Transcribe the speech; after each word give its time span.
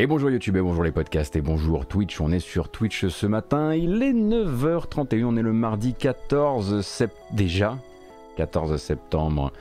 Et 0.00 0.06
bonjour 0.06 0.30
YouTube 0.30 0.56
et 0.56 0.62
bonjour 0.62 0.82
les 0.82 0.92
podcasts 0.92 1.36
et 1.36 1.42
bonjour 1.42 1.84
Twitch. 1.84 2.22
On 2.22 2.32
est 2.32 2.40
sur 2.40 2.70
Twitch 2.70 3.08
ce 3.08 3.26
matin. 3.26 3.74
Il 3.74 4.02
est 4.02 4.14
9h31. 4.14 5.24
On 5.24 5.36
est 5.36 5.42
le 5.42 5.52
mardi 5.52 5.92
14 5.92 6.80
septembre. 6.80 7.26
Déjà 7.32 7.76
14 8.38 8.78
septembre 8.78 9.52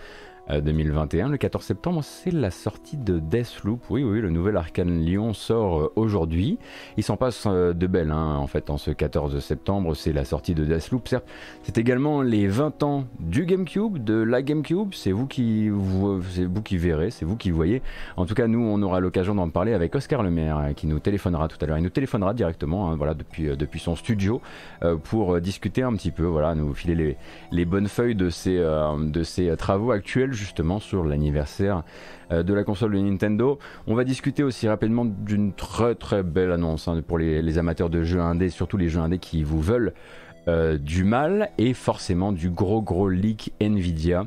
2021. 0.57 1.27
Euh, 1.27 1.31
le 1.31 1.37
14 1.37 1.63
septembre, 1.63 2.03
c'est 2.03 2.31
la 2.31 2.51
sortie 2.51 2.97
de 2.97 3.19
Deathloop. 3.19 3.81
Oui, 3.89 4.03
oui, 4.03 4.21
le 4.21 4.29
nouvel 4.29 4.57
Arcane 4.57 4.99
Lyon 4.99 5.33
sort 5.33 5.79
euh, 5.79 5.93
aujourd'hui. 5.95 6.57
Il 6.97 7.03
s'en 7.03 7.17
passe 7.17 7.43
euh, 7.47 7.73
de 7.73 7.87
belles, 7.87 8.11
hein, 8.11 8.35
en 8.35 8.47
fait, 8.47 8.69
en 8.69 8.77
ce 8.77 8.91
14 8.91 9.39
septembre. 9.39 9.95
C'est 9.95 10.13
la 10.13 10.25
sortie 10.25 10.55
de 10.55 10.65
Deathloop. 10.65 11.07
Certes, 11.07 11.27
c'est 11.63 11.77
également 11.77 12.21
les 12.21 12.47
20 12.47 12.83
ans 12.83 13.05
du 13.19 13.45
GameCube, 13.45 14.03
de 14.03 14.15
la 14.15 14.41
GameCube. 14.41 14.93
C'est 14.93 15.11
vous 15.11 15.27
qui, 15.27 15.69
vous, 15.69 16.19
vous 16.19 16.61
qui 16.63 16.77
verrez, 16.77 17.11
c'est 17.11 17.25
vous 17.25 17.35
qui 17.35 17.51
voyez. 17.51 17.81
En 18.17 18.25
tout 18.25 18.33
cas, 18.33 18.47
nous, 18.47 18.61
on 18.61 18.81
aura 18.81 18.99
l'occasion 18.99 19.35
d'en 19.35 19.49
parler 19.49 19.73
avec 19.73 19.93
Oscar 19.95 20.23
Lemaire, 20.23 20.71
qui 20.75 20.87
nous 20.87 20.99
téléphonera 20.99 21.47
tout 21.47 21.57
à 21.61 21.67
l'heure. 21.67 21.77
Il 21.77 21.83
nous 21.83 21.89
téléphonera 21.89 22.33
directement, 22.33 22.91
hein, 22.91 22.95
voilà, 22.95 23.13
depuis, 23.13 23.55
depuis 23.55 23.79
son 23.79 23.95
studio, 23.95 24.41
pour 25.03 25.39
discuter 25.41 25.83
un 25.83 25.93
petit 25.93 26.11
peu, 26.11 26.23
voilà, 26.23 26.55
nous 26.55 26.73
filer 26.73 26.95
les, 26.95 27.17
les 27.51 27.65
bonnes 27.65 27.87
feuilles 27.87 28.15
de 28.15 28.29
de 28.29 29.23
ces 29.23 29.57
travaux 29.57 29.91
actuels 29.91 30.33
justement 30.39 30.79
sur 30.79 31.03
l'anniversaire 31.03 31.83
euh, 32.31 32.43
de 32.43 32.53
la 32.53 32.63
console 32.63 32.93
de 32.93 32.99
Nintendo. 32.99 33.59
On 33.87 33.95
va 33.95 34.03
discuter 34.03 34.43
aussi 34.43 34.67
rapidement 34.67 35.05
d'une 35.05 35.53
très 35.53 35.95
très 35.95 36.23
belle 36.23 36.51
annonce 36.51 36.87
hein, 36.87 37.01
pour 37.05 37.17
les, 37.17 37.57
amateurs 37.57 37.89
de 37.89 38.03
jeux 38.03 38.21
indés, 38.21 38.49
surtout 38.49 38.77
les 38.77 38.89
jeux 38.89 39.01
indés 39.01 39.19
qui 39.19 39.43
vous 39.43 39.61
veulent 39.61 39.93
euh, 40.47 40.77
du 40.77 41.03
mal 41.03 41.49
et 41.57 41.73
forcément 41.73 42.31
du 42.31 42.49
gros 42.49 42.81
gros 42.81 43.09
leak 43.09 43.53
Nvidia 43.59 44.25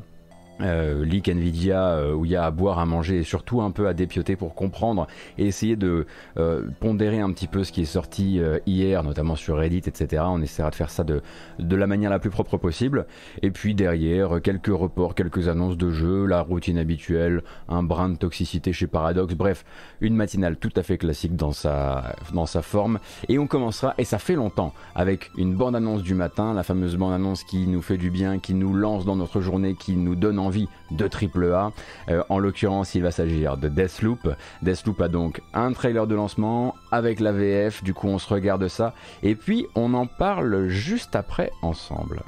euh, 0.61 1.03
leak 1.05 1.29
Nvidia 1.29 1.89
euh, 1.89 2.13
où 2.13 2.25
il 2.25 2.31
y 2.31 2.35
a 2.35 2.45
à 2.45 2.51
boire, 2.51 2.79
à 2.79 2.85
manger 2.85 3.19
et 3.19 3.23
surtout 3.23 3.61
un 3.61 3.71
peu 3.71 3.87
à 3.87 3.93
dépioter 3.93 4.35
pour 4.35 4.55
comprendre 4.55 5.07
et 5.37 5.45
essayer 5.45 5.75
de 5.75 6.05
euh, 6.37 6.67
pondérer 6.79 7.19
un 7.19 7.31
petit 7.31 7.47
peu 7.47 7.63
ce 7.63 7.71
qui 7.71 7.81
est 7.81 7.85
sorti 7.85 8.39
euh, 8.39 8.59
hier, 8.65 9.03
notamment 9.03 9.35
sur 9.35 9.57
Reddit, 9.57 9.83
etc. 9.85 10.23
On 10.27 10.41
essaiera 10.41 10.69
de 10.69 10.75
faire 10.75 10.89
ça 10.89 11.03
de, 11.03 11.21
de 11.59 11.75
la 11.75 11.87
manière 11.87 12.09
la 12.09 12.19
plus 12.19 12.29
propre 12.29 12.57
possible. 12.57 13.05
Et 13.41 13.51
puis 13.51 13.75
derrière, 13.75 14.41
quelques 14.41 14.67
reports, 14.67 15.15
quelques 15.15 15.47
annonces 15.47 15.77
de 15.77 15.89
jeux, 15.91 16.25
la 16.25 16.41
routine 16.41 16.77
habituelle, 16.77 17.43
un 17.67 17.83
brin 17.83 18.09
de 18.09 18.17
toxicité 18.17 18.73
chez 18.73 18.87
Paradox, 18.87 19.33
bref, 19.33 19.65
une 20.01 20.15
matinale 20.15 20.57
tout 20.57 20.71
à 20.75 20.83
fait 20.83 20.97
classique 20.97 21.35
dans 21.35 21.51
sa, 21.51 22.15
dans 22.33 22.45
sa 22.45 22.61
forme. 22.61 22.99
Et 23.29 23.39
on 23.39 23.47
commencera, 23.47 23.93
et 23.97 24.03
ça 24.03 24.19
fait 24.19 24.35
longtemps, 24.35 24.73
avec 24.95 25.31
une 25.37 25.55
bande-annonce 25.55 26.03
du 26.03 26.13
matin, 26.13 26.53
la 26.53 26.63
fameuse 26.63 26.95
bande-annonce 26.95 27.43
qui 27.43 27.67
nous 27.67 27.81
fait 27.81 27.97
du 27.97 28.11
bien, 28.11 28.39
qui 28.39 28.53
nous 28.53 28.73
lance 28.73 29.05
dans 29.05 29.15
notre 29.15 29.41
journée, 29.41 29.75
qui 29.75 29.95
nous 29.95 30.15
donne 30.15 30.39
envie 30.45 30.67
de 30.91 31.07
AAA. 31.07 31.71
Euh, 32.09 32.23
en 32.29 32.39
l'occurrence, 32.39 32.95
il 32.95 33.03
va 33.03 33.11
s'agir 33.11 33.57
de 33.57 33.69
Deathloop. 33.69 34.35
Deathloop 34.61 35.01
a 35.01 35.07
donc 35.07 35.41
un 35.53 35.73
trailer 35.73 36.07
de 36.07 36.15
lancement 36.15 36.75
avec 36.91 37.19
la 37.19 37.31
VF, 37.31 37.83
du 37.83 37.93
coup 37.93 38.07
on 38.07 38.19
se 38.19 38.31
regarde 38.31 38.67
ça, 38.67 38.93
et 39.21 39.35
puis 39.35 39.65
on 39.75 39.93
en 39.93 40.05
parle 40.05 40.67
juste 40.67 41.15
après 41.15 41.51
ensemble. 41.61 42.23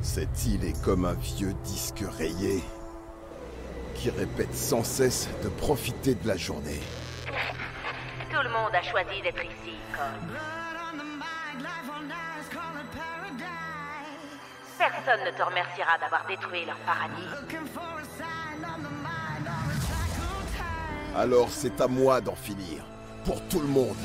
Cette 0.00 0.44
île 0.46 0.64
est 0.64 0.84
comme 0.84 1.04
un 1.04 1.14
vieux 1.14 1.54
disque 1.64 2.04
rayé 2.18 2.62
qui 3.94 4.10
répète 4.10 4.54
sans 4.54 4.82
cesse 4.82 5.28
de 5.44 5.48
profiter 5.48 6.14
de 6.14 6.26
la 6.26 6.36
journée. 6.36 6.80
Tout 8.30 8.42
le 8.42 8.50
monde 8.50 8.74
a 8.74 8.82
choisi 8.82 9.22
d'être 9.22 9.44
ici, 9.44 9.76
Cole. 9.94 10.61
Personne 14.82 15.24
ne 15.24 15.30
te 15.30 15.42
remerciera 15.44 15.96
d'avoir 15.96 16.26
détruit 16.26 16.64
leur 16.66 16.76
paradis. 16.78 17.22
Alors 21.16 21.48
c'est 21.50 21.80
à 21.80 21.86
moi 21.86 22.20
d'en 22.20 22.34
finir. 22.34 22.82
Pour 23.24 23.40
tout 23.42 23.60
le 23.60 23.68
monde. 23.68 23.96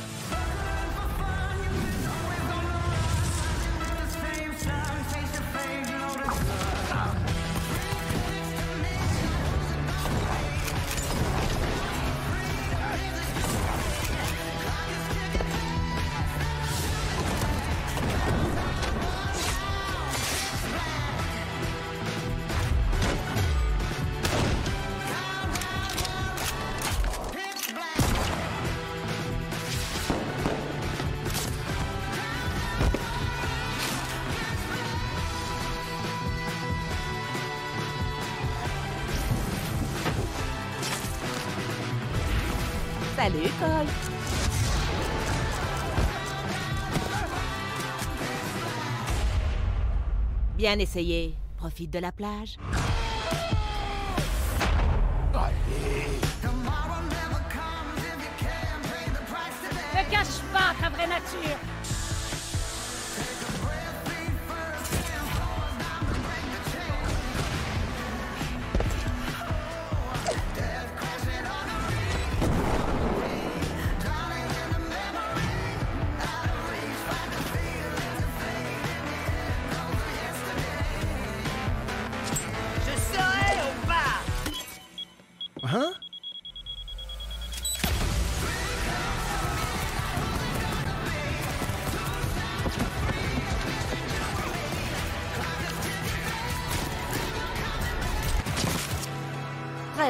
Bien 50.68 50.80
essayé. 50.80 51.34
Profite 51.56 51.92
de 51.92 52.00
la 52.00 52.12
plage. 52.12 52.58
Ne 59.96 60.12
cache 60.12 60.42
pas 60.52 60.76
ta 60.78 60.90
vraie 60.90 61.08
nature 61.08 61.77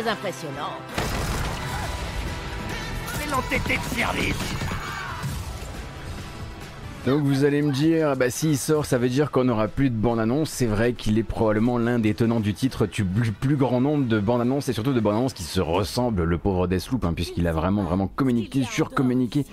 impressionnant. 0.08 0.78
C'est 3.18 3.30
l'entêté 3.30 3.78
de 3.78 3.96
service 3.96 4.57
donc 7.08 7.24
vous 7.24 7.46
allez 7.46 7.62
me 7.62 7.72
dire, 7.72 8.18
bah 8.18 8.30
s'il 8.30 8.58
sort, 8.58 8.86
ça 8.86 8.98
veut 8.98 9.08
dire 9.08 9.32
qu'on 9.32 9.46
n'aura 9.46 9.70
plus 9.70 9.90
de 9.90 9.96
bande-annonce. 9.96 10.50
C'est 10.50 10.66
vrai 10.66 10.92
qu'il 10.92 11.18
est 11.18 11.24
probablement 11.24 11.78
l'un 11.78 12.00
des 12.00 12.14
tenants 12.14 12.42
du 12.42 12.54
titre 12.54 12.86
du 12.86 13.06
plus, 13.06 13.56
grand 13.56 13.80
nombre 13.80 14.06
de 14.08 14.20
bandes-annonces 14.20 14.68
et 14.68 14.74
surtout 14.74 14.92
de 14.92 15.00
bandes-annonces 15.00 15.32
qui 15.32 15.44
se 15.44 15.62
ressemblent, 15.62 16.26
le 16.26 16.38
pauvre 16.38 16.68
Deathloop, 16.68 17.06
hein, 17.06 17.14
puisqu'il 17.16 17.48
a 17.48 17.54
vraiment 17.54 17.84
vraiment 17.84 18.08
communiqué, 18.08 18.64
surcommuniqué 18.64 19.46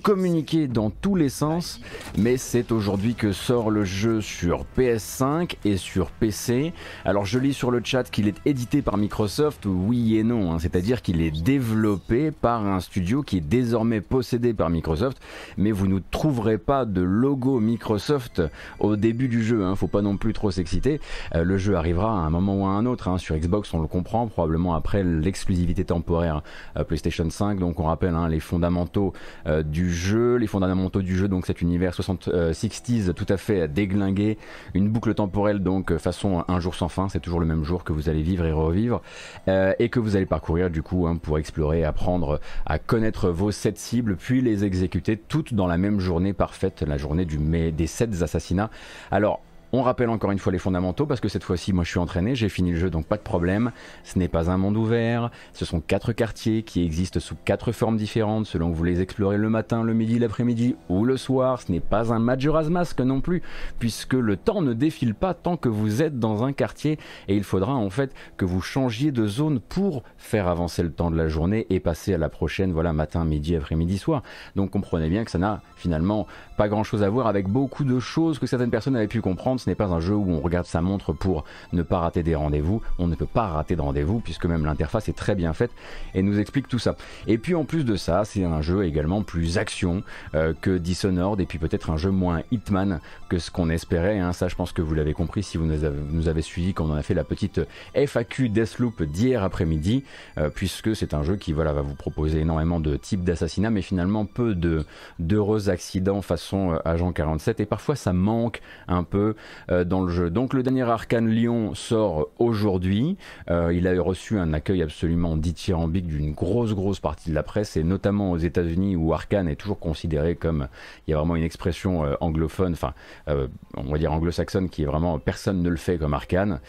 communiqué 0.00 0.66
dans 0.66 0.90
tous 0.90 1.14
les 1.14 1.28
sens, 1.28 1.80
mais 2.16 2.36
c'est 2.36 2.72
aujourd'hui 2.72 3.14
que 3.14 3.32
sort 3.32 3.70
le 3.70 3.84
jeu 3.84 4.20
sur 4.20 4.64
PS5 4.76 5.56
et 5.64 5.76
sur 5.76 6.10
PC. 6.10 6.72
Alors 7.04 7.26
je 7.26 7.38
lis 7.38 7.54
sur 7.54 7.70
le 7.70 7.80
chat 7.84 8.04
qu'il 8.04 8.26
est 8.26 8.40
édité 8.46 8.82
par 8.82 8.96
Microsoft, 8.96 9.66
oui 9.66 10.16
et 10.16 10.24
non, 10.24 10.52
hein. 10.52 10.58
c'est-à-dire 10.58 11.02
qu'il 11.02 11.20
est 11.20 11.42
développé 11.42 12.30
par 12.30 12.66
un 12.66 12.80
studio 12.80 13.22
qui 13.22 13.38
est 13.38 13.42
désormais 13.42 14.00
possédé 14.00 14.54
par 14.54 14.70
Microsoft, 14.70 15.18
mais 15.56 15.72
vous 15.72 15.86
ne 15.86 16.00
trouverez 16.10 16.58
pas 16.58 16.84
de 16.84 16.99
logo 17.02 17.60
Microsoft 17.60 18.42
au 18.78 18.96
début 18.96 19.28
du 19.28 19.42
jeu, 19.42 19.64
hein. 19.64 19.74
faut 19.76 19.88
pas 19.88 20.02
non 20.02 20.16
plus 20.16 20.32
trop 20.32 20.50
s'exciter. 20.50 21.00
Euh, 21.34 21.44
le 21.44 21.58
jeu 21.58 21.76
arrivera 21.76 22.10
à 22.10 22.20
un 22.20 22.30
moment 22.30 22.56
ou 22.56 22.66
à 22.66 22.70
un 22.70 22.86
autre, 22.86 23.08
hein. 23.08 23.18
sur 23.18 23.36
Xbox 23.36 23.72
on 23.74 23.80
le 23.80 23.86
comprend, 23.86 24.26
probablement 24.26 24.74
après 24.74 25.02
l'exclusivité 25.02 25.84
temporaire 25.84 26.42
euh, 26.76 26.84
PlayStation 26.84 27.28
5, 27.28 27.58
donc 27.58 27.80
on 27.80 27.84
rappelle 27.84 28.10
les 28.28 28.40
fondamentaux 28.40 29.12
euh, 29.46 29.62
du 29.62 29.92
jeu, 29.92 30.36
les 30.36 30.46
fondamentaux 30.46 31.02
du 31.02 31.16
jeu, 31.16 31.28
donc 31.28 31.46
cet 31.46 31.62
univers 31.62 31.92
60-60s 31.92 33.10
euh, 33.10 33.12
tout 33.12 33.26
à 33.28 33.36
fait 33.36 33.68
déglingué, 33.68 34.38
une 34.74 34.88
boucle 34.88 35.14
temporelle 35.14 35.60
donc 35.60 35.96
façon 35.98 36.44
un 36.48 36.60
jour 36.60 36.74
sans 36.74 36.88
fin, 36.88 37.08
c'est 37.08 37.20
toujours 37.20 37.40
le 37.40 37.46
même 37.46 37.64
jour 37.64 37.84
que 37.84 37.92
vous 37.92 38.08
allez 38.08 38.22
vivre 38.22 38.44
et 38.44 38.52
revivre, 38.52 39.00
et 39.46 39.88
que 39.88 40.00
vous 40.00 40.16
allez 40.16 40.26
parcourir 40.26 40.70
du 40.70 40.82
coup 40.82 41.06
hein, 41.06 41.16
pour 41.16 41.38
explorer, 41.38 41.84
apprendre 41.84 42.40
à 42.66 42.78
connaître 42.78 43.30
vos 43.30 43.50
sept 43.50 43.78
cibles, 43.78 44.16
puis 44.16 44.40
les 44.40 44.64
exécuter 44.64 45.16
toutes 45.16 45.54
dans 45.54 45.66
la 45.66 45.78
même 45.78 46.00
journée 46.00 46.32
parfaite, 46.32 46.82
la 46.90 46.98
journée 46.98 47.24
du 47.24 47.38
mai 47.38 47.72
des 47.72 47.86
sept 47.86 48.22
assassinats. 48.22 48.70
Alors 49.10 49.40
On 49.72 49.82
rappelle 49.82 50.08
encore 50.08 50.32
une 50.32 50.40
fois 50.40 50.52
les 50.52 50.58
fondamentaux 50.58 51.06
parce 51.06 51.20
que 51.20 51.28
cette 51.28 51.44
fois-ci, 51.44 51.72
moi 51.72 51.84
je 51.84 51.90
suis 51.90 52.00
entraîné, 52.00 52.34
j'ai 52.34 52.48
fini 52.48 52.72
le 52.72 52.78
jeu 52.78 52.90
donc 52.90 53.06
pas 53.06 53.16
de 53.16 53.22
problème. 53.22 53.70
Ce 54.02 54.18
n'est 54.18 54.26
pas 54.26 54.50
un 54.50 54.56
monde 54.56 54.76
ouvert, 54.76 55.30
ce 55.52 55.64
sont 55.64 55.80
quatre 55.80 56.12
quartiers 56.12 56.64
qui 56.64 56.82
existent 56.84 57.20
sous 57.20 57.36
quatre 57.36 57.70
formes 57.70 57.96
différentes 57.96 58.46
selon 58.46 58.72
que 58.72 58.76
vous 58.76 58.82
les 58.82 59.00
explorez 59.00 59.36
le 59.36 59.48
matin, 59.48 59.84
le 59.84 59.94
midi, 59.94 60.18
l'après-midi 60.18 60.74
ou 60.88 61.04
le 61.04 61.16
soir. 61.16 61.60
Ce 61.60 61.70
n'est 61.70 61.78
pas 61.78 62.12
un 62.12 62.18
Majora's 62.18 62.68
Mask 62.68 63.00
non 63.00 63.20
plus 63.20 63.42
puisque 63.78 64.14
le 64.14 64.36
temps 64.36 64.60
ne 64.60 64.72
défile 64.72 65.14
pas 65.14 65.34
tant 65.34 65.56
que 65.56 65.68
vous 65.68 66.02
êtes 66.02 66.18
dans 66.18 66.42
un 66.42 66.52
quartier 66.52 66.98
et 67.28 67.36
il 67.36 67.44
faudra 67.44 67.74
en 67.74 67.90
fait 67.90 68.12
que 68.36 68.44
vous 68.44 68.60
changiez 68.60 69.12
de 69.12 69.28
zone 69.28 69.60
pour 69.60 70.02
faire 70.18 70.48
avancer 70.48 70.82
le 70.82 70.90
temps 70.90 71.12
de 71.12 71.16
la 71.16 71.28
journée 71.28 71.68
et 71.70 71.78
passer 71.78 72.12
à 72.12 72.18
la 72.18 72.28
prochaine, 72.28 72.72
voilà, 72.72 72.92
matin, 72.92 73.24
midi, 73.24 73.54
après-midi, 73.54 73.98
soir. 73.98 74.24
Donc 74.56 74.70
comprenez 74.70 75.08
bien 75.08 75.24
que 75.24 75.30
ça 75.30 75.38
n'a 75.38 75.62
finalement 75.76 76.26
pas 76.56 76.68
grand-chose 76.68 77.04
à 77.04 77.08
voir 77.08 77.28
avec 77.28 77.46
beaucoup 77.46 77.84
de 77.84 78.00
choses 78.00 78.40
que 78.40 78.46
certaines 78.46 78.70
personnes 78.70 78.96
avaient 78.96 79.06
pu 79.06 79.20
comprendre 79.20 79.59
ce 79.60 79.70
n'est 79.70 79.76
pas 79.76 79.86
un 79.86 80.00
jeu 80.00 80.14
où 80.14 80.30
on 80.30 80.40
regarde 80.40 80.66
sa 80.66 80.80
montre 80.80 81.12
pour 81.12 81.44
ne 81.72 81.82
pas 81.82 81.98
rater 81.98 82.22
des 82.22 82.34
rendez-vous. 82.34 82.82
On 82.98 83.06
ne 83.06 83.14
peut 83.14 83.26
pas 83.26 83.46
rater 83.46 83.76
de 83.76 83.80
rendez-vous 83.80 84.20
puisque 84.20 84.46
même 84.46 84.64
l'interface 84.64 85.08
est 85.08 85.16
très 85.16 85.34
bien 85.34 85.52
faite 85.52 85.70
et 86.14 86.22
nous 86.22 86.38
explique 86.38 86.68
tout 86.68 86.78
ça. 86.78 86.96
Et 87.26 87.38
puis 87.38 87.54
en 87.54 87.64
plus 87.64 87.84
de 87.84 87.96
ça, 87.96 88.24
c'est 88.24 88.44
un 88.44 88.62
jeu 88.62 88.84
également 88.84 89.22
plus 89.22 89.58
action 89.58 90.02
euh, 90.34 90.52
que 90.60 90.78
Dishonored 90.78 91.40
et 91.40 91.46
puis 91.46 91.58
peut-être 91.58 91.90
un 91.90 91.96
jeu 91.96 92.10
moins 92.10 92.42
Hitman 92.50 93.00
que 93.28 93.38
ce 93.38 93.50
qu'on 93.50 93.70
espérait. 93.70 94.18
Hein. 94.18 94.32
Ça, 94.32 94.48
je 94.48 94.56
pense 94.56 94.72
que 94.72 94.82
vous 94.82 94.94
l'avez 94.94 95.14
compris 95.14 95.42
si 95.42 95.56
vous 95.56 95.66
nous 95.66 95.84
avez, 95.84 96.00
nous 96.10 96.28
avez 96.28 96.42
suivis 96.42 96.74
quand 96.74 96.86
on 96.86 96.94
a 96.94 97.02
fait 97.02 97.14
la 97.14 97.24
petite 97.24 97.60
FAQ 97.94 98.48
Deathloop 98.48 99.02
d'hier 99.02 99.44
après-midi, 99.44 100.04
euh, 100.38 100.50
puisque 100.50 100.96
c'est 100.96 101.14
un 101.14 101.22
jeu 101.22 101.36
qui 101.36 101.52
va 101.52 101.70
vous 101.72 101.94
proposer 101.94 102.40
énormément 102.40 102.80
de 102.80 102.96
types 102.96 103.24
d'assassinats, 103.24 103.70
mais 103.70 103.82
finalement 103.82 104.24
peu 104.24 104.54
de 104.54 104.84
d'heureux 105.18 105.68
accidents 105.68 106.22
façon 106.22 106.72
euh, 106.72 106.78
Agent 106.84 107.12
47 107.12 107.60
et 107.60 107.66
parfois 107.66 107.96
ça 107.96 108.12
manque 108.12 108.60
un 108.88 109.04
peu 109.04 109.34
euh, 109.70 109.84
dans 109.84 110.02
le 110.02 110.12
jeu. 110.12 110.30
Donc 110.30 110.54
le 110.54 110.62
dernier 110.62 110.82
Arcane 110.82 111.28
Lyon 111.28 111.74
sort 111.74 112.28
aujourd'hui. 112.38 113.16
Euh, 113.50 113.72
il 113.72 113.86
a 113.86 114.00
reçu 114.00 114.38
un 114.38 114.52
accueil 114.52 114.82
absolument 114.82 115.36
dithyrambique 115.36 116.06
d'une 116.06 116.32
grosse 116.32 116.74
grosse 116.74 117.00
partie 117.00 117.30
de 117.30 117.34
la 117.34 117.42
presse 117.42 117.76
et 117.76 117.84
notamment 117.84 118.32
aux 118.32 118.38
États-Unis 118.38 118.96
où 118.96 119.12
Arcane 119.12 119.48
est 119.48 119.56
toujours 119.56 119.78
considéré 119.78 120.34
comme 120.34 120.68
il 121.06 121.10
y 121.10 121.14
a 121.14 121.18
vraiment 121.18 121.36
une 121.36 121.42
expression 121.42 122.04
euh, 122.04 122.14
anglophone, 122.20 122.72
enfin 122.72 122.94
on 123.26 123.92
va 123.92 123.98
dire 123.98 124.12
anglo-saxonne 124.12 124.68
qui 124.68 124.82
est 124.82 124.86
vraiment 124.86 125.18
personne 125.18 125.62
ne 125.62 125.68
le 125.68 125.76
fait 125.76 125.98
comme 125.98 126.14
Arcane. 126.14 126.60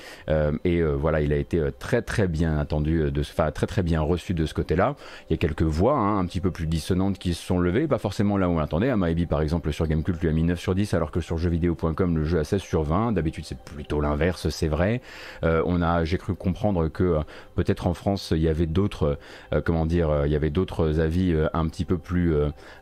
et 0.64 0.82
voilà, 0.84 1.22
il 1.22 1.34
a 1.34 1.38
été 1.38 1.62
très 1.80 2.02
très 2.02 2.28
bien 2.28 2.58
attendu, 2.58 3.12
de, 3.12 3.22
enfin 3.22 3.52
très 3.52 3.68
très 3.68 3.84
bien 3.84 4.02
reçu 4.02 4.34
de 4.34 4.46
ce 4.46 4.54
côté-là. 4.54 4.96
Il 5.30 5.34
y 5.34 5.36
a 5.36 5.38
quelques 5.38 5.64
voix 5.64 5.98
hein, 5.98 6.20
un 6.20 6.26
petit 6.26 6.40
peu 6.40 6.52
plus 6.52 6.68
dissonantes 6.68 7.18
qui 7.18 7.34
se 7.34 7.44
sont 7.44 7.60
levées, 7.60 7.88
pas 7.88 7.98
forcément 7.98 8.38
là 8.38 8.50
où 8.50 8.54
on 8.54 8.60
l'attendait. 8.60 8.90
Amaebi 8.90 9.26
par 9.26 9.42
exemple 9.42 9.72
sur 9.72 9.88
Gamecult 9.88 10.22
lui 10.22 10.30
a 10.30 10.32
mis 10.32 10.44
9 10.44 10.60
sur 10.60 10.76
10 10.76 10.94
alors 10.94 11.12
que 11.12 11.22
sur 11.22 11.38
jeuxvideo.com 11.38 12.18
le 12.18 12.24
jeu 12.24 12.40
a 12.40 12.44
16 12.44 12.62
sur 12.72 12.84
20. 12.84 13.12
D'habitude, 13.12 13.44
c'est 13.46 13.60
plutôt 13.60 14.00
l'inverse, 14.00 14.48
c'est 14.48 14.70
vrai. 14.70 15.02
Euh, 15.44 15.62
on 15.66 15.82
a, 15.82 16.06
j'ai 16.06 16.18
cru 16.18 16.36
comprendre 16.36 16.88
que 16.88 17.04
euh, 17.04 17.20
peut-être 17.56 17.86
en 17.86 17.94
France, 17.94 18.32
il 18.34 18.42
y 18.42 18.48
avait 18.48 18.66
d'autres, 18.66 19.20
euh, 19.52 19.60
comment 19.60 19.86
dire, 19.86 20.26
il 20.26 20.32
y 20.32 20.38
avait 20.38 20.52
d'autres 20.52 21.02
avis 21.02 21.36
un 21.54 21.68
petit 21.68 21.84
peu 21.84 21.98
plus, 21.98 22.34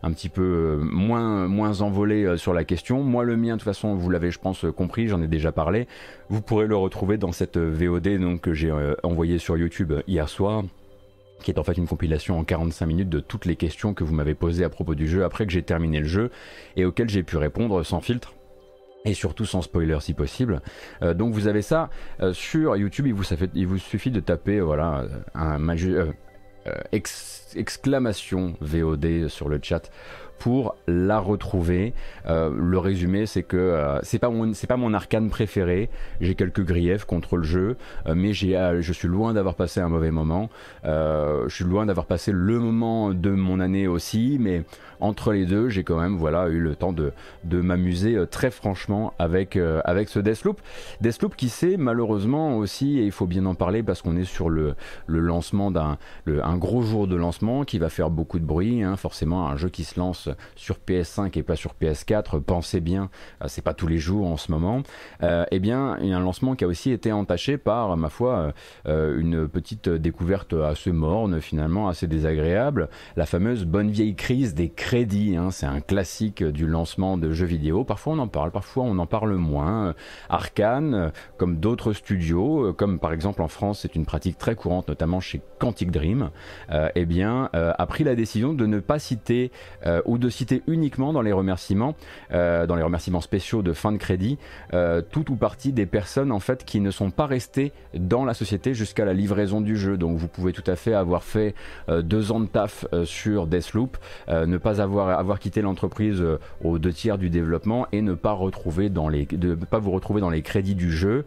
un 0.03 0.11
petit 0.11 0.29
peu 0.29 0.79
moins, 0.83 1.47
moins 1.47 1.81
envolés 1.81 2.37
sur 2.37 2.53
la 2.53 2.63
question. 2.63 3.01
Moi, 3.01 3.23
le 3.23 3.35
mien, 3.35 3.53
de 3.53 3.61
toute 3.61 3.63
façon, 3.63 3.95
vous 3.95 4.11
l'avez, 4.11 4.29
je 4.29 4.37
pense, 4.37 4.63
compris. 4.77 5.07
J'en 5.07 5.23
ai 5.23 5.27
déjà 5.27 5.51
parlé. 5.51 5.87
Vous 6.29 6.41
pourrez 6.41 6.67
le 6.67 6.75
retrouver 6.75 7.17
dans 7.17 7.31
cette 7.31 7.57
VOD 7.57 8.19
donc 8.19 8.41
que 8.41 8.53
j'ai 8.53 8.71
envoyé 9.01 9.39
sur 9.39 9.57
YouTube 9.57 9.93
hier 10.07 10.29
soir 10.29 10.63
qui 11.41 11.51
est 11.51 11.57
en 11.57 11.63
fait 11.63 11.77
une 11.77 11.87
compilation 11.87 12.37
en 12.37 12.43
45 12.43 12.85
minutes 12.85 13.09
de 13.09 13.21
toutes 13.21 13.45
les 13.45 13.55
questions 13.55 13.93
que 13.93 14.03
vous 14.03 14.13
m'avez 14.13 14.35
posées 14.35 14.65
à 14.65 14.69
propos 14.69 14.93
du 14.93 15.07
jeu 15.07 15.23
après 15.23 15.45
que 15.45 15.53
j'ai 15.53 15.63
terminé 15.63 16.01
le 16.01 16.05
jeu 16.05 16.31
et 16.75 16.83
auxquelles 16.83 17.09
j'ai 17.09 17.23
pu 17.23 17.37
répondre 17.37 17.81
sans 17.83 18.01
filtre 18.01 18.33
et 19.05 19.13
surtout 19.13 19.45
sans 19.45 19.61
spoiler 19.61 19.97
si 20.01 20.13
possible. 20.13 20.61
Euh, 21.01 21.13
donc 21.13 21.33
vous 21.33 21.47
avez 21.47 21.61
ça 21.61 21.89
euh, 22.21 22.33
sur 22.33 22.75
YouTube, 22.75 23.07
il 23.07 23.13
vous, 23.67 23.77
suffit 23.77 24.11
de 24.11 24.19
taper 24.19 24.59
voilà, 24.59 25.05
un 25.33 25.69
euh, 25.69 26.11
exclamation 27.55 28.55
VOD 28.61 29.27
sur 29.27 29.49
le 29.49 29.59
chat 29.61 29.89
pour 30.39 30.75
la 30.87 31.19
retrouver. 31.19 31.93
Euh, 32.25 32.49
le 32.57 32.79
résumé, 32.79 33.25
c'est 33.25 33.43
que 33.43 33.57
euh, 33.57 33.99
c'est 34.01 34.19
pas 34.19 34.29
mon 34.29 34.53
c'est 34.53 34.67
pas 34.67 34.77
mon 34.77 34.93
arcane 34.93 35.29
préféré. 35.29 35.89
J'ai 36.21 36.33
quelques 36.33 36.63
griefs 36.63 37.05
contre 37.05 37.37
le 37.37 37.43
jeu, 37.43 37.77
euh, 38.07 38.15
mais 38.15 38.33
j'ai 38.33 38.49
je 38.79 38.93
suis 38.93 39.07
loin 39.07 39.33
d'avoir 39.33 39.55
passé 39.55 39.79
un 39.81 39.89
mauvais 39.89 40.11
moment. 40.11 40.49
je 40.83 41.49
suis 41.49 41.65
loin 41.65 41.85
d'avoir 41.85 42.05
passé 42.05 42.31
le 42.31 42.59
moment 42.59 43.13
de 43.13 43.29
mon 43.29 43.59
année 43.59 43.87
aussi, 43.87 44.37
mais 44.39 44.63
entre 44.99 45.33
les 45.33 45.45
deux, 45.45 45.69
j'ai 45.69 45.83
quand 45.83 45.99
même 45.99 46.17
voilà 46.17 46.47
eu 46.47 46.59
le 46.59 46.75
temps 46.75 46.93
de 46.93 47.11
de 47.43 47.61
m'amuser 47.61 48.17
très 48.29 48.51
franchement 48.51 49.13
avec 49.19 49.57
avec 49.85 50.09
ce 50.09 50.19
Deathloop. 50.19 50.61
Deathloop 51.01 51.35
qui 51.35 51.49
sait 51.49 51.77
malheureusement 51.77 52.57
aussi, 52.57 52.99
et 52.99 53.05
il 53.05 53.11
faut 53.11 53.27
bien 53.27 53.45
en 53.45 53.55
parler 53.55 53.83
parce 53.83 54.01
qu'on 54.01 54.15
est 54.15 54.25
sur 54.25 54.49
le 54.49 54.75
le 55.07 55.19
lancement 55.19 55.71
d'un 55.71 55.97
un 56.27 56.57
gros 56.57 56.81
jour 56.81 57.07
de 57.07 57.15
lancement 57.15 57.63
qui 57.63 57.79
va 57.79 57.89
faire 57.89 58.09
beaucoup 58.09 58.39
de 58.39 58.45
bruit. 58.45 58.83
Hein, 58.83 58.95
forcément, 58.97 59.47
un 59.47 59.55
jeu 59.55 59.69
qui 59.69 59.83
se 59.83 59.99
lance 59.99 60.29
sur 60.55 60.77
PS5 60.77 61.37
et 61.37 61.43
pas 61.43 61.55
sur 61.55 61.73
PS4, 61.79 62.39
pensez 62.41 62.79
bien, 62.79 63.09
euh, 63.43 63.45
c'est 63.47 63.61
pas 63.61 63.73
tous 63.73 63.87
les 63.87 63.97
jours 63.97 64.27
en 64.27 64.37
ce 64.37 64.51
moment, 64.51 64.83
euh, 65.23 65.45
eh 65.51 65.59
bien, 65.59 65.97
il 66.01 66.09
y 66.09 66.13
a 66.13 66.17
un 66.17 66.21
lancement 66.21 66.55
qui 66.55 66.63
a 66.63 66.67
aussi 66.67 66.91
été 66.91 67.11
entaché 67.11 67.57
par, 67.57 67.95
ma 67.97 68.09
foi, 68.09 68.53
euh, 68.87 69.19
une 69.19 69.47
petite 69.47 69.89
découverte 69.89 70.53
assez 70.53 70.91
morne, 70.91 71.41
finalement, 71.41 71.87
assez 71.87 72.07
désagréable, 72.07 72.89
la 73.15 73.25
fameuse 73.25 73.65
bonne 73.65 73.89
vieille 73.89 74.15
crise 74.15 74.53
des 74.53 74.69
crédits. 74.89 75.35
Hein. 75.37 75.51
c'est 75.51 75.67
un 75.67 75.81
classique 75.81 76.43
du 76.43 76.65
lancement 76.65 77.15
de 77.15 77.31
jeux 77.31 77.45
vidéo. 77.45 77.83
Parfois 77.83 78.13
on 78.13 78.19
en 78.19 78.27
parle, 78.27 78.49
parfois 78.49 78.85
on 78.85 78.97
en 78.97 79.05
parle 79.05 79.35
moins. 79.35 79.93
Arkane, 80.29 81.11
comme 81.37 81.57
d'autres 81.57 81.93
studios, 81.93 82.73
comme 82.73 82.97
par 82.97 83.13
exemple 83.13 83.43
en 83.43 83.47
France, 83.47 83.81
c'est 83.81 83.95
une 83.95 84.05
pratique 84.05 84.39
très 84.39 84.55
courante, 84.55 84.87
notamment 84.87 85.19
chez 85.19 85.41
Quantic 85.59 85.91
Dream, 85.91 86.31
eh 86.95 87.05
bien, 87.05 87.49
a 87.53 87.85
pris 87.85 88.03
la 88.03 88.15
décision 88.15 88.53
de 88.53 88.65
ne 88.65 88.79
pas 88.79 88.97
citer 88.97 89.51
ou 90.05 90.17
de 90.17 90.29
citer 90.29 90.63
uniquement 90.67 91.13
dans 91.13 91.21
les 91.21 91.31
remerciements, 91.31 91.95
euh, 92.31 92.65
dans 92.65 92.75
les 92.75 92.83
remerciements 92.83 93.21
spéciaux 93.21 93.61
de 93.61 93.73
fin 93.73 93.91
de 93.91 93.97
crédit, 93.97 94.37
euh, 94.73 95.01
tout 95.01 95.31
ou 95.31 95.35
partie 95.35 95.73
des 95.73 95.85
personnes 95.85 96.31
en 96.31 96.39
fait 96.39 96.65
qui 96.65 96.79
ne 96.79 96.91
sont 96.91 97.11
pas 97.11 97.25
restées 97.25 97.71
dans 97.93 98.25
la 98.25 98.33
société 98.33 98.73
jusqu'à 98.73 99.05
la 99.05 99.13
livraison 99.13 99.61
du 99.61 99.75
jeu. 99.77 99.97
Donc 99.97 100.17
vous 100.17 100.27
pouvez 100.27 100.53
tout 100.53 100.63
à 100.67 100.75
fait 100.75 100.93
avoir 100.93 101.23
fait 101.23 101.55
euh, 101.89 102.01
deux 102.01 102.31
ans 102.31 102.39
de 102.39 102.47
taf 102.47 102.85
sur 103.03 103.47
Deathloop, 103.47 103.97
ne 104.29 104.57
pas 104.57 104.78
avoir 104.79 105.39
quitté 105.39 105.61
l'entreprise 105.61 106.23
aux 106.63 106.79
deux 106.79 106.93
tiers 106.93 107.17
du 107.17 107.29
développement 107.29 107.87
et 107.91 108.01
ne 108.01 108.13
pas 108.13 108.31
retrouver 108.31 108.89
dans 108.89 109.09
les 109.09 109.25
de 109.25 109.55
pas 109.55 109.79
vous 109.79 109.91
retrouver 109.91 110.21
dans 110.21 110.29
les 110.29 110.41
crédits 110.41 110.75
du 110.75 110.91
jeu. 110.91 111.25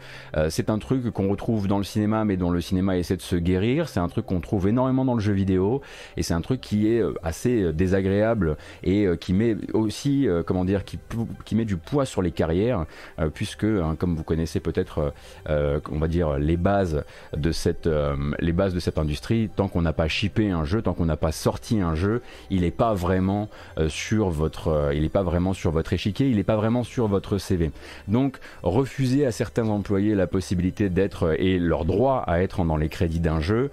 c'est 0.49 0.71
un 0.71 0.79
truc 0.79 1.11
qu'on 1.11 1.29
retrouve 1.29 1.69
dans 1.69 1.79
le 1.79 1.85
cinéma, 1.85 2.25
mais 2.25 2.37
dont 2.37 2.51
le 2.51 2.61
cinéma 2.61 2.97
essaie 2.97 3.17
de 3.17 3.23
se 3.23 3.37
guérir. 3.37 3.89
C'est 3.89 4.01
un 4.01 4.09
truc 4.09 4.27
qu'on 4.27 4.41
trouve 4.41 4.69
énormément 4.69 5.05
dans 5.05 5.15
le 5.15 5.21
jeu 5.21 5.33
vidéo 5.33 5.81
et 6.17 6.23
c'est 6.23 6.35
un 6.35 6.41
truc 6.41 6.61
qui 6.61 6.89
est 6.89 7.03
assez 7.23 7.73
désagréable 7.73 8.57
et 8.83 9.07
euh, 9.07 9.17
qui 9.17 9.33
met 9.33 9.57
aussi, 9.73 10.29
euh, 10.29 10.43
comment 10.43 10.65
dire, 10.65 10.85
qui, 10.85 10.99
qui 11.45 11.55
met 11.55 11.65
du 11.65 11.77
poids 11.77 12.05
sur 12.05 12.23
les 12.23 12.31
carrières, 12.31 12.87
euh, 13.19 13.31
puisque, 13.33 13.65
hein, 13.65 13.97
comme 13.99 14.17
vous 14.17 14.25
connaissez 14.25 14.61
peut-être, 14.61 15.13
on 15.49 15.99
va 15.99 16.09
dire, 16.09 16.39
les 16.39 16.57
bases 16.57 17.05
de 17.37 17.53
cette, 17.53 17.89
les 18.39 18.53
bases 18.53 18.75
de 18.75 18.81
cette 18.81 18.99
industrie, 18.99 19.51
tant 19.55 19.69
qu'on 19.69 19.83
n'a 19.83 19.93
pas 19.93 20.09
shippé 20.09 20.51
un 20.51 20.65
jeu, 20.65 20.83
tant 20.83 20.95
qu'on 20.95 21.07
n'a 21.07 21.17
pas 21.17 21.33
sorti 21.33 21.81
un 21.81 21.95
jeu, 21.95 22.23
il 22.51 22.63
n'est 22.63 22.71
pas 22.71 22.95
vraiment 22.95 23.42
sur 23.89 24.31
votre, 24.31 24.91
il 24.95 25.03
n'est 25.03 25.09
pas 25.09 25.23
vraiment 25.23 25.53
sur 25.53 25.71
votre 25.71 25.93
échiquier, 25.93 26.29
il 26.29 26.37
n'est 26.37 26.43
pas 26.45 26.57
vraiment 26.57 26.85
sur 26.85 27.09
votre 27.09 27.39
CV. 27.39 27.71
Donc, 28.09 28.39
refuser 28.63 29.27
à 29.27 29.33
certains 29.33 29.69
employés 29.69 30.15
la 30.15 30.27
possibilité 30.27 30.89
d'être 30.89 31.35
et 31.39 31.59
leur 31.59 31.85
droit 31.85 32.25
à 32.27 32.43
être 32.43 32.65
dans 32.65 32.77
les 32.77 32.89
crédits 32.89 33.21
d'un 33.21 33.41
jeu, 33.41 33.71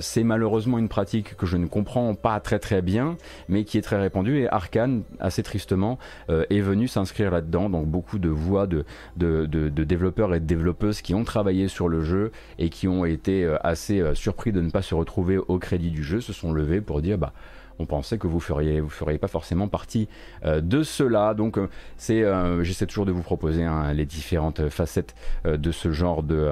c'est 0.00 0.24
malheureusement 0.24 0.78
une 0.78 0.88
pratique 0.88 1.36
que 1.36 1.46
je 1.46 1.56
ne 1.56 1.66
comprends 1.66 2.14
pas 2.14 2.40
très 2.40 2.58
très 2.58 2.82
bien, 2.82 3.16
mais 3.48 3.64
qui 3.64 3.78
est 3.78 3.82
très 3.82 4.00
répandue 4.00 4.40
et 4.40 4.48
Arkane, 4.48 5.02
assez 5.18 5.42
tristement, 5.42 5.98
euh, 6.28 6.44
est 6.50 6.60
venu 6.60 6.88
s'inscrire 6.88 7.30
là-dedans. 7.30 7.70
Donc 7.70 7.86
beaucoup 7.86 8.18
de 8.18 8.28
voix 8.28 8.66
de, 8.66 8.84
de, 9.16 9.68
développeurs 9.84 10.34
et 10.34 10.40
de 10.40 10.46
développeuses 10.46 11.00
qui 11.00 11.14
ont 11.14 11.24
travaillé 11.24 11.68
sur 11.68 11.88
le 11.88 12.02
jeu 12.02 12.32
et 12.58 12.68
qui 12.68 12.88
ont 12.88 13.04
été 13.04 13.44
euh, 13.44 13.56
assez 13.62 14.00
euh, 14.00 14.14
surpris 14.14 14.52
de 14.52 14.60
ne 14.60 14.70
pas 14.70 14.82
se 14.82 14.94
retrouver 14.94 15.38
au 15.38 15.58
crédit 15.58 15.90
du 15.90 16.02
jeu 16.02 16.20
se 16.20 16.32
sont 16.32 16.52
levés 16.52 16.80
pour 16.80 17.02
dire 17.02 17.18
bah 17.18 17.32
on 17.80 17.86
pensait 17.86 18.18
que 18.18 18.26
vous 18.26 18.40
feriez 18.40 18.80
vous 18.80 18.90
feriez 18.90 19.18
pas 19.18 19.28
forcément 19.28 19.68
partie 19.68 20.08
de 20.44 20.82
cela 20.82 21.34
donc 21.34 21.58
c'est 21.96 22.24
j'essaie 22.62 22.86
toujours 22.86 23.06
de 23.06 23.12
vous 23.12 23.22
proposer 23.22 23.64
hein, 23.64 23.92
les 23.92 24.06
différentes 24.06 24.68
facettes 24.68 25.14
de 25.44 25.72
ce 25.72 25.90
genre 25.92 26.22
de 26.22 26.50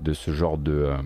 de 0.00 0.12
ce 0.12 0.30
genre 0.30 0.58
de, 0.58 0.72
euh, 0.72 0.96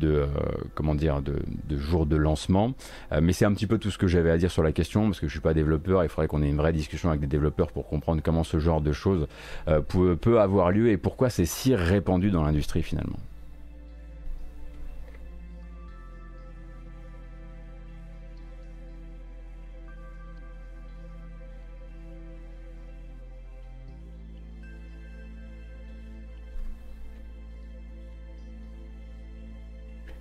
de 0.00 0.08
euh, 0.08 0.26
comment 0.74 0.94
dire 0.94 1.22
de, 1.22 1.36
jour 1.76 2.06
de 2.06 2.16
lancement. 2.16 2.72
Euh, 3.12 3.20
mais 3.22 3.32
c'est 3.32 3.44
un 3.44 3.52
petit 3.52 3.66
peu 3.66 3.78
tout 3.78 3.90
ce 3.90 3.98
que 3.98 4.06
j'avais 4.06 4.30
à 4.30 4.38
dire 4.38 4.50
sur 4.50 4.62
la 4.62 4.72
question 4.72 5.04
parce 5.06 5.20
que 5.20 5.26
je 5.26 5.32
suis 5.32 5.40
pas 5.40 5.54
développeur. 5.54 6.02
Il 6.04 6.08
faudrait 6.08 6.28
qu'on 6.28 6.42
ait 6.42 6.48
une 6.48 6.56
vraie 6.56 6.72
discussion 6.72 7.08
avec 7.08 7.20
des 7.20 7.26
développeurs 7.26 7.72
pour 7.72 7.86
comprendre 7.86 8.20
comment 8.22 8.44
ce 8.44 8.58
genre 8.58 8.80
de 8.80 8.92
choses 8.92 9.26
peut 9.88 10.40
avoir 10.40 10.70
lieu 10.70 10.90
et 10.90 10.96
pourquoi 10.96 11.30
c'est 11.30 11.44
si 11.44 11.74
répandu 11.74 12.30
dans 12.30 12.42
l'industrie 12.42 12.82
finalement. 12.82 13.18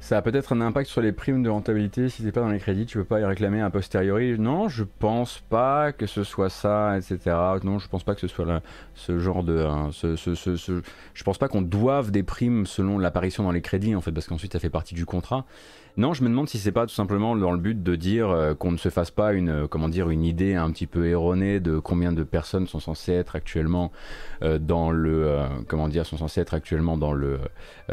Ça 0.05 0.17
a 0.17 0.21
peut-être 0.21 0.53
un 0.53 0.61
impact 0.61 0.87
sur 0.87 1.01
les 1.01 1.11
primes 1.11 1.41
de 1.41 1.49
rentabilité. 1.49 2.09
Si 2.09 2.21
c'est 2.21 2.31
pas 2.31 2.41
dans 2.41 2.49
les 2.49 2.59
crédits, 2.59 2.85
tu 2.85 2.99
peux 2.99 3.05
pas 3.05 3.21
y 3.21 3.25
réclamer 3.25 3.59
a 3.61 3.71
posteriori. 3.71 4.37
Non, 4.37 4.69
je 4.69 4.83
pense 4.83 5.39
pas 5.49 5.93
que 5.93 6.05
ce 6.05 6.23
soit 6.23 6.51
ça, 6.51 6.95
etc. 6.95 7.35
Non, 7.63 7.79
je 7.79 7.87
pense 7.87 8.03
pas 8.03 8.13
que 8.13 8.21
ce 8.21 8.27
soit 8.27 8.61
ce 8.93 9.17
genre 9.17 9.43
de. 9.43 9.57
Hein, 9.57 9.89
je 9.91 11.23
pense 11.23 11.39
pas 11.39 11.47
qu'on 11.47 11.63
doive 11.63 12.11
des 12.11 12.21
primes 12.21 12.67
selon 12.67 12.99
l'apparition 12.99 13.41
dans 13.41 13.51
les 13.51 13.63
crédits, 13.63 13.95
en 13.95 14.01
fait, 14.01 14.11
parce 14.11 14.27
qu'ensuite 14.27 14.53
ça 14.53 14.59
fait 14.59 14.69
partie 14.69 14.93
du 14.93 15.07
contrat. 15.07 15.43
Non, 15.97 16.13
je 16.13 16.23
me 16.23 16.29
demande 16.29 16.49
si 16.49 16.59
c'est 16.59 16.73
pas 16.73 16.85
tout 16.85 16.93
simplement 16.93 17.37
dans 17.37 17.53
le 17.53 17.57
but 17.57 17.81
de 17.81 17.95
dire 17.95 18.29
euh, 18.29 18.53
qu'on 18.53 18.71
ne 18.71 18.77
se 18.77 18.89
fasse 18.89 19.11
pas 19.11 19.31
une, 19.31 19.49
euh, 19.49 19.67
comment 19.67 19.89
idée 19.89 20.53
un 20.53 20.69
petit 20.71 20.87
peu 20.87 21.07
erronée 21.07 21.61
de 21.61 21.79
combien 21.79 22.11
de 22.11 22.23
personnes 22.23 22.67
sont 22.67 22.81
censées 22.81 23.13
être 23.13 23.37
actuellement 23.37 23.93
euh, 24.41 24.59
dans 24.59 24.91
le, 24.91 25.39
comment 25.69 25.87
dire, 25.87 26.05
sont 26.05 26.17
censées 26.17 26.41
être 26.41 26.53
actuellement 26.53 26.97
dans 26.97 27.13
le, 27.13 27.39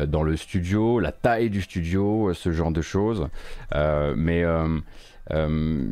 dans 0.04 0.24
le 0.24 0.36
studio, 0.36 0.98
la 0.98 1.12
taille 1.12 1.48
du 1.48 1.62
studio, 1.62 2.34
ce 2.34 2.50
genre 2.50 2.72
de 2.72 2.82
choses. 2.82 3.28
mais 3.72 4.44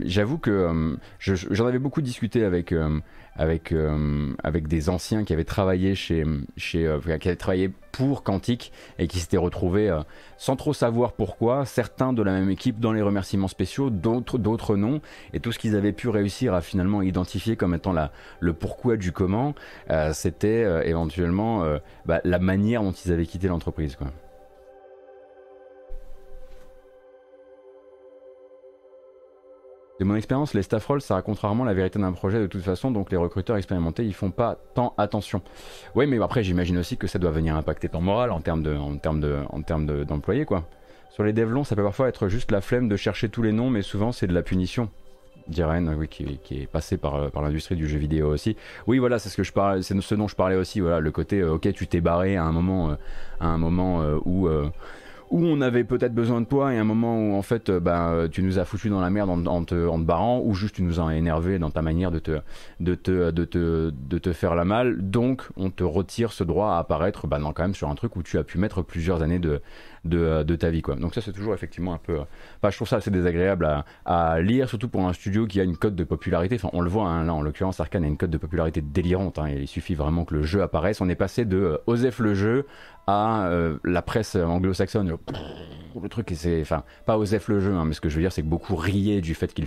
j'avoue 0.05 0.39
que 0.39 0.97
j'en 1.21 1.67
avais 1.67 1.79
beaucoup 1.79 2.03
discuté 2.03 2.45
avec 2.45 2.75
avec, 3.37 3.73
euh, 3.73 4.33
avec 4.43 4.69
des 4.69 4.89
anciens 4.89 5.25
qui 5.25 5.33
avaient 5.33 5.45
travaillé 5.45 5.95
chez, 5.95 6.25
chez 6.57 6.87
euh, 6.87 6.99
qui 7.19 7.29
avaient 7.29 7.37
travaillé 7.37 7.71
pour 7.93 8.23
Quantique 8.23 8.73
et 8.99 9.09
qui 9.09 9.19
s'étaient 9.19 9.37
retrouvés 9.37 9.89
euh, 9.89 10.01
sans 10.37 10.57
trop 10.57 10.73
savoir 10.73 11.13
pourquoi, 11.13 11.65
certains 11.65 12.13
de 12.13 12.23
la 12.23 12.33
même 12.33 12.51
équipe 12.51 12.81
dans 12.81 12.93
les 12.93 13.03
remerciements 13.03 13.49
spéciaux, 13.49 13.91
d'autres 13.91 14.77
non, 14.77 15.01
et 15.33 15.41
tout 15.41 15.53
ce 15.53 15.59
qu'ils 15.59 15.77
avaient 15.77 15.93
pu 15.93 16.09
réussir 16.09 16.55
à 16.55 16.61
finalement 16.61 17.03
identifier 17.03 17.57
comme 17.57 17.75
étant 17.75 17.93
la, 17.93 18.13
le 18.41 18.53
pourquoi 18.53 18.97
du 18.97 19.13
comment, 19.13 19.55
c'était 20.13 20.89
éventuellement 20.89 21.65
bah, 22.07 22.21
la 22.25 22.39
manière 22.39 22.83
dont 22.83 22.93
ils 22.93 23.13
avaient 23.13 23.27
quitté 23.27 23.49
l'entreprise. 23.49 23.97
Quoi. 23.97 24.09
De 30.01 30.05
mon 30.07 30.17
expérience, 30.17 30.55
les 30.55 30.63
staff 30.63 30.87
roles, 30.87 31.03
ça 31.03 31.13
raconte 31.13 31.41
rarement 31.41 31.63
la 31.63 31.75
vérité 31.75 31.99
d'un 31.99 32.13
projet 32.13 32.41
de 32.41 32.47
toute 32.47 32.63
façon, 32.63 32.91
donc 32.91 33.11
les 33.11 33.19
recruteurs 33.19 33.59
expérimentés, 33.59 34.03
ils 34.03 34.15
font 34.15 34.31
pas 34.31 34.57
tant 34.75 34.95
attention. 34.97 35.43
Oui, 35.95 36.07
mais 36.07 36.19
après, 36.23 36.43
j'imagine 36.43 36.79
aussi 36.79 36.97
que 36.97 37.07
ça 37.07 37.19
doit 37.19 37.31
venir 37.31 37.55
impacter 37.55 37.91
ton 37.91 38.01
moral 38.01 38.31
en 38.31 38.41
termes 38.41 38.63
d'employés, 40.07 40.47
quoi. 40.47 40.65
Sur 41.11 41.23
les 41.23 41.35
devs 41.35 41.51
longs, 41.51 41.65
ça 41.65 41.77
peut 41.77 41.83
parfois 41.83 42.09
être 42.09 42.29
juste 42.29 42.51
la 42.51 42.63
flemme 42.63 42.89
de 42.89 42.97
chercher 42.97 43.29
tous 43.29 43.43
les 43.43 43.53
noms, 43.53 43.69
mais 43.69 43.83
souvent 43.83 44.11
c'est 44.11 44.27
de 44.27 44.33
la 44.33 44.41
punition. 44.41 44.89
Diren, 45.49 45.95
oui, 45.99 46.09
qui, 46.09 46.41
est 46.51 46.67
passé 46.67 46.97
par, 46.97 47.31
l'industrie 47.43 47.77
du 47.77 47.87
jeu 47.87 47.99
vidéo 47.99 48.29
aussi. 48.29 48.57
Oui, 48.87 48.99
voilà, 48.99 49.19
c'est 49.19 49.29
ce 49.29 49.37
que 49.37 49.43
je 49.43 49.53
c'est 49.83 50.01
ce 50.01 50.15
dont 50.15 50.29
je 50.29 50.37
parlais 50.37 50.57
aussi. 50.57 50.81
Voilà, 50.81 51.01
le 51.01 51.11
côté, 51.11 51.41
euh, 51.41 51.55
ok, 51.55 51.71
tu 51.75 51.87
t'es 51.87 52.01
barré 52.01 52.39
à 52.39 52.45
un 52.45 52.53
moment, 52.53 52.93
euh, 52.93 52.95
à 53.39 53.49
un 53.49 53.59
moment 53.59 54.01
euh, 54.01 54.17
où 54.25 54.49
où 55.31 55.45
on 55.45 55.61
avait 55.61 55.85
peut-être 55.85 56.15
besoin 56.15 56.41
de 56.41 56.47
toi 56.47 56.75
et 56.75 56.79
un 56.79 56.85
moment 56.85 57.17
où 57.19 57.35
en 57.35 57.43
fait 57.43 57.71
bah, 57.71 58.27
tu 58.31 58.43
nous 58.43 58.59
as 58.59 58.65
foutu 58.65 58.89
dans 58.89 59.01
la 59.01 59.11
merde 59.11 59.31
en, 59.31 59.65
te, 59.65 59.87
en, 59.87 59.99
te, 60.01 60.05
barrant 60.05 60.43
ou 60.45 60.55
juste 60.55 60.77
tu 60.77 60.83
nous 60.83 61.01
as 61.01 61.15
énervé 61.15 61.59
dans 61.59 61.71
ta 61.71 61.83
manière 61.83 62.11
de 62.11 62.19
te, 62.19 62.41
de 62.81 62.95
te, 62.95 63.31
de 63.31 63.45
te, 63.45 63.91
de 63.91 64.19
te 64.19 64.33
faire 64.33 64.55
la 64.55 64.65
mal 64.65 64.97
donc 65.11 65.43
on 65.57 65.71
te 65.71 65.85
retire 65.85 66.33
ce 66.33 66.45
droit 66.45 66.73
à 66.73 66.79
apparaître 66.79 67.27
bah, 67.27 67.39
non, 67.39 67.53
quand 67.53 67.63
même 67.63 67.75
sur 67.75 67.89
un 67.89 67.95
truc 67.95 68.17
où 68.17 68.23
tu 68.23 68.39
as 68.39 68.45
pu 68.45 68.59
mettre 68.59 68.83
plusieurs 68.83 69.23
années 69.23 69.39
de, 69.39 69.61
de, 70.05 70.43
de 70.43 70.57
ta 70.57 70.71
vie 70.71 70.83
quoi. 70.83 70.97
donc 70.97 71.15
ça 71.15 71.21
c'est 71.21 71.33
toujours 71.33 71.55
effectivement 71.55 71.93
un 71.95 71.99
peu 71.99 72.19
bah, 72.63 72.71
je 72.71 72.77
trouve 72.77 72.89
ça 72.89 72.97
assez 72.97 73.11
désagréable 73.11 73.85
à, 74.05 74.41
lire 74.41 74.69
surtout 74.69 74.89
pour 74.89 75.07
un 75.07 75.13
studio 75.13 75.47
qui 75.47 75.61
a 75.61 75.65
une 75.65 75.77
cote 75.77 75.95
de 75.95 76.05
popularité 76.05 76.55
enfin 76.57 76.71
on 76.73 76.81
le 76.81 76.91
voit 76.91 77.09
hein, 77.09 77.25
là 77.25 77.35
en 77.35 77.43
l'occurrence 77.43 77.81
Arkane 77.81 78.05
a 78.05 78.07
une 78.07 78.17
cote 78.17 78.31
de 78.31 78.39
popularité 78.39 78.81
délirante 78.81 79.39
hein, 79.39 79.49
il 79.49 79.69
suffit 79.69 79.95
vraiment 79.95 80.25
que 80.25 80.35
le 80.35 80.43
jeu 80.43 80.63
apparaisse 80.63 81.01
on 81.01 81.09
est 81.09 81.15
passé 81.15 81.45
de 81.45 81.59
euh, 81.59 81.79
Osef 81.87 82.19
le 82.19 82.35
jeu 82.35 82.67
à 83.07 83.47
euh, 83.47 83.79
la 83.85 84.03
presse 84.03 84.37
anglo-saxonne. 84.37 85.17
Truc, 86.09 86.33
c'est, 86.35 86.61
enfin, 86.61 86.85
pas 87.07 87.19
Osef 87.19 87.49
le 87.49 87.61
jeu, 87.61 87.73
hein, 87.73 87.85
mais 87.85 87.95
ce 87.95 88.01
que 88.01 88.09
je 88.09 88.17
veux 88.17 88.23
dire, 88.23 88.33
c'est 88.33 88.43
que 88.43 88.47
beaucoup 88.47 88.77
riaient 88.77 89.21
du 89.21 89.35
fait 89.35 89.53
qu'il 89.53 89.67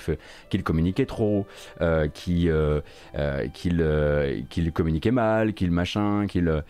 qu'il 0.50 0.64
communiquait 0.64 1.06
trop, 1.06 1.46
euh, 1.82 2.08
qu'il 2.08 2.50
euh, 2.50 2.82
euh, 3.16 3.48
qu'il 4.50 4.72
communiquait 4.72 5.12
mal, 5.12 5.54
qu'il 5.54 5.72
machin, 5.72 6.28
qu'il 6.28 6.64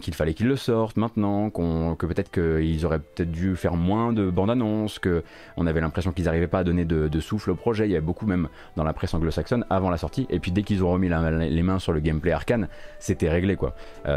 qu'il 0.00 0.14
fallait 0.14 0.34
qu'il 0.34 0.48
le 0.48 0.56
sorte 0.56 0.96
maintenant, 0.96 1.50
qu'on 1.50 1.94
que 1.96 2.06
peut-être 2.06 2.30
qu'ils 2.30 2.84
auraient 2.86 3.00
peut-être 3.00 3.30
dû 3.30 3.56
faire 3.56 3.76
moins 3.76 4.12
de 4.12 4.30
bandes 4.30 4.50
annonces, 4.50 4.98
que 4.98 5.22
on 5.56 5.66
avait 5.66 5.80
l'impression 5.80 6.12
qu'ils 6.12 6.24
n'arrivaient 6.24 6.46
pas 6.46 6.60
à 6.60 6.64
donner 6.64 6.84
de, 6.84 7.20
souffle 7.20 7.50
au 7.50 7.54
projet. 7.54 7.86
Il 7.86 7.92
y 7.92 7.96
avait 7.96 8.04
beaucoup 8.04 8.26
même 8.26 8.48
dans 8.76 8.84
la 8.84 8.92
presse 8.92 9.14
anglo-saxonne 9.14 9.64
avant 9.70 9.90
la 9.90 9.96
sortie. 9.96 10.26
Et 10.28 10.40
puis 10.40 10.50
dès 10.50 10.62
qu'ils 10.62 10.82
ont 10.82 10.90
remis 10.90 11.08
les 11.08 11.62
mains 11.62 11.78
sur 11.78 11.92
le 11.92 12.00
gameplay 12.00 12.32
arcane, 12.32 12.68
c'était 12.98 13.28
réglé 13.28 13.56
quoi. 13.56 13.74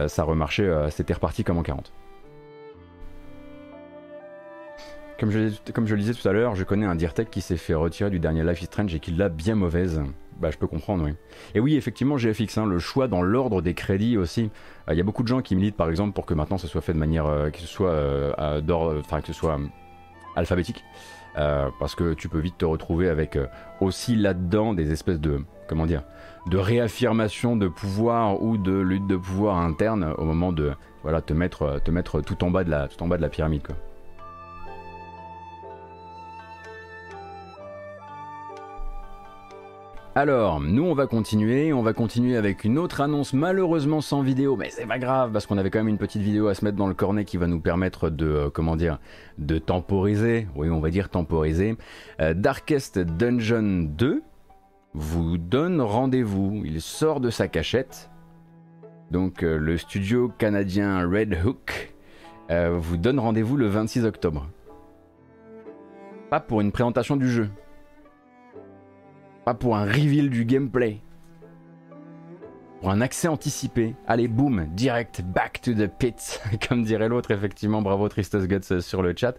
ça 0.07 0.23
remarchait, 0.23 0.69
c'était 0.89 1.13
reparti 1.13 1.43
comme 1.43 1.57
en 1.57 1.63
40. 1.63 1.91
Comme 5.17 5.31
je, 5.31 5.37
le 5.95 5.97
disais 5.97 6.13
tout 6.13 6.27
à 6.27 6.33
l'heure, 6.33 6.55
je 6.55 6.65
connais 6.65 6.85
un 6.85 6.95
Dirtech 6.95 7.29
qui 7.29 7.39
s'est 7.39 7.55
fait 7.55 7.73
retirer 7.73 8.09
du 8.09 8.19
dernier 8.19 8.43
Life 8.43 8.61
is 8.61 8.65
Strange 8.65 8.93
et 8.93 8.99
qui 8.99 9.11
l'a 9.11 9.29
bien 9.29 9.55
mauvaise. 9.55 10.01
Bah, 10.41 10.51
je 10.51 10.57
peux 10.57 10.67
comprendre, 10.67 11.05
oui. 11.05 11.13
Et 11.53 11.61
oui, 11.61 11.77
effectivement, 11.77 12.17
GFX, 12.17 12.57
hein, 12.57 12.65
le 12.65 12.79
choix 12.79 13.07
dans 13.07 13.21
l'ordre 13.21 13.61
des 13.61 13.73
crédits 13.73 14.17
aussi. 14.17 14.51
Euh, 14.89 14.93
il 14.93 14.97
y 14.97 14.99
a 14.99 15.03
beaucoup 15.05 15.23
de 15.23 15.29
gens 15.29 15.41
qui 15.41 15.55
militent, 15.55 15.77
par 15.77 15.89
exemple, 15.89 16.11
pour 16.11 16.25
que 16.25 16.33
maintenant 16.33 16.57
ça 16.57 16.67
soit 16.67 16.81
fait 16.81 16.93
de 16.93 16.97
manière. 16.97 17.27
Euh, 17.27 17.49
que 17.49 17.59
ce 17.59 17.67
soit, 17.67 17.91
euh, 17.91 18.61
que 18.61 19.27
ce 19.27 19.33
soit 19.33 19.57
alphabétique. 20.35 20.83
parce 21.33 21.95
que 21.95 22.13
tu 22.13 22.27
peux 22.27 22.39
vite 22.39 22.57
te 22.57 22.65
retrouver 22.65 23.07
avec 23.07 23.37
aussi 23.79 24.17
là-dedans 24.17 24.73
des 24.73 24.91
espèces 24.91 25.21
de. 25.21 25.39
Comment 25.69 25.85
dire 25.85 26.03
De 26.47 26.57
réaffirmation 26.57 27.55
de 27.55 27.69
pouvoir 27.69 28.43
ou 28.43 28.57
de 28.57 28.73
lutte 28.73 29.07
de 29.07 29.15
pouvoir 29.15 29.57
interne 29.59 30.13
au 30.17 30.25
moment 30.25 30.51
de. 30.51 30.73
Voilà, 31.03 31.21
te 31.21 31.33
mettre, 31.33 31.79
te 31.85 31.91
mettre 31.91 32.19
tout, 32.19 32.43
en 32.43 32.51
bas 32.51 32.65
de 32.65 32.71
la, 32.71 32.89
tout 32.89 33.01
en 33.01 33.07
bas 33.07 33.15
de 33.15 33.21
la 33.21 33.29
pyramide, 33.29 33.65
quoi. 33.65 33.75
Alors, 40.17 40.61
nous 40.61 40.85
on 40.85 40.93
va 40.93 41.07
continuer, 41.07 41.73
on 41.73 41.81
va 41.81 41.91
continuer 41.91 42.37
avec 42.37 42.63
une 42.63 42.77
autre 42.77 43.01
annonce 43.01 43.33
malheureusement 43.33 43.99
sans 43.99 44.21
vidéo, 44.21 44.55
mais 44.55 44.69
c'est 44.69 44.85
pas 44.85 44.97
grave 44.97 45.33
parce 45.33 45.45
qu'on 45.45 45.57
avait 45.57 45.69
quand 45.69 45.79
même 45.79 45.89
une 45.89 45.97
petite 45.97 46.21
vidéo 46.21 46.47
à 46.47 46.55
se 46.55 46.63
mettre 46.63 46.77
dans 46.77 46.87
le 46.87 46.93
cornet 46.93 47.25
qui 47.25 47.35
va 47.35 47.47
nous 47.47 47.59
permettre 47.59 48.09
de, 48.09 48.25
euh, 48.25 48.49
comment 48.49 48.77
dire, 48.77 48.99
de 49.39 49.57
temporiser, 49.57 50.47
oui 50.55 50.69
on 50.69 50.79
va 50.79 50.89
dire 50.89 51.09
temporiser. 51.09 51.75
Euh, 52.21 52.33
Darkest 52.33 52.97
Dungeon 52.97 53.89
2 53.89 54.23
vous 54.93 55.37
donne 55.37 55.81
rendez-vous, 55.81 56.61
il 56.63 56.79
sort 56.79 57.19
de 57.19 57.29
sa 57.29 57.49
cachette. 57.49 58.09
Donc 59.11 59.43
euh, 59.43 59.57
le 59.57 59.75
studio 59.75 60.31
canadien 60.37 61.05
Red 61.05 61.37
Hook 61.43 61.93
vous 62.49 62.95
donne 62.95 63.19
rendez-vous 63.19 63.57
le 63.57 63.67
26 63.67 64.05
octobre. 64.05 64.47
Pas 66.29 66.39
pour 66.39 66.61
une 66.61 66.71
présentation 66.71 67.17
du 67.17 67.27
jeu, 67.27 67.49
pas 69.45 69.53
pour 69.53 69.77
un 69.77 69.85
reveal 69.85 70.31
du 70.31 70.43
gameplay. 70.43 71.01
Pour 72.81 72.89
un 72.89 72.99
accès 72.99 73.27
anticipé. 73.27 73.95
Allez, 74.07 74.27
boum, 74.27 74.65
direct, 74.71 75.21
back 75.21 75.61
to 75.61 75.73
the 75.73 75.87
pit. 75.87 76.41
Comme 76.67 76.83
dirait 76.83 77.07
l'autre, 77.07 77.31
effectivement, 77.31 77.81
bravo 77.81 78.09
Tristus 78.09 78.47
Guts 78.47 78.71
euh, 78.71 78.81
sur 78.81 79.03
le 79.03 79.13
chat. 79.15 79.35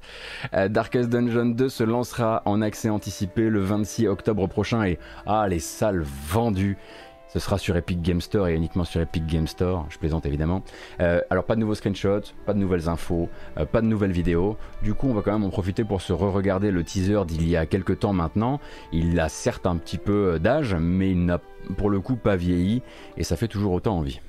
Euh, 0.55 0.69
Darkest 0.69 1.11
Dungeon 1.11 1.47
2 1.47 1.69
se 1.69 1.85
lancera 1.85 2.43
en 2.45 2.63
accès 2.63 2.89
anticipé 2.89 3.51
le 3.51 3.61
26 3.61 4.07
octobre 4.07 4.47
prochain 4.47 4.85
et 4.85 4.99
ah, 5.27 5.47
les 5.49 5.59
salles 5.59 6.03
vendues. 6.03 6.79
Ce 7.29 7.39
sera 7.39 7.59
sur 7.59 7.77
Epic 7.77 8.01
Game 8.03 8.21
Store 8.21 8.49
et 8.49 8.55
uniquement 8.55 8.85
sur 8.85 9.01
Epic 9.01 9.27
Game 9.27 9.47
Store, 9.47 9.87
je 9.91 9.99
plaisante 9.99 10.27
évidemment. 10.27 10.63
Euh, 11.01 11.21
alors 11.29 11.45
pas 11.45 11.55
de 11.55 11.61
nouveaux 11.61 11.75
screenshots, 11.75 12.33
pas 12.47 12.55
de 12.55 12.59
nouvelles 12.59 12.89
infos, 12.89 13.29
euh, 13.59 13.67
pas 13.67 13.81
de 13.81 13.87
nouvelles 13.87 14.13
vidéos. 14.13 14.57
Du 14.83 14.95
coup 14.95 15.09
on 15.09 15.15
va 15.15 15.23
quand 15.23 15.33
même 15.33 15.45
en 15.45 15.51
profiter 15.51 15.85
pour 15.85 16.01
se 16.01 16.13
re-regarder 16.13 16.71
le 16.71 16.85
teaser 16.85 17.25
d'il 17.27 17.49
y 17.49 17.57
a 17.57 17.67
quelques 17.67 17.99
temps 18.01 18.13
maintenant. 18.13 18.61
Il 18.93 19.19
a 19.19 19.29
certes 19.29 19.67
un 19.67 19.77
petit 19.77 19.99
peu 19.99 20.35
euh, 20.35 20.39
d'âge, 20.39 20.75
mais 20.75 21.11
il 21.11 21.25
n'a 21.25 21.41
pour 21.77 21.91
le 21.91 22.01
coup 22.01 22.17
pas 22.17 22.37
vieilli 22.37 22.83
et 23.17 23.25
ça 23.25 23.37
fait 23.37 23.49
toujours 23.49 23.73
autant 23.73 23.99
envie. 23.99 24.21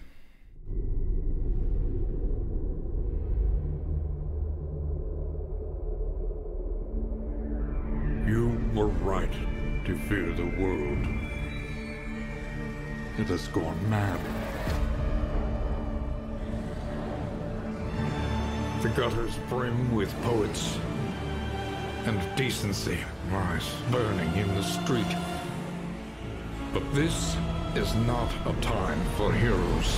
It 13.18 13.30
has 13.30 13.48
gone 13.48 13.90
mad. 13.90 14.20
The 18.84 18.90
gutters 18.90 19.36
brim 19.50 19.96
with 19.96 20.14
poets, 20.22 20.78
and 22.06 22.22
decency 22.36 23.00
lies 23.32 23.68
burning 23.90 24.36
in 24.36 24.48
the 24.54 24.62
street. 24.62 25.18
But 26.72 26.84
this 26.94 27.36
is 27.74 27.96
not 28.06 28.32
a 28.46 28.54
time 28.62 29.04
for 29.16 29.34
heroes. 29.34 29.98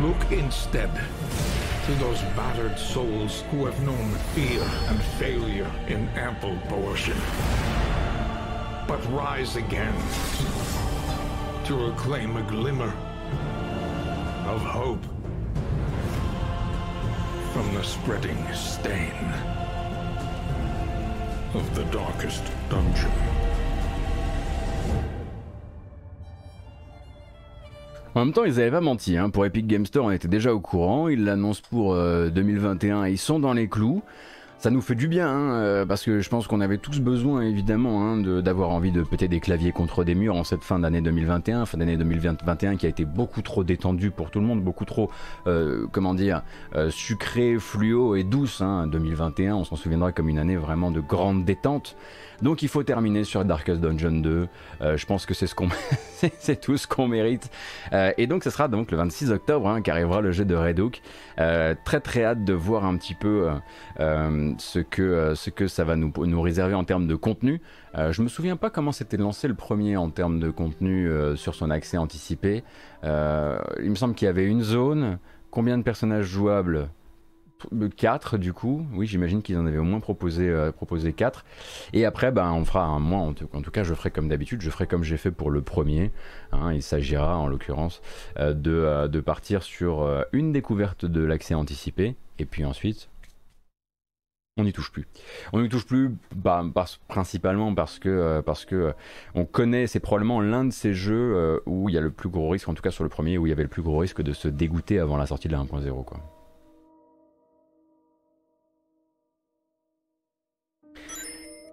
Look 0.00 0.30
instead 0.30 0.94
to 1.86 1.92
those 1.96 2.20
battered 2.36 2.78
souls 2.78 3.42
who 3.50 3.66
have 3.66 3.82
known 3.84 4.12
fear 4.32 4.62
and 4.62 5.02
failure 5.18 5.70
in 5.88 6.08
ample 6.10 6.56
portion. 6.68 7.16
But 8.86 9.04
rise 9.12 9.56
again 9.56 9.96
to 11.68 11.76
reclaim 11.76 12.36
a 12.36 12.42
glimmer 12.42 12.92
of 14.48 14.62
hope. 14.62 15.04
from 17.52 17.74
the 17.74 17.82
spreading 17.82 18.36
stain 18.54 19.12
of 21.54 21.64
the 21.74 21.82
darkest 21.92 22.44
dungeon. 22.70 23.10
En 28.14 28.24
même 28.24 28.32
temps, 28.32 28.44
ils 28.44 28.60
avaient 28.60 28.70
pas 28.70 28.80
menti. 28.80 29.16
Hein. 29.16 29.30
Pour 29.30 29.44
Epic 29.44 29.66
Game 29.66 29.84
Store, 29.86 30.06
on 30.06 30.10
était 30.10 30.28
déjà 30.28 30.54
au 30.54 30.60
courant. 30.60 31.08
Ils 31.08 31.24
l'annoncent 31.24 31.62
pour 31.68 31.94
2021 31.94 33.06
et 33.06 33.12
ils 33.12 33.18
sont 33.18 33.40
dans 33.40 33.52
les 33.52 33.68
clous. 33.68 34.02
Ça 34.58 34.70
nous 34.70 34.80
fait 34.80 34.96
du 34.96 35.06
bien, 35.06 35.28
hein, 35.28 35.52
euh, 35.52 35.86
parce 35.86 36.02
que 36.02 36.18
je 36.18 36.28
pense 36.28 36.48
qu'on 36.48 36.60
avait 36.60 36.78
tous 36.78 36.98
besoin 36.98 37.42
évidemment 37.42 38.02
hein, 38.02 38.16
d'avoir 38.42 38.70
envie 38.70 38.90
de 38.90 39.02
péter 39.04 39.28
des 39.28 39.38
claviers 39.38 39.70
contre 39.70 40.02
des 40.02 40.16
murs 40.16 40.34
en 40.34 40.42
cette 40.42 40.64
fin 40.64 40.80
d'année 40.80 41.00
2021, 41.00 41.64
fin 41.64 41.78
d'année 41.78 41.96
2021 41.96 42.74
qui 42.74 42.86
a 42.86 42.88
été 42.88 43.04
beaucoup 43.04 43.40
trop 43.40 43.62
détendue 43.62 44.10
pour 44.10 44.32
tout 44.32 44.40
le 44.40 44.46
monde, 44.46 44.60
beaucoup 44.60 44.84
trop, 44.84 45.12
euh, 45.46 45.86
comment 45.92 46.12
dire, 46.12 46.42
euh, 46.74 46.90
sucrée, 46.90 47.56
fluo 47.60 48.16
et 48.16 48.24
douce. 48.24 48.60
2021, 48.60 49.54
on 49.54 49.62
s'en 49.62 49.76
souviendra 49.76 50.10
comme 50.10 50.28
une 50.28 50.40
année 50.40 50.56
vraiment 50.56 50.90
de 50.90 50.98
grande 50.98 51.44
détente. 51.44 51.96
Donc 52.42 52.62
il 52.62 52.68
faut 52.68 52.82
terminer 52.82 53.24
sur 53.24 53.44
Darkest 53.44 53.80
Dungeon 53.80 54.20
2. 54.20 54.48
Euh, 54.80 54.96
je 54.96 55.06
pense 55.06 55.26
que 55.26 55.34
c'est 55.34 55.46
ce 55.46 55.54
qu'on 55.54 55.68
tout 56.62 56.76
ce 56.76 56.86
qu'on 56.86 57.08
mérite. 57.08 57.50
Euh, 57.92 58.12
et 58.16 58.26
donc 58.26 58.44
ce 58.44 58.50
sera 58.50 58.68
donc 58.68 58.90
le 58.90 58.96
26 58.96 59.30
octobre 59.30 59.68
hein, 59.68 59.82
qu'arrivera 59.82 60.20
le 60.20 60.32
jeu 60.32 60.44
de 60.44 60.54
Red 60.54 60.78
Hook. 60.78 61.02
Euh, 61.40 61.74
très 61.84 62.00
très 62.00 62.24
hâte 62.24 62.44
de 62.44 62.52
voir 62.52 62.84
un 62.84 62.96
petit 62.96 63.14
peu 63.14 63.48
ce, 63.98 64.78
que, 64.78 65.34
ce 65.34 65.50
que 65.50 65.66
ça 65.66 65.84
va 65.84 65.96
nous, 65.96 66.12
nous 66.16 66.42
réserver 66.42 66.74
en 66.74 66.84
termes 66.84 67.06
de 67.06 67.14
contenu. 67.14 67.60
je 67.94 68.22
me 68.22 68.28
souviens 68.28 68.56
pas 68.56 68.70
comment 68.70 68.92
c'était 68.92 69.16
lancé 69.16 69.48
le 69.48 69.54
premier 69.54 69.96
en 69.96 70.10
termes 70.10 70.38
de 70.40 70.50
contenu 70.50 71.10
sur 71.36 71.54
son 71.54 71.70
accès 71.70 71.96
anticipé. 71.96 72.62
il 73.02 73.90
me 73.90 73.94
semble 73.94 74.14
qu'il 74.14 74.26
y 74.26 74.28
avait 74.28 74.46
une 74.46 74.62
zone. 74.62 75.18
Combien 75.50 75.78
de 75.78 75.82
personnages 75.82 76.26
jouables? 76.26 76.90
4 77.96 78.38
du 78.38 78.52
coup, 78.52 78.86
oui 78.92 79.06
j'imagine 79.06 79.42
qu'ils 79.42 79.58
en 79.58 79.66
avaient 79.66 79.78
au 79.78 79.84
moins 79.84 80.00
proposé, 80.00 80.48
euh, 80.48 80.72
proposé 80.72 81.12
4. 81.12 81.44
Et 81.92 82.04
après 82.04 82.30
ben, 82.30 82.52
on 82.52 82.64
fera 82.64 82.84
un 82.84 83.00
mois, 83.00 83.20
en 83.20 83.32
tout, 83.32 83.70
cas 83.70 83.84
je 83.84 83.94
ferai 83.94 84.10
comme 84.10 84.28
d'habitude, 84.28 84.60
je 84.60 84.70
ferai 84.70 84.86
comme 84.86 85.02
j'ai 85.04 85.16
fait 85.16 85.30
pour 85.30 85.50
le 85.50 85.62
premier. 85.62 86.12
Hein. 86.52 86.72
il 86.72 86.82
s'agira 86.82 87.36
en 87.36 87.48
l'occurrence 87.48 88.00
euh, 88.38 88.54
de, 88.54 88.70
euh, 88.70 89.08
de, 89.08 89.20
partir 89.20 89.62
sur 89.62 90.08
une 90.32 90.52
découverte 90.52 91.04
de 91.04 91.22
l'accès 91.22 91.54
anticipé 91.54 92.16
et 92.38 92.44
puis 92.44 92.64
ensuite 92.64 93.10
on 94.56 94.64
n'y 94.64 94.72
touche 94.72 94.90
plus. 94.90 95.06
On 95.52 95.60
n'y 95.60 95.68
touche 95.68 95.86
plus 95.86 96.16
bah, 96.34 96.64
principalement 97.06 97.74
parce 97.74 98.00
que, 98.00 98.40
parce 98.40 98.64
que 98.64 98.92
on 99.34 99.44
connaît, 99.44 99.86
c'est 99.86 100.00
probablement 100.00 100.40
l'un 100.40 100.64
de 100.64 100.72
ces 100.72 100.94
jeux 100.94 101.62
où 101.66 101.88
il 101.88 101.94
y 101.94 101.98
a 101.98 102.00
le 102.00 102.10
plus 102.10 102.28
gros 102.28 102.48
risque, 102.48 102.68
en 102.68 102.74
tout 102.74 102.82
cas 102.82 102.90
sur 102.90 103.04
le 103.04 103.10
premier, 103.10 103.38
où 103.38 103.46
il 103.46 103.50
y 103.50 103.52
avait 103.52 103.62
le 103.62 103.68
plus 103.68 103.82
gros 103.82 103.98
risque 103.98 104.20
de 104.20 104.32
se 104.32 104.48
dégoûter 104.48 104.98
avant 104.98 105.16
la 105.16 105.26
sortie 105.26 105.46
de 105.46 105.52
la 105.52 105.60
1.0 105.60 106.04
quoi. 106.04 106.37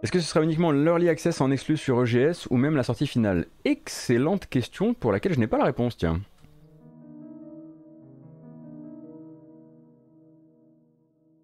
Est-ce 0.06 0.12
que 0.12 0.20
ce 0.20 0.28
sera 0.28 0.44
uniquement 0.44 0.72
l'early 0.72 1.10
access 1.10 1.42
en 1.42 1.50
exclu 1.50 1.78
sur 1.78 2.00
EGS 2.04 2.46
ou 2.52 2.58
même 2.58 2.76
la 2.76 2.84
sortie 2.84 3.08
finale? 3.08 3.48
Excellente 3.64 4.46
question 4.46 4.94
pour 4.94 5.12
laquelle 5.12 5.34
je 5.34 5.40
n'ai 5.40 5.48
pas 5.48 5.58
la 5.58 5.64
réponse, 5.64 5.98
tiens. 5.98 6.22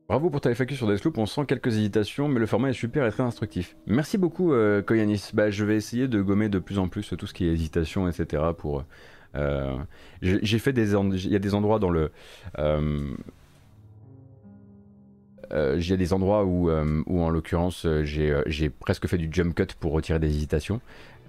Bravo 0.07 0.29
pour 0.29 0.41
ta 0.41 0.53
FAQ 0.53 0.75
sur 0.75 0.87
Deathloop, 0.87 1.17
on 1.17 1.25
sent 1.25 1.45
quelques 1.47 1.69
hésitations, 1.69 2.27
mais 2.27 2.39
le 2.39 2.45
format 2.45 2.69
est 2.69 2.73
super 2.73 3.07
et 3.07 3.09
très 3.09 3.23
instructif. 3.23 3.75
Merci 3.87 4.19
beaucoup 4.19 4.53
euh, 4.53 4.83
Koyanis. 4.83 5.31
Bah, 5.33 5.49
je 5.49 5.65
vais 5.65 5.75
essayer 5.75 6.07
de 6.07 6.21
gommer 6.21 6.47
de 6.47 6.59
plus 6.59 6.77
en 6.77 6.87
plus 6.87 7.15
tout 7.17 7.25
ce 7.25 7.33
qui 7.33 7.47
est 7.47 7.53
hésitation, 7.53 8.07
etc. 8.07 8.43
Pour, 8.55 8.83
euh, 9.33 9.75
j'ai 10.21 10.59
fait 10.59 10.71
des, 10.71 10.93
il 10.93 11.31
y 11.31 11.35
a 11.35 11.39
des 11.39 11.55
endroits 11.55 11.79
dans 11.79 11.89
le, 11.89 12.11
euh, 12.59 13.15
euh, 15.53 15.81
a 15.91 15.97
des 15.97 16.13
endroits 16.13 16.45
où, 16.45 16.69
euh, 16.69 17.03
en 17.07 17.29
l'occurrence, 17.29 17.85
euh, 17.85 18.03
j'ai 18.05 18.69
presque 18.69 19.07
fait 19.07 19.17
du 19.17 19.29
jump 19.31 19.55
cut 19.55 19.67
pour 19.79 19.91
retirer 19.91 20.19
des 20.19 20.29
hésitations. 20.29 20.81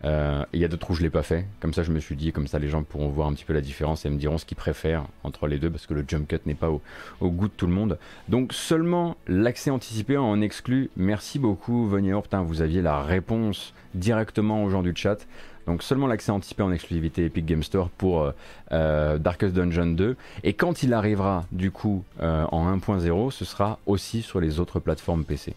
Il 0.04 0.58
y 0.60 0.64
a 0.64 0.68
d'autres 0.68 0.90
où 0.90 0.94
je 0.94 1.02
l'ai 1.02 1.10
pas 1.10 1.22
fait. 1.22 1.46
Comme 1.60 1.72
ça, 1.72 1.84
je 1.84 1.92
me 1.92 2.00
suis 2.00 2.16
dit, 2.16 2.32
comme 2.32 2.48
ça, 2.48 2.58
les 2.58 2.68
gens 2.68 2.82
pourront 2.82 3.08
voir 3.08 3.28
un 3.28 3.34
petit 3.34 3.44
peu 3.44 3.52
la 3.52 3.60
différence 3.60 4.04
et 4.04 4.10
me 4.10 4.18
diront 4.18 4.36
ce 4.36 4.44
qu'ils 4.44 4.56
préfèrent 4.56 5.04
entre 5.22 5.46
les 5.46 5.60
deux, 5.60 5.70
parce 5.70 5.86
que 5.86 5.94
le 5.94 6.04
jump 6.06 6.26
cut 6.26 6.40
n'est 6.44 6.54
pas 6.54 6.70
au, 6.70 7.30
goût 7.30 7.46
de 7.46 7.52
tout 7.52 7.68
le 7.68 7.72
monde. 7.72 7.98
Donc 8.28 8.52
seulement 8.52 9.16
l'accès 9.28 9.70
anticipé 9.70 10.16
en 10.16 10.40
exclut. 10.40 10.90
Merci 10.96 11.38
beaucoup, 11.38 11.86
Venier. 11.86 12.18
vous 12.44 12.62
aviez 12.62 12.82
la 12.82 13.00
réponse 13.00 13.74
directement 13.94 14.64
aux 14.64 14.70
gens 14.70 14.82
du 14.82 14.92
chat. 14.92 15.18
Donc 15.66 15.82
seulement 15.82 16.06
l'accès 16.06 16.32
anticipé 16.32 16.62
en 16.62 16.72
exclusivité 16.72 17.24
Epic 17.24 17.46
Game 17.46 17.62
Store 17.62 17.88
pour 17.90 18.22
euh, 18.22 18.32
euh, 18.72 19.18
Darkest 19.18 19.54
Dungeon 19.54 19.86
2. 19.86 20.16
Et 20.44 20.52
quand 20.54 20.82
il 20.82 20.92
arrivera 20.92 21.44
du 21.52 21.70
coup 21.70 22.04
euh, 22.20 22.44
en 22.50 22.76
1.0, 22.76 23.30
ce 23.30 23.44
sera 23.44 23.78
aussi 23.86 24.22
sur 24.22 24.40
les 24.40 24.60
autres 24.60 24.80
plateformes 24.80 25.24
PC. 25.24 25.54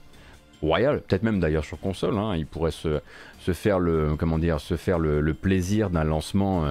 Royal, 0.62 1.02
peut-être 1.02 1.24
même 1.24 1.40
d'ailleurs 1.40 1.66
sur 1.66 1.80
console, 1.80 2.18
hein, 2.18 2.36
il 2.36 2.48
pourrait 2.48 2.72
se, 2.72 3.02
faire 3.54 3.78
le 3.78 4.16
comment 4.18 4.40
dire 4.40 4.60
se 4.60 4.78
faire 4.78 4.98
le, 4.98 5.34
plaisir 5.34 5.90
d'un 5.92 6.04
lancement 6.04 6.66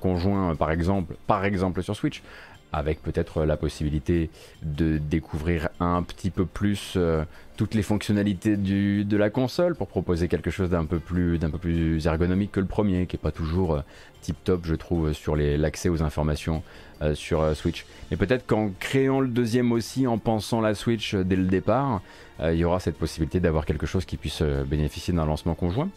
conjoint 0.00 0.56
par 0.56 0.70
exemple 0.72 1.82
sur 1.82 1.94
Switch 1.94 2.22
avec 2.72 3.02
peut-être 3.02 3.44
la 3.44 3.56
possibilité 3.56 4.30
de 4.62 4.98
découvrir 4.98 5.68
un 5.80 6.02
petit 6.02 6.30
peu 6.30 6.46
plus 6.46 6.94
euh, 6.96 7.24
toutes 7.56 7.74
les 7.74 7.82
fonctionnalités 7.82 8.56
de 8.56 9.16
la 9.16 9.30
console 9.30 9.74
pour 9.74 9.88
proposer 9.88 10.28
quelque 10.28 10.50
chose 10.50 10.70
d'un 10.70 10.84
peu 10.84 10.98
plus 10.98 12.06
ergonomique 12.06 12.52
que 12.52 12.60
le 12.60 12.66
premier, 12.66 13.06
qui 13.06 13.16
est 13.16 13.20
pas 13.20 13.30
toujours 13.30 13.76
euh, 13.76 13.80
tip 14.20 14.36
top, 14.44 14.62
je 14.64 14.74
trouve, 14.74 15.12
sur 15.12 15.36
l'accès 15.36 15.88
aux 15.88 16.02
informations 16.02 16.62
euh, 17.02 17.14
sur 17.14 17.56
Switch. 17.56 17.86
Et 18.10 18.16
peut-être 18.16 18.46
qu'en 18.46 18.70
créant 18.78 19.20
le 19.20 19.28
deuxième 19.28 19.72
aussi, 19.72 20.06
en 20.06 20.18
pensant 20.18 20.60
la 20.60 20.74
Switch 20.74 21.14
dès 21.14 21.36
le 21.36 21.44
départ, 21.44 22.02
il 22.42 22.56
y 22.56 22.64
aura 22.64 22.80
cette 22.80 22.98
possibilité 22.98 23.40
d'avoir 23.40 23.64
quelque 23.64 23.86
chose 23.86 24.04
qui 24.04 24.18
puisse 24.18 24.42
bénéficier 24.42 25.14
d'un 25.14 25.24
lancement 25.24 25.54
conjoint. 25.54 25.88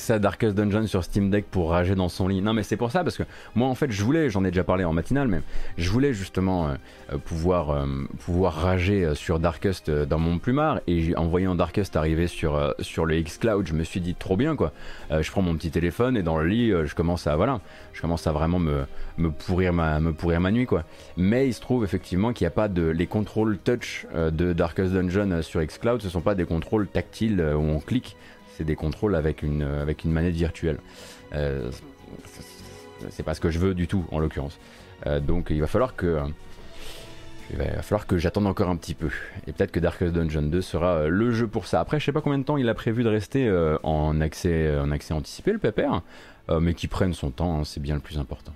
Sa 0.00 0.18
Darkest 0.18 0.56
Dungeon 0.56 0.86
sur 0.86 1.04
Steam 1.04 1.30
Deck 1.30 1.46
pour 1.50 1.70
rager 1.70 1.94
dans 1.94 2.08
son 2.08 2.28
lit. 2.28 2.40
Non, 2.40 2.52
mais 2.52 2.62
c'est 2.62 2.76
pour 2.76 2.90
ça, 2.90 3.04
parce 3.04 3.16
que 3.16 3.22
moi, 3.54 3.68
en 3.68 3.74
fait, 3.74 3.90
je 3.90 4.02
voulais, 4.02 4.30
j'en 4.30 4.44
ai 4.44 4.50
déjà 4.50 4.64
parlé 4.64 4.84
en 4.84 4.92
matinale, 4.92 5.28
mais 5.28 5.40
je 5.78 5.90
voulais 5.90 6.12
justement 6.12 6.68
euh, 6.68 6.74
euh, 7.12 7.18
pouvoir, 7.18 7.70
euh, 7.70 7.86
pouvoir 8.24 8.54
rager 8.54 9.14
sur 9.14 9.38
Darkest 9.38 9.90
dans 9.90 10.18
mon 10.18 10.38
plumard. 10.38 10.80
Et 10.86 11.14
en 11.16 11.26
voyant 11.26 11.54
Darkest 11.54 11.96
arriver 11.96 12.26
sur, 12.26 12.56
le 12.56 13.16
X-Cloud, 13.18 13.66
je 13.66 13.74
me 13.74 13.84
suis 13.84 14.00
dit 14.00 14.14
trop 14.14 14.36
bien, 14.36 14.56
quoi. 14.56 14.72
je 15.10 15.30
prends 15.30 15.42
mon 15.42 15.54
petit 15.54 15.70
téléphone 15.70 16.16
et 16.16 16.22
dans 16.22 16.38
le 16.38 16.46
lit, 16.46 16.72
je 16.84 16.94
commence 16.94 17.26
à, 17.26 17.36
voilà, 17.36 17.60
je 17.92 18.00
commence 18.00 18.26
à 18.26 18.32
vraiment 18.32 18.58
me, 18.58 18.86
pourrir, 19.30 19.72
ma, 19.72 20.00
me 20.00 20.12
pourrir 20.12 20.40
ma 20.40 20.50
nuit, 20.50 20.66
quoi. 20.66 20.84
Mais 21.16 21.46
il 21.46 21.54
se 21.54 21.60
trouve 21.60 21.84
effectivement 21.84 22.32
qu'il 22.32 22.44
n'y 22.44 22.48
a 22.48 22.52
pas 22.52 22.68
de. 22.68 22.82
Les 22.82 23.06
contrôles 23.06 23.58
touch 23.58 24.06
de 24.14 24.52
Darkest 24.52 24.92
Dungeon 24.92 25.42
sur 25.42 25.62
X-Cloud, 25.62 26.02
ce 26.02 26.08
sont 26.08 26.20
pas 26.20 26.34
des 26.34 26.44
contrôles 26.44 26.86
tactiles 26.88 27.40
où 27.40 27.62
on 27.62 27.80
clique 27.80 28.16
des 28.64 28.76
contrôles 28.76 29.14
avec 29.14 29.42
une, 29.42 29.62
avec 29.62 30.04
une 30.04 30.12
manette 30.12 30.34
virtuelle. 30.34 30.78
Euh, 31.34 31.70
c'est 33.10 33.22
pas 33.22 33.34
ce 33.34 33.40
que 33.40 33.50
je 33.50 33.58
veux 33.58 33.74
du 33.74 33.86
tout 33.86 34.04
en 34.10 34.18
l'occurrence. 34.18 34.58
Euh, 35.06 35.20
donc 35.20 35.48
il 35.50 35.60
va 35.60 35.66
falloir 35.66 35.96
que 35.96 36.20
il 37.52 37.56
va 37.56 37.82
falloir 37.82 38.06
que 38.06 38.16
j'attende 38.16 38.46
encore 38.46 38.68
un 38.68 38.76
petit 38.76 38.94
peu. 38.94 39.10
Et 39.46 39.52
peut-être 39.52 39.72
que 39.72 39.80
Darkest 39.80 40.12
Dungeon 40.12 40.42
2 40.42 40.60
sera 40.60 40.94
euh, 40.94 41.08
le 41.08 41.32
jeu 41.32 41.48
pour 41.48 41.66
ça. 41.66 41.80
Après, 41.80 41.98
je 41.98 42.04
sais 42.04 42.12
pas 42.12 42.20
combien 42.20 42.38
de 42.38 42.44
temps 42.44 42.56
il 42.56 42.68
a 42.68 42.74
prévu 42.74 43.02
de 43.02 43.08
rester 43.08 43.50
en, 43.82 44.20
accès, 44.20 44.78
en 44.78 44.90
accès 44.92 45.14
anticipé, 45.14 45.52
le 45.52 45.58
pépère, 45.58 46.02
mais 46.60 46.74
qu'il 46.74 46.88
prenne 46.88 47.12
son 47.12 47.30
temps, 47.30 47.60
hein, 47.60 47.64
c'est 47.64 47.80
bien 47.80 47.94
le 47.94 48.00
plus 48.00 48.18
important. 48.18 48.52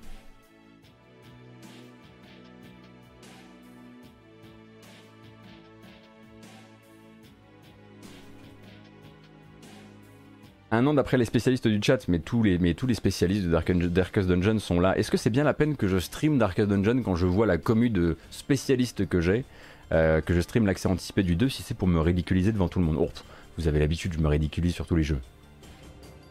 Un 10.75 10.87
an 10.87 10.95
d'après 10.95 11.17
les 11.17 11.25
spécialistes 11.25 11.69
du 11.69 11.81
chat, 11.83 12.09
mais 12.09 12.19
tous 12.19 12.43
les, 12.43 12.59
spécialistes 12.95 13.47
de 13.47 13.89
Darkest 13.89 14.29
Dungeon 14.29 14.59
sont 14.59 14.81
là. 14.81 14.97
Est-ce 14.99 15.11
que 15.11 15.17
c'est 15.17 15.31
bien 15.31 15.45
la 15.45 15.55
peine 15.55 15.77
que 15.77 15.89
je 15.89 15.99
stream 15.99 16.39
Darkest 16.39 16.69
Dungeon 16.69 17.03
quand 17.03 17.17
je 17.17 17.27
vois 17.27 17.47
la 17.47 17.59
commu 17.59 17.91
de 17.91 18.17
spécialistes 18.31 19.09
que 19.09 19.21
j'ai, 19.21 19.45
euh, 19.93 20.21
que 20.21 20.35
je 20.35 20.41
stream 20.41 20.67
l'accès 20.67 20.89
anticipé 20.89 21.23
du 21.23 21.37
2 21.37 21.49
si 21.49 21.63
c'est 21.63 21.77
pour 21.77 21.89
me 21.89 22.01
ridiculiser 22.01 22.53
devant 22.53 22.69
tout 22.69 22.79
le 22.79 22.85
monde? 22.85 23.09
Vous 23.57 23.69
avez 23.69 23.79
l'habitude, 23.79 24.15
je 24.15 24.19
me 24.19 24.29
ridiculise 24.29 24.75
sur 24.75 24.87
tous 24.87 24.97
les 24.97 25.03
jeux. 25.03 25.21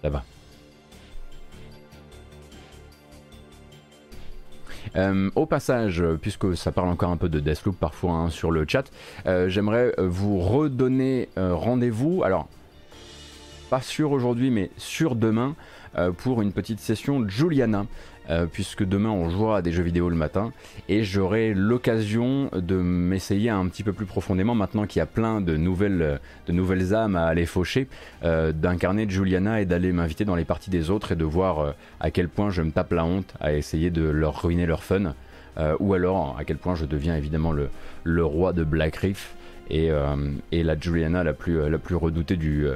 Va. 0.04 0.24
Euh, 4.98 5.32
au 5.36 5.46
passage, 5.46 6.04
puisque 6.22 6.58
ça 6.58 6.72
parle 6.72 6.90
encore 6.90 7.10
un 7.10 7.18
peu 7.18 7.30
de 7.30 7.40
Deathloop 7.40 7.78
parfois 7.80 8.12
hein, 8.12 8.30
sur 8.30 8.52
le 8.52 8.66
chat, 8.68 8.92
euh, 9.26 9.48
j'aimerais 9.48 9.94
vous 9.98 10.40
redonner 10.40 11.30
rendez-vous. 11.38 12.24
Alors, 12.24 12.50
pas 13.74 13.82
sûr 13.82 14.12
aujourd'hui, 14.12 14.52
mais 14.52 14.70
sûr 14.78 15.16
demain, 15.16 15.56
euh, 15.98 16.12
pour 16.12 16.44
une 16.44 16.52
petite 16.52 16.80
session 16.80 17.28
Juliana. 17.28 17.88
euh, 18.30 18.46
puisque 18.46 18.84
demain 18.84 19.10
on 19.10 19.30
jouera 19.32 19.58
à 19.58 19.62
des 19.64 19.72
jeux 19.72 19.82
vidéo 19.82 20.10
le 20.10 20.16
matin, 20.16 20.54
et 20.88 21.04
j'aurai 21.04 21.56
l'occasion 21.56 22.52
de 22.54 22.76
m'essayer 22.76 23.50
un 23.50 23.68
petit 23.68 23.82
peu 23.82 23.92
plus 23.92 24.06
profondément, 24.06 24.54
maintenant 24.54 24.86
qu'il 24.86 25.00
y 25.00 25.02
a 25.02 25.08
plein 25.08 25.42
de 25.42 25.58
nouvelles, 25.58 26.20
de 26.46 26.54
nouvelles 26.54 26.94
âmes 26.94 27.16
à 27.16 27.26
aller 27.26 27.48
faucher, 27.48 27.88
euh, 28.24 28.52
d'incarner 28.52 29.10
Juliana 29.10 29.60
et 29.60 29.66
d'aller 29.66 29.92
m'inviter 29.92 30.24
dans 30.24 30.36
les 30.36 30.46
parties 30.46 30.70
des 30.70 30.92
autres 30.92 31.14
et 31.14 31.16
de 31.16 31.26
voir 31.26 31.74
à 32.00 32.12
quel 32.12 32.30
point 32.30 32.52
je 32.52 32.62
me 32.62 32.70
tape 32.70 32.94
la 32.94 33.04
honte 33.06 33.34
à 33.40 33.54
essayer 33.54 33.90
de 33.90 34.04
leur 34.04 34.40
ruiner 34.44 34.68
leur 34.68 34.84
fun, 34.84 35.16
ou 35.80 35.96
alors 35.96 36.38
à 36.40 36.46
quel 36.46 36.58
point 36.58 36.76
je 36.76 36.86
deviens 36.86 37.16
évidemment 37.16 37.52
le, 37.52 37.70
le 38.04 38.24
roi 38.24 38.54
de 38.54 38.64
Black 38.64 38.98
Reef 38.98 39.34
et, 39.70 39.90
et 40.52 40.64
la 40.64 40.80
Juliana 40.80 41.24
la 41.24 41.34
plus, 41.34 41.60
plus 41.80 41.96
redoutée 41.96 42.36
du, 42.36 42.68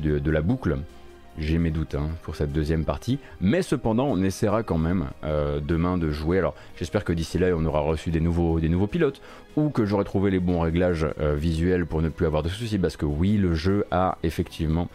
de, 0.00 0.30
la 0.30 0.40
boucle. 0.40 0.78
J'ai 1.38 1.58
mes 1.58 1.70
doutes 1.70 1.94
hein, 1.94 2.10
pour 2.22 2.34
cette 2.34 2.52
deuxième 2.52 2.84
partie, 2.84 3.18
mais 3.40 3.62
cependant 3.62 4.06
on 4.06 4.22
essaiera 4.22 4.62
quand 4.62 4.78
même 4.78 5.06
euh, 5.24 5.60
demain 5.60 5.96
de 5.96 6.10
jouer. 6.10 6.38
Alors 6.38 6.54
j'espère 6.76 7.04
que 7.04 7.12
d'ici 7.12 7.38
là 7.38 7.48
on 7.56 7.64
aura 7.64 7.80
reçu 7.80 8.10
des 8.10 8.20
nouveaux, 8.20 8.60
des 8.60 8.68
nouveaux 8.68 8.88
pilotes 8.88 9.22
ou 9.56 9.70
que 9.70 9.86
j'aurai 9.86 10.04
trouvé 10.04 10.30
les 10.30 10.40
bons 10.40 10.60
réglages 10.60 11.06
euh, 11.20 11.34
visuels 11.36 11.86
pour 11.86 12.02
ne 12.02 12.08
plus 12.08 12.26
avoir 12.26 12.42
de 12.42 12.48
soucis 12.48 12.78
parce 12.78 12.96
que 12.96 13.06
oui 13.06 13.36
le 13.36 13.54
jeu 13.54 13.86
a 13.90 14.18
effectivement 14.22 14.88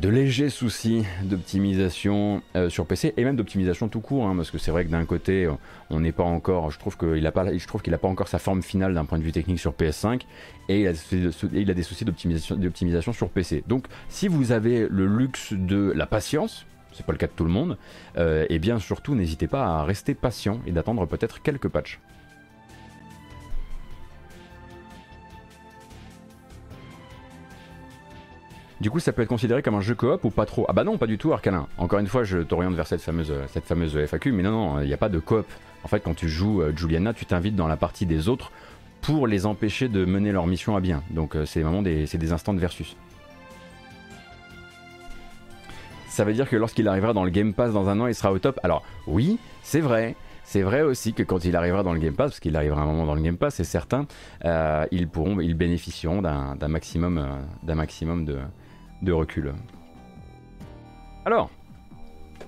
de 0.00 0.08
légers 0.08 0.48
soucis 0.48 1.04
d'optimisation 1.22 2.42
euh, 2.56 2.70
sur 2.70 2.86
PC 2.86 3.12
et 3.18 3.24
même 3.24 3.36
d'optimisation 3.36 3.88
tout 3.88 4.00
court, 4.00 4.26
hein, 4.26 4.34
parce 4.34 4.50
que 4.50 4.56
c'est 4.56 4.70
vrai 4.70 4.86
que 4.86 4.90
d'un 4.90 5.04
côté, 5.04 5.46
on 5.90 6.00
n'est 6.00 6.12
pas 6.12 6.24
encore, 6.24 6.70
je 6.70 6.78
trouve 6.78 6.96
qu'il 6.96 7.22
n'a 7.22 7.30
pas, 7.32 8.08
encore 8.08 8.28
sa 8.28 8.38
forme 8.38 8.62
finale 8.62 8.94
d'un 8.94 9.04
point 9.04 9.18
de 9.18 9.22
vue 9.22 9.32
technique 9.32 9.60
sur 9.60 9.72
PS5 9.72 10.22
et 10.70 10.80
il 10.80 11.70
a, 11.70 11.74
des 11.74 11.82
soucis 11.82 12.06
d'optimisation, 12.06 12.56
d'optimisation 12.56 13.12
sur 13.12 13.28
PC. 13.28 13.62
Donc, 13.68 13.86
si 14.08 14.26
vous 14.26 14.52
avez 14.52 14.88
le 14.88 15.04
luxe 15.06 15.52
de 15.52 15.92
la 15.94 16.06
patience, 16.06 16.64
c'est 16.92 17.04
pas 17.04 17.12
le 17.12 17.18
cas 17.18 17.26
de 17.26 17.32
tout 17.32 17.44
le 17.44 17.50
monde, 17.50 17.76
et 18.14 18.20
euh, 18.20 18.46
eh 18.48 18.58
bien 18.58 18.78
surtout 18.78 19.14
n'hésitez 19.14 19.48
pas 19.48 19.66
à 19.66 19.84
rester 19.84 20.14
patient 20.14 20.60
et 20.66 20.72
d'attendre 20.72 21.04
peut-être 21.06 21.42
quelques 21.42 21.68
patchs. 21.68 22.00
Du 28.80 28.90
coup, 28.90 28.98
ça 28.98 29.12
peut 29.12 29.20
être 29.20 29.28
considéré 29.28 29.62
comme 29.62 29.74
un 29.74 29.82
jeu 29.82 29.94
coop 29.94 30.24
ou 30.24 30.30
pas 30.30 30.46
trop 30.46 30.64
Ah 30.68 30.72
bah 30.72 30.84
non, 30.84 30.96
pas 30.96 31.06
du 31.06 31.18
tout, 31.18 31.34
Arcanin. 31.34 31.66
Encore 31.76 31.98
une 31.98 32.06
fois, 32.06 32.24
je 32.24 32.38
t'oriente 32.38 32.74
vers 32.74 32.86
cette 32.86 33.02
fameuse, 33.02 33.32
cette 33.48 33.66
fameuse 33.66 33.94
FAQ, 34.06 34.32
mais 34.32 34.42
non, 34.42 34.50
non, 34.50 34.80
il 34.80 34.86
n'y 34.86 34.94
a 34.94 34.96
pas 34.96 35.10
de 35.10 35.18
coop. 35.18 35.46
En 35.84 35.88
fait, 35.88 36.00
quand 36.00 36.14
tu 36.14 36.28
joues 36.28 36.62
euh, 36.62 36.72
Juliana, 36.74 37.12
tu 37.12 37.26
t'invites 37.26 37.56
dans 37.56 37.68
la 37.68 37.76
partie 37.76 38.06
des 38.06 38.28
autres 38.28 38.52
pour 39.02 39.26
les 39.26 39.44
empêcher 39.44 39.88
de 39.88 40.04
mener 40.04 40.32
leur 40.32 40.46
mission 40.46 40.76
à 40.76 40.80
bien. 40.80 41.02
Donc 41.10 41.36
euh, 41.36 41.44
c'est 41.44 41.60
vraiment 41.60 41.82
des, 41.82 42.04
des 42.04 42.32
instants 42.32 42.54
de 42.54 42.58
versus. 42.58 42.96
Ça 46.08 46.24
veut 46.24 46.32
dire 46.32 46.48
que 46.48 46.56
lorsqu'il 46.56 46.88
arrivera 46.88 47.12
dans 47.12 47.24
le 47.24 47.30
Game 47.30 47.52
Pass 47.52 47.72
dans 47.72 47.88
un 47.88 48.00
an, 48.00 48.06
il 48.06 48.14
sera 48.14 48.32
au 48.32 48.38
top. 48.38 48.58
Alors 48.62 48.82
oui, 49.06 49.38
c'est 49.62 49.80
vrai. 49.80 50.16
C'est 50.42 50.62
vrai 50.62 50.82
aussi 50.82 51.12
que 51.12 51.22
quand 51.22 51.44
il 51.44 51.54
arrivera 51.54 51.82
dans 51.82 51.92
le 51.92 52.00
Game 52.00 52.14
Pass, 52.14 52.32
parce 52.32 52.40
qu'il 52.40 52.56
arrivera 52.56 52.82
un 52.82 52.86
moment 52.86 53.06
dans 53.06 53.14
le 53.14 53.20
Game 53.20 53.36
Pass, 53.36 53.54
c'est 53.54 53.64
certain, 53.64 54.06
euh, 54.44 54.84
ils 54.90 55.06
pourront, 55.06 55.38
ils 55.38 55.54
bénéficieront 55.54 56.22
d'un 56.22 56.68
maximum 56.68 57.20
de, 58.24 58.38
de 59.02 59.12
recul. 59.12 59.52
Alors, 61.24 61.50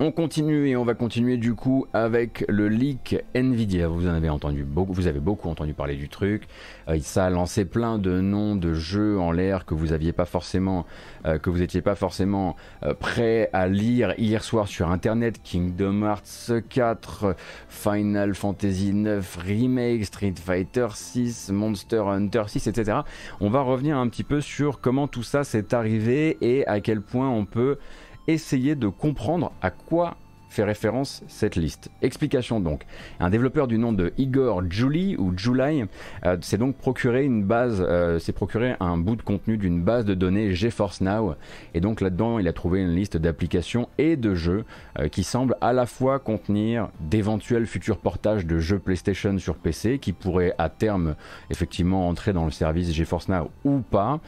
on 0.03 0.11
continue 0.11 0.67
et 0.67 0.75
on 0.75 0.85
va 0.85 0.95
continuer 0.95 1.37
du 1.37 1.55
coup 1.55 1.87
avec 1.93 2.45
le 2.49 2.67
leak 2.67 3.17
Nvidia. 3.35 3.87
Vous 3.87 4.09
en 4.09 4.15
avez 4.15 4.31
entendu 4.31 4.65
beaucoup, 4.65 5.49
entendu 5.49 5.75
parler 5.75 5.95
du 5.95 6.09
truc. 6.09 6.49
Euh, 6.89 6.99
ça 7.01 7.27
a 7.27 7.31
lancé 7.31 7.65
plein 7.65 7.99
de 7.99 8.21
noms 8.21 8.57
de 8.57 8.75
jeux 8.75 9.21
en 9.21 9.31
l'air 9.31 9.65
que 9.65 9.75
vous 9.75 9.93
aviez 9.93 10.11
pas 10.11 10.25
forcément, 10.25 10.87
euh, 11.25 11.39
que 11.39 11.51
vous 11.51 11.59
n'étiez 11.59 11.83
pas 11.83 11.95
forcément 11.95 12.57
euh, 12.83 12.95
prêt 12.95 13.49
à 13.53 13.69
lire 13.69 14.13
hier 14.19 14.43
soir 14.43 14.67
sur 14.67 14.91
internet. 14.91 15.41
Kingdom 15.45 16.03
Hearts 16.03 16.51
4, 16.69 17.37
Final 17.69 18.35
Fantasy 18.35 18.93
9 18.95 19.39
Remake, 19.47 20.05
Street 20.05 20.35
Fighter 20.35 20.89
6, 20.93 21.51
Monster 21.53 22.03
Hunter 22.09 22.43
6, 22.49 22.67
etc. 22.67 22.99
On 23.41 23.51
va 23.51 23.61
revenir 23.61 23.99
un 23.99 24.09
petit 24.09 24.25
peu 24.25 24.41
sur 24.41 24.81
comment 24.81 25.07
tout 25.07 25.23
ça 25.23 25.45
s'est 25.45 25.73
arrivé 25.73 26.39
et 26.41 26.67
à 26.67 26.81
quel 26.81 27.03
point 27.03 27.29
on 27.29 27.45
peut 27.45 27.79
essayer 28.27 28.75
de 28.75 28.89
comprendre 28.89 29.53
à 29.61 29.71
quoi 29.71 30.17
fait 30.53 30.65
référence 30.65 31.23
cette 31.29 31.57
liste. 31.57 31.91
Explication 32.03 32.61
donc. 32.61 32.85
Un 33.21 33.31
développeur 33.31 33.67
du 33.67 33.79
nom 33.79 33.93
de 33.93 34.13
Igor 34.19 34.63
Julie 34.71 35.17
ou 35.17 35.33
July 35.37 35.85
euh, 36.27 36.37
s'est 36.43 36.59
donc 36.59 36.77
procuré 36.77 37.25
une 37.25 37.43
base, 37.43 37.85
euh, 37.87 38.19
s'est 38.19 38.33
procuré 38.33 38.77
un 38.79 38.99
bout 38.99 39.17
de 39.17 39.23
contenu 39.23 39.57
d'une 39.57 39.83
base 39.83 40.05
de 40.05 40.15
données 40.15 40.53
GeForce 40.53 41.01
Now 41.01 41.35
et 41.73 41.81
donc 41.81 42.01
là-dedans 42.01 42.39
il 42.39 42.47
a 42.49 42.53
trouvé 42.53 42.81
une 42.81 42.95
liste 42.95 43.17
d'applications 43.17 43.89
et 43.97 44.17
de 44.17 44.35
jeux 44.35 44.65
euh, 44.99 45.09
qui 45.09 45.25
semblent 45.25 45.57
à 45.63 45.73
la 45.73 45.87
fois 45.87 46.19
contenir 46.19 46.91
d'éventuels 47.01 47.67
futurs 47.67 47.99
portages 47.99 48.45
de 48.45 48.59
jeux 48.59 48.79
PlayStation 48.79 49.39
sur 49.39 49.57
PC 49.57 49.99
qui 49.99 50.13
pourraient 50.13 50.55
à 50.59 50.69
terme 50.69 51.15
effectivement 51.51 52.09
entrer 52.09 52.35
dans 52.35 52.45
le 52.45 52.51
service 52.51 52.93
GeForce 52.93 53.29
Now 53.29 53.51
ou 53.65 53.81
pas, 53.81 54.21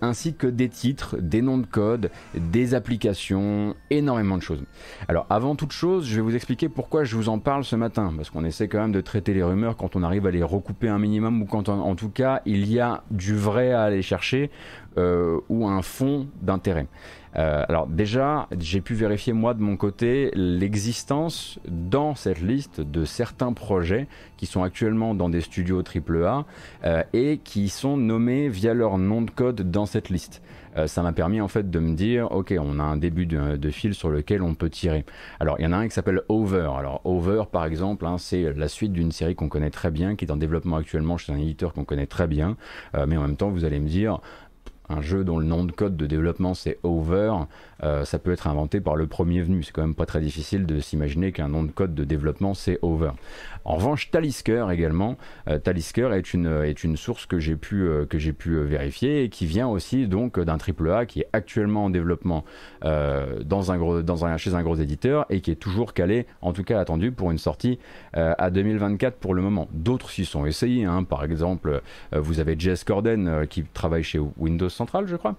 ainsi 0.00 0.34
que 0.34 0.46
des 0.46 0.68
titres, 0.68 1.16
des 1.18 1.40
noms 1.40 1.58
de 1.58 1.66
code, 1.66 2.10
des 2.34 2.74
applications, 2.74 3.74
énormément 3.90 4.36
de 4.36 4.42
choses. 4.42 4.62
Alors 5.08 5.26
avant 5.30 5.54
toute 5.62 5.70
chose, 5.70 6.08
je 6.08 6.16
vais 6.16 6.22
vous 6.22 6.34
expliquer 6.34 6.68
pourquoi 6.68 7.04
je 7.04 7.14
vous 7.14 7.28
en 7.28 7.38
parle 7.38 7.62
ce 7.62 7.76
matin, 7.76 8.12
parce 8.16 8.30
qu'on 8.30 8.44
essaie 8.44 8.66
quand 8.66 8.80
même 8.80 8.90
de 8.90 9.00
traiter 9.00 9.32
les 9.32 9.44
rumeurs 9.44 9.76
quand 9.76 9.94
on 9.94 10.02
arrive 10.02 10.26
à 10.26 10.32
les 10.32 10.42
recouper 10.42 10.88
un 10.88 10.98
minimum 10.98 11.40
ou 11.40 11.44
quand 11.44 11.68
en, 11.68 11.94
tout 11.94 12.08
cas 12.08 12.42
il 12.46 12.68
y 12.68 12.80
a 12.80 13.04
du 13.12 13.36
vrai 13.36 13.70
à 13.70 13.82
aller 13.82 14.02
chercher 14.02 14.50
euh, 14.98 15.38
ou 15.48 15.68
un 15.68 15.80
fond 15.82 16.26
d'intérêt. 16.40 16.88
Euh, 17.36 17.64
alors 17.68 17.86
déjà, 17.86 18.48
j'ai 18.58 18.80
pu 18.80 18.94
vérifier 18.94 19.32
moi 19.32 19.54
de 19.54 19.62
mon 19.62 19.76
côté 19.76 20.32
l'existence 20.34 21.60
dans 21.68 22.16
cette 22.16 22.40
liste 22.40 22.80
de 22.80 23.04
certains 23.04 23.52
projets 23.52 24.08
qui 24.36 24.46
sont 24.46 24.64
actuellement 24.64 25.14
dans 25.14 25.28
des 25.28 25.42
studios 25.42 25.80
AAA 25.82 26.44
euh, 26.84 27.02
et 27.12 27.38
qui 27.38 27.68
sont 27.68 27.96
nommés 27.96 28.48
via 28.48 28.74
leur 28.74 28.98
nom 28.98 29.22
de 29.22 29.30
code 29.30 29.70
dans 29.70 29.86
cette 29.86 30.08
liste. 30.10 30.42
Euh, 30.76 30.86
ça 30.86 31.02
m'a 31.02 31.12
permis 31.12 31.40
en 31.40 31.48
fait 31.48 31.70
de 31.70 31.78
me 31.78 31.94
dire, 31.94 32.30
ok, 32.32 32.54
on 32.58 32.78
a 32.78 32.82
un 32.82 32.96
début 32.96 33.26
de, 33.26 33.70
fil 33.70 33.94
sur 33.94 34.10
lequel 34.10 34.42
on 34.42 34.54
peut 34.54 34.70
tirer. 34.70 35.04
Alors 35.40 35.56
il 35.58 35.62
y 35.62 35.66
en 35.66 35.72
a 35.72 35.76
un 35.76 35.88
qui 35.88 35.94
s'appelle 35.94 36.22
Over. 36.28 36.70
Alors 36.78 37.00
Over 37.04 37.44
par 37.50 37.64
exemple, 37.64 38.06
hein, 38.06 38.18
c'est 38.18 38.52
la 38.52 38.68
suite 38.68 38.92
d'une 38.92 39.12
série 39.12 39.34
qu'on 39.34 39.48
connaît 39.48 39.70
très 39.70 39.90
bien, 39.90 40.16
qui 40.16 40.24
est 40.24 40.30
en 40.30 40.36
développement 40.36 40.76
actuellement 40.76 41.16
chez 41.16 41.32
un 41.32 41.38
éditeur 41.38 41.72
qu'on 41.72 41.84
connaît 41.84 42.06
très 42.06 42.26
bien, 42.26 42.56
euh, 42.94 43.06
mais 43.06 43.16
en 43.16 43.22
même 43.22 43.36
temps 43.36 43.50
vous 43.50 43.64
allez 43.64 43.80
me 43.80 43.88
dire, 43.88 44.20
un 44.88 45.00
jeu 45.00 45.24
dont 45.24 45.38
le 45.38 45.46
nom 45.46 45.64
de 45.64 45.72
code 45.72 45.96
de 45.96 46.06
développement 46.06 46.54
c'est 46.54 46.78
Over, 46.82 47.34
euh, 47.82 48.04
ça 48.04 48.18
peut 48.18 48.32
être 48.32 48.46
inventé 48.46 48.80
par 48.80 48.96
le 48.96 49.06
premier 49.06 49.42
venu. 49.42 49.62
C'est 49.62 49.72
quand 49.72 49.82
même 49.82 49.94
pas 49.94 50.06
très 50.06 50.20
difficile 50.20 50.66
de 50.66 50.80
s'imaginer 50.80 51.32
qu'un 51.32 51.48
nom 51.48 51.62
de 51.62 51.70
code 51.70 51.94
de 51.94 52.04
développement 52.04 52.54
c'est 52.54 52.78
Over. 52.82 53.12
En 53.64 53.76
revanche, 53.76 54.10
Talisker 54.10 54.66
également, 54.70 55.16
euh, 55.48 55.58
Talisker 55.58 56.10
est 56.14 56.34
une, 56.34 56.62
est 56.64 56.84
une 56.84 56.96
source 56.96 57.26
que 57.26 57.38
j'ai 57.38 57.56
pu, 57.56 57.82
euh, 57.82 58.06
que 58.06 58.18
pu 58.32 58.56
vérifier 58.56 59.24
et 59.24 59.28
qui 59.28 59.46
vient 59.46 59.68
aussi 59.68 60.06
donc 60.06 60.40
d'un 60.40 60.56
AAA 60.56 61.06
qui 61.06 61.20
est 61.20 61.28
actuellement 61.32 61.86
en 61.86 61.90
développement 61.90 62.44
dans 62.82 63.72
un 63.72 63.78
gros, 63.78 64.02
dans 64.02 64.24
un, 64.24 64.36
chez 64.36 64.54
un 64.54 64.62
gros 64.62 64.76
éditeur 64.76 65.26
et 65.28 65.40
qui 65.40 65.50
est 65.50 65.56
toujours 65.56 65.92
calé, 65.92 66.26
en 66.40 66.52
tout 66.52 66.64
cas 66.64 66.80
attendu 66.80 67.12
pour 67.12 67.30
une 67.30 67.38
sortie 67.38 67.78
à 68.14 68.50
2024 68.50 69.16
pour 69.16 69.34
le 69.34 69.42
moment. 69.42 69.68
D'autres 69.72 70.10
s'y 70.10 70.24
sont 70.24 70.46
essayés, 70.46 70.84
hein. 70.84 71.04
par 71.04 71.24
exemple, 71.24 71.82
vous 72.12 72.40
avez 72.40 72.56
Jess 72.58 72.84
Corden 72.84 73.46
qui 73.48 73.64
travaille 73.64 74.02
chez 74.02 74.18
Windows 74.38 74.68
Central, 74.68 75.06
je 75.06 75.16
crois, 75.16 75.36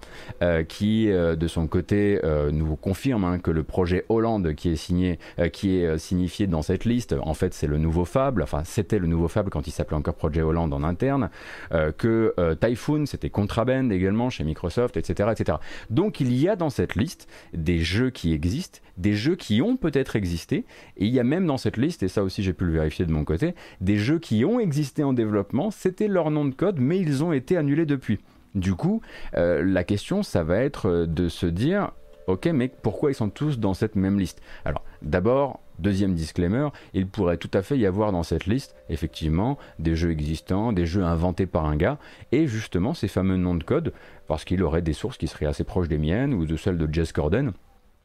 qui 0.67 1.07
de 1.07 1.47
son 1.47 1.67
côté 1.67 2.19
nous 2.51 2.75
confirme 2.75 3.23
hein, 3.23 3.39
que 3.39 3.51
le 3.51 3.63
projet 3.63 4.05
Hollande 4.09 4.53
qui 4.53 4.69
est 4.69 4.75
signé, 4.75 5.19
qui 5.51 5.77
est 5.77 5.97
signifié 5.97 6.47
dans 6.47 6.62
cette 6.62 6.86
liste, 6.86 7.15
en 7.21 7.33
fait 7.33 7.53
c'est 7.53 7.67
le 7.67 7.77
nouveau 7.77 8.05
Fable, 8.13 8.43
enfin 8.43 8.62
c'était 8.63 8.99
le 8.99 9.08
nouveau 9.08 9.28
Fable 9.28 9.49
quand 9.49 9.65
il 9.65 9.71
s'appelait 9.71 9.97
encore 9.97 10.13
Project 10.13 10.45
Holland 10.45 10.71
en 10.71 10.84
interne, 10.84 11.32
euh, 11.71 11.91
que 11.91 12.36
euh, 12.38 12.54
Typhoon 12.54 13.08
c'était 13.08 13.32
Contraband 13.32 13.89
également 13.89 14.30
chez 14.30 14.43
Microsoft, 14.43 14.97
etc., 14.97 15.32
etc. 15.32 15.58
Donc 15.89 16.19
il 16.19 16.32
y 16.32 16.47
a 16.47 16.56
dans 16.56 16.69
cette 16.69 16.93
liste 16.93 17.28
des 17.54 17.80
jeux 17.80 18.12
qui 18.12 18.32
existent, 18.34 18.82
des 18.97 19.15
jeux 19.15 19.36
qui 19.36 19.63
ont 19.63 19.78
peut-être 19.78 20.15
existé, 20.15 20.58
et 20.97 21.06
il 21.06 21.12
y 21.12 21.19
a 21.19 21.23
même 21.23 21.47
dans 21.47 21.58
cette 21.58 21.76
liste, 21.76 22.04
et 22.04 22.08
ça 22.08 22.21
aussi 22.21 22.43
j'ai 22.43 22.54
pu 22.54 22.65
le 22.65 22.73
vérifier 22.73 23.08
de 23.08 23.12
mon 23.12 23.23
côté, 23.23 23.56
des 23.82 23.97
jeux 23.97 24.19
qui 24.19 24.45
ont 24.45 24.60
existé 24.60 25.04
en 25.04 25.13
développement, 25.13 25.71
c'était 25.71 26.08
leur 26.08 26.30
nom 26.30 26.45
de 26.45 26.54
code, 26.54 26.80
mais 26.80 26.99
ils 26.99 27.23
ont 27.23 27.34
été 27.34 27.58
annulés 27.58 27.88
depuis. 27.88 28.19
Du 28.54 28.76
coup, 28.76 29.02
euh, 29.36 29.63
la 29.65 29.84
question, 29.84 30.21
ça 30.21 30.43
va 30.43 30.58
être 30.58 31.08
de 31.08 31.30
se 31.30 31.47
dire, 31.47 31.89
ok, 32.28 32.45
mais 32.54 32.67
pourquoi 32.67 33.10
ils 33.10 33.15
sont 33.15 33.32
tous 33.32 33.58
dans 33.58 33.73
cette 33.73 33.95
même 33.95 34.19
liste? 34.19 34.39
Alors, 34.65 34.84
d'abord, 35.02 35.62
Deuxième 35.79 36.13
disclaimer, 36.13 36.69
il 36.93 37.07
pourrait 37.07 37.38
tout 37.38 37.49
à 37.53 37.62
fait 37.62 37.77
y 37.77 37.86
avoir 37.86 38.12
dans 38.12 38.23
cette 38.23 38.45
liste, 38.45 38.75
effectivement, 38.89 39.57
des 39.79 39.95
jeux 39.95 40.12
existants, 40.12 40.71
des 40.71 40.86
jeux 40.86 41.03
inventés 41.03 41.45
par 41.45 41.65
un 41.65 41.75
gars, 41.75 41.97
et 42.31 42.47
justement 42.47 42.93
ces 42.93 43.07
fameux 43.07 43.38
noms 43.38 43.55
de 43.55 43.63
code, 43.63 43.93
parce 44.27 44.45
qu'il 44.45 44.63
aurait 44.63 44.81
des 44.81 44.93
sources 44.93 45.17
qui 45.17 45.27
seraient 45.27 45.45
assez 45.45 45.63
proches 45.63 45.88
des 45.88 45.97
miennes 45.97 46.33
ou 46.33 46.45
de 46.45 46.55
celles 46.55 46.77
de 46.77 46.93
Jess 46.93 47.12
Corden, 47.12 47.53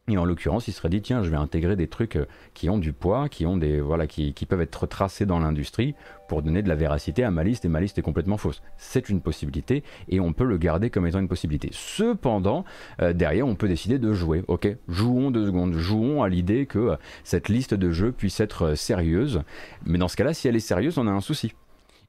Et 0.08 0.16
en 0.16 0.24
l'occurrence, 0.24 0.68
il 0.68 0.72
serait 0.72 0.88
dit 0.88 1.02
tiens, 1.02 1.22
je 1.22 1.28
vais 1.28 1.36
intégrer 1.36 1.76
des 1.76 1.86
trucs 1.86 2.16
euh, 2.16 2.26
qui 2.54 2.70
ont 2.70 2.78
du 2.78 2.92
poids, 2.94 3.28
qui 3.28 3.44
ont 3.44 3.58
des 3.58 3.80
voilà, 3.80 4.06
qui, 4.06 4.32
peuvent 4.48 4.62
être 4.62 4.86
tracés 4.86 5.26
dans 5.26 5.38
l'industrie 5.38 5.94
pour 6.28 6.42
donner 6.42 6.62
de 6.62 6.68
la 6.68 6.74
véracité 6.74 7.24
à 7.24 7.30
ma 7.30 7.44
liste 7.44 7.66
et 7.66 7.68
ma 7.68 7.80
liste 7.80 7.98
est 7.98 8.02
complètement 8.02 8.38
fausse. 8.38 8.62
C'est 8.78 9.10
une 9.10 9.20
possibilité 9.20 9.82
et 10.08 10.18
on 10.20 10.32
peut 10.32 10.44
le 10.44 10.56
garder 10.56 10.88
comme 10.88 11.06
étant 11.06 11.18
une 11.18 11.28
possibilité. 11.28 11.68
Cependant, 11.72 12.64
euh, 13.02 13.12
derrière, 13.12 13.46
on 13.46 13.54
peut 13.54 13.68
décider 13.68 13.98
de 13.98 14.12
jouer. 14.14 14.42
Ok, 14.48 14.68
jouons 14.88 15.30
deux 15.30 15.46
secondes, 15.46 15.74
jouons 15.74 16.22
à 16.22 16.28
l'idée 16.28 16.64
que 16.64 16.78
euh, 16.78 16.96
cette 17.22 17.50
liste 17.50 17.74
de 17.74 17.90
jeux 17.90 18.12
puisse 18.12 18.40
être 18.40 18.74
sérieuse. 18.74 19.42
Mais 19.84 19.98
dans 19.98 20.08
ce 20.08 20.16
cas-là, 20.16 20.32
si 20.32 20.48
elle 20.48 20.56
est 20.56 20.60
sérieuse, 20.60 20.96
on 20.96 21.06
a 21.06 21.10
un 21.10 21.20
souci 21.20 21.52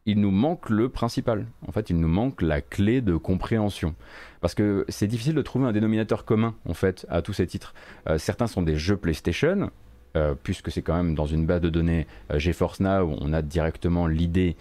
il 0.09 0.19
nous 0.19 0.31
manque 0.31 0.69
le 0.69 0.89
principal. 0.89 1.45
En 1.67 1.71
fait, 1.71 1.89
il 1.89 1.97
nous 1.97 2.07
manque 2.07 2.41
la 2.41 2.61
clé 2.61 3.01
de 3.01 3.15
compréhension. 3.15 3.95
Parce 4.41 4.55
que 4.55 4.85
c'est 4.89 5.07
difficile 5.07 5.35
de 5.35 5.41
trouver 5.41 5.65
un 5.65 5.71
dénominateur 5.71 6.25
commun, 6.25 6.55
en 6.67 6.73
fait, 6.73 7.05
à 7.09 7.21
tous 7.21 7.33
ces 7.33 7.47
titres. 7.47 7.73
Euh, 8.07 8.17
certains 8.17 8.47
sont 8.47 8.61
des 8.61 8.75
jeux 8.75 8.97
PlayStation, 8.97 9.71
euh, 10.15 10.33
puisque 10.41 10.71
c'est 10.71 10.81
quand 10.81 10.95
même 10.95 11.15
dans 11.15 11.25
une 11.25 11.45
base 11.45 11.61
de 11.61 11.69
données 11.69 12.07
euh, 12.31 12.39
GeForce 12.39 12.79
Now, 12.79 13.15
on 13.19 13.33
a 13.33 13.41
directement 13.41 14.07
l'idée, 14.07 14.55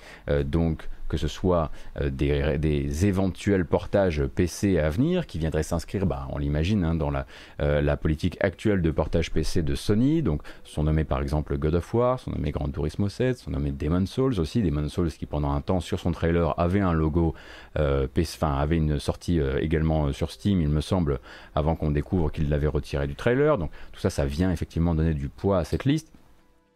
donc 0.45 0.89
que 1.09 1.17
ce 1.17 1.29
soit 1.29 1.71
euh, 2.01 2.11
des, 2.11 3.07
éventuels 3.07 3.65
portages 3.65 4.25
PC 4.27 4.79
à 4.79 4.91
venir 4.91 5.27
qui 5.27 5.39
viendraient 5.39 5.63
s'inscrire, 5.63 6.07
bah, 6.07 6.29
on 6.31 6.39
l'imagine, 6.39 6.85
hein, 6.85 6.95
dans 6.95 7.13
euh, 7.61 7.81
la, 7.81 7.97
politique 7.97 8.37
actuelle 8.41 8.83
de 8.83 8.91
portage 8.91 9.33
PC 9.33 9.63
de 9.63 9.75
Sony. 9.75 10.23
Donc, 10.23 10.43
sont 10.65 10.85
nommés 10.85 11.05
par 11.05 11.21
exemple 11.21 11.57
God 11.59 11.75
of 11.75 11.95
War, 11.95 12.21
sont 12.21 12.31
nommés 12.31 12.51
Gran 12.51 12.69
Turismo 12.69 13.09
7, 13.09 13.39
sont 13.39 13.51
nommés 13.51 13.73
Demon's 13.73 14.11
Souls 14.11 14.39
aussi. 14.39 14.63
Demon's 14.63 14.93
Souls 14.93 15.11
qui, 15.11 15.27
pendant 15.27 15.53
un 15.53 15.61
temps, 15.61 15.81
sur 15.81 15.99
son 15.99 16.13
trailer, 16.13 16.55
avait 16.59 16.81
un 16.81 16.93
logo 16.93 17.35
euh, 17.79 18.07
PC, 18.07 18.39
enfin, 18.41 18.55
avait 18.55 18.77
une 18.77 18.99
sortie 18.99 19.41
également 19.61 20.13
sur 20.13 20.31
Steam, 20.31 20.61
il 20.61 20.69
me 20.69 20.81
semble, 20.81 21.19
avant 21.55 21.75
qu'on 21.77 21.91
découvre 21.91 22.31
qu'il 22.31 22.49
l'avait 22.49 22.67
retiré 22.67 23.07
du 23.07 23.15
trailer. 23.15 23.59
Donc, 23.59 23.71
tout 23.93 24.01
ça, 24.01 24.11
ça 24.11 24.25
vient 24.27 24.51
effectivement 24.51 24.95
donner 24.95 25.15
du 25.15 25.29
poids 25.29 25.59
à 25.59 25.65
cette 25.65 25.85
liste. 25.85 26.13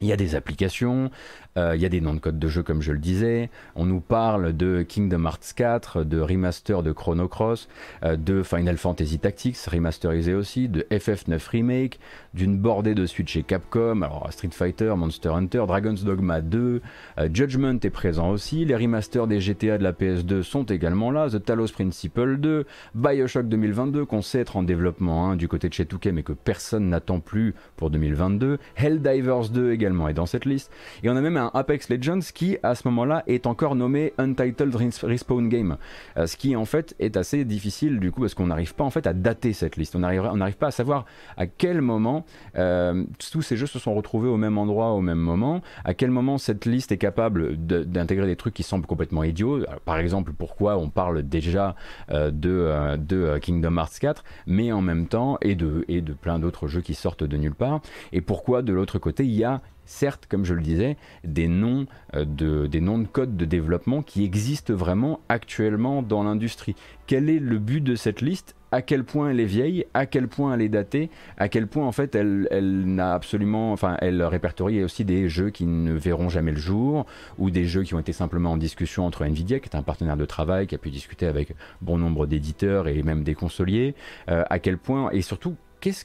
Il 0.03 0.09
y 0.09 0.13
a 0.13 0.17
des 0.17 0.35
applications, 0.35 1.11
euh, 1.57 1.77
il 1.77 1.81
y 1.81 1.87
a 1.87 1.89
des 1.89 2.01
noms 2.01 2.15
de 2.15 2.19
code 2.19 2.39
de 2.39 2.49
jeu 2.49 2.65
comme 2.65 2.83
je 2.83 2.91
le 2.93 2.99
disais. 2.99 3.51
On 3.77 3.87
nous 3.87 4.01
parle 4.01 4.53
de 4.53 4.83
Kingdom 4.83 5.25
Hearts 5.25 5.55
4, 5.55 6.03
de 6.03 6.19
remaster 6.19 6.83
de 6.83 6.91
Chrono 6.91 7.29
Cross, 7.29 7.69
euh, 8.03 8.17
de 8.17 8.43
Final 8.43 8.79
Fantasy 8.79 9.21
Tactics 9.21 9.59
remasterisé 9.59 10.35
aussi, 10.35 10.69
de 10.69 10.87
FF9 10.91 11.49
Remake, 11.49 12.01
d'une 12.35 12.57
bordée 12.57 12.95
de 12.95 13.05
suite 13.05 13.29
chez 13.29 13.43
Capcom, 13.43 14.03
alors 14.03 14.33
Street 14.33 14.49
Fighter, 14.53 14.95
Monster 14.97 15.31
Hunter, 15.31 15.65
Dragon's 15.67 16.03
Dogma 16.03 16.41
2, 16.41 16.81
euh, 17.19 17.29
Judgment 17.33 17.79
est 17.83 17.91
présent 17.91 18.31
aussi, 18.31 18.65
les 18.65 18.75
remasters 18.75 19.27
des 19.27 19.41
GTA 19.41 19.77
de 19.77 19.83
la 19.83 19.93
PS2 19.93 20.43
sont 20.43 20.65
également 20.65 21.11
là, 21.11 21.29
The 21.29 21.45
Talos 21.45 21.69
Principle 21.69 22.39
2, 22.39 22.65
Bioshock 22.95 23.49
2022 23.49 24.07
qu'on 24.07 24.23
sait 24.23 24.41
être 24.41 24.57
en 24.57 24.63
développement 24.63 25.31
hein, 25.31 25.37
du 25.37 25.47
côté 25.47 25.69
de 25.69 25.75
chez 25.75 25.85
Touquet 25.85 26.13
mais 26.13 26.23
que 26.23 26.33
personne 26.33 26.89
n'attend 26.89 27.21
plus 27.21 27.55
pour 27.77 27.91
2022, 27.91 28.59
Helldivers 28.77 29.51
2 29.51 29.73
également 29.73 30.09
est 30.09 30.15
dans 30.15 30.27
cette 30.27 30.47
liste, 30.47 30.73
et 31.03 31.11
on 31.11 31.17
a 31.17 31.21
même 31.21 31.37
un 31.37 31.51
Apex 31.53 31.91
Legends 31.91 32.21
qui 32.35 32.57
à 32.63 32.75
ce 32.75 32.89
moment-là 32.89 33.25
est 33.27 33.47
encore 33.47 33.75
nommé 33.75 34.15
Untitled 34.17 34.75
Respawn 34.75 35.49
Game, 35.51 35.77
euh, 36.17 36.27
ce 36.27 36.39
qui 36.39 36.57
en 36.57 36.65
fait 36.65 36.95
est 36.99 37.19
assez 37.19 37.45
difficile 37.45 38.01
du 38.01 38.11
coup 38.11 38.23
parce 38.23 38.35
qu'on 38.35 38.47
n'arrive 38.47 38.75
pas 38.75 38.85
en 38.85 38.91
fait 38.91 39.07
à 39.07 39.13
dater 39.13 39.53
cette 39.53 39.77
liste, 39.77 39.97
on 39.97 39.99
n'arrive 39.99 40.57
pas 40.57 40.69
à 40.69 40.71
savoir 40.71 41.05
à 41.37 41.47
quel 41.47 41.83
moment 41.83 42.22
euh, 42.57 43.05
tous 43.31 43.43
ces 43.43 43.57
jeux 43.57 43.67
se 43.67 43.79
sont 43.79 43.95
retrouvés 43.95 44.29
au 44.29 44.37
même 44.37 44.59
endroit 44.59 44.93
au 44.93 45.01
même 45.01 45.19
moment, 45.19 45.61
à 45.85 45.95
quel 45.95 46.11
moment 46.11 46.39
cette 46.39 46.67
liste 46.67 46.93
est 46.93 46.99
capable 46.99 47.57
d'intégrer 47.57 48.27
des 48.27 48.37
trucs 48.37 48.55
qui 48.55 48.63
semblent 48.63 48.87
complètement 48.87 49.25
idiots, 49.25 49.61
par 49.85 49.99
exemple 49.99 50.33
pourquoi 50.33 50.77
on 50.77 50.91
parle 50.91 51.23
déjà 51.23 51.75
euh, 52.11 52.31
de, 52.31 52.97
de 52.97 53.39
Kingdom 53.39 53.77
Hearts 53.77 53.99
4, 54.01 54.25
mais 54.47 54.73
en 54.73 54.83
même 54.83 55.07
temps 55.07 55.39
et 55.41 55.55
de, 55.55 56.13
plein 56.21 56.39
d'autres 56.39 56.67
jeux 56.69 56.81
qui 56.81 56.95
sortent 56.95 57.25
de 57.25 57.37
nulle 57.37 57.55
part, 57.55 57.81
et 58.13 58.21
pourquoi 58.21 58.63
de 58.63 58.73
l'autre 58.73 58.99
côté 58.99 59.25
il 59.25 59.33
y 59.33 59.45
a 59.45 59.61
certes, 59.85 60.27
comme 60.29 60.45
je 60.45 60.55
le 60.55 60.63
disais, 60.63 60.97
des 61.25 61.49
noms, 61.49 61.87
euh, 62.15 62.25
de, 62.25 62.67
des 62.67 62.81
noms 62.81 62.99
de 62.99 63.07
code 63.07 63.37
de 63.37 63.45
développement 63.45 64.03
qui 64.03 64.25
existent 64.25 64.75
vraiment 64.75 65.21
actuellement 65.29 66.03
dans 66.03 66.23
l'industrie? 66.23 66.77
Quel 67.07 67.29
est 67.29 67.39
le 67.39 67.59
but 67.59 67.81
de 67.81 67.95
cette 67.95 68.21
liste 68.21 68.55
à 68.73 68.83
quel 68.83 69.05
point 69.05 69.31
elle 69.31 69.39
est 69.39 69.45
vieille, 69.45 69.87
à 69.95 70.07
quel 70.07 70.27
point 70.27 70.55
elle 70.55 70.63
est 70.63 70.69
datée, 70.69 71.11
à 71.37 71.49
quel 71.49 71.67
point 71.67 71.87
en 71.87 71.93
fait 71.93 72.15
elle, 72.15 72.49
elle 72.51 72.87
n'a 72.87 73.15
absolument, 73.15 73.73
enfin 73.73 73.97
elle 74.01 74.23
répertorie 74.23 74.83
aussi 74.83 75.05
des 75.05 75.29
jeux 75.29 75.51
qui 75.51 75.67
ne 75.67 75.93
verront 75.93 76.31
jamais 76.31 76.53
le 76.53 76.59
jour 76.59 77.07
ou 77.39 77.51
des 77.51 77.67
jeux 77.67 77.83
qui 77.83 77.95
ont 77.95 78.01
été 78.01 78.13
simplement 78.13 78.53
en 78.53 78.57
discussion 78.57 79.07
entre 79.07 79.25
Nvidia, 79.25 79.61
qui 79.61 79.69
est 79.69 79.77
un 79.77 79.83
partenaire 79.83 80.17
de 80.17 80.25
travail, 80.25 80.67
qui 80.67 80.75
a 80.75 80.79
pu 80.79 80.91
discuter 80.91 81.27
avec 81.27 81.55
bon 81.83 81.99
nombre 81.99 82.27
d'éditeurs 82.27 82.89
et 82.89 83.03
même 83.03 83.23
des 83.23 83.35
consoliers, 83.35 83.95
euh, 84.31 84.43
à 84.49 84.59
quel 84.59 84.79
point 84.79 85.11
et 85.13 85.21
surtout 85.21 85.55
qu'est-ce 85.81 86.05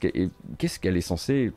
qu'elle 0.79 0.97
est 0.97 1.01
censée 1.01 1.53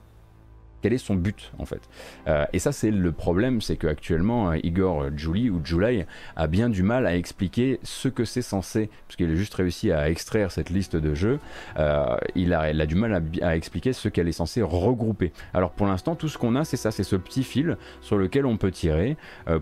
quel 0.83 0.93
est 0.93 0.99
son 0.99 1.15
but 1.15 1.53
en 1.59 1.65
fait 1.65 1.81
euh, 2.29 2.45
Et 2.53 2.59
ça 2.59 2.73
c'est 2.73 2.91
le 2.91 3.13
problème, 3.13 3.61
c'est 3.61 3.77
qu'actuellement 3.77 4.51
euh, 4.51 4.59
Igor 4.63 5.07
Julie 5.17 5.51
ou 5.51 5.61
July 5.65 6.05
a 6.37 6.47
bien 6.47 6.69
du 6.69 6.83
mal 6.83 7.07
à 7.07 7.17
expliquer 7.17 7.81
ce 7.83 8.09
que 8.09 8.25
c'est 8.25 8.43
censé, 8.43 8.91
parce 9.07 9.17
qu'il 9.17 9.31
a 9.31 9.35
juste 9.35 9.55
réussi 9.55 9.93
à 9.93 10.11
extraire 10.11 10.53
cette 10.53 10.71
liste 10.71 10.97
de 10.97 11.15
jeux, 11.15 11.39
euh, 11.79 12.17
il, 12.35 12.55
a, 12.55 12.87
du 12.87 12.95
mal 12.95 13.23
à, 13.43 13.57
expliquer 13.57 13.93
ce 13.93 14.09
qu'elle 14.09 14.29
est 14.29 14.33
censée 14.33 14.63
regrouper. 14.63 15.33
Alors 15.55 15.71
pour 15.73 15.87
l'instant 15.87 16.15
tout 16.15 16.29
ce 16.29 16.39
qu'on 16.39 16.57
a 16.57 16.65
c'est 16.65 16.77
ça, 16.77 16.91
c'est 16.91 17.05
ce 17.05 17.17
petit 17.17 17.45
fil 17.45 17.77
sur 18.01 18.17
lequel 18.17 18.47
on 18.47 18.57
peut 18.57 18.71
tirer 18.71 19.17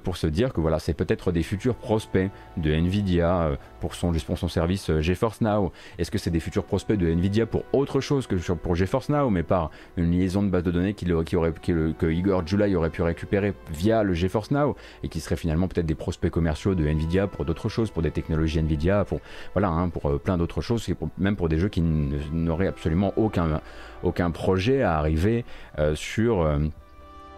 pour 0.05 0.17
se 0.17 0.27
dire 0.27 0.53
que 0.53 0.61
voilà 0.61 0.79
c'est 0.79 0.95
peut-être 0.95 1.33
des 1.33 1.43
futurs 1.43 1.75
prospects 1.75 2.31
de 2.57 2.73
Nvidia 2.73 3.59
pour 3.81 3.95
son, 3.95 4.13
pour 4.13 4.39
son 4.39 4.49
service 4.49 4.91
GeForce 5.01 5.41
Now. 5.41 5.73
Est-ce 5.99 6.11
que 6.11 6.19
c'est 6.19 6.31
des 6.31 6.41
futurs 6.41 6.65
prospects 6.65 6.99
de 6.99 7.09
Nvidia 7.09 7.47
pour 7.47 7.65
autre 7.73 8.01
chose 8.01 8.27
que 8.27 8.37
pour 8.53 8.75
GeForce 8.75 9.09
Now, 9.09 9.31
mais 9.31 9.43
par 9.43 9.71
une 9.97 10.13
liaison 10.13 10.43
de 10.43 10.49
base 10.49 10.63
de 10.63 10.71
données 10.71 10.95
qui 10.95 11.05
aurait, 11.13 11.53
que 11.53 12.07
Igor 12.11 12.47
July 12.47 12.75
aurait 12.75 12.91
pu 12.91 13.03
récupérer 13.03 13.55
via 13.73 14.03
le 14.03 14.15
GeForce 14.15 14.51
Now 14.51 14.77
et 15.03 15.09
qui 15.09 15.21
seraient 15.21 15.37
finalement 15.37 15.69
peut-être 15.69 15.87
des 15.87 15.95
prospects 15.95 16.31
commerciaux 16.31 16.75
de 16.75 16.87
Nvidia 16.87 17.27
pour 17.27 17.45
d'autres 17.45 17.69
choses, 17.69 17.91
pour 17.91 18.03
des 18.03 18.11
technologies 18.11 18.59
Nvidia, 18.59 19.05
pour 19.05 19.21
voilà, 19.55 19.69
hein, 19.69 19.89
pour 19.89 20.07
euh, 20.07 20.19
plein 20.19 20.39
d'autres 20.39 20.61
choses, 20.61 20.89
même 21.19 21.37
pour 21.37 21.49
des 21.49 21.59
jeux 21.59 21.69
qui 21.69 21.81
n'auraient 21.81 22.67
absolument 22.67 23.13
aucun, 23.17 23.61
aucun 24.03 24.31
projet 24.31 24.83
à 24.83 24.97
arriver 24.99 25.45
euh, 25.79 25.95
sur 25.95 26.49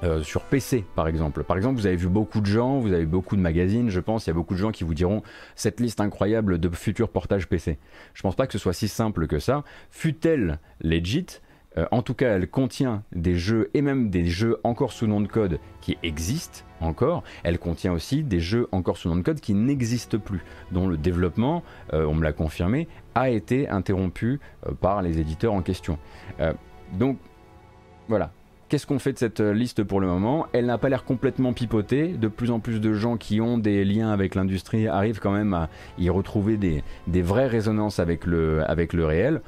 euh, 0.02 0.22
sur 0.22 0.42
PC 0.44 0.86
par 0.94 1.08
exemple. 1.08 1.44
Par 1.44 1.58
exemple, 1.58 1.78
vous 1.78 1.86
avez 1.86 1.96
vu 1.96 2.08
beaucoup 2.08 2.40
de 2.40 2.46
gens, 2.46 2.78
vous 2.78 2.94
avez 2.94 3.04
beaucoup 3.04 3.36
de 3.36 3.42
magazines, 3.42 3.90
je 3.90 4.00
pense, 4.00 4.26
il 4.26 4.28
y 4.28 4.30
a 4.30 4.34
beaucoup 4.34 4.54
de 4.54 4.58
gens 4.58 4.70
qui 4.70 4.82
vous 4.82 4.94
diront 4.94 5.22
cette 5.56 5.78
liste 5.78 6.00
incroyable 6.00 6.58
de 6.58 6.68
futurs 6.70 7.10
portages 7.10 7.46
PC. 7.46 7.78
Je 8.14 8.22
pense 8.22 8.34
pas 8.34 8.46
que 8.46 8.52
ce 8.54 8.58
soit 8.58 8.72
si 8.72 8.88
simple 8.88 9.26
que 9.26 9.38
ça. 9.38 9.62
Fut-elle 9.90 10.58
legit? 10.80 11.26
Euh, 11.78 11.86
en 11.90 12.02
tout 12.02 12.14
cas, 12.14 12.34
elle 12.34 12.48
contient 12.48 13.04
des 13.12 13.36
jeux 13.36 13.70
et 13.74 13.82
même 13.82 14.10
des 14.10 14.26
jeux 14.26 14.58
encore 14.64 14.92
sous 14.92 15.06
nom 15.06 15.20
de 15.20 15.28
code 15.28 15.60
qui 15.80 15.98
existent 16.02 16.64
encore. 16.80 17.22
Elle 17.44 17.58
contient 17.58 17.92
aussi 17.92 18.22
des 18.22 18.40
jeux 18.40 18.68
encore 18.72 18.96
sous 18.96 19.08
nom 19.08 19.16
de 19.16 19.22
code 19.22 19.40
qui 19.40 19.54
n'existent 19.54 20.18
plus, 20.18 20.42
dont 20.72 20.88
le 20.88 20.96
développement, 20.96 21.62
euh, 21.92 22.04
on 22.06 22.14
me 22.14 22.24
l'a 22.24 22.32
confirmé, 22.32 22.88
a 23.14 23.30
été 23.30 23.68
interrompu 23.68 24.40
euh, 24.66 24.72
par 24.72 25.02
les 25.02 25.18
éditeurs 25.18 25.52
en 25.52 25.62
question. 25.62 25.98
donc 26.92 27.18
voilà. 28.08 28.32
Qu'est-ce 28.68 28.86
qu'on 28.86 29.00
fait 29.00 29.12
de 29.12 29.18
cette 29.18 29.40
liste 29.40 29.82
pour 29.82 30.00
le 30.00 30.06
moment? 30.06 30.46
Elle 30.52 30.66
n'a 30.66 30.78
pas 30.78 30.88
l'air 30.88 31.04
complètement 31.04 31.52
pipotée. 31.52 32.08
De 32.08 32.28
plus 32.28 32.52
en 32.52 32.60
plus 32.60 32.80
de 32.80 32.92
gens 32.92 33.16
qui 33.16 33.40
ont 33.40 33.58
des 33.58 33.84
liens 33.84 34.12
avec 34.12 34.36
l'industrie 34.36 34.86
arrivent 34.86 35.18
quand 35.18 35.32
même 35.32 35.54
à 35.54 35.68
y 35.98 36.08
retrouver 36.08 36.56
des, 36.56 36.82
vraies 37.22 37.48
résonances 37.48 37.98
avec 37.98 38.26
le 38.26 38.64
réel. 39.04 39.40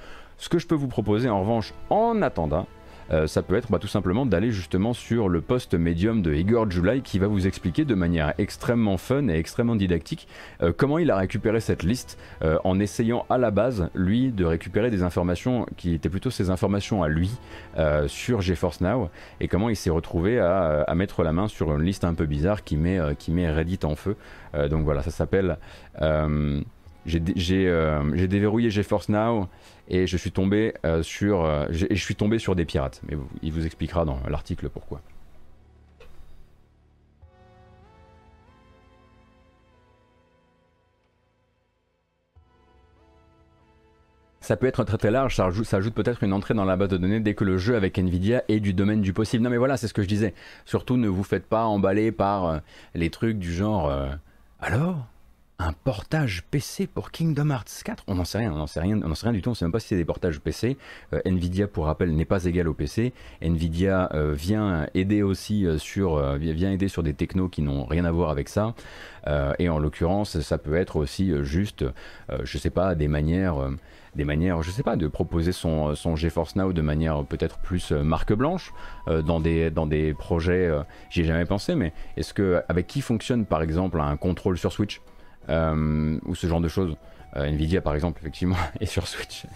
Ce 0.43 0.49
que 0.49 0.59
je 0.59 0.67
peux 0.67 0.75
vous 0.75 0.89
proposer 0.89 1.29
en 1.29 1.41
revanche 1.41 1.73
en 1.89 2.21
attendant, 2.21 2.67
euh, 3.13 3.29
ça 3.29 3.43
peut 3.43 3.55
être 3.55 3.71
bah, 3.71 3.79
tout 3.79 3.87
simplement 3.87 4.27
d'aller 4.27 4.51
justement 4.51 4.93
sur 4.93 5.29
le 5.29 5.41
post 5.41 5.75
médium 5.75 6.21
de 6.21 6.35
Igor 6.35 6.69
July 6.69 7.01
qui 7.01 7.21
va 7.21 7.29
vous 7.29 7.47
expliquer 7.47 7.85
de 7.85 7.95
manière 7.95 8.35
extrêmement 8.39 8.97
fun 8.97 9.29
et 9.29 9.37
extrêmement 9.39 9.77
didactique 9.77 10.27
euh, 10.61 10.73
comment 10.77 10.99
il 10.99 11.13
a 11.13 11.17
récupéré 11.17 11.61
cette 11.61 11.85
liste 11.85 12.19
euh, 12.43 12.59
en 12.65 12.81
essayant 12.81 13.25
à 13.31 13.39
la 13.39 13.53
base, 13.53 13.89
lui, 13.95 14.33
de 14.33 14.45
récupérer 14.45 14.91
des 14.91 15.05
informations 15.05 15.65
qui 15.77 15.95
étaient 15.95 16.09
plutôt 16.09 16.31
ses 16.31 16.51
informations 16.51 17.05
à 17.05 17.09
lui 17.09 17.31
sur 18.09 18.41
GeForce 18.41 18.81
Now 18.81 19.11
et 19.39 19.47
comment 19.47 19.69
il 19.69 19.77
s'est 19.77 19.91
retrouvé 19.91 20.41
à, 20.41 20.93
mettre 20.97 21.23
la 21.23 21.33
main 21.33 21.47
sur 21.47 21.73
une 21.73 21.83
liste 21.83 22.03
un 22.03 22.15
peu 22.15 22.27
bizarre 22.27 22.65
qui 22.65 22.77
qui 23.17 23.31
met 23.31 23.49
Reddit 23.49 23.79
en 23.85 23.95
feu. 23.95 24.17
donc 24.69 24.83
voilà, 24.83 25.03
ça 25.03 25.13
s'appelle 25.13 25.57
euh, 27.07 28.13
j'ai 28.15 28.29
déverrouillé 28.29 28.71
GeForce 28.71 29.09
Now 29.09 29.49
et 29.89 30.07
je 30.07 30.17
suis 30.17 30.31
tombé 30.31 30.75
euh, 30.85 31.03
sur 31.03 31.45
euh, 31.45 31.67
je 31.71 31.95
suis 31.95 32.15
tombé 32.15 32.39
sur 32.39 32.55
des 32.55 32.65
pirates. 32.65 33.01
Mais 33.09 33.17
il 33.43 33.53
vous 33.53 33.67
expliquera 33.67 34.05
dans 34.05 34.21
l'article 34.29 34.69
pourquoi. 34.69 35.01
Ça 44.41 44.57
peut 44.57 44.67
être 44.67 44.83
très 44.83 44.99
très 44.99 45.13
large, 45.13 45.37
ça 45.37 45.47
ajoute, 45.47 45.67
ça 45.67 45.77
ajoute 45.77 45.95
peut-être 45.95 46.25
une 46.25 46.33
entrée 46.33 46.53
dans 46.53 46.65
la 46.65 46.75
base 46.75 46.89
de 46.89 46.97
données 46.97 47.21
dès 47.21 47.35
que 47.35 47.45
le 47.45 47.59
jeu 47.59 47.77
avec 47.77 47.97
Nvidia 47.97 48.43
est 48.49 48.59
du 48.59 48.75
domaine 48.75 49.01
du 49.01 49.13
possible. 49.13 49.45
Non 49.45 49.51
mais 49.51 49.57
voilà, 49.57 49.77
c'est 49.77 49.87
ce 49.87 49.95
que 49.95 50.03
je 50.03 50.09
disais. 50.09 50.35
Surtout 50.65 50.97
ne 50.97 51.07
vous 51.07 51.23
faites 51.23 51.47
pas 51.47 51.65
emballer 51.65 52.11
par 52.11 52.61
les 52.95 53.09
trucs 53.11 53.39
du 53.39 53.53
genre 53.53 53.93
alors? 54.61 55.12
Un 55.63 55.73
portage 55.73 56.43
PC 56.51 56.89
pour 56.89 57.13
Kingdom 57.13 57.51
Hearts 57.51 57.85
4 57.85 58.05
On 58.09 58.17
n'en 58.17 58.25
sait 58.25 58.39
rien, 58.39 58.53
on 58.53 58.57
n'en 58.57 58.67
sait 58.67 58.81
rien, 58.81 59.01
on 59.03 59.09
n'en 59.09 59.15
sait 59.15 59.27
rien 59.27 59.33
du 59.33 59.43
tout, 59.43 59.51
on 59.51 59.53
ne 59.53 59.57
sait 59.57 59.65
même 59.65 59.73
pas 59.73 59.79
si 59.79 59.89
c'est 59.89 59.97
des 59.97 60.05
portages 60.05 60.41
PC. 60.41 60.77
Euh, 61.13 61.21
Nvidia, 61.25 61.69
pour 61.69 61.87
rappel, 61.87 62.15
n'est 62.15 62.25
pas 62.25 62.45
égal 62.47 62.69
au 62.69 62.75
PC. 62.75 63.13
Nvidia 63.41 64.11
euh, 64.13 64.33
vient 64.33 64.89
aider 64.95 65.23
aussi 65.23 65.65
euh, 65.67 65.79
sur, 65.79 66.21
vient 66.37 66.73
aider 66.73 66.89
sur 66.89 67.03
des 67.03 67.15
technos 67.15 67.49
qui 67.49 67.63
n'ont 67.63 67.85
rien 67.85 68.05
à 68.05 68.11
voir 68.11 68.31
avec 68.31 68.49
ça. 68.49 68.75
et 69.59 69.69
en 69.69 69.79
l'occurrence, 69.79 70.41
ça 70.41 70.59
peut 70.59 70.75
être 70.75 70.97
aussi 70.97 71.33
juste, 71.45 71.85
je 72.43 72.59
sais 72.59 72.71
pas, 72.71 72.95
des 72.95 73.09
manières 73.09 73.71
des 74.15 74.25
manières, 74.25 74.63
je 74.63 74.71
sais 74.71 74.83
pas, 74.83 74.97
de 74.97 75.09
proposer 75.09 75.53
son, 75.53 75.95
GeForce 76.17 76.57
Now 76.57 76.73
de 76.73 76.83
manière 76.83 77.25
peut-être 77.25 77.59
plus 77.59 77.93
marque 77.93 78.33
blanche 78.33 78.73
dans, 79.07 79.41
des, 79.41 79.71
dans 79.71 79.87
des 79.87 80.13
projets, 80.13 80.71
j'y 81.11 81.21
ai 81.21 81.25
jamais 81.25 81.47
pensé, 81.47 81.75
mais 81.77 81.93
est-ce 82.17 82.35
que 82.35 82.63
avec 82.69 82.87
qui 82.87 83.01
fonctionne 83.01 83.47
par 83.47 83.63
exemple 83.63 84.01
un 84.01 84.17
contrôle 84.17 84.59
sur 84.59 84.73
Switch? 84.73 85.01
Ou 85.49 86.35
ce 86.35 86.47
genre 86.47 86.61
de 86.61 86.69
choses. 86.69 86.97
Euh, 87.35 87.47
Nvidia 87.47 87.81
par 87.81 87.95
exemple 87.95 88.21
effectivement 88.21 88.57
est 88.81 88.85
sur 88.85 89.09
Switch 89.09 89.47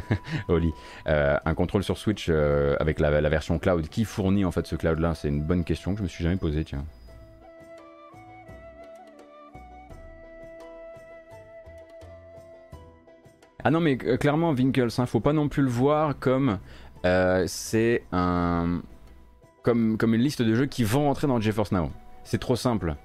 Oli 0.48 0.70
euh, 1.06 1.38
un 1.42 1.54
contrôle 1.54 1.82
sur 1.82 1.96
Switch 1.96 2.28
avec 2.28 3.00
la, 3.00 3.10
version 3.30 3.58
cloud 3.58 3.88
qui 3.88 4.04
fournit 4.04 4.44
en 4.44 4.50
fait 4.50 4.66
ce 4.66 4.76
cloud 4.76 4.98
là 4.98 5.14
c'est 5.14 5.28
une 5.28 5.42
bonne 5.42 5.64
question 5.64 5.92
que 5.92 5.98
je 5.98 6.02
me 6.02 6.08
suis 6.08 6.22
jamais 6.22 6.36
posée 6.36 6.64
tiens 6.64 6.84
Ah 13.64 13.70
non 13.70 13.80
mais 13.80 13.96
clairement 13.96 14.50
Winkles, 14.50 14.88
hein, 14.98 15.06
faut 15.06 15.20
pas 15.20 15.32
non 15.32 15.48
plus 15.48 15.62
le 15.62 15.70
voir 15.70 16.18
comme 16.18 16.58
c'est 17.46 18.04
un 18.12 18.82
comme, 19.62 19.96
comme 19.96 20.14
une 20.14 20.20
liste 20.20 20.42
de 20.42 20.54
jeux 20.54 20.66
qui 20.66 20.84
vont 20.84 21.04
rentrer 21.04 21.26
dans 21.26 21.40
GeForce 21.40 21.72
Now. 21.72 21.90
C'est 22.24 22.38
trop 22.38 22.56
simple. 22.56 22.96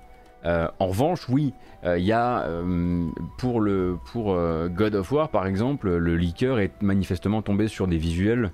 Euh, 0.46 0.68
en 0.80 0.88
revanche, 0.88 1.28
oui, 1.30 1.54
il 1.84 1.90
euh, 1.90 2.00
y 2.00 2.12
a 2.12 2.44
euh, 2.44 3.08
pour, 3.38 3.60
le, 3.60 3.98
pour 4.12 4.36
God 4.70 4.96
of 4.96 5.12
War 5.12 5.30
par 5.30 5.48
exemple, 5.48 5.90
le 5.90 6.16
leaker 6.16 6.60
est 6.60 6.82
manifestement 6.82 7.42
tombé 7.42 7.68
sur 7.68 7.88
des 7.88 7.98
visuels 7.98 8.52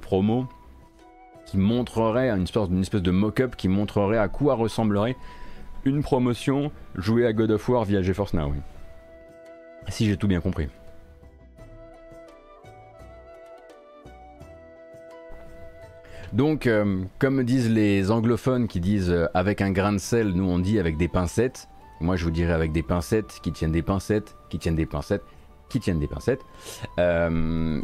promo 0.00 0.46
qui 1.44 1.58
montreraient 1.58 2.30
une 2.30 2.44
espèce, 2.44 2.68
une 2.68 2.82
espèce 2.82 3.02
de 3.02 3.10
mock-up 3.10 3.56
qui 3.56 3.68
montrerait 3.68 4.18
à 4.18 4.28
quoi 4.28 4.54
ressemblerait 4.54 5.16
une 5.84 6.02
promotion 6.02 6.70
jouée 6.94 7.26
à 7.26 7.32
God 7.32 7.50
of 7.50 7.68
War 7.68 7.84
via 7.84 8.00
GeForce 8.00 8.34
Now. 8.34 8.52
Si 9.88 10.06
j'ai 10.06 10.16
tout 10.16 10.28
bien 10.28 10.40
compris. 10.40 10.68
Donc, 16.32 16.66
euh, 16.66 17.02
comme 17.18 17.44
disent 17.44 17.70
les 17.70 18.10
anglophones 18.10 18.66
qui 18.66 18.80
disent 18.80 19.10
euh, 19.10 19.26
avec 19.34 19.60
un 19.60 19.70
grain 19.70 19.92
de 19.92 19.98
sel, 19.98 20.28
nous 20.28 20.48
on 20.48 20.58
dit 20.58 20.78
avec 20.78 20.96
des 20.96 21.08
pincettes. 21.08 21.68
Moi 22.00 22.16
je 22.16 22.24
vous 22.24 22.30
dirais 22.30 22.54
avec 22.54 22.72
des 22.72 22.82
pincettes 22.82 23.38
qui 23.42 23.52
tiennent 23.52 23.72
des 23.72 23.82
pincettes, 23.82 24.34
qui 24.48 24.58
tiennent 24.58 24.74
des 24.74 24.86
pincettes, 24.86 25.24
qui 25.68 25.78
tiennent 25.78 26.00
des 26.00 26.08
pincettes. 26.08 26.40
Euh, 26.98 27.82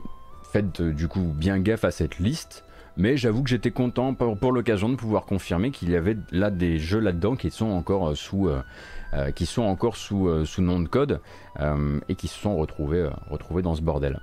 faites 0.50 0.80
du 0.80 1.08
coup 1.08 1.32
bien 1.34 1.58
gaffe 1.58 1.84
à 1.84 1.90
cette 1.90 2.18
liste. 2.18 2.64
Mais 2.96 3.16
j'avoue 3.16 3.44
que 3.44 3.50
j'étais 3.50 3.70
content 3.70 4.12
pour, 4.14 4.50
l'occasion 4.50 4.88
de 4.88 4.96
pouvoir 4.96 5.24
confirmer 5.24 5.70
qu'il 5.70 5.88
y 5.88 5.94
avait 5.94 6.16
là 6.32 6.50
des 6.50 6.78
jeux 6.78 6.98
là-dedans 6.98 7.36
qui 7.36 7.52
sont 7.52 7.68
encore 7.68 8.16
sous, 8.16 8.50
qui 9.36 9.46
sont 9.46 9.62
encore 9.62 9.96
sous, 9.96 10.44
sous 10.44 10.62
nom 10.62 10.80
de 10.80 10.88
code 10.88 11.20
et 12.08 12.14
qui 12.16 12.26
se 12.26 12.36
sont 12.36 12.56
retrouvés, 12.56 13.08
retrouvés 13.30 13.62
dans 13.62 13.76
ce 13.76 13.82
bordel. 13.82 14.18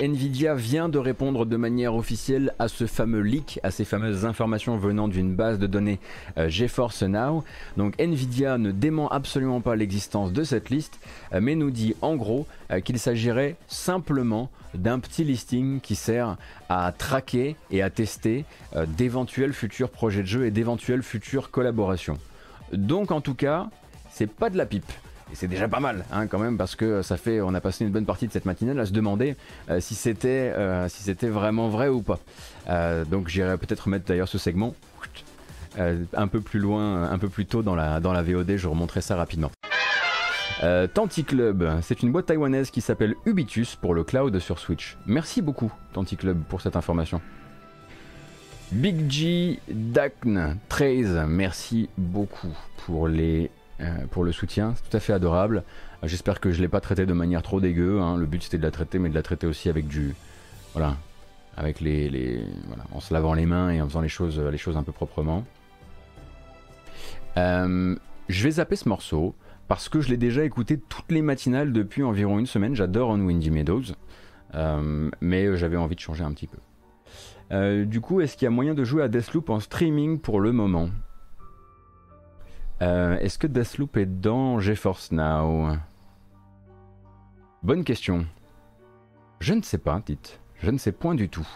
Nvidia 0.00 0.54
vient 0.54 0.88
de 0.88 0.98
répondre 0.98 1.44
de 1.44 1.56
manière 1.58 1.94
officielle 1.94 2.54
à 2.58 2.68
ce 2.68 2.86
fameux 2.86 3.20
leak, 3.20 3.60
à 3.62 3.70
ces 3.70 3.84
fameuses 3.84 4.24
informations 4.24 4.78
venant 4.78 5.08
d'une 5.08 5.34
base 5.34 5.58
de 5.58 5.66
données 5.66 6.00
euh, 6.38 6.48
GeForce 6.48 7.02
Now. 7.02 7.44
Donc 7.76 8.00
Nvidia 8.00 8.56
ne 8.56 8.70
dément 8.70 9.08
absolument 9.08 9.60
pas 9.60 9.76
l'existence 9.76 10.32
de 10.32 10.42
cette 10.42 10.70
liste, 10.70 11.00
euh, 11.34 11.40
mais 11.42 11.54
nous 11.54 11.70
dit 11.70 11.94
en 12.00 12.16
gros 12.16 12.46
euh, 12.70 12.80
qu'il 12.80 12.98
s'agirait 12.98 13.56
simplement 13.68 14.50
d'un 14.72 15.00
petit 15.00 15.22
listing 15.22 15.80
qui 15.80 15.96
sert 15.96 16.38
à 16.70 16.92
traquer 16.92 17.56
et 17.70 17.82
à 17.82 17.90
tester 17.90 18.44
d'éventuels 18.96 19.52
futurs 19.52 19.90
projets 19.90 20.22
de 20.22 20.28
jeu 20.28 20.46
et 20.46 20.50
d'éventuelles 20.50 21.02
futures 21.02 21.50
collaborations. 21.50 22.18
Donc 22.72 23.10
en 23.10 23.20
tout 23.20 23.34
cas, 23.34 23.68
c'est 24.12 24.30
pas 24.30 24.48
de 24.48 24.56
la 24.56 24.66
pipe. 24.66 24.92
Et 25.32 25.36
c'est 25.36 25.48
déjà 25.48 25.68
pas 25.68 25.80
mal, 25.80 26.04
hein, 26.12 26.26
quand 26.26 26.38
même, 26.38 26.56
parce 26.56 26.74
que 26.74 27.02
ça 27.02 27.16
fait, 27.16 27.40
on 27.40 27.54
a 27.54 27.60
passé 27.60 27.84
une 27.84 27.90
bonne 27.90 28.04
partie 28.04 28.26
de 28.26 28.32
cette 28.32 28.46
matinale 28.46 28.80
à 28.80 28.86
se 28.86 28.92
demander 28.92 29.36
euh, 29.68 29.80
si 29.80 29.94
c'était, 29.94 30.52
euh, 30.56 30.88
si 30.88 31.02
c'était 31.02 31.28
vraiment 31.28 31.68
vrai 31.68 31.88
ou 31.88 32.02
pas. 32.02 32.18
Euh, 32.68 33.04
donc 33.04 33.28
j'irai 33.28 33.56
peut-être 33.56 33.88
mettre 33.88 34.06
d'ailleurs 34.06 34.28
ce 34.28 34.38
segment 34.38 34.74
un 35.78 36.26
peu 36.26 36.40
plus 36.40 36.58
loin, 36.58 37.10
un 37.10 37.18
peu 37.18 37.28
plus 37.28 37.46
tôt 37.46 37.62
dans 37.62 37.76
la, 37.76 38.00
dans 38.00 38.12
VOD. 38.12 38.56
Je 38.56 38.66
remonterai 38.66 39.00
ça 39.00 39.16
rapidement. 39.16 39.50
Tanti 40.92 41.24
Club, 41.24 41.78
c'est 41.80 42.02
une 42.02 42.12
boîte 42.12 42.26
taïwanaise 42.26 42.70
qui 42.70 42.82
s'appelle 42.82 43.14
Ubitus 43.24 43.76
pour 43.76 43.94
le 43.94 44.04
cloud 44.04 44.36
sur 44.40 44.58
Switch. 44.58 44.98
Merci 45.06 45.40
beaucoup 45.40 45.72
Tanti 45.94 46.16
Club 46.16 46.42
pour 46.48 46.60
cette 46.60 46.76
information. 46.76 47.22
Big 48.72 49.10
G 49.10 49.60
Dakn 49.68 50.58
13, 50.68 51.24
merci 51.26 51.88
beaucoup 51.96 52.54
pour 52.84 53.08
les 53.08 53.50
pour 54.10 54.24
le 54.24 54.32
soutien. 54.32 54.74
C'est 54.76 54.90
tout 54.90 54.96
à 54.96 55.00
fait 55.00 55.12
adorable. 55.12 55.64
Euh, 56.02 56.08
j'espère 56.08 56.40
que 56.40 56.50
je 56.50 56.58
ne 56.58 56.62
l'ai 56.62 56.68
pas 56.68 56.80
traité 56.80 57.06
de 57.06 57.12
manière 57.12 57.42
trop 57.42 57.60
dégueu. 57.60 58.00
Hein. 58.00 58.16
Le 58.16 58.26
but 58.26 58.42
c'était 58.42 58.58
de 58.58 58.62
la 58.62 58.70
traiter, 58.70 58.98
mais 58.98 59.08
de 59.08 59.14
la 59.14 59.22
traiter 59.22 59.46
aussi 59.46 59.68
avec 59.68 59.86
du. 59.86 60.14
Voilà. 60.72 60.96
Avec 61.56 61.80
les. 61.80 62.44
voilà, 62.66 62.84
en 62.92 63.00
se 63.00 63.12
lavant 63.12 63.34
les 63.34 63.46
mains 63.46 63.70
et 63.70 63.80
en 63.80 63.88
faisant 63.88 64.00
les 64.00 64.08
choses, 64.08 64.38
les 64.38 64.58
choses 64.58 64.76
un 64.76 64.82
peu 64.82 64.92
proprement. 64.92 65.44
Euh, 67.36 67.96
je 68.28 68.44
vais 68.44 68.52
zapper 68.52 68.76
ce 68.76 68.88
morceau 68.88 69.34
parce 69.68 69.88
que 69.88 70.00
je 70.00 70.08
l'ai 70.08 70.16
déjà 70.16 70.44
écouté 70.44 70.78
toutes 70.78 71.10
les 71.12 71.22
matinales 71.22 71.72
depuis 71.72 72.02
environ 72.02 72.38
une 72.38 72.46
semaine. 72.46 72.74
J'adore 72.74 73.10
On 73.10 73.20
Windy 73.20 73.50
Meadows. 73.50 73.94
mais 75.20 75.56
j'avais 75.56 75.76
envie 75.76 75.96
de 75.96 76.00
changer 76.00 76.24
un 76.24 76.32
petit 76.32 76.48
peu. 76.48 77.84
du 77.84 78.00
coup, 78.00 78.20
est-ce 78.20 78.36
qu'il 78.36 78.46
y 78.46 78.48
a 78.48 78.50
moyen 78.50 78.74
de 78.74 78.84
jouer 78.84 79.02
à 79.02 79.08
Deathloop 79.08 79.50
en 79.50 79.60
streaming 79.60 80.18
pour 80.18 80.40
le 80.40 80.52
moment? 80.52 80.88
Euh, 82.82 83.18
est-ce 83.18 83.38
que 83.38 83.46
Deathloop 83.46 83.96
est 83.96 84.06
dans 84.06 84.58
GeForce 84.60 85.12
Now? 85.12 85.76
Bonne 87.62 87.84
question. 87.84 88.26
Je 89.40 89.54
ne 89.54 89.62
sais 89.62 89.78
pas, 89.78 90.02
dites. 90.04 90.40
Je 90.62 90.70
ne 90.70 90.78
sais 90.78 90.92
point 90.92 91.14
du 91.14 91.28
tout. 91.28 91.48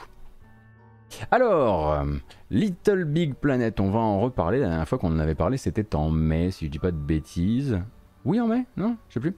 Alors, 1.30 1.92
euh, 1.92 2.04
Little 2.50 3.04
Big 3.04 3.34
Planet, 3.34 3.78
on 3.80 3.90
va 3.90 4.00
en 4.00 4.20
reparler. 4.20 4.58
La 4.58 4.68
dernière 4.68 4.88
fois 4.88 4.98
qu'on 4.98 5.12
en 5.12 5.18
avait 5.18 5.34
parlé, 5.34 5.56
c'était 5.56 5.94
en 5.94 6.10
mai, 6.10 6.50
si 6.50 6.66
je 6.66 6.70
dis 6.70 6.78
pas 6.78 6.90
de 6.90 6.96
bêtises. 6.96 7.80
Oui, 8.24 8.40
en 8.40 8.46
mai? 8.46 8.64
Non? 8.76 8.96
Je 9.08 9.14
sais 9.14 9.20
plus. 9.20 9.34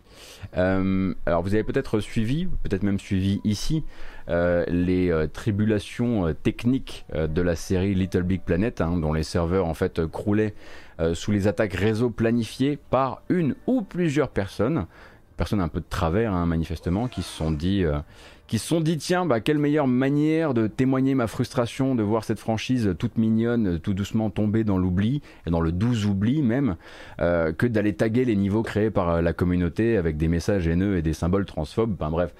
Euh, 0.56 1.12
alors, 1.26 1.42
vous 1.42 1.54
avez 1.54 1.64
peut-être 1.64 2.00
suivi, 2.00 2.46
peut-être 2.46 2.84
même 2.84 3.00
suivi 3.00 3.40
ici, 3.44 3.84
les 4.28 5.26
tribulations 5.32 6.34
techniques 6.42 7.06
de 7.14 7.42
la 7.42 7.56
série 7.56 7.94
Little 7.94 8.22
Big 8.22 8.42
Planet, 8.42 8.80
hein, 8.80 8.96
dont 8.96 9.12
les 9.12 9.22
serveurs 9.22 9.66
en 9.66 9.74
fait 9.74 10.06
croulaient 10.06 10.54
euh, 10.98 11.14
sous 11.14 11.30
les 11.30 11.46
attaques 11.46 11.74
réseau 11.74 12.08
planifiées 12.08 12.78
par 12.90 13.22
une 13.28 13.54
ou 13.66 13.82
plusieurs 13.82 14.30
personnes, 14.30 14.86
personnes 15.36 15.60
un 15.60 15.68
peu 15.68 15.80
de 15.80 15.86
travers 15.88 16.32
hein, 16.32 16.46
manifestement, 16.46 17.06
qui 17.06 17.20
se 17.20 17.28
sont 17.28 17.50
dit, 17.50 17.84
euh, 17.84 17.98
qui 18.46 18.58
se 18.58 18.66
sont 18.66 18.80
dit 18.80 18.96
tiens, 18.96 19.26
bah, 19.26 19.40
quelle 19.40 19.58
meilleure 19.58 19.88
manière 19.88 20.54
de 20.54 20.66
témoigner 20.66 21.14
ma 21.14 21.26
frustration 21.26 21.94
de 21.94 22.02
voir 22.02 22.24
cette 22.24 22.38
franchise 22.38 22.94
toute 22.98 23.18
mignonne, 23.18 23.78
tout 23.78 23.92
doucement 23.92 24.30
tomber 24.30 24.64
dans 24.64 24.78
l'oubli, 24.78 25.20
et 25.46 25.50
dans 25.50 25.60
le 25.60 25.70
doux 25.70 26.06
oubli 26.06 26.40
même, 26.40 26.76
euh, 27.20 27.52
que 27.52 27.66
d'aller 27.66 27.92
taguer 27.92 28.24
les 28.24 28.36
niveaux 28.36 28.62
créés 28.62 28.90
par 28.90 29.20
la 29.20 29.32
communauté 29.34 29.98
avec 29.98 30.16
des 30.16 30.28
messages 30.28 30.66
haineux 30.66 30.96
et 30.96 31.02
des 31.02 31.12
symboles 31.12 31.44
transphobes. 31.44 31.92
Enfin 32.00 32.10
bref, 32.10 32.34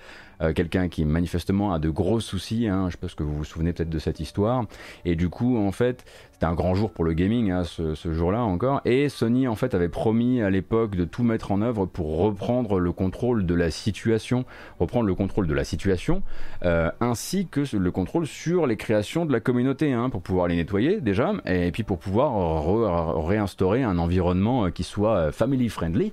quelqu'un 0.55 0.89
qui 0.89 1.05
manifestement 1.05 1.73
a 1.73 1.79
de 1.79 1.89
gros 1.89 2.21
soucis, 2.21 2.69
hein, 2.69 2.89
je 2.91 2.97
pense 2.97 3.15
que 3.15 3.23
vous 3.23 3.35
vous 3.35 3.45
souvenez 3.45 3.73
peut-être 3.73 3.91
de 3.91 3.99
cette 3.99 4.21
histoire, 4.21 4.67
et 5.05 5.17
du 5.17 5.29
coup 5.29 5.57
en 5.57 5.73
fait 5.73 6.05
c'était 6.37 6.45
un 6.45 6.55
grand 6.55 6.75
jour 6.75 6.91
pour 6.91 7.05
le 7.05 7.15
gaming 7.15 7.51
hein, 7.51 7.65
ce, 7.65 7.95
jour-là 8.13 8.43
encore. 8.43 8.83
Et 8.85 9.09
Sony 9.09 9.49
en 9.49 9.55
fait 9.55 9.75
avait 9.75 9.89
promis 9.89 10.43
à 10.43 10.51
l'époque 10.51 10.95
de 10.95 11.07
tout 11.07 11.23
mettre 11.23 11.51
en 11.51 11.63
œuvre 11.63 11.87
pour 11.87 12.19
reprendre 12.19 12.79
le 12.79 12.93
contrôle 12.93 13.47
de 13.47 13.55
la 13.55 13.71
situation, 13.71 14.45
reprendre 14.79 15.07
le 15.07 15.15
contrôle 15.15 15.47
de 15.47 15.55
la 15.55 15.65
situation, 15.65 16.23
euh, 16.63 16.91
ainsi 17.01 17.47
que 17.47 17.63
le 17.75 17.91
contrôle 17.91 18.27
sur 18.27 18.67
les 18.67 18.77
créations 18.77 19.25
de 19.25 19.33
la 19.33 19.41
communauté, 19.41 19.95
hein, 19.95 20.11
pour 20.11 20.21
pouvoir 20.21 20.49
les 20.49 20.57
nettoyer 20.57 21.01
déjà, 21.01 21.33
et 21.47 21.71
puis 21.71 21.85
pour 21.85 21.99
pouvoir 21.99 23.25
réinstaurer 23.27 23.83
un 23.83 23.97
environnement 23.97 24.67
euh, 24.67 24.71
qui 24.71 24.83
soit 24.83 25.17
euh, 25.17 25.33
family 25.33 25.71
friendly 25.71 26.13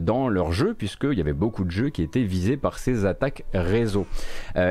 dans 0.00 0.28
leur 0.28 0.50
jeu, 0.50 0.74
puisqu'il 0.74 1.16
y 1.16 1.20
avait 1.20 1.32
beaucoup 1.32 1.62
de 1.62 1.70
jeux 1.70 1.90
qui 1.90 2.02
étaient 2.02 2.24
visés 2.24 2.56
par 2.56 2.78
ces 2.78 3.06
attaques 3.06 3.44
réseau. 3.54 4.06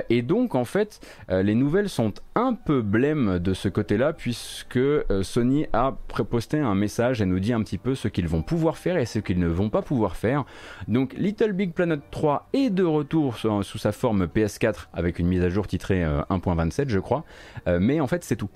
et 0.10 0.22
donc 0.22 0.56
en 0.56 0.66
fait, 0.66 1.00
les 1.30 1.56
nouvelles 1.56 1.90
sont 1.90 2.14
un 2.36 2.54
peu 2.54 2.82
blêmes 2.82 3.40
de 3.40 3.54
ce 3.54 3.70
côté-là, 3.70 4.14
puisque 4.14 4.81
euh, 4.82 5.24
Sony 5.24 5.66
a 5.74 5.94
posté 6.30 6.60
un 6.60 6.76
message 6.76 7.22
et 7.22 7.26
nous 7.26 7.40
dit 7.40 7.54
un 7.54 7.62
petit 7.62 7.78
peu 7.78 7.96
ce 7.96 8.08
qu'ils 8.08 8.28
vont 8.28 8.42
pouvoir 8.42 8.78
faire 8.78 8.98
et 8.98 9.06
ce 9.06 9.20
qu'ils 9.20 9.40
ne 9.40 9.48
vont 9.48 9.70
pas 9.70 9.82
pouvoir 9.82 10.16
faire. 10.16 10.46
Donc 10.88 11.14
Little 11.18 11.54
Big 11.54 11.74
Planet 11.74 12.00
3 12.12 12.50
est 12.54 12.70
de 12.70 12.84
retour 12.84 13.38
sous, 13.38 13.78
sa 13.78 13.92
forme 13.92 14.26
PS4 14.26 14.88
avec 14.94 15.20
une 15.20 15.28
mise 15.28 15.44
à 15.44 15.50
jour 15.50 15.68
titrée 15.68 16.04
1.27 16.04 16.82
euh, 16.82 16.86
je 16.88 17.00
crois, 17.00 17.24
euh, 17.68 17.80
mais 17.82 18.00
en 18.00 18.08
fait 18.08 18.24
c'est 18.24 18.36
tout. 18.36 18.50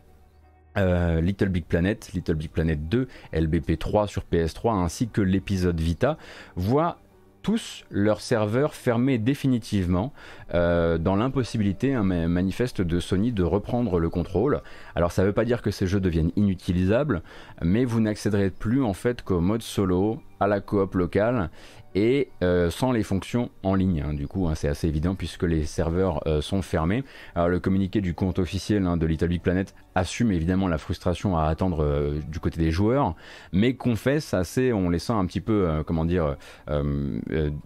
Little 0.77 1.47
Big 1.47 1.63
Planet, 1.63 2.11
Little 2.11 2.35
Big 2.35 2.49
Planet 2.49 2.89
2, 2.89 3.07
LBP 3.31 3.79
3 3.79 4.07
sur 4.07 4.25
PS3 4.29 4.83
ainsi 4.83 5.07
que 5.07 5.21
l'épisode 5.21 5.79
Vita 5.79 6.17
voient 6.57 6.97
tous 7.45 7.85
leurs 7.91 8.21
serveurs 8.21 8.73
fermés 8.73 9.19
définitivement 9.19 10.13
euh, 10.55 10.97
dans 10.97 11.15
l'impossibilité 11.15 11.93
hein, 11.93 12.01
manifeste 12.01 12.81
de 12.81 12.99
Sony 12.99 13.31
de 13.31 13.43
reprendre 13.43 13.99
le 13.99 14.09
contrôle. 14.09 14.63
Alors 14.95 15.11
ça 15.11 15.21
ne 15.21 15.27
veut 15.27 15.33
pas 15.33 15.45
dire 15.45 15.61
que 15.61 15.69
ces 15.69 15.85
jeux 15.85 15.99
deviennent 15.99 16.31
inutilisables, 16.37 17.21
mais 17.61 17.85
vous 17.85 18.01
n'accéderez 18.01 18.49
plus 18.49 18.83
en 18.83 18.93
fait 18.93 19.21
qu'au 19.21 19.41
mode 19.41 19.61
solo, 19.61 20.23
à 20.39 20.47
la 20.47 20.59
coop 20.59 20.95
locale 20.95 21.51
et 21.93 22.29
euh, 22.43 22.71
sans 22.71 22.91
les 22.91 23.03
fonctions 23.03 23.51
en 23.61 23.75
ligne. 23.75 24.03
Hein. 24.05 24.13
du 24.13 24.27
coup, 24.27 24.47
hein, 24.47 24.55
c'est 24.55 24.67
assez 24.67 24.87
évident 24.87 25.13
puisque 25.13 25.43
les 25.43 25.65
serveurs 25.65 26.27
euh, 26.27 26.41
sont 26.41 26.63
fermés. 26.63 27.03
Alors, 27.35 27.47
le 27.47 27.59
communiqué 27.59 28.01
du 28.01 28.13
compte 28.13 28.39
officiel 28.39 28.83
de 28.97 29.05
Little 29.05 29.27
Big 29.27 29.41
Planet 29.41 29.73
assume 29.95 30.31
évidemment 30.31 30.67
la 30.67 30.77
frustration 30.77 31.37
à 31.37 31.45
attendre 31.45 31.83
euh, 31.83 32.19
du 32.27 32.39
côté 32.39 32.59
des 32.59 32.71
joueurs, 32.71 33.15
mais 33.51 33.75
confesse 33.75 34.33
assez, 34.33 34.73
on 34.73 34.89
les 34.89 34.99
sent 34.99 35.13
un 35.13 35.25
petit 35.25 35.41
peu, 35.41 35.83
comment 35.85 36.05
dire, 36.05 36.35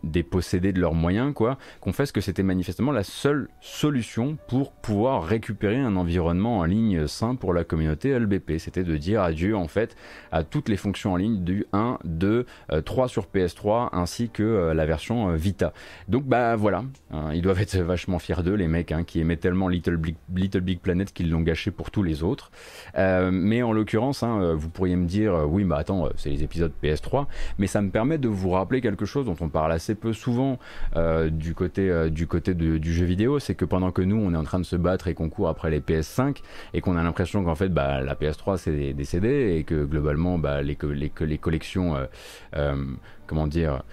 dépossédés 0.03 0.71
de 0.73 0.79
leurs 0.79 0.93
moyens, 0.93 1.33
quoi. 1.33 1.57
Confesse 1.79 2.11
que 2.11 2.21
c'était 2.21 2.43
manifestement 2.43 2.91
la 2.91 3.03
seule 3.03 3.49
solution 3.61 4.37
pour 4.47 4.71
pouvoir 4.71 5.23
récupérer 5.23 5.77
un 5.77 5.95
environnement 5.95 6.59
en 6.59 6.63
ligne 6.63 7.07
sain 7.07 7.35
pour 7.35 7.53
la 7.53 7.63
communauté 7.63 8.17
LBP. 8.17 8.57
C'était 8.57 8.83
de 8.83 8.97
dire 8.97 9.21
adieu 9.21 9.55
en 9.55 9.67
fait 9.67 9.95
à 10.31 10.43
toutes 10.43 10.69
les 10.69 10.77
fonctions 10.77 11.13
en 11.13 11.15
ligne 11.15 11.43
du 11.43 11.65
1, 11.73 11.99
2, 12.03 12.45
3 12.85 13.07
sur 13.07 13.27
PS3 13.33 13.89
ainsi 13.91 14.29
que 14.29 14.43
euh, 14.43 14.73
la 14.73 14.85
version 14.85 15.29
euh, 15.29 15.35
Vita. 15.35 15.73
Donc 16.07 16.25
bah 16.25 16.55
voilà, 16.55 16.83
hein, 17.11 17.31
ils 17.33 17.41
doivent 17.41 17.61
être 17.61 17.77
vachement 17.77 18.19
fiers 18.19 18.43
d'eux 18.43 18.53
les 18.53 18.67
mecs 18.67 18.91
hein, 18.91 19.03
qui 19.03 19.19
aimaient 19.19 19.37
tellement 19.37 19.67
Little 19.67 19.97
Big, 19.97 20.15
Little 20.33 20.61
Big 20.61 20.79
Planet 20.79 21.11
qu'ils 21.13 21.29
l'ont 21.29 21.41
gâché 21.41 21.71
pour 21.71 21.91
tous 21.91 22.03
les 22.03 22.18
autres. 22.23 22.51
Euh, 22.97 23.29
mais 23.31 23.61
en 23.61 23.71
l'occurrence, 23.71 24.23
hein, 24.23 24.53
vous 24.55 24.69
pourriez 24.69 24.95
me 24.95 25.05
dire 25.05 25.33
oui 25.47 25.63
bah 25.63 25.77
attends 25.77 26.09
c'est 26.15 26.29
les 26.29 26.43
épisodes 26.43 26.71
PS3, 26.83 27.25
mais 27.57 27.67
ça 27.67 27.81
me 27.81 27.89
permet 27.89 28.17
de 28.17 28.27
vous 28.27 28.51
rappeler 28.51 28.81
quelque 28.81 29.05
chose 29.05 29.25
dont 29.25 29.37
on 29.41 29.49
parle 29.49 29.71
assez 29.71 29.95
peu 29.95 30.13
souvent 30.13 30.59
du 31.31 31.53
côté 31.53 32.09
du 32.09 32.27
côté 32.27 32.53
du 32.53 32.93
jeu 32.93 33.05
vidéo, 33.05 33.39
c'est 33.39 33.55
que 33.55 33.65
pendant 33.65 33.91
que 33.91 34.01
nous 34.01 34.17
on 34.17 34.33
est 34.33 34.37
en 34.37 34.43
train 34.43 34.59
de 34.59 34.65
se 34.65 34.75
battre 34.75 35.07
et 35.07 35.13
qu'on 35.13 35.29
court 35.29 35.49
après 35.49 35.69
les 35.69 35.79
PS5 35.79 36.37
et 36.73 36.81
qu'on 36.81 36.97
a 36.97 37.03
l'impression 37.03 37.43
qu'en 37.43 37.55
fait 37.55 37.69
bah, 37.69 38.01
la 38.01 38.15
PS3 38.15 38.57
c'est 38.57 38.93
décédé 38.93 39.55
et 39.57 39.63
que 39.63 39.85
globalement 39.85 40.37
bah, 40.37 40.61
les, 40.61 40.77
les, 40.93 41.11
les 41.19 41.37
collections 41.37 41.95
comment 43.29 43.47
dire 43.47 43.83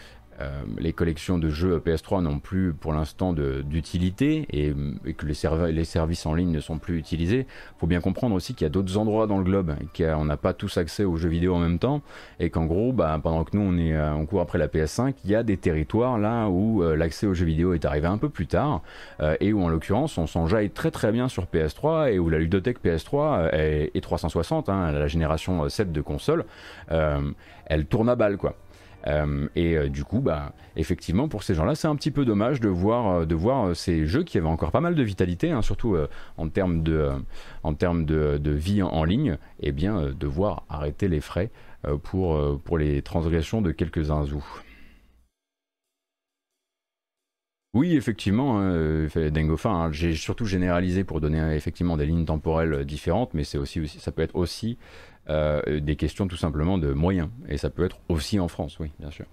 euh, 0.41 0.63
les 0.79 0.93
collections 0.93 1.39
de 1.39 1.49
jeux 1.49 1.79
PS3 1.79 2.23
n'ont 2.23 2.39
plus 2.39 2.75
pour 2.75 2.93
l'instant 2.93 3.33
d'utilité 3.33 4.47
et, 4.51 4.75
que 5.15 5.27
les, 5.27 5.85
services 5.85 6.27
en 6.27 6.35
ligne 6.35 6.51
ne 6.51 6.61
sont 6.61 6.79
plus 6.79 6.99
utilisés, 6.99 7.47
il 7.49 7.79
faut 7.79 7.87
bien 7.87 8.01
comprendre 8.01 8.35
aussi 8.35 8.55
qu'il 8.55 8.65
y 8.65 8.67
a 8.67 8.71
d'autres 8.71 8.99
endroits 8.99 9.27
dans 9.27 9.39
le 9.39 9.45
globe, 9.45 9.75
qu'on 9.97 10.25
n'a 10.25 10.37
pas 10.37 10.53
tous 10.53 10.77
accès 10.77 11.05
aux 11.05 11.17
jeux 11.17 11.29
vidéo 11.29 11.55
en 11.55 11.59
même 11.59 11.79
temps 11.79 12.03
et 12.39 12.51
qu'en 12.51 12.67
gros, 12.67 12.93
bah, 12.93 13.19
pendant 13.23 13.45
que 13.45 13.57
nous 13.57 13.63
on, 13.63 13.79
est, 13.79 13.95
euh, 13.95 14.25
court 14.27 14.41
après 14.41 14.59
la 14.59 14.69
PS5, 14.69 15.15
il 15.25 15.31
y 15.31 15.35
a 15.35 15.43
des 15.43 15.57
territoires 15.57 16.19
là 16.19 16.49
où 16.49 16.83
euh, 16.83 16.97
l'accès 16.97 17.27
aux 17.27 17.35
jeux 17.35 17.47
vidéo 17.47 17.73
est 17.73 17.85
arrivé 17.85 18.07
un 18.07 18.19
peu 18.19 18.29
plus 18.29 18.47
tard 18.47 18.83
et 19.41 19.53
où 19.53 19.63
en 19.63 19.69
l'occurrence 19.69 20.19
on 20.19 20.27
s'enjaille 20.27 20.71
très 20.71 20.91
très 20.91 21.13
bien 21.13 21.29
sur 21.29 21.45
PS3 21.45 22.13
et 22.13 22.19
où 22.19 22.29
la 22.29 22.39
ludothèque 22.39 22.83
PS3 22.85 23.51
et 23.95 24.01
360, 24.01 24.69
hein, 24.69 24.93
la 24.93 25.07
génération 25.07 25.69
7 25.69 25.93
de 25.93 26.01
consoles, 26.01 26.45
elle 26.89 27.87
tourne 27.87 28.09
à 28.09 28.15
balle 28.15 28.37
quoi. 28.37 28.55
Euh, 29.07 29.49
et 29.55 29.77
euh, 29.77 29.89
du 29.89 30.05
coup, 30.05 30.21
bah, 30.21 30.53
effectivement, 30.77 31.29
pour 31.29 31.43
ces 31.43 31.55
gens-là, 31.55 31.75
c'est 31.75 31.89
un 31.89 31.97
petit 31.97 32.11
peu 32.11 32.25
dommage 32.25 32.61
de 32.61 32.69
voir, 32.69 33.21
euh, 33.21 33.27
de 33.27 33.35
voir 33.35 33.75
ces 33.77 34.07
jeux 34.07 34.25
qui 34.25 34.39
avaient 34.39 34.47
encore 34.47 34.73
pas 34.73 34.81
mal 34.81 34.95
de 34.95 35.03
vitalité, 35.03 35.51
hein, 35.51 35.63
surtout 35.63 35.97
en 36.37 36.49
termes 36.49 36.83
de, 36.83 37.13
de, 37.65 38.51
vie 38.51 38.83
en, 38.83 39.05
ligne, 39.05 39.39
et 39.61 39.69
eh 39.69 39.73
bien 39.73 40.11
devoir 40.19 40.65
arrêter 40.69 41.09
les 41.09 41.21
frais 41.21 41.51
pour, 42.03 42.61
pour 42.63 42.79
les 42.79 43.03
transgressions 43.03 43.63
de 43.63 43.71
quelques-uns 43.71 44.25
Oui, 47.75 47.95
effectivement, 47.95 48.59
hein, 48.59 49.07
hein, 49.65 49.93
j'ai 49.93 50.15
surtout 50.15 50.47
généralisé 50.47 51.05
pour 51.05 51.21
donner 51.21 51.55
effectivement 51.55 51.97
des 51.97 52.07
lignes 52.07 52.25
temporelles 52.25 52.85
différentes, 52.85 53.35
mais 53.35 53.45
c'est 53.45 53.59
aussi, 53.59 53.87
ça 53.87 54.13
peut 54.13 54.23
être 54.23 54.35
aussi 54.35 54.79
euh, 55.29 55.81
des 55.81 55.97
questions 55.97 56.29
tout 56.29 56.37
simplement 56.37 56.79
de 56.79 56.93
moyens. 56.93 57.29
Et 57.49 57.59
ça 57.59 57.71
peut 57.71 57.85
être 57.85 57.99
aussi 58.09 58.39
en 58.39 58.49
France, 58.49 58.79
oui, 58.79 58.91
bien 58.99 59.11
sûr. 59.11 59.27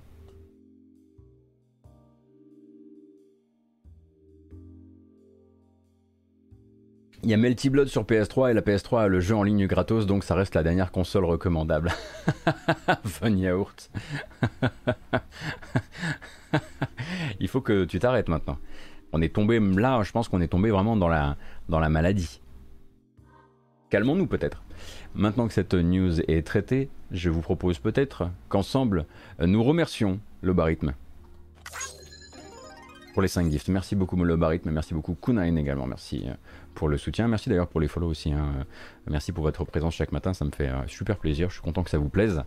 Il 7.26 7.30
y 7.30 7.34
a 7.34 7.38
Melty 7.38 7.70
Blood 7.70 7.88
sur 7.88 8.04
PS3 8.04 8.52
et 8.52 8.54
la 8.54 8.60
PS3 8.60 9.04
a 9.04 9.08
le 9.08 9.22
jeu 9.22 9.34
en 9.34 9.44
ligne 9.44 9.66
gratos, 9.66 10.06
donc 10.06 10.26
ça 10.26 10.36
reste 10.36 10.56
la 10.56 10.64
dernière 10.64 10.92
console 10.92 11.24
recommandable. 11.24 11.90
Fun 13.06 13.30
yaourt. 13.30 13.90
Il 17.40 17.48
faut 17.48 17.62
que 17.62 17.86
tu 17.86 18.00
t'arrêtes 18.00 18.28
maintenant. 18.28 18.58
On 19.14 19.22
est 19.22 19.34
tombé 19.34 19.62
là, 19.62 20.04
je 20.04 20.12
pense 20.12 20.28
qu'on 20.28 20.42
est 20.42 20.50
tombé 20.50 20.70
vraiment 20.70 20.98
dans 20.98 21.08
la, 21.08 21.38
dans 21.70 21.80
la 21.80 21.88
maladie. 21.88 22.42
Calmons-nous 23.90 24.28
peut-être. 24.28 24.62
Maintenant 25.16 25.48
que 25.48 25.54
cette 25.54 25.74
news 25.76 26.22
est 26.22 26.46
traitée, 26.46 26.90
je 27.12 27.30
vous 27.30 27.42
propose 27.42 27.78
peut-être 27.78 28.30
qu'ensemble, 28.50 29.06
nous 29.40 29.64
remercions 29.64 30.20
le 30.42 30.54
barythme 30.54 30.94
pour 33.14 33.22
les 33.22 33.28
5 33.28 33.52
gifts. 33.52 33.68
Merci 33.68 33.96
beaucoup 33.96 34.16
le 34.16 34.36
barythme, 34.36 34.72
merci 34.72 34.94
beaucoup 34.94 35.14
Kunain 35.14 35.56
également, 35.56 35.86
merci 35.86 36.24
euh, 36.28 36.34
pour 36.74 36.90
le 36.90 36.98
soutien. 36.98 37.28
Merci 37.28 37.50
d'ailleurs 37.50 37.68
pour 37.68 37.80
les 37.80 37.88
follow 37.88 38.08
aussi. 38.08 38.34
Hein. 38.34 38.66
Merci 39.10 39.34
pour 39.34 39.44
votre 39.44 39.66
présence 39.66 39.96
chaque 39.96 40.14
matin, 40.14 40.34
ça 40.34 40.46
me 40.46 40.52
fait 40.52 40.70
euh, 40.70 40.88
super 40.88 41.18
plaisir. 41.18 41.50
Je 41.50 41.56
suis 41.56 41.62
content 41.62 41.84
que 41.84 41.90
ça 41.90 41.98
vous 41.98 42.08
plaise. 42.08 42.42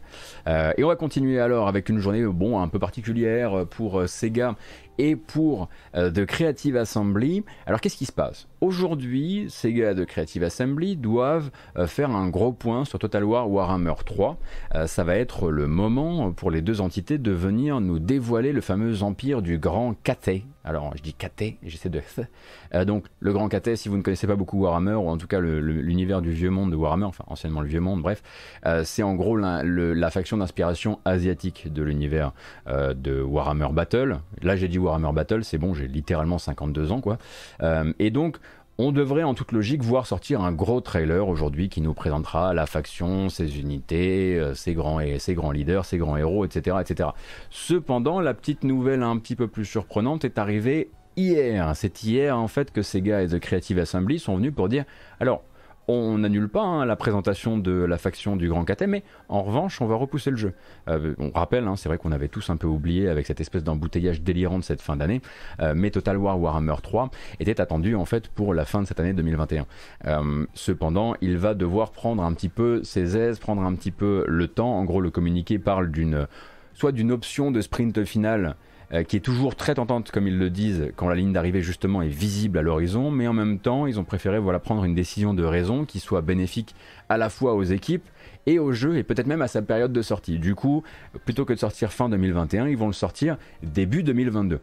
Euh, 0.47 0.73
et 0.79 0.85
on 0.85 0.89
va 0.89 0.97
continuer 0.97 1.39
alors 1.39 1.69
avec 1.69 1.91
une 1.91 1.99
journée 1.99 2.25
bon 2.25 2.61
un 2.61 2.69
peu 2.69 2.79
particulière 2.79 3.67
pour 3.67 4.09
Sega 4.09 4.57
et 4.99 5.15
pour 5.15 5.69
de 5.95 6.25
Creative 6.25 6.75
Assembly. 6.79 7.45
Alors 7.67 7.83
qu'est-ce 7.83 7.99
qui 7.99 8.07
se 8.07 8.13
passe? 8.13 8.49
Aujourd'hui, 8.63 9.45
Sega 9.51 9.93
de 9.93 10.05
Creative 10.05 10.43
Assembly 10.43 10.97
doivent 10.97 11.51
faire 11.87 12.11
un 12.11 12.29
gros 12.31 12.53
point 12.53 12.87
sur 12.87 12.99
Total 12.99 13.23
War 13.23 13.51
Warhammer 13.51 13.93
3. 14.07 14.39
ça 14.87 15.05
va 15.05 15.17
être 15.17 15.51
le 15.51 15.67
moment 15.67 16.33
pour 16.33 16.51
les 16.51 16.63
deux 16.63 16.81
entités 16.81 17.19
de 17.19 17.31
venir 17.31 17.83
nous 17.83 17.99
dévoiler 17.99 18.53
le 18.53 18.63
fameux 18.63 19.03
empire 19.03 19.43
du 19.43 19.59
grand 19.59 19.95
KT. 20.03 20.45
Alors 20.65 20.91
je 20.97 21.03
dis 21.03 21.13
KT, 21.13 21.59
j'essaie 21.63 21.91
de... 21.91 22.01
donc 22.85 23.05
le 23.21 23.33
grand 23.35 23.49
KT, 23.49 23.77
si 23.77 23.91
vous 23.91 23.99
ne 23.99 24.03
connaissez 24.03 24.27
pas 24.27 24.35
beaucoup 24.35 24.59
Warhammer, 24.59 24.95
ou 24.95 25.09
en 25.09 25.19
tout 25.19 25.27
cas 25.27 25.41
l'univers 25.41 26.23
du 26.23 26.33
vieux 26.33 26.46
monde 26.51 26.71
de 26.71 26.77
Warhammer, 26.77 27.05
enfin 27.05 27.25
anciennement 27.27 27.61
le 27.61 27.69
vieux 27.69 27.81
monde, 27.81 28.03
bref, 28.03 28.23
euh, 28.67 28.83
c'est 28.85 29.03
en 29.03 29.15
gros 29.15 29.37
la, 29.37 30.11
faction 30.11 30.37
d'inspiration 30.39 30.99
asiatique 31.05 31.73
de 31.73 31.83
l'univers 31.83 32.33
euh, 32.69 32.95
de 32.95 33.21
Warhammer 33.21 33.69
Battle. 33.73 34.19
Là 34.43 34.57
j'ai 34.57 34.69
dit 34.69 34.79
Warhammer 34.79 35.13
Battle, 35.13 35.45
c'est 35.45 35.59
bon, 35.59 35.75
j'ai 35.75 35.89
littéralement 35.89 36.39
52 36.39 36.93
ans 36.93 37.01
quoi. 37.01 37.19
Euh, 37.63 37.93
et 37.99 38.11
donc 38.11 38.39
on 38.79 38.93
devrait 38.93 39.23
en 39.23 39.35
toute 39.35 39.53
logique 39.53 39.83
voir 39.83 40.07
sortir 40.07 40.43
un 40.43 40.53
gros 40.53 40.83
trailer 40.83 41.27
aujourd'hui 41.29 41.71
qui 41.71 41.81
nous 41.81 41.95
présentera 41.95 42.53
la 42.53 42.67
faction, 42.67 43.31
ses 43.31 43.59
unités, 43.59 44.39
ses 44.55 44.75
grands, 44.75 45.01
et 45.01 45.19
ses 45.19 45.35
grands 45.35 45.51
leaders, 45.51 45.87
ses 45.87 45.97
grands 45.97 46.19
héros, 46.19 46.45
etc., 46.45 46.77
etc. 46.83 47.09
Cependant, 47.49 48.21
la 48.21 48.35
petite 48.35 48.65
nouvelle 48.65 49.03
un 49.03 49.17
petit 49.17 49.35
peu 49.35 49.49
plus 49.49 49.65
surprenante 49.65 50.27
est 50.27 50.39
arrivée 50.39 50.91
hier. 51.17 51.73
C'est 51.75 52.03
hier 52.03 52.39
en 52.39 52.49
fait 52.49 52.71
que 52.71 52.83
Sega 52.83 53.23
et 53.23 53.29
The 53.29 53.39
Creative 53.39 53.79
Assembly 53.79 54.19
sont 54.19 54.37
venus 54.37 54.53
pour 54.55 54.69
dire 54.69 54.85
alors 55.21 55.43
on 55.89 56.19
n'annule 56.19 56.49
pas 56.49 56.63
hein, 56.63 56.85
la 56.85 56.97
présentation 56.97 57.59
de 57.59 57.73
la 57.73 57.99
faction 57.99 58.37
du 58.37 58.49
Grand 58.49 58.65
KT, 58.65 58.87
mais 58.89 59.03
en 59.29 59.43
revanche, 59.43 59.81
on 59.81 59.87
va 59.87 59.95
repousser 59.95 60.31
le 60.31 60.37
jeu. 60.37 60.53
Euh, 60.89 61.15
on 61.19 61.31
rappelle, 61.31 61.67
hein, 61.69 61.77
c'est 61.77 61.89
vrai 61.89 61.99
qu'on 61.99 62.13
avait 62.13 62.29
tous 62.29 62.51
un 62.51 62.57
peu 62.57 62.67
oublié 62.67 63.09
avec 63.09 63.27
cette 63.27 63.41
espèce 63.41 63.63
d'embouteillage 63.63 64.23
délirant 64.23 64.59
de 64.59 64.65
cette 64.65 64.81
fin 64.81 64.97
d'année, 64.97 65.21
euh, 65.61 65.75
mais 65.77 65.91
Total 65.91 66.17
War 66.17 66.41
Warhammer 66.41 66.77
3 66.83 67.11
était 67.41 67.61
attendu 67.61 67.95
en 67.95 68.05
fait 68.05 68.29
pour 68.29 68.55
la 68.55 68.65
fin 68.65 68.83
de 68.83 68.87
cette 68.87 69.01
année 69.01 69.13
2021. 69.13 69.67
Euh, 70.07 70.47
cependant, 70.55 71.15
il 71.21 71.39
va 71.39 71.55
devoir 71.55 71.93
prendre 71.93 72.23
un 72.23 72.33
petit 72.33 72.49
peu 72.49 72.83
ses 72.83 73.17
aises, 73.17 73.39
prendre 73.39 73.63
un 73.63 73.75
petit 73.75 73.93
peu 73.93 74.25
le 74.27 74.49
temps. 74.49 74.79
En 74.79 74.85
gros, 74.85 75.01
le 75.01 75.11
communiqué 75.11 75.59
parle 75.59 75.91
d'une 75.91 76.27
soit 76.75 76.93
d'une 76.93 77.11
option 77.11 77.51
de 77.51 77.61
sprint 77.63 78.05
final 78.05 78.57
euh, 78.93 79.03
qui 79.03 79.17
est 79.17 79.21
toujours 79.21 79.57
très 79.57 79.75
tentante, 79.75 80.11
comme 80.11 80.27
ils 80.27 80.39
le 80.39 80.51
disent, 80.51 80.93
quand 80.97 81.09
la 81.09 81.15
ligne 81.15 81.33
d'arrivée 81.33 81.63
justement 81.63 82.03
est 82.03 82.09
visible 82.09 82.59
à 82.59 82.63
l'horizon, 82.63 83.11
mais 83.11 83.27
en 83.27 83.33
même 83.33 83.59
temps, 83.59 83.87
ils 83.87 83.99
ont 83.99 84.05
préféré 84.05 84.39
voilà, 84.39 84.59
prendre 84.59 84.85
une 84.85 84.95
décision 84.95 85.35
de 85.35 85.45
raison 85.45 85.85
qui 85.85 85.99
soit 85.99 86.21
bénéfique 86.21 86.75
à 87.09 87.17
la 87.17 87.29
fois 87.29 87.55
aux 87.55 87.65
équipes 87.65 88.07
et 88.47 88.59
au 88.59 88.73
jeu, 88.73 88.97
et 88.97 89.03
peut-être 89.03 89.27
même 89.27 89.43
à 89.43 89.49
sa 89.49 89.63
période 89.63 89.93
de 89.93 90.03
sortie. 90.03 90.39
Du 90.39 90.55
coup, 90.55 90.85
plutôt 91.25 91.45
que 91.45 91.53
de 91.53 91.59
sortir 91.59 91.93
fin 91.93 92.09
2021, 92.09 92.69
ils 92.69 92.77
vont 92.77 92.87
le 92.87 92.93
sortir 92.93 93.39
début 93.63 94.03
2022 94.03 94.61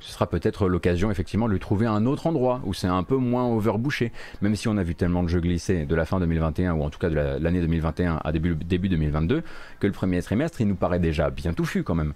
ce 0.00 0.12
sera 0.12 0.26
peut-être 0.26 0.68
l'occasion 0.68 1.10
effectivement 1.10 1.46
de 1.46 1.52
lui 1.52 1.60
trouver 1.60 1.86
un 1.86 2.06
autre 2.06 2.26
endroit 2.26 2.60
où 2.64 2.74
c'est 2.74 2.86
un 2.86 3.02
peu 3.02 3.16
moins 3.16 3.46
overbouché, 3.46 4.12
même 4.40 4.56
si 4.56 4.68
on 4.68 4.76
a 4.76 4.82
vu 4.82 4.94
tellement 4.94 5.22
de 5.22 5.28
jeux 5.28 5.40
glisser 5.40 5.86
de 5.86 5.94
la 5.94 6.04
fin 6.04 6.18
2021 6.18 6.72
ou 6.74 6.82
en 6.82 6.90
tout 6.90 6.98
cas 6.98 7.10
de 7.10 7.14
l'année 7.14 7.60
2021 7.60 8.20
à 8.24 8.32
début, 8.32 8.54
début 8.54 8.88
2022 8.88 9.42
que 9.78 9.86
le 9.86 9.92
premier 9.92 10.22
trimestre 10.22 10.60
il 10.60 10.68
nous 10.68 10.74
paraît 10.74 10.98
déjà 10.98 11.30
bien 11.30 11.52
touffu 11.52 11.82
quand 11.82 11.94
même 11.94 12.14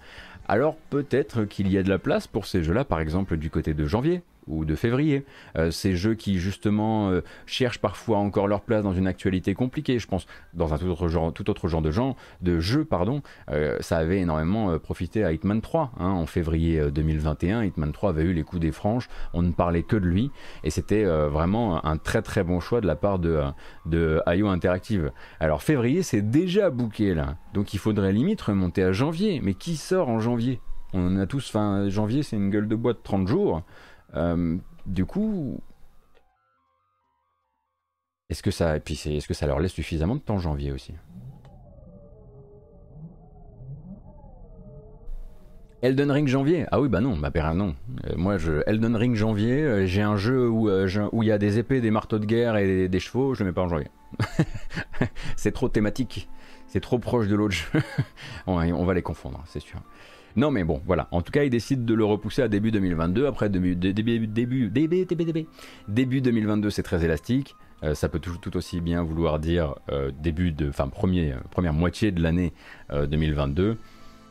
alors 0.48 0.76
peut-être 0.90 1.44
qu'il 1.44 1.70
y 1.70 1.78
a 1.78 1.82
de 1.82 1.88
la 1.88 1.98
place 1.98 2.26
pour 2.26 2.46
ces 2.46 2.62
jeux-là, 2.62 2.84
par 2.84 3.00
exemple 3.00 3.36
du 3.36 3.50
côté 3.50 3.74
de 3.74 3.86
janvier 3.86 4.22
ou 4.46 4.64
de 4.64 4.74
février. 4.74 5.24
Euh, 5.56 5.70
ces 5.70 5.96
jeux 5.96 6.14
qui 6.14 6.38
justement 6.38 7.10
euh, 7.10 7.22
cherchent 7.46 7.80
parfois 7.80 8.18
encore 8.18 8.48
leur 8.48 8.62
place 8.62 8.82
dans 8.82 8.92
une 8.92 9.06
actualité 9.06 9.54
compliquée. 9.54 9.98
Je 9.98 10.06
pense 10.06 10.26
dans 10.52 10.74
un 10.74 10.78
tout 10.78 10.86
autre 10.86 11.08
genre, 11.08 11.32
tout 11.32 11.50
autre 11.50 11.68
genre 11.68 11.82
de 11.82 11.94
de 12.40 12.60
jeu, 12.60 12.84
pardon. 12.84 13.22
Euh, 13.50 13.76
ça 13.80 13.98
avait 13.98 14.18
énormément 14.18 14.78
profité 14.78 15.24
à 15.24 15.32
Hitman 15.32 15.60
3 15.60 15.92
hein, 15.98 16.10
en 16.10 16.26
février 16.26 16.90
2021. 16.90 17.62
Hitman 17.62 17.92
3 17.92 18.10
avait 18.10 18.24
eu 18.24 18.32
les 18.32 18.42
coups 18.42 18.60
des 18.60 18.72
franges. 18.72 19.08
On 19.32 19.42
ne 19.42 19.52
parlait 19.52 19.84
que 19.84 19.96
de 19.96 20.06
lui 20.06 20.30
et 20.64 20.70
c'était 20.70 21.04
vraiment 21.04 21.84
un 21.84 21.96
très 21.96 22.22
très 22.22 22.42
bon 22.42 22.58
choix 22.60 22.80
de 22.80 22.86
la 22.86 22.96
part 22.96 23.18
de 23.18 23.42
de 23.86 24.20
IO 24.26 24.48
Interactive. 24.48 25.12
Alors 25.40 25.62
février 25.62 26.02
c'est 26.02 26.22
déjà 26.22 26.70
bouqué 26.70 27.14
là, 27.14 27.36
donc 27.52 27.74
il 27.74 27.78
faudrait 27.78 28.12
limite 28.12 28.42
remonter 28.42 28.82
à 28.82 28.92
janvier. 28.92 29.40
Mais 29.42 29.54
qui 29.54 29.76
sort 29.76 30.08
en 30.08 30.18
janvier? 30.18 30.60
On 30.96 31.16
a 31.18 31.26
tous, 31.26 31.50
fin 31.50 31.88
janvier, 31.88 32.22
c'est 32.22 32.36
une 32.36 32.50
gueule 32.50 32.68
de 32.68 32.76
bois 32.76 32.92
de 32.92 33.00
30 33.02 33.26
jours. 33.26 33.62
Euh, 34.16 34.56
du 34.86 35.04
coup, 35.06 35.60
est-ce 38.30 38.42
que 38.42 38.50
ça, 38.50 38.76
et 38.76 38.80
puis 38.80 38.94
est-ce 38.94 39.28
que 39.28 39.34
ça 39.34 39.46
leur 39.46 39.60
laisse 39.60 39.72
suffisamment 39.72 40.14
de 40.16 40.20
temps 40.20 40.38
janvier 40.38 40.72
aussi? 40.72 40.94
Elden 45.82 46.10
Ring 46.10 46.26
janvier? 46.26 46.64
Ah 46.70 46.80
oui, 46.80 46.88
bah 46.88 47.02
non, 47.02 47.14
bah 47.14 47.30
non. 47.52 47.74
Euh, 48.06 48.14
moi, 48.16 48.38
je, 48.38 48.62
Elden 48.66 48.96
Ring 48.96 49.14
janvier, 49.14 49.60
euh, 49.60 49.86
j'ai 49.86 50.00
un 50.00 50.16
jeu 50.16 50.48
où 50.48 51.22
il 51.22 51.28
y 51.28 51.30
a 51.30 51.36
des 51.36 51.58
épées, 51.58 51.82
des 51.82 51.90
marteaux 51.90 52.18
de 52.18 52.24
guerre 52.24 52.56
et 52.56 52.88
des, 52.88 53.00
chevaux, 53.00 53.34
je 53.34 53.42
ne 53.42 53.48
mets 53.48 53.52
pas 53.52 53.62
en 53.62 53.68
janvier. 53.68 53.88
c'est 55.36 55.52
trop 55.52 55.68
thématique, 55.68 56.30
c'est 56.68 56.80
trop 56.80 56.98
proche 56.98 57.28
de 57.28 57.34
l'autre 57.34 57.54
jeu. 57.54 57.82
on 58.46 58.84
va 58.84 58.94
les 58.94 59.02
confondre, 59.02 59.44
c'est 59.46 59.60
sûr. 59.60 59.80
Non, 60.36 60.50
mais 60.50 60.64
bon, 60.64 60.80
voilà. 60.84 61.06
En 61.12 61.22
tout 61.22 61.30
cas, 61.30 61.44
ils 61.44 61.50
décident 61.50 61.84
de 61.84 61.94
le 61.94 62.04
repousser 62.04 62.42
à 62.42 62.48
début 62.48 62.72
2022. 62.72 63.26
Après, 63.26 63.48
début, 63.48 63.76
début, 63.76 64.26
début, 64.26 64.68
début, 64.68 65.04
début, 65.06 65.46
début 65.88 66.20
2022, 66.20 66.70
c'est 66.70 66.82
très 66.82 67.04
élastique. 67.04 67.54
Euh, 67.84 67.94
ça 67.94 68.08
peut 68.08 68.18
tout, 68.18 68.36
tout, 68.40 68.56
aussi 68.56 68.80
bien 68.80 69.02
vouloir 69.02 69.38
dire 69.38 69.74
euh, 69.90 70.10
début 70.18 70.52
de, 70.52 70.68
enfin, 70.68 70.88
premier, 70.88 71.34
première 71.50 71.72
moitié 71.72 72.10
de 72.10 72.22
l'année 72.22 72.52
2022. 72.90 73.62
Euh, 73.62 73.74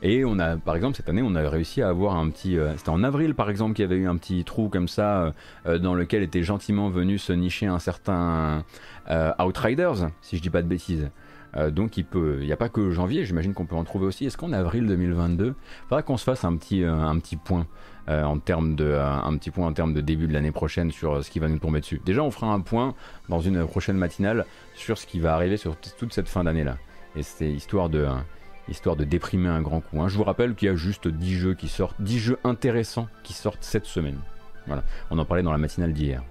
Et 0.01 0.25
on 0.25 0.39
a, 0.39 0.57
par 0.57 0.75
exemple, 0.75 0.97
cette 0.97 1.07
année, 1.07 1.21
on 1.23 1.35
a 1.35 1.49
réussi 1.49 1.81
à 1.81 1.87
avoir 1.87 2.17
un 2.17 2.29
petit. 2.29 2.57
C'était 2.77 2.89
en 2.89 3.03
avril, 3.03 3.33
par 3.35 3.49
exemple, 3.49 3.73
qu'il 3.73 3.83
y 3.83 3.85
avait 3.85 3.95
eu 3.95 4.07
un 4.07 4.17
petit 4.17 4.43
trou 4.43 4.67
comme 4.67 4.89
ça, 4.89 5.33
dans 5.65 5.95
lequel 5.95 6.23
était 6.23 6.43
gentiment 6.43 6.89
venu 6.89 7.17
se 7.17 7.31
nicher 7.31 7.67
un 7.67 7.79
certain 7.79 8.65
Outriders, 9.39 10.09
si 10.21 10.35
je 10.35 10.41
dis 10.41 10.49
pas 10.49 10.61
de 10.61 10.67
bêtises. 10.67 11.09
Euh, 11.55 11.71
donc 11.71 11.97
il 11.97 12.05
peut, 12.05 12.37
il 12.41 12.45
n'y 12.45 12.51
a 12.51 12.57
pas 12.57 12.69
que 12.69 12.91
janvier, 12.91 13.25
j'imagine 13.25 13.53
qu'on 13.53 13.65
peut 13.65 13.75
en 13.75 13.83
trouver 13.83 14.05
aussi. 14.05 14.25
Est-ce 14.25 14.37
qu'en 14.37 14.53
avril 14.53 14.87
2022, 14.87 15.47
il 15.47 15.53
faudra 15.87 16.01
qu'on 16.01 16.17
se 16.17 16.23
fasse 16.23 16.43
un 16.43 16.55
petit, 16.55 16.83
euh, 16.83 16.93
un 16.93 17.17
petit 17.19 17.35
point 17.35 17.67
euh, 18.09 18.23
en 18.23 18.39
termes 18.39 18.75
de, 18.75 18.93
un 18.93 19.37
petit 19.37 19.51
point 19.51 19.67
en 19.67 19.73
termes 19.73 19.93
de 19.93 20.01
début 20.01 20.27
de 20.27 20.33
l'année 20.33 20.51
prochaine 20.51 20.91
sur 20.91 21.23
ce 21.23 21.29
qui 21.29 21.39
va 21.39 21.47
nous 21.47 21.59
tomber 21.59 21.79
dessus. 21.79 22.01
Déjà, 22.05 22.23
on 22.23 22.31
fera 22.31 22.47
un 22.47 22.61
point 22.61 22.95
dans 23.29 23.39
une 23.39 23.65
prochaine 23.65 23.97
matinale 23.97 24.45
sur 24.73 24.97
ce 24.97 25.05
qui 25.05 25.19
va 25.19 25.35
arriver 25.35 25.57
sur 25.57 25.75
toute 25.77 26.13
cette 26.13 26.29
fin 26.29 26.43
d'année 26.43 26.63
là. 26.63 26.77
Et 27.15 27.23
c'est 27.23 27.49
histoire 27.49 27.89
de 27.89 28.07
histoire 28.69 28.95
de 28.95 29.03
déprimer 29.03 29.49
un 29.49 29.61
grand 29.61 29.81
coup. 29.81 30.01
Hein. 30.01 30.07
Je 30.07 30.17
vous 30.17 30.23
rappelle 30.23 30.55
qu'il 30.55 30.67
y 30.67 30.71
a 30.71 30.75
juste 30.75 31.07
10 31.07 31.35
jeux 31.35 31.53
qui 31.53 31.67
sortent, 31.67 32.01
10 32.01 32.19
jeux 32.19 32.37
intéressants 32.45 33.07
qui 33.21 33.33
sortent 33.33 33.63
cette 33.63 33.85
semaine. 33.85 34.19
Voilà, 34.67 34.83
on 35.11 35.19
en 35.19 35.25
parlait 35.25 35.43
dans 35.43 35.51
la 35.51 35.57
matinale 35.57 35.91
d'hier. 35.91 36.23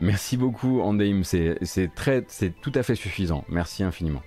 Merci 0.00 0.36
beaucoup, 0.36 0.80
Andeim. 0.80 1.22
C'est 1.24 1.94
très, 1.94 2.24
c'est 2.28 2.58
tout 2.60 2.72
à 2.74 2.82
fait 2.82 2.94
suffisant. 2.94 3.44
Merci 3.48 3.82
infiniment. 3.82 4.22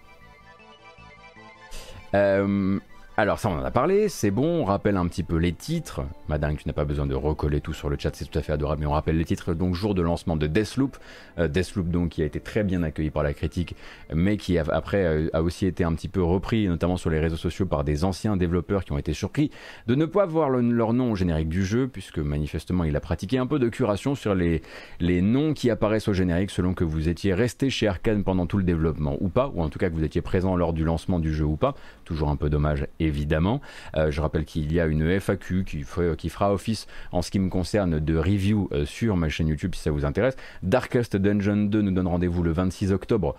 Euh, 2.14 2.80
alors 3.16 3.38
ça 3.38 3.48
on 3.48 3.60
en 3.60 3.64
a 3.64 3.70
parlé, 3.70 4.10
c'est 4.10 4.32
bon, 4.32 4.62
on 4.62 4.66
rappelle 4.66 4.98
un 4.98 5.06
petit 5.06 5.22
peu 5.22 5.36
les 5.36 5.54
titres. 5.54 6.02
Madame, 6.28 6.58
tu 6.58 6.68
n'as 6.68 6.74
pas 6.74 6.84
besoin 6.84 7.06
de 7.06 7.14
recoller 7.14 7.62
tout 7.62 7.74
sur 7.74 7.88
le 7.88 7.96
chat, 8.00 8.16
c'est 8.16 8.26
tout 8.26 8.40
à 8.40 8.42
fait 8.42 8.54
adorable, 8.54 8.82
mais 8.82 8.88
on 8.88 8.94
rappelle 8.94 9.18
les 9.18 9.26
titres. 9.26 9.54
Donc 9.54 9.76
jour 9.76 9.94
de 9.94 10.02
lancement 10.02 10.36
de 10.36 10.48
Deathloop, 10.48 10.98
euh, 11.38 11.48
Deathloop 11.48 11.90
donc 11.90 12.10
qui 12.10 12.24
a 12.24 12.26
été 12.26 12.40
très 12.40 12.64
bien 12.64 12.82
accueilli 12.82 13.12
par 13.12 13.22
la 13.22 13.34
critique, 13.34 13.76
mais 14.12 14.38
qui 14.38 14.58
a, 14.58 14.64
après 14.72 15.04
euh, 15.06 15.30
a 15.34 15.44
aussi 15.44 15.68
été 15.68 15.84
un 15.84 15.94
petit 15.94 16.08
peu 16.08 16.24
repris, 16.24 16.68
notamment 16.68 16.98
sur 16.98 17.12
les 17.12 17.20
réseaux 17.20 17.38
sociaux 17.38 17.68
par 17.68 17.84
des 17.84 18.04
anciens 18.04 18.36
développeurs 18.36 18.84
qui 18.84 18.94
ont 18.94 18.98
été 18.98 19.14
surpris 19.14 19.52
de 19.86 19.94
ne 19.94 20.06
pas 20.06 20.26
voir 20.26 20.50
leur 20.50 20.94
nom 20.94 21.12
au 21.12 21.16
générique 21.16 21.50
du 21.50 21.64
jeu, 21.64 21.88
puisque 21.88 22.18
manifestement 22.18 22.84
il 22.84 22.96
a 22.96 23.00
pratiqué 23.00 23.38
un 23.38 23.46
peu 23.46 23.60
de 23.60 23.70
curation 23.70 24.16
sur 24.16 24.34
les, 24.34 24.64
les 25.00 25.22
noms 25.22 25.54
qui 25.54 25.70
apparaissent 25.70 26.08
au 26.08 26.14
générique 26.14 26.50
selon 26.50 26.74
que 26.74 26.84
vous 26.84 27.10
étiez 27.10 27.36
resté 27.36 27.70
chez 27.70 27.88
Arkane 27.88 28.24
pendant 28.24 28.48
tout 28.48 28.58
le 28.58 28.64
développement 28.64 29.18
ou 29.20 29.30
pas, 29.30 29.52
ou 29.54 29.62
en 29.62 29.70
tout 29.70 29.78
cas 29.78 29.90
que 29.92 29.96
vous 29.96 30.04
étiez 30.04 30.22
présent 30.22 30.56
lors 30.56 30.74
du 30.74 30.84
lancement 30.84 31.20
du 31.20 31.32
jeu 31.32 31.46
ou 31.46 31.58
pas. 31.58 31.76
Toujours 32.06 32.30
un 32.30 32.38
peu 32.38 32.50
dommage 32.50 32.88
évidemment. 33.04 33.62
Euh, 33.96 34.12
je 34.12 34.22
rappelle 34.22 34.46
qu'il 34.46 34.72
y 34.72 34.80
a 34.80 34.86
une 34.86 35.20
FAQ 35.20 35.64
qui, 35.64 35.84
fera 35.84 36.54
office 36.54 36.88
en 37.12 37.22
ce 37.22 37.32
qui 37.32 37.40
me 37.40 37.50
concerne 37.50 38.00
de 38.00 38.18
review 38.18 38.70
euh, 38.72 38.86
sur 38.86 39.18
ma 39.18 39.30
chaîne 39.30 39.48
YouTube 39.48 39.76
si 39.76 39.82
ça 39.82 39.92
vous 39.92 40.06
intéresse. 40.06 40.36
Darkest 40.62 41.16
Dungeon 41.16 41.66
2 41.66 41.82
nous 41.82 41.92
donne 41.92 42.08
rendez-vous 42.08 42.44
le 42.44 42.52
26 42.52 42.92
octobre 42.92 43.36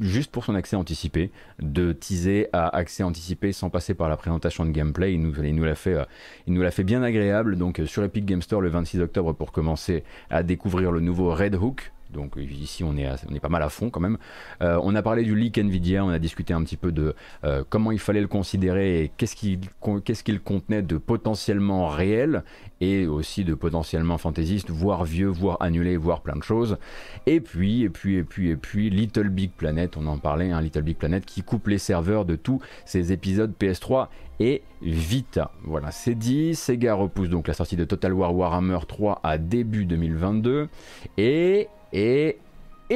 juste 0.00 0.32
pour 0.32 0.44
son 0.44 0.54
accès 0.54 0.76
anticipé, 0.76 1.30
de 1.60 1.92
teaser 1.92 2.48
à 2.52 2.74
accès 2.76 3.02
anticipé 3.02 3.52
sans 3.52 3.70
passer 3.70 3.94
par 3.94 4.08
la 4.08 4.16
présentation 4.16 4.64
de 4.64 4.70
gameplay. 4.70 5.14
Il 5.14 5.20
nous, 5.20 5.38
euh, 5.38 6.04
il 6.46 6.52
nous 6.52 6.62
l'a 6.62 6.70
fait 6.70 6.84
bien 6.84 7.02
agréable. 7.02 7.56
Donc 7.56 7.80
sur 7.86 8.02
Epic 8.02 8.24
Game 8.24 8.42
Store 8.42 8.60
le 8.60 8.68
26 8.68 9.00
octobre 9.00 9.32
pour 9.32 9.52
commencer 9.52 10.04
à 10.30 10.42
découvrir 10.42 10.90
le 10.90 11.00
nouveau 11.00 11.32
Red 11.32 11.54
Hook, 11.54 11.92
donc 12.14 12.36
ici 12.36 12.84
on 12.84 12.96
est, 12.96 13.08
on 13.30 13.34
est 13.34 13.40
pas 13.40 13.48
mal 13.48 13.62
à 13.62 13.68
fond 13.68 13.90
quand 13.90 14.00
même. 14.00 14.18
Euh, 14.62 14.78
on 14.82 14.94
a 14.94 15.02
parlé 15.02 15.22
du 15.22 15.34
leak 15.34 15.58
Nvidia, 15.58 16.04
on 16.04 16.08
a 16.08 16.18
discuté 16.18 16.54
un 16.54 16.62
petit 16.62 16.76
peu 16.76 16.92
de 16.92 17.14
euh, 17.44 17.64
comment 17.68 17.92
il 17.92 17.98
fallait 17.98 18.20
le 18.20 18.28
considérer 18.28 19.02
et 19.02 19.12
qu'est-ce 19.16 19.34
qu'il 19.34 20.40
contenait 20.40 20.82
de 20.82 20.96
potentiellement 20.96 21.88
réel 21.88 22.42
et 22.80 23.06
aussi 23.06 23.44
de 23.44 23.54
potentiellement 23.54 24.18
fantaisiste, 24.18 24.70
voire 24.70 25.04
vieux, 25.04 25.28
voire 25.28 25.56
annulé, 25.60 25.96
voire 25.96 26.20
plein 26.20 26.36
de 26.36 26.42
choses. 26.42 26.76
Et 27.26 27.40
puis, 27.40 27.82
et 27.82 27.88
puis, 27.88 28.16
et 28.16 28.24
puis, 28.24 28.50
et 28.50 28.56
puis, 28.56 28.90
Little 28.90 29.28
Big 29.28 29.50
Planet, 29.52 29.96
on 29.96 30.06
en 30.06 30.18
parlait, 30.18 30.50
hein, 30.50 30.60
Little 30.60 30.82
Big 30.82 30.96
Planet 30.96 31.24
qui 31.24 31.42
coupe 31.42 31.68
les 31.68 31.78
serveurs 31.78 32.24
de 32.24 32.36
tous 32.36 32.60
ces 32.84 33.12
épisodes 33.12 33.52
PS3 33.58 34.08
et 34.40 34.62
Vita. 34.82 35.50
Voilà, 35.62 35.90
c'est 35.90 36.14
dit. 36.14 36.54
Sega 36.54 36.94
repousse 36.94 37.28
donc 37.28 37.48
la 37.48 37.54
sortie 37.54 37.76
de 37.76 37.84
Total 37.84 38.12
War 38.12 38.34
Warhammer 38.34 38.80
3 38.86 39.20
à 39.22 39.38
début 39.38 39.86
2022 39.86 40.68
et 41.16 41.68
et, 41.94 42.38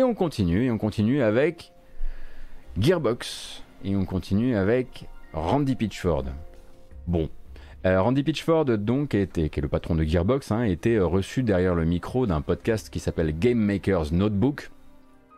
on 0.03 0.15
continue, 0.15 0.65
et 0.65 0.71
on 0.71 0.79
continue 0.79 1.23
avec 1.23 1.73
Gearbox, 2.79 3.63
et 3.85 3.97
on 3.97 4.05
continue 4.05 4.57
avec 4.57 5.07
Randy 5.33 5.77
Pitchford. 5.77 6.25
Bon, 7.07 7.29
euh, 7.87 8.03
Randy 8.03 8.23
Pitchford, 8.23 8.65
donc, 8.65 9.15
était, 9.15 9.49
qui 9.49 9.61
est 9.61 9.63
le 9.63 9.69
patron 9.69 9.95
de 9.95 10.03
Gearbox, 10.03 10.51
a 10.51 10.57
hein, 10.57 10.65
été 10.65 10.97
euh, 10.97 11.07
reçu 11.07 11.43
derrière 11.43 11.75
le 11.75 11.85
micro 11.85 12.27
d'un 12.27 12.41
podcast 12.41 12.91
qui 12.91 12.99
s'appelle 12.99 13.39
Game 13.39 13.59
Maker's 13.59 14.11
Notebook, 14.11 14.71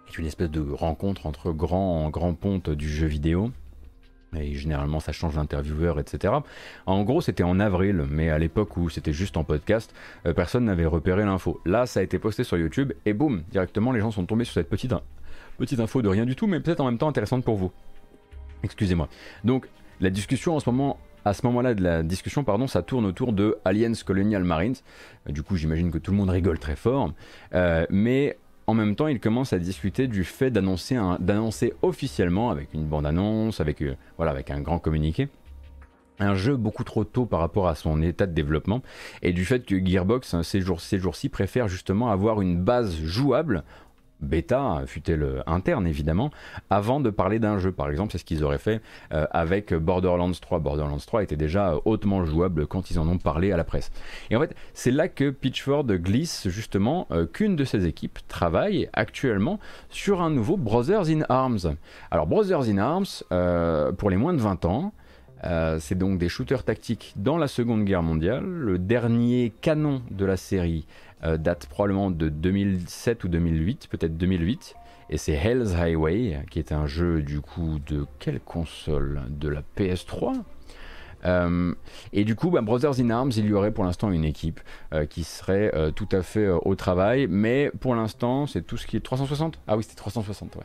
qui 0.06 0.14
est 0.14 0.18
une 0.18 0.26
espèce 0.26 0.50
de 0.50 0.60
rencontre 0.72 1.26
entre 1.26 1.52
grands, 1.52 2.08
grands 2.08 2.34
pontes 2.34 2.70
du 2.70 2.88
jeu 2.88 3.06
vidéo 3.06 3.50
et 4.36 4.54
généralement 4.54 5.00
ça 5.00 5.12
change 5.12 5.34
d'intervieweur, 5.34 5.98
etc. 5.98 6.34
En 6.86 7.02
gros, 7.02 7.20
c'était 7.20 7.42
en 7.42 7.60
avril, 7.60 8.04
mais 8.08 8.30
à 8.30 8.38
l'époque 8.38 8.76
où 8.76 8.88
c'était 8.88 9.12
juste 9.12 9.36
en 9.36 9.44
podcast, 9.44 9.94
euh, 10.26 10.32
personne 10.32 10.64
n'avait 10.64 10.86
repéré 10.86 11.24
l'info. 11.24 11.60
Là, 11.64 11.86
ça 11.86 12.00
a 12.00 12.02
été 12.02 12.18
posté 12.18 12.44
sur 12.44 12.56
YouTube, 12.58 12.92
et 13.06 13.12
boum, 13.12 13.42
directement 13.50 13.92
les 13.92 14.00
gens 14.00 14.10
sont 14.10 14.26
tombés 14.26 14.44
sur 14.44 14.54
cette 14.54 14.68
petite, 14.68 14.94
petite 15.58 15.80
info 15.80 16.02
de 16.02 16.08
rien 16.08 16.26
du 16.26 16.36
tout, 16.36 16.46
mais 16.46 16.60
peut-être 16.60 16.80
en 16.80 16.86
même 16.86 16.98
temps 16.98 17.08
intéressante 17.08 17.44
pour 17.44 17.56
vous. 17.56 17.72
Excusez-moi. 18.62 19.08
Donc, 19.44 19.66
la 20.00 20.10
discussion 20.10 20.56
en 20.56 20.60
ce 20.60 20.68
moment, 20.68 20.98
à 21.24 21.34
ce 21.34 21.44
moment-là 21.46 21.74
de 21.74 21.82
la 21.82 22.02
discussion, 22.02 22.44
pardon, 22.44 22.66
ça 22.66 22.82
tourne 22.82 23.04
autour 23.04 23.32
de 23.32 23.58
Aliens 23.64 23.92
Colonial 24.04 24.44
Marines. 24.44 24.76
Euh, 25.28 25.32
du 25.32 25.42
coup, 25.42 25.56
j'imagine 25.56 25.90
que 25.90 25.98
tout 25.98 26.10
le 26.10 26.16
monde 26.16 26.30
rigole 26.30 26.58
très 26.58 26.76
fort, 26.76 27.12
euh, 27.54 27.86
mais 27.90 28.38
en 28.66 28.74
même 28.74 28.94
temps, 28.94 29.08
il 29.08 29.20
commence 29.20 29.52
à 29.52 29.58
discuter 29.58 30.06
du 30.06 30.24
fait 30.24 30.50
d'annoncer, 30.50 31.72
officiellement, 31.82 32.50
avec 32.50 32.72
une 32.74 32.86
bande-annonce, 32.86 33.60
avec, 33.60 33.82
euh, 33.82 33.96
avec 34.18 34.50
un 34.50 34.60
grand 34.60 34.78
communiqué, 34.78 35.28
un 36.18 36.34
jeu 36.34 36.56
beaucoup 36.56 36.84
trop 36.84 37.04
tôt 37.04 37.26
par 37.26 37.40
rapport 37.40 37.66
à 37.66 37.74
son 37.74 38.02
état 38.02 38.26
de 38.26 38.32
développement, 38.32 38.82
et 39.22 39.32
du 39.32 39.44
fait 39.44 39.64
que 39.64 39.84
Gearbox, 39.84 40.34
hein, 40.34 40.42
ces 40.42 40.60
jours-ci, 40.60 41.28
préfère 41.28 41.68
justement 41.68 42.10
avoir 42.10 42.40
une 42.42 42.62
base 42.62 42.96
jouable 43.02 43.64
bêta, 44.22 44.82
fut-elle 44.86 45.42
interne 45.46 45.86
évidemment, 45.86 46.30
avant 46.70 47.00
de 47.00 47.10
parler 47.10 47.38
d'un 47.38 47.58
jeu. 47.58 47.72
Par 47.72 47.90
exemple, 47.90 48.12
c'est 48.12 48.18
ce 48.18 48.24
qu'ils 48.24 48.44
auraient 48.44 48.58
fait 48.58 48.80
euh, 49.12 49.26
avec 49.30 49.74
Borderlands 49.74 50.30
3. 50.32 50.58
Borderlands 50.58 50.98
3 50.98 51.22
était 51.22 51.36
déjà 51.36 51.74
hautement 51.84 52.24
jouable 52.24 52.66
quand 52.66 52.90
ils 52.90 52.98
en 52.98 53.08
ont 53.08 53.18
parlé 53.18 53.52
à 53.52 53.56
la 53.56 53.64
presse. 53.64 53.90
Et 54.30 54.36
en 54.36 54.40
fait, 54.40 54.54
c'est 54.74 54.90
là 54.90 55.08
que 55.08 55.30
Pitchford 55.30 55.84
glisse 55.84 56.48
justement 56.48 57.06
euh, 57.10 57.26
qu'une 57.26 57.56
de 57.56 57.64
ses 57.64 57.86
équipes 57.86 58.18
travaille 58.28 58.88
actuellement 58.92 59.58
sur 59.88 60.22
un 60.22 60.30
nouveau 60.30 60.56
Brothers 60.56 61.08
in 61.08 61.22
Arms. 61.28 61.76
Alors 62.10 62.26
Brothers 62.26 62.68
in 62.68 62.78
Arms, 62.78 63.06
euh, 63.32 63.92
pour 63.92 64.10
les 64.10 64.16
moins 64.16 64.32
de 64.32 64.40
20 64.40 64.64
ans, 64.64 64.92
c'est 65.78 65.96
donc 65.96 66.18
des 66.18 66.28
shooters 66.28 66.64
tactiques 66.64 67.14
dans 67.16 67.38
la 67.38 67.48
Seconde 67.48 67.86
Guerre 67.86 68.02
mondiale. 68.02 68.44
Le 68.44 68.78
dernier 68.78 69.54
canon 69.62 70.02
de 70.10 70.26
la 70.26 70.36
série 70.36 70.86
euh, 71.24 71.36
date 71.36 71.66
probablement 71.66 72.10
de 72.10 72.28
2007 72.28 73.24
ou 73.24 73.28
2008, 73.28 73.88
peut-être 73.90 74.16
2008. 74.16 74.74
Et 75.10 75.18
c'est 75.18 75.32
Hell's 75.32 75.74
Highway, 75.74 76.44
qui 76.50 76.58
est 76.60 76.72
un 76.72 76.86
jeu 76.86 77.22
du 77.22 77.40
coup 77.40 77.78
de 77.86 78.06
quelle 78.18 78.40
console? 78.40 79.22
De 79.28 79.48
la 79.48 79.62
PS3 79.76 80.34
et 82.14 82.24
du 82.24 82.34
coup, 82.34 82.48
bah, 82.48 82.62
Brothers 82.62 82.98
in 82.98 83.10
Arms, 83.10 83.32
il 83.36 83.44
y 83.44 83.52
aurait 83.52 83.72
pour 83.72 83.84
l'instant 83.84 84.10
une 84.10 84.24
équipe 84.24 84.58
qui 85.10 85.22
serait 85.22 85.70
tout 85.94 86.08
à 86.12 86.22
fait 86.22 86.48
au 86.48 86.74
travail, 86.76 87.26
mais 87.28 87.70
pour 87.78 87.94
l'instant, 87.94 88.46
c'est 88.46 88.62
tout 88.62 88.78
ce 88.78 88.86
qui 88.86 88.96
est 88.96 89.00
360 89.00 89.60
Ah 89.66 89.76
oui, 89.76 89.82
c'était 89.82 89.96
360, 89.96 90.56
ouais. 90.56 90.62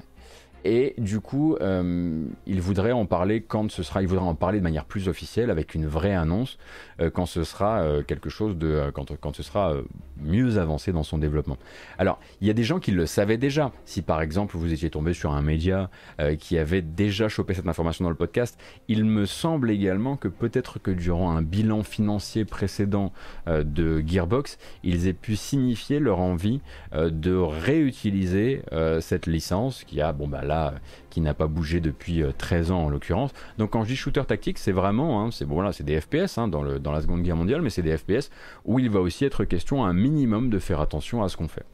Et 0.68 0.96
du 0.98 1.20
coup, 1.20 1.56
euh, 1.62 2.26
il 2.48 2.60
voudrait 2.60 2.92
en 2.92 3.06
parler 3.06 3.42
quand 3.42 3.70
ce 3.70 3.84
sera, 3.84 4.02
il 4.02 4.08
voudrait 4.08 4.26
en 4.26 4.34
parler 4.34 4.58
de 4.58 4.64
manière 4.64 4.86
plus 4.86 5.08
officielle, 5.08 5.52
avec 5.52 5.76
une 5.76 5.86
vraie 5.86 6.16
annonce, 6.16 6.58
euh, 7.00 7.12
quand 7.12 7.28
ce 7.28 7.44
sera 7.44 7.82
euh, 7.82 8.02
quelque 8.02 8.32
chose 8.32 8.58
de, 8.58 8.90
quand, 8.96 9.16
quand 9.22 9.36
ce 9.36 9.44
sera 9.44 9.76
mieux 10.20 10.58
avancé 10.58 10.92
dans 10.92 11.04
son 11.04 11.20
développement. 11.20 11.58
Alors, 12.00 12.20
il 12.42 12.48
y 12.48 12.50
a 12.50 12.54
des 12.54 12.64
gens 12.64 12.80
qui 12.80 12.92
le 12.92 13.06
savaient 13.06 13.38
déjà. 13.38 13.72
Si 13.86 14.02
par 14.02 14.24
exemple 14.24 14.58
vous 14.58 14.74
étiez 14.74 14.90
tombé 14.90 15.14
sur 15.14 15.34
un 15.34 15.42
média 15.44 15.92
qui 16.40 16.58
avait 16.58 16.82
déjà 16.82 17.28
chopé 17.28 17.54
cette 17.54 17.68
information 17.68 18.06
dans 18.06 18.10
le 18.10 18.16
podcast, 18.16 18.58
il 18.88 19.06
me 19.06 19.26
semble 19.26 19.70
également 19.70 20.16
que 20.16 20.28
peut-être 20.28 20.80
que 20.80 20.90
durant 20.90 21.36
un 21.36 21.44
bilan 21.44 21.84
financier 21.84 22.46
précédent 22.46 23.12
de 23.46 24.04
Gearbox, 24.06 24.58
ils 24.84 25.08
aient 25.08 25.14
pu 25.14 25.36
signifier 25.36 26.00
leur 26.00 26.20
envie 26.20 26.62
de 26.94 27.36
réutiliser 27.36 28.64
cette 29.02 29.28
licence 29.28 29.84
qui 29.84 30.02
a, 30.02 30.14
bon 30.14 30.28
bah 30.28 30.44
là 30.44 30.55
qui 31.10 31.22
n'a 31.22 31.34
pas 31.34 31.48
bougé 31.48 31.80
depuis 31.80 32.24
13 32.38 32.72
euh, 32.72 32.74
ans 32.74 32.86
en 32.86 32.90
l'occurrence. 32.90 33.32
Donc 33.58 33.72
quand 33.72 33.84
je 33.84 33.90
dis 33.90 33.96
shooter 33.96 34.24
tactique, 34.26 34.58
c'est 34.58 34.72
vraiment, 34.72 35.24
hein, 35.24 35.30
c'est 35.32 35.46
bon, 35.46 35.56
voilà, 35.56 35.72
c'est 35.72 35.84
des 35.84 36.00
FPS 36.00 36.38
hein, 36.38 36.48
dans, 36.48 36.62
le, 36.62 36.80
dans 36.80 36.92
la 36.92 37.02
Seconde 37.02 37.24
Guerre 37.24 37.36
mondiale, 37.36 37.62
mais 37.62 37.70
c'est 37.70 37.82
des 37.82 37.98
FPS 37.98 38.30
où 38.66 38.80
il 38.80 38.90
va 38.90 39.00
aussi 39.00 39.26
être 39.26 39.46
question 39.46 39.86
un 39.86 39.94
minimum 39.94 40.50
de 40.50 40.60
faire 40.60 40.82
attention 40.82 41.24
à 41.24 41.30
ce 41.30 41.38
qu'on 41.38 41.48
fait. 41.48 41.66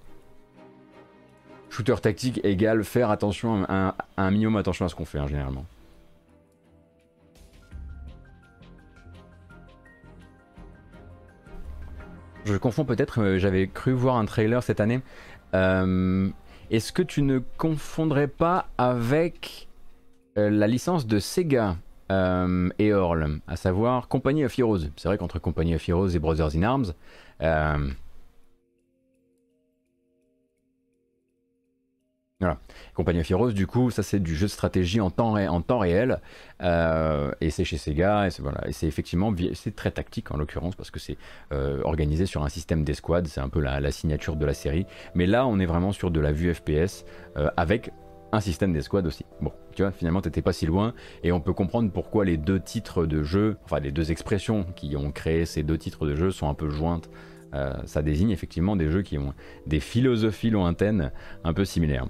Shooter 1.70 1.96
tactique 2.02 2.42
égale 2.44 2.84
faire 2.84 3.10
attention 3.10 3.66
à, 3.70 3.96
un 4.18 4.32
minimum 4.32 4.58
attention 4.58 4.86
à 4.86 4.90
ce 4.90 4.96
qu'on 4.96 5.06
fait 5.06 5.20
hein, 5.20 5.28
généralement. 5.28 5.66
Je 12.46 12.58
confonds 12.58 12.86
peut-être, 12.86 13.22
euh, 13.22 13.38
j'avais 13.38 13.68
cru 13.68 13.94
voir 13.94 14.18
un 14.18 14.26
trailer 14.26 14.64
cette 14.64 14.80
année. 14.80 15.02
Euh, 15.54 16.30
est-ce 16.72 16.94
que 16.94 17.02
tu 17.02 17.22
ne 17.22 17.40
confondrais 17.58 18.28
pas 18.28 18.68
avec 18.78 19.68
euh, 20.38 20.50
la 20.50 20.68
licence 20.68 21.06
de 21.06 21.20
Sega 21.20 21.76
euh, 22.12 22.70
et 22.80 22.94
Orl, 22.94 23.40
à 23.46 23.58
savoir 23.58 24.08
Company 24.08 24.46
of 24.46 24.58
Heroes? 24.58 24.88
C'est 24.96 25.10
vrai 25.10 25.18
qu'entre 25.18 25.38
Company 25.38 25.76
of 25.76 25.88
Heroes 25.88 26.10
et 26.10 26.20
Brothers 26.20 26.56
in 26.56 26.64
Arms, 26.64 26.94
Voilà. 32.42 32.58
Company 32.96 33.20
of 33.20 33.30
Heroes, 33.30 33.52
du 33.52 33.68
coup, 33.68 33.92
ça 33.92 34.02
c'est 34.02 34.20
du 34.20 34.36
jeu 34.36 34.48
de 34.48 34.52
stratégie 34.52 35.00
en 35.00 35.12
temps, 35.12 35.36
en 35.36 35.62
temps 35.62 35.78
réel, 35.78 36.20
euh, 36.64 37.32
et 37.40 37.52
c'est 37.52 37.64
chez 37.64 37.78
Sega, 37.78 38.26
et 38.26 38.32
c'est 38.32 38.42
voilà, 38.42 38.62
effectivement 38.68 39.32
très 39.76 39.92
tactique 39.92 40.32
en 40.32 40.38
l'occurrence 40.38 40.76
parce 40.76 40.90
que 40.90 41.00
c'est 41.00 41.18
euh, 41.54 41.82
organisé 41.84 42.26
sur 42.26 42.44
un 42.44 42.50
système 42.50 42.84
d'escouade, 42.84 43.28
c'est 43.28 43.42
un 43.42 43.50
peu 43.50 43.60
la, 43.62 43.92
signature 43.92 44.36
de 44.36 44.46
la 44.46 44.56
série. 44.56 44.88
Mais 45.14 45.28
là, 45.28 45.46
on 45.46 45.60
est 45.60 45.68
vraiment 45.68 45.92
sur 45.92 46.10
de 46.10 46.20
la 46.20 46.32
vue 46.32 46.52
FPS 46.52 47.06
euh, 47.38 47.52
avec 47.58 47.92
un 48.32 48.40
système 48.40 48.74
d'escouade 48.74 49.06
aussi. 49.06 49.24
Bon, 49.40 49.52
tu 49.76 49.84
vois, 49.84 49.92
finalement, 49.92 50.22
t'étais 50.22 50.42
pas 50.42 50.54
si 50.54 50.66
loin, 50.66 50.96
et 51.24 51.32
on 51.32 51.42
peut 51.42 51.54
comprendre 51.54 51.92
pourquoi 51.92 52.26
les 52.26 52.38
deux 52.38 52.60
titres 52.60 53.06
de 53.06 53.22
jeu, 53.22 53.58
enfin 53.66 53.80
les 53.80 53.92
deux 53.92 54.12
expressions 54.12 54.64
qui 54.76 54.96
ont 54.96 55.12
créé 55.12 55.46
ces 55.46 55.62
deux 55.62 55.78
titres 55.78 56.08
de 56.08 56.16
jeu 56.16 56.32
sont 56.32 56.50
un 56.50 56.56
peu 56.56 56.70
jointes 56.72 57.08
euh, 57.54 57.74
ça 57.86 58.02
désigne 58.02 58.32
effectivement 58.32 58.76
des 58.76 58.90
jeux 58.90 59.02
qui 59.02 59.18
ont 59.18 59.34
des 59.68 59.80
philosophies 59.80 60.50
lointaines 60.50 61.12
un 61.44 61.54
peu 61.54 61.66
similaires. 61.66 62.06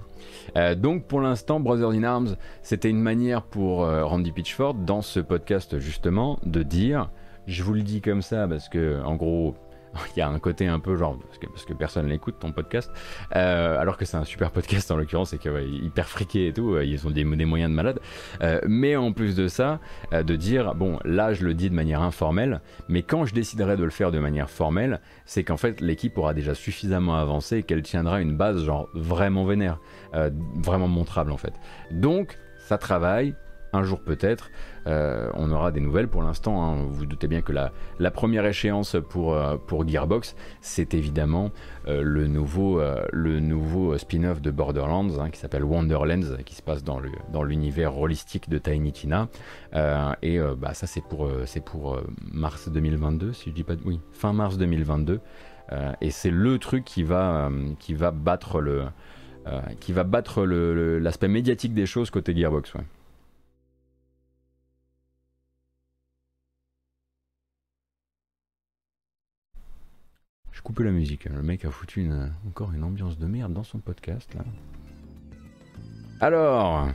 Euh, 0.57 0.75
donc 0.75 1.05
pour 1.05 1.21
l'instant, 1.21 1.59
Brothers 1.59 1.91
in 1.91 2.03
Arms, 2.03 2.35
c'était 2.61 2.89
une 2.89 3.01
manière 3.01 3.43
pour 3.43 3.83
euh, 3.83 4.05
Randy 4.05 4.31
Pitchford, 4.31 4.75
dans 4.75 5.01
ce 5.01 5.19
podcast 5.19 5.79
justement, 5.79 6.39
de 6.45 6.63
dire, 6.63 7.09
je 7.47 7.63
vous 7.63 7.73
le 7.73 7.81
dis 7.81 8.01
comme 8.01 8.21
ça 8.21 8.47
parce 8.47 8.69
que 8.69 9.01
en 9.03 9.15
gros, 9.15 9.55
il 10.15 10.19
y 10.19 10.21
a 10.21 10.29
un 10.29 10.39
côté 10.39 10.67
un 10.67 10.79
peu 10.79 10.95
genre 10.95 11.17
parce 11.51 11.65
que, 11.65 11.73
personne 11.73 12.07
l'écoute 12.07 12.35
ton 12.39 12.51
podcast 12.51 12.91
euh, 13.35 13.79
alors 13.79 13.97
que 13.97 14.05
c'est 14.05 14.17
un 14.17 14.23
super 14.23 14.51
podcast 14.51 14.91
en 14.91 14.97
l'occurrence 14.97 15.33
et 15.33 15.37
que 15.37 15.49
ouais, 15.49 15.67
hyper 15.67 16.07
friqué 16.07 16.47
et 16.47 16.53
tout 16.53 16.77
ils 16.79 17.07
ont 17.07 17.11
des, 17.11 17.23
moyens 17.23 17.69
de 17.71 17.75
malade. 17.75 17.99
Euh, 18.41 18.59
mais 18.67 18.95
en 18.95 19.11
plus 19.13 19.35
de 19.35 19.47
ça 19.47 19.79
euh, 20.13 20.23
de 20.23 20.35
dire 20.35 20.75
bon 20.75 20.99
là 21.03 21.33
je 21.33 21.43
le 21.43 21.53
dis 21.53 21.69
de 21.69 21.75
manière 21.75 22.01
informelle 22.01 22.61
mais 22.87 23.03
quand 23.03 23.25
je 23.25 23.33
déciderai 23.33 23.77
de 23.77 23.83
le 23.83 23.89
faire 23.89 24.11
de 24.11 24.19
manière 24.19 24.49
formelle 24.49 25.01
c'est 25.25 25.43
qu'en 25.43 25.57
fait 25.57 25.81
l'équipe 25.81 26.17
aura 26.17 26.33
déjà 26.33 26.55
suffisamment 26.55 27.15
avancé 27.15 27.57
et 27.57 27.63
qu'elle 27.63 27.81
tiendra 27.81 28.21
une 28.21 28.35
base 28.35 28.63
genre 28.63 28.89
vraiment 28.93 29.45
vénère 29.45 29.79
vraiment 30.63 30.87
montrable 30.87 31.31
en 31.31 31.37
fait. 31.37 31.53
Donc 31.91 32.37
ça 32.59 32.77
travaille 32.77 33.35
un 33.73 33.83
jour 33.83 34.01
peut-être, 34.01 34.51
euh, 34.87 35.29
on 35.35 35.51
aura 35.51 35.71
des 35.71 35.79
nouvelles. 35.79 36.07
Pour 36.07 36.23
l'instant, 36.23 36.63
hein. 36.63 36.85
vous, 36.89 37.05
doutez 37.05 37.27
bien 37.27 37.41
que 37.41 37.53
la, 37.53 37.71
première 38.11 38.45
échéance 38.45 38.97
pour, 39.09 39.33
euh, 39.33 39.57
pour 39.57 39.87
Gearbox, 39.87 40.35
c'est 40.61 40.93
évidemment 40.93 41.51
euh, 41.87 42.01
le 42.03 42.27
nouveau, 42.27 43.97
spin-off 43.97 44.41
de 44.41 44.51
Borderlands 44.51 45.19
hein, 45.19 45.29
qui 45.29 45.39
s'appelle 45.39 45.63
Wonderlands, 45.63 46.37
qui 46.45 46.55
se 46.55 46.61
passe 46.61 46.83
dans 46.83 46.99
l'univers 47.43 47.97
holistique 47.97 48.49
de 48.49 48.57
Tiny 48.57 48.91
Tina. 48.91 49.27
et 50.21 50.39
bah, 50.57 50.73
ça, 50.73 50.87
c'est 50.87 51.03
pour, 51.03 51.99
mars 52.31 52.69
2022, 52.69 53.33
si 53.33 53.49
je 53.49 53.55
dis 53.55 53.63
pas 53.63 53.75
de... 53.75 53.81
Oui, 53.85 53.99
fin 54.11 54.33
mars 54.33 54.57
2022. 54.57 55.19
et 56.01 56.11
c'est 56.11 56.31
le 56.31 56.57
truc 56.59 56.83
qui 56.85 57.03
va, 57.03 57.49
battre 58.11 58.59
l'aspect 60.41 61.27
médiatique 61.27 61.73
des 61.73 61.85
choses 61.85 62.09
côté 62.09 62.35
Gearbox. 62.35 62.73
Couper 70.63 70.83
la 70.83 70.91
musique. 70.91 71.25
Le 71.25 71.41
mec 71.41 71.65
a 71.65 71.71
foutu 71.71 72.09
encore 72.47 72.71
une 72.73 72.83
ambiance 72.83 73.17
de 73.17 73.25
merde 73.25 73.53
dans 73.53 73.63
son 73.63 73.79
podcast. 73.79 74.29
Alors, 76.19 76.89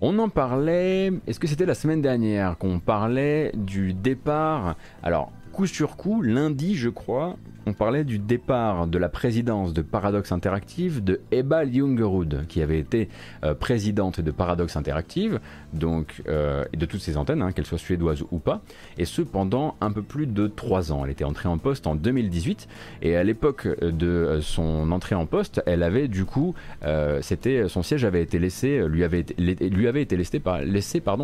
on 0.00 0.18
en 0.18 0.28
parlait. 0.28 1.12
Est-ce 1.26 1.40
que 1.40 1.46
c'était 1.46 1.66
la 1.66 1.74
semaine 1.74 2.02
dernière 2.02 2.58
qu'on 2.58 2.80
parlait 2.80 3.50
du 3.54 3.92
départ? 3.92 4.76
Alors, 5.02 5.32
coup 5.52 5.66
sur 5.66 5.96
coup, 5.96 6.22
lundi, 6.22 6.76
je 6.76 6.88
crois, 6.88 7.36
on 7.66 7.72
parlait 7.72 8.04
du 8.04 8.18
départ 8.18 8.86
de 8.86 8.96
la 8.96 9.08
présidence 9.08 9.72
de 9.72 9.82
Paradox 9.82 10.30
Interactive 10.30 11.02
de 11.02 11.20
Ebal 11.32 11.74
Jungerud, 11.74 12.46
qui 12.48 12.62
avait 12.62 12.78
été 12.78 13.08
euh, 13.44 13.54
présidente 13.54 14.20
de 14.20 14.30
Paradox 14.30 14.76
Interactive, 14.76 15.40
donc 15.72 16.22
euh, 16.28 16.64
de 16.72 16.86
toutes 16.86 17.00
ses 17.00 17.16
antennes, 17.16 17.42
hein, 17.42 17.52
qu'elles 17.52 17.66
soient 17.66 17.78
suédoises 17.78 18.22
ou 18.30 18.38
pas, 18.38 18.62
et 18.98 19.04
ce 19.04 19.20
pendant 19.20 19.74
un 19.80 19.90
peu 19.90 20.02
plus 20.02 20.26
de 20.26 20.46
trois 20.46 20.92
ans. 20.92 21.04
Elle 21.04 21.10
était 21.10 21.24
entrée 21.24 21.48
en 21.48 21.58
poste 21.58 21.88
en 21.88 21.96
2018, 21.96 22.68
et 23.02 23.16
à 23.16 23.24
l'époque 23.24 23.68
de 23.82 24.38
son 24.42 24.92
entrée 24.92 25.16
en 25.16 25.26
poste, 25.26 25.60
elle 25.66 25.82
avait 25.82 26.06
du 26.06 26.24
coup, 26.24 26.54
euh, 26.84 27.18
c'était 27.20 27.68
son 27.68 27.82
siège 27.82 28.04
avait 28.04 28.22
été 28.22 28.38
laissé, 28.38 28.86
lui 28.86 29.02
avait 29.02 29.20
été, 29.20 30.40
par, 30.40 30.60
laissé 30.60 31.00
par 31.00 31.18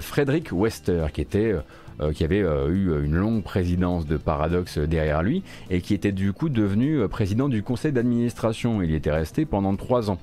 Frédéric 0.00 0.50
Wester, 0.52 1.06
qui 1.12 1.20
était 1.20 1.52
euh, 1.52 1.60
qui 2.14 2.24
avait 2.24 2.42
euh, 2.42 2.68
eu 2.68 3.04
une 3.04 3.16
longue 3.16 3.42
présidence 3.42 4.06
de 4.06 4.16
Paradox 4.16 4.78
derrière 4.78 5.22
lui 5.22 5.42
et 5.70 5.80
qui 5.80 5.94
était 5.94 6.12
du 6.12 6.32
coup 6.32 6.48
devenu 6.48 7.00
euh, 7.00 7.08
président 7.08 7.48
du 7.48 7.62
conseil 7.62 7.92
d'administration. 7.92 8.82
Il 8.82 8.90
y 8.90 8.94
était 8.94 9.10
resté 9.10 9.46
pendant 9.46 9.74
trois 9.76 10.10
ans. 10.10 10.18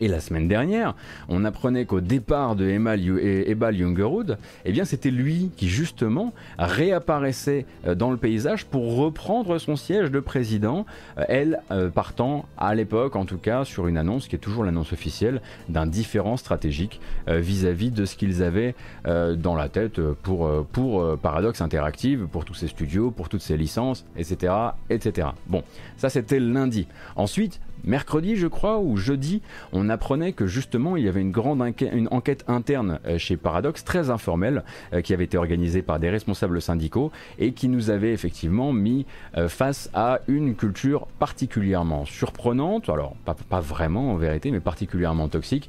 Et 0.00 0.08
la 0.08 0.20
semaine 0.20 0.48
dernière, 0.48 0.94
on 1.28 1.44
apprenait 1.44 1.84
qu'au 1.84 2.00
départ 2.00 2.56
de 2.56 2.68
Ebal 2.68 3.76
Jungerud, 3.76 4.36
eh 4.64 4.72
bien 4.72 4.84
c'était 4.84 5.10
lui 5.10 5.50
qui 5.56 5.68
justement 5.68 6.32
réapparaissait 6.58 7.66
euh, 7.86 7.94
dans 7.94 8.10
le 8.10 8.16
paysage 8.16 8.64
pour 8.66 8.96
reprendre 8.96 9.58
son 9.58 9.76
siège 9.76 10.10
de 10.10 10.20
président, 10.20 10.86
euh, 11.18 11.24
elle 11.28 11.60
euh, 11.70 11.88
partant 11.88 12.46
à 12.58 12.74
l'époque 12.74 13.16
en 13.16 13.24
tout 13.24 13.38
cas 13.38 13.64
sur 13.64 13.86
une 13.86 13.96
annonce 13.96 14.28
qui 14.28 14.36
est 14.36 14.40
toujours 14.40 14.64
l'annonce 14.64 14.92
officielle 14.92 15.40
d'un 15.68 15.86
différent 15.86 16.36
stratégique 16.36 17.00
vis-à-vis 17.28 17.90
de 17.90 18.04
ce 18.04 18.16
qu'ils 18.16 18.42
avaient 18.42 18.74
dans 19.04 19.54
la 19.54 19.68
tête 19.68 20.00
pour, 20.22 20.50
pour 20.72 21.18
Paradox 21.18 21.60
Interactive, 21.60 22.26
pour 22.30 22.44
tous 22.44 22.54
ces 22.54 22.68
studios, 22.68 23.10
pour 23.10 23.28
toutes 23.28 23.42
ces 23.42 23.56
licences, 23.56 24.04
etc. 24.16 24.52
etc. 24.90 25.28
Bon, 25.46 25.62
ça 25.96 26.08
c'était 26.08 26.40
lundi. 26.40 26.86
Ensuite, 27.16 27.60
mercredi, 27.84 28.36
je 28.36 28.46
crois, 28.46 28.78
ou 28.78 28.96
jeudi, 28.96 29.42
on 29.72 29.88
apprenait 29.88 30.32
que 30.32 30.46
justement 30.46 30.96
il 30.96 31.04
y 31.04 31.08
avait 31.08 31.20
une 31.20 31.30
grande 31.30 31.62
enquête 32.10 32.44
interne 32.48 32.98
euh, 33.06 33.18
chez 33.18 33.36
Paradox, 33.36 33.84
très 33.84 34.10
informelle, 34.10 34.64
euh, 34.92 35.00
qui 35.00 35.14
avait 35.14 35.24
été 35.24 35.36
organisée 35.36 35.82
par 35.82 35.98
des 35.98 36.10
responsables 36.10 36.60
syndicaux 36.60 37.12
et 37.38 37.52
qui 37.52 37.68
nous 37.68 37.90
avait 37.90 38.12
effectivement 38.12 38.72
mis 38.72 39.06
euh, 39.36 39.48
face 39.48 39.90
à 39.94 40.20
une 40.28 40.54
culture 40.54 41.06
particulièrement 41.18 42.04
surprenante, 42.04 42.88
alors 42.88 43.14
pas, 43.24 43.60
vraiment 43.60 44.12
en 44.12 44.16
vérité, 44.16 44.50
mais 44.50 44.60
particulièrement 44.60 45.28
toxique. 45.28 45.68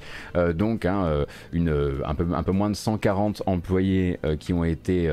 donc 0.56 0.86
hein, 0.86 1.26
un, 1.54 2.16
peu, 2.44 2.52
moins 2.52 2.70
de 2.70 2.76
140 2.76 3.44
employés 3.46 4.20
qui 4.40 4.54
ont 4.54 4.64
été 4.64 5.10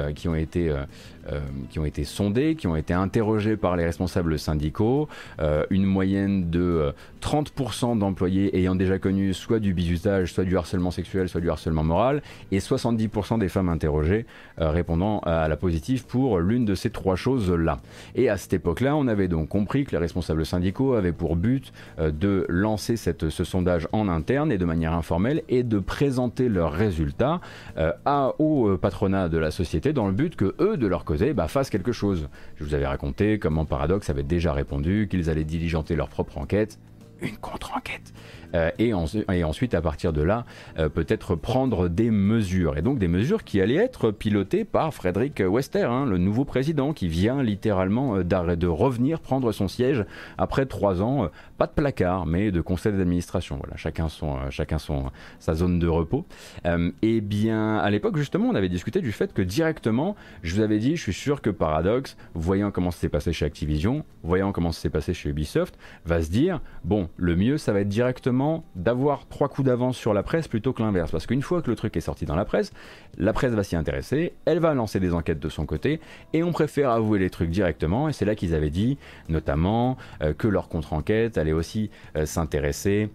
qui 1.70 1.78
ont 1.78 1.84
été 1.84 2.04
sondés, 2.04 2.54
qui 2.54 2.66
ont 2.66 2.76
été 2.76 2.94
interrogés 2.94 3.56
par 3.56 3.76
les 3.76 3.84
responsables 3.84 4.38
syndicaux, 4.38 5.08
une 5.70 5.84
moyenne 5.84 6.50
de 6.50 6.92
30% 7.22 7.98
d'employés 7.98 8.56
ayant 8.56 8.74
déjà 8.74 8.98
connu 8.98 9.34
soit 9.34 9.58
du 9.58 9.74
bizutage, 9.74 10.32
soit 10.32 10.44
du 10.44 10.56
harcèlement 10.56 10.90
sexuel, 10.90 11.28
soit 11.28 11.40
du 11.40 11.50
harcèlement 11.50 11.84
moral, 11.84 12.22
et 12.50 12.58
70% 12.58 13.38
des 13.38 13.48
femmes 13.48 13.68
interrogées 13.68 14.26
répondant 14.58 15.20
à 15.20 15.48
la 15.48 15.56
positive 15.56 16.06
pour 16.06 16.38
l'une 16.38 16.64
de 16.64 16.74
ces 16.74 16.90
trois 16.90 17.16
choses-là. 17.16 17.80
Et 18.14 18.28
à 18.28 18.36
cette 18.36 18.54
époque-là, 18.54 18.96
on 18.96 19.06
avait 19.06 19.28
donc 19.28 19.48
compris 19.48 19.84
que 19.84 19.92
les 19.92 19.98
responsables 19.98 20.46
syndicaux 20.46 20.94
avaient 20.94 21.12
pour 21.12 21.36
but 21.36 21.72
de 21.98 22.46
lancer 22.48 22.96
ce 22.96 23.44
sondage 23.44 23.88
en 23.92 24.08
interne 24.08 24.52
et 24.52 24.58
de 24.58 24.64
manière 24.64 24.94
informelle 24.94 25.42
et 25.48 25.62
de 25.62 25.78
présenter 25.78 26.48
leurs 26.48 26.72
résultats 26.72 27.40
euh, 27.78 27.92
au 28.38 28.68
euh, 28.68 28.76
patronat 28.76 29.28
de 29.28 29.38
la 29.38 29.50
société 29.50 29.92
dans 29.92 30.06
le 30.06 30.12
but 30.12 30.36
que 30.36 30.54
eux, 30.60 30.76
de 30.76 30.86
leur 30.86 31.04
côté, 31.10 31.32
bah, 31.32 31.48
fassent 31.48 31.70
quelque 31.70 31.92
chose. 31.92 32.28
Je 32.56 32.64
vous 32.64 32.74
avais 32.74 32.86
raconté 32.86 33.38
comment 33.38 33.64
Paradox 33.64 34.08
avait 34.10 34.22
déjà 34.22 34.52
répondu 34.52 35.08
qu'ils 35.10 35.28
allaient 35.28 35.44
diligenter 35.44 35.96
leur 35.96 36.08
propre 36.08 36.38
enquête. 36.38 36.78
Une 37.20 37.36
contre-enquête? 37.36 38.12
Euh, 38.54 38.70
et, 38.78 38.92
ensuite, 38.94 39.74
à 39.74 39.80
partir 39.80 40.12
de 40.12 40.22
là, 40.22 40.44
euh, 40.78 40.88
peut-être 40.88 41.34
prendre 41.34 41.88
des 41.88 42.10
mesures. 42.10 42.76
Et 42.76 42.82
donc 42.82 42.98
des 42.98 43.08
mesures 43.08 43.44
qui 43.44 43.60
allaient 43.60 43.76
être 43.76 44.10
pilotées 44.10 44.64
par 44.64 44.92
Frédéric 44.92 45.42
Wester, 45.46 45.84
hein, 45.84 46.06
le 46.06 46.18
nouveau 46.18 46.44
président, 46.44 46.92
qui 46.92 47.08
vient 47.08 47.42
littéralement 47.42 48.16
euh, 48.16 48.24
de 48.24 48.66
revenir 48.66 49.20
prendre 49.20 49.52
son 49.52 49.68
siège 49.68 50.04
après 50.38 50.66
trois 50.66 51.02
ans, 51.02 51.28
pas 51.58 51.66
de 51.66 51.72
placard, 51.72 52.26
mais 52.26 52.50
de 52.50 52.60
conseil 52.60 52.92
d'administration. 52.92 53.56
Voilà, 53.56 53.76
chacun 53.76 54.08
son, 54.08 54.50
chacun 54.50 54.78
son, 54.78 55.10
sa 55.38 55.54
zone 55.54 55.78
de 55.78 55.86
repos. 55.86 56.26
et 57.02 57.20
bien, 57.20 57.76
à 57.76 57.90
l'époque, 57.90 58.16
justement, 58.16 58.48
on 58.48 58.54
avait 58.54 58.68
discuté 58.68 59.00
du 59.00 59.12
fait 59.12 59.32
que 59.32 59.42
directement, 59.42 60.16
je 60.42 60.54
vous 60.54 60.60
avais 60.60 60.78
dit, 60.78 60.96
je 60.96 61.02
suis 61.02 61.12
sûr 61.12 61.42
que 61.42 61.50
Paradox, 61.50 62.16
voyant 62.34 62.70
comment 62.70 62.90
s'est 62.90 63.08
passé 63.08 63.32
chez 63.32 63.44
Activision, 63.44 64.04
voyant 64.22 64.52
comment 64.52 64.72
s'est 64.72 64.90
passé 64.90 65.14
chez 65.14 65.30
Ubisoft, 65.30 65.78
va 66.04 66.22
se 66.22 66.30
dire, 66.30 66.60
bon, 66.84 67.08
le 67.16 67.36
mieux, 67.36 67.58
ça 67.58 67.72
va 67.72 67.80
être 67.80 67.88
directement 67.88 68.39
d'avoir 68.74 69.26
trois 69.28 69.48
coups 69.48 69.66
d'avance 69.66 69.96
sur 69.96 70.14
la 70.14 70.22
presse 70.22 70.48
plutôt 70.48 70.72
que 70.72 70.82
l'inverse. 70.82 71.10
Parce 71.10 71.26
qu'une 71.26 71.42
fois 71.42 71.62
que 71.62 71.70
le 71.70 71.76
truc 71.76 71.96
est 71.96 72.00
sorti 72.00 72.24
dans 72.24 72.36
la 72.36 72.44
presse, 72.44 72.72
la 73.18 73.32
presse 73.32 73.52
va 73.52 73.62
s'y 73.62 73.76
intéresser, 73.76 74.34
elle 74.44 74.60
va 74.60 74.74
lancer 74.74 75.00
des 75.00 75.12
enquêtes 75.12 75.40
de 75.40 75.48
son 75.48 75.66
côté, 75.66 76.00
et 76.32 76.42
on 76.42 76.52
préfère 76.52 76.90
avouer 76.90 77.18
les 77.18 77.30
trucs 77.30 77.50
directement. 77.50 78.08
Et 78.08 78.12
c'est 78.12 78.24
là 78.24 78.34
qu'ils 78.34 78.54
avaient 78.54 78.70
dit, 78.70 78.98
notamment, 79.28 79.96
euh, 80.22 80.32
que 80.32 80.48
leur 80.48 80.68
contre-enquête 80.68 81.38
allait 81.38 81.52
aussi 81.52 81.90
euh, 82.16 82.26
s'intéresser 82.26 83.10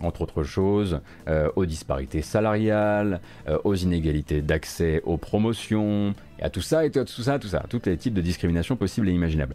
entre 0.00 0.22
autres 0.22 0.42
choses, 0.42 1.00
euh, 1.28 1.50
aux 1.54 1.66
disparités 1.66 2.22
salariales, 2.22 3.20
aux 3.62 3.74
inégalités 3.74 4.40
d'accès 4.40 5.02
aux 5.04 5.18
promotions, 5.18 6.14
et 6.40 6.42
à 6.42 6.50
tout 6.50 6.62
ça, 6.62 6.84
et 6.86 6.90
tout 6.90 7.06
ça, 7.06 7.38
tout 7.38 7.46
ça, 7.46 7.64
tous 7.68 7.82
les 7.84 7.96
types 7.98 8.14
de 8.14 8.22
discrimination 8.22 8.74
possibles 8.74 9.08
et 9.10 9.12
imaginables. 9.12 9.54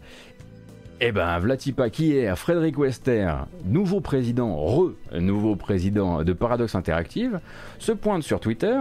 Eh 1.00 1.12
ben, 1.12 1.38
Vlatipa, 1.38 1.90
qui 1.90 2.16
est 2.16 2.34
Frédéric 2.34 2.76
Wester, 2.76 3.30
nouveau 3.64 4.00
président, 4.00 4.56
re-nouveau 4.56 5.54
président 5.54 6.24
de 6.24 6.32
Paradox 6.32 6.74
Interactive, 6.74 7.38
se 7.78 7.92
pointe 7.92 8.24
sur 8.24 8.40
Twitter 8.40 8.76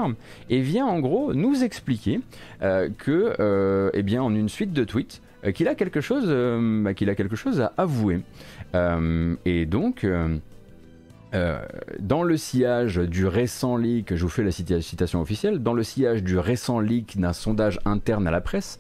et 0.50 0.62
vient 0.62 0.88
en 0.88 1.00
gros 1.00 1.36
nous 1.36 1.64
expliquer 1.64 2.22
euh, 2.64 2.90
que, 2.98 3.36
euh, 3.40 3.92
eh 3.94 4.02
bien, 4.02 4.24
en 4.24 4.34
une 4.34 4.50
suite 4.50 4.74
de 4.74 4.84
tweets, 4.84 5.22
euh, 5.46 5.52
qu'il 5.52 5.68
a 5.68 5.76
quelque 5.76 6.02
chose, 6.02 6.28
bah, 6.84 6.96
qu'il 6.96 7.12
a 7.12 7.14
quelque 7.14 7.36
chose 7.36 7.62
à 7.62 7.74
avouer. 7.78 8.22
et 9.46 9.66
donc. 9.68 10.06
Euh, 11.34 11.60
dans 12.00 12.24
le 12.24 12.38
sillage 12.38 12.98
du 12.98 13.28
récent 13.28 13.76
leak, 13.76 14.16
je 14.16 14.24
vous 14.24 14.30
fais 14.30 14.44
la 14.44 14.52
citation 14.52 15.22
officielle, 15.22 15.60
dans 15.60 15.74
le 15.74 15.84
sillage 15.84 16.24
du 16.24 16.38
récent 16.38 16.80
leak 16.80 17.20
d'un 17.20 17.34
sondage 17.34 17.80
interne 17.86 18.28
à 18.28 18.32
la 18.32 18.42
presse, 18.42 18.80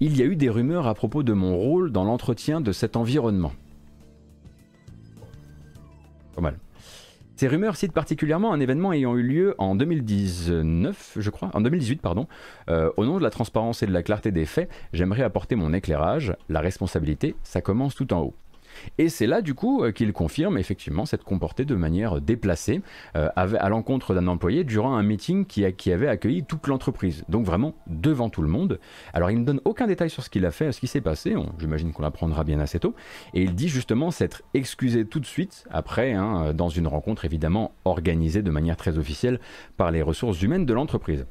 il 0.00 0.16
y 0.16 0.22
a 0.22 0.24
eu 0.24 0.34
des 0.34 0.48
rumeurs 0.48 0.88
à 0.88 0.94
propos 0.94 1.22
de 1.22 1.32
mon 1.32 1.56
rôle 1.56 1.92
dans 1.92 2.04
l'entretien 2.04 2.60
de 2.60 2.72
cet 2.72 2.96
environnement. 2.96 3.52
Pas 6.34 6.42
mal. 6.42 6.58
Ces 7.36 7.48
rumeurs 7.48 7.76
citent 7.76 7.92
particulièrement 7.92 8.52
un 8.52 8.60
événement 8.60 8.92
ayant 8.92 9.16
eu 9.16 9.22
lieu 9.22 9.54
en 9.58 9.74
2019, 9.74 11.18
je 11.18 11.30
crois, 11.30 11.50
en 11.52 11.60
2018, 11.60 12.00
pardon. 12.00 12.28
Euh, 12.70 12.90
au 12.96 13.04
nom 13.04 13.18
de 13.18 13.22
la 13.22 13.30
transparence 13.30 13.82
et 13.82 13.86
de 13.86 13.92
la 13.92 14.04
clarté 14.04 14.30
des 14.30 14.46
faits, 14.46 14.70
j'aimerais 14.92 15.24
apporter 15.24 15.56
mon 15.56 15.72
éclairage. 15.72 16.36
La 16.48 16.60
responsabilité, 16.60 17.34
ça 17.42 17.60
commence 17.60 17.96
tout 17.96 18.12
en 18.12 18.20
haut. 18.20 18.34
Et 18.98 19.08
c'est 19.08 19.26
là, 19.26 19.42
du 19.42 19.54
coup, 19.54 19.84
euh, 19.84 19.92
qu'il 19.92 20.12
confirme 20.12 20.58
effectivement 20.58 21.06
s'être 21.06 21.24
comporté 21.24 21.64
de 21.64 21.74
manière 21.74 22.20
déplacée 22.20 22.82
euh, 23.16 23.28
à 23.36 23.68
l'encontre 23.68 24.14
d'un 24.14 24.26
employé 24.26 24.64
durant 24.64 24.96
un 24.96 25.02
meeting 25.02 25.46
qui, 25.46 25.64
avait 25.92 26.08
accueilli 26.08 26.44
toute 26.44 26.66
l'entreprise. 26.66 27.24
Donc 27.28 27.44
vraiment 27.44 27.74
devant 27.86 28.30
tout 28.30 28.42
le 28.42 28.48
monde. 28.48 28.80
Alors 29.12 29.30
il 29.30 29.40
ne 29.40 29.44
donne 29.44 29.60
aucun 29.64 29.86
détail 29.86 30.10
sur 30.10 30.22
ce 30.22 30.30
qu'il 30.30 30.46
a 30.46 30.50
fait, 30.50 30.72
ce 30.72 30.80
qui 30.80 30.86
s'est 30.86 31.00
passé. 31.00 31.34
J'imagine 31.58 31.92
qu'on 31.92 32.02
l'apprendra 32.02 32.44
bien 32.44 32.58
assez 32.58 32.80
tôt. 32.80 32.94
Et 33.34 33.42
il 33.42 33.54
dit 33.54 33.68
justement 33.68 34.10
s'être 34.10 34.42
excusé 34.54 35.04
tout 35.04 35.20
de 35.20 35.26
suite 35.26 35.64
après, 35.70 36.12
hein, 36.12 36.52
dans 36.54 36.68
une 36.68 36.86
rencontre 36.86 37.24
évidemment 37.24 37.72
organisée 37.84 38.42
de 38.42 38.50
manière 38.50 38.76
très 38.76 38.98
officielle 38.98 39.40
par 39.76 39.90
les 39.90 40.02
ressources 40.02 40.40
humaines 40.42 40.66
de 40.66 40.74
l'entreprise. 40.74 41.26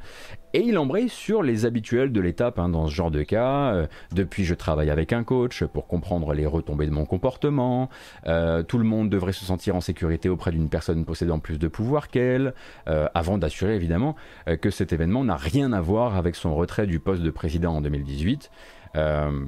Et 0.56 0.62
il 0.62 0.78
embraye 0.78 1.10
sur 1.10 1.42
les 1.42 1.66
habituels 1.66 2.12
de 2.12 2.22
l'étape 2.22 2.60
hein, 2.60 2.70
dans 2.70 2.86
ce 2.86 2.94
genre 2.94 3.10
de 3.10 3.24
cas. 3.24 3.74
Euh, 3.74 3.88
depuis, 4.12 4.46
je 4.46 4.54
travaille 4.54 4.92
avec 4.92 5.12
un 5.12 5.24
coach 5.24 5.64
pour 5.64 5.88
comprendre 5.88 6.32
les 6.36 6.46
retombées 6.46 6.86
de 6.86 6.92
mon 6.92 7.06
comportement. 7.06 7.90
Euh, 8.28 8.62
tout 8.62 8.78
le 8.78 8.84
monde 8.84 9.10
devrait 9.10 9.34
se 9.34 9.46
sentir 9.46 9.76
en 9.76 9.82
sécurité 9.82 10.30
auprès 10.30 10.52
d'une 10.52 10.70
personne 10.70 11.06
possédant 11.06 11.40
plus 11.40 11.58
de 11.58 11.68
pouvoir 11.68 12.08
qu'elle, 12.08 12.54
euh, 12.88 13.08
avant 13.16 13.40
d'assurer 13.40 13.76
évidemment 13.76 14.16
que 14.62 14.70
cet 14.70 14.94
événement 14.94 15.24
n'a 15.24 15.38
rien 15.38 15.74
à 15.74 15.82
voir 15.82 16.18
avec 16.18 16.36
son 16.36 16.56
retrait 16.56 16.86
du 16.86 17.00
poste 17.00 17.24
de 17.24 17.32
président 17.32 17.78
en 17.78 17.82
2018. 17.82 18.52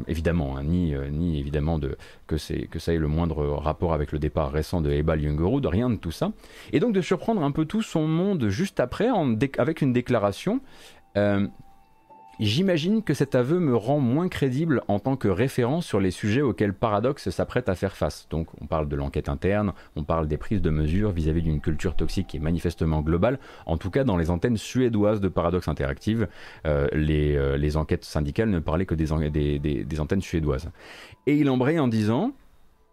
évidemment, 0.07 0.57
hein, 0.57 0.63
ni, 0.63 0.95
ni 1.11 1.39
évidemment 1.39 1.77
de, 1.77 1.97
que, 2.25 2.35
que 2.65 2.79
ça 2.79 2.93
ait 2.93 2.97
le 2.97 3.07
moindre 3.07 3.45
rapport 3.45 3.93
avec 3.93 4.11
le 4.11 4.17
départ 4.17 4.51
récent 4.51 4.81
de 4.81 4.89
Ebal 4.89 5.21
Jungerud, 5.21 5.65
rien 5.67 5.91
de 5.91 5.97
tout 5.97 6.11
ça. 6.11 6.31
Et 6.73 6.79
donc 6.79 6.93
de 6.93 7.01
surprendre 7.01 7.43
un 7.43 7.51
peu 7.51 7.65
tout 7.65 7.83
son 7.83 8.07
monde 8.07 8.47
juste 8.47 8.79
après 8.79 9.09
avec 9.59 9.81
une 9.81 9.93
déclaration 9.93 10.61
euh, 11.18 11.47
j'imagine 12.39 13.01
que 13.03 13.13
cet 13.13 13.36
aveu 13.36 13.59
me 13.59 13.76
rend 13.76 13.99
moins 13.99 14.28
crédible 14.28 14.82
en 14.88 14.99
tant 14.99 15.16
que 15.16 15.28
référence 15.28 15.86
sur 15.86 15.99
les 15.99 16.11
sujets 16.11 16.41
auxquels 16.41 16.74
Paradox 16.74 17.30
s'apprête 17.30 17.70
à 17.70 17.76
faire 17.76 17.95
face. 17.95 18.28
Donc 18.30 18.47
on 18.61 18.68
parle 18.68 18.89
de 18.89 18.95
l'enquête 18.95 19.30
interne, 19.30 19.74
on 19.95 20.03
parle 20.03 20.28
des 20.28 20.38
prises 20.38 20.61
de 20.61 20.70
mesures 20.70 21.11
vis-à-vis 21.11 21.41
d'une 21.41 21.61
culture 21.61 21.95
toxique 21.95 22.28
qui 22.28 22.38
est 22.38 22.41
manifestement 22.41 23.01
globale, 23.01 23.39
en 23.66 23.78
tout 23.78 23.89
cas 23.89 24.03
dans 24.03 24.18
les 24.18 24.30
antennes 24.30 24.57
suédoises 24.57 25.22
de 25.22 25.28
Paradox 25.28 25.68
Interactive, 25.68 26.28
euh, 26.66 26.88
euh, 26.93 27.57
les, 27.57 27.78
enquêtes 27.78 28.05
syndicales 28.05 28.49
ne 28.49 28.59
parlaient 28.59 28.86
que 28.86 28.95
des, 28.95 29.59
des, 29.59 29.99
antennes 29.99 30.22
suédoises. 30.22 30.70
Et 31.28 31.38
il 31.38 31.49
embraye 31.49 31.80
en 31.80 31.88
disant, 31.88 32.34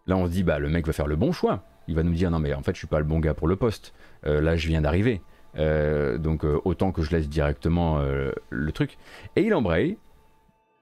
là 0.07 0.17
on 0.17 0.27
se 0.27 0.31
dit, 0.31 0.43
bah 0.43 0.59
le 0.59 0.69
mec 0.69 0.87
va 0.87 0.93
faire 0.93 1.07
le 1.07 1.17
bon 1.17 1.33
choix, 1.33 1.65
il 1.89 1.95
va 1.95 2.03
nous 2.03 2.13
dire, 2.13 2.31
non 2.31 2.39
mais 2.39 2.55
en 2.55 2.63
fait 2.63 2.73
je 2.75 2.79
suis 2.79 2.87
pas 2.87 2.99
le 2.99 3.05
bon 3.05 3.19
gars 3.19 3.35
pour 3.35 3.49
le 3.49 3.57
poste, 3.57 3.93
là 4.25 4.57
je 4.57 4.69
viens 4.69 4.81
d'arriver. 4.81 5.21
Euh, 5.59 6.19
donc 6.19 6.45
euh, 6.45 6.61
autant 6.65 6.93
que 6.93 7.03
je 7.03 7.11
laisse 7.11 7.29
directement 7.29 7.99
euh, 7.99 8.33
le 8.51 8.73
truc. 8.73 8.99
Et 9.37 9.43
il 9.43 9.55
embraye, 9.55 9.99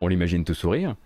on 0.00 0.08
l'imagine 0.08 0.44
tout 0.44 0.54
sourire. 0.54 0.96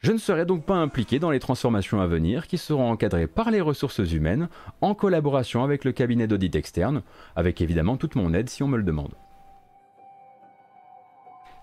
Je 0.00 0.10
ne 0.10 0.18
serai 0.18 0.44
donc 0.44 0.66
pas 0.66 0.74
impliqué 0.74 1.20
dans 1.20 1.30
les 1.30 1.38
transformations 1.38 2.00
à 2.00 2.08
venir 2.08 2.48
qui 2.48 2.58
seront 2.58 2.90
encadrées 2.90 3.28
par 3.28 3.52
les 3.52 3.60
ressources 3.60 3.98
humaines 3.98 4.48
en 4.80 4.94
collaboration 4.94 5.62
avec 5.62 5.84
le 5.84 5.92
cabinet 5.92 6.26
d'audit 6.26 6.56
externe, 6.56 7.02
avec 7.36 7.60
évidemment 7.60 7.96
toute 7.96 8.16
mon 8.16 8.34
aide 8.34 8.48
si 8.48 8.64
on 8.64 8.68
me 8.68 8.76
le 8.76 8.82
demande. 8.82 9.14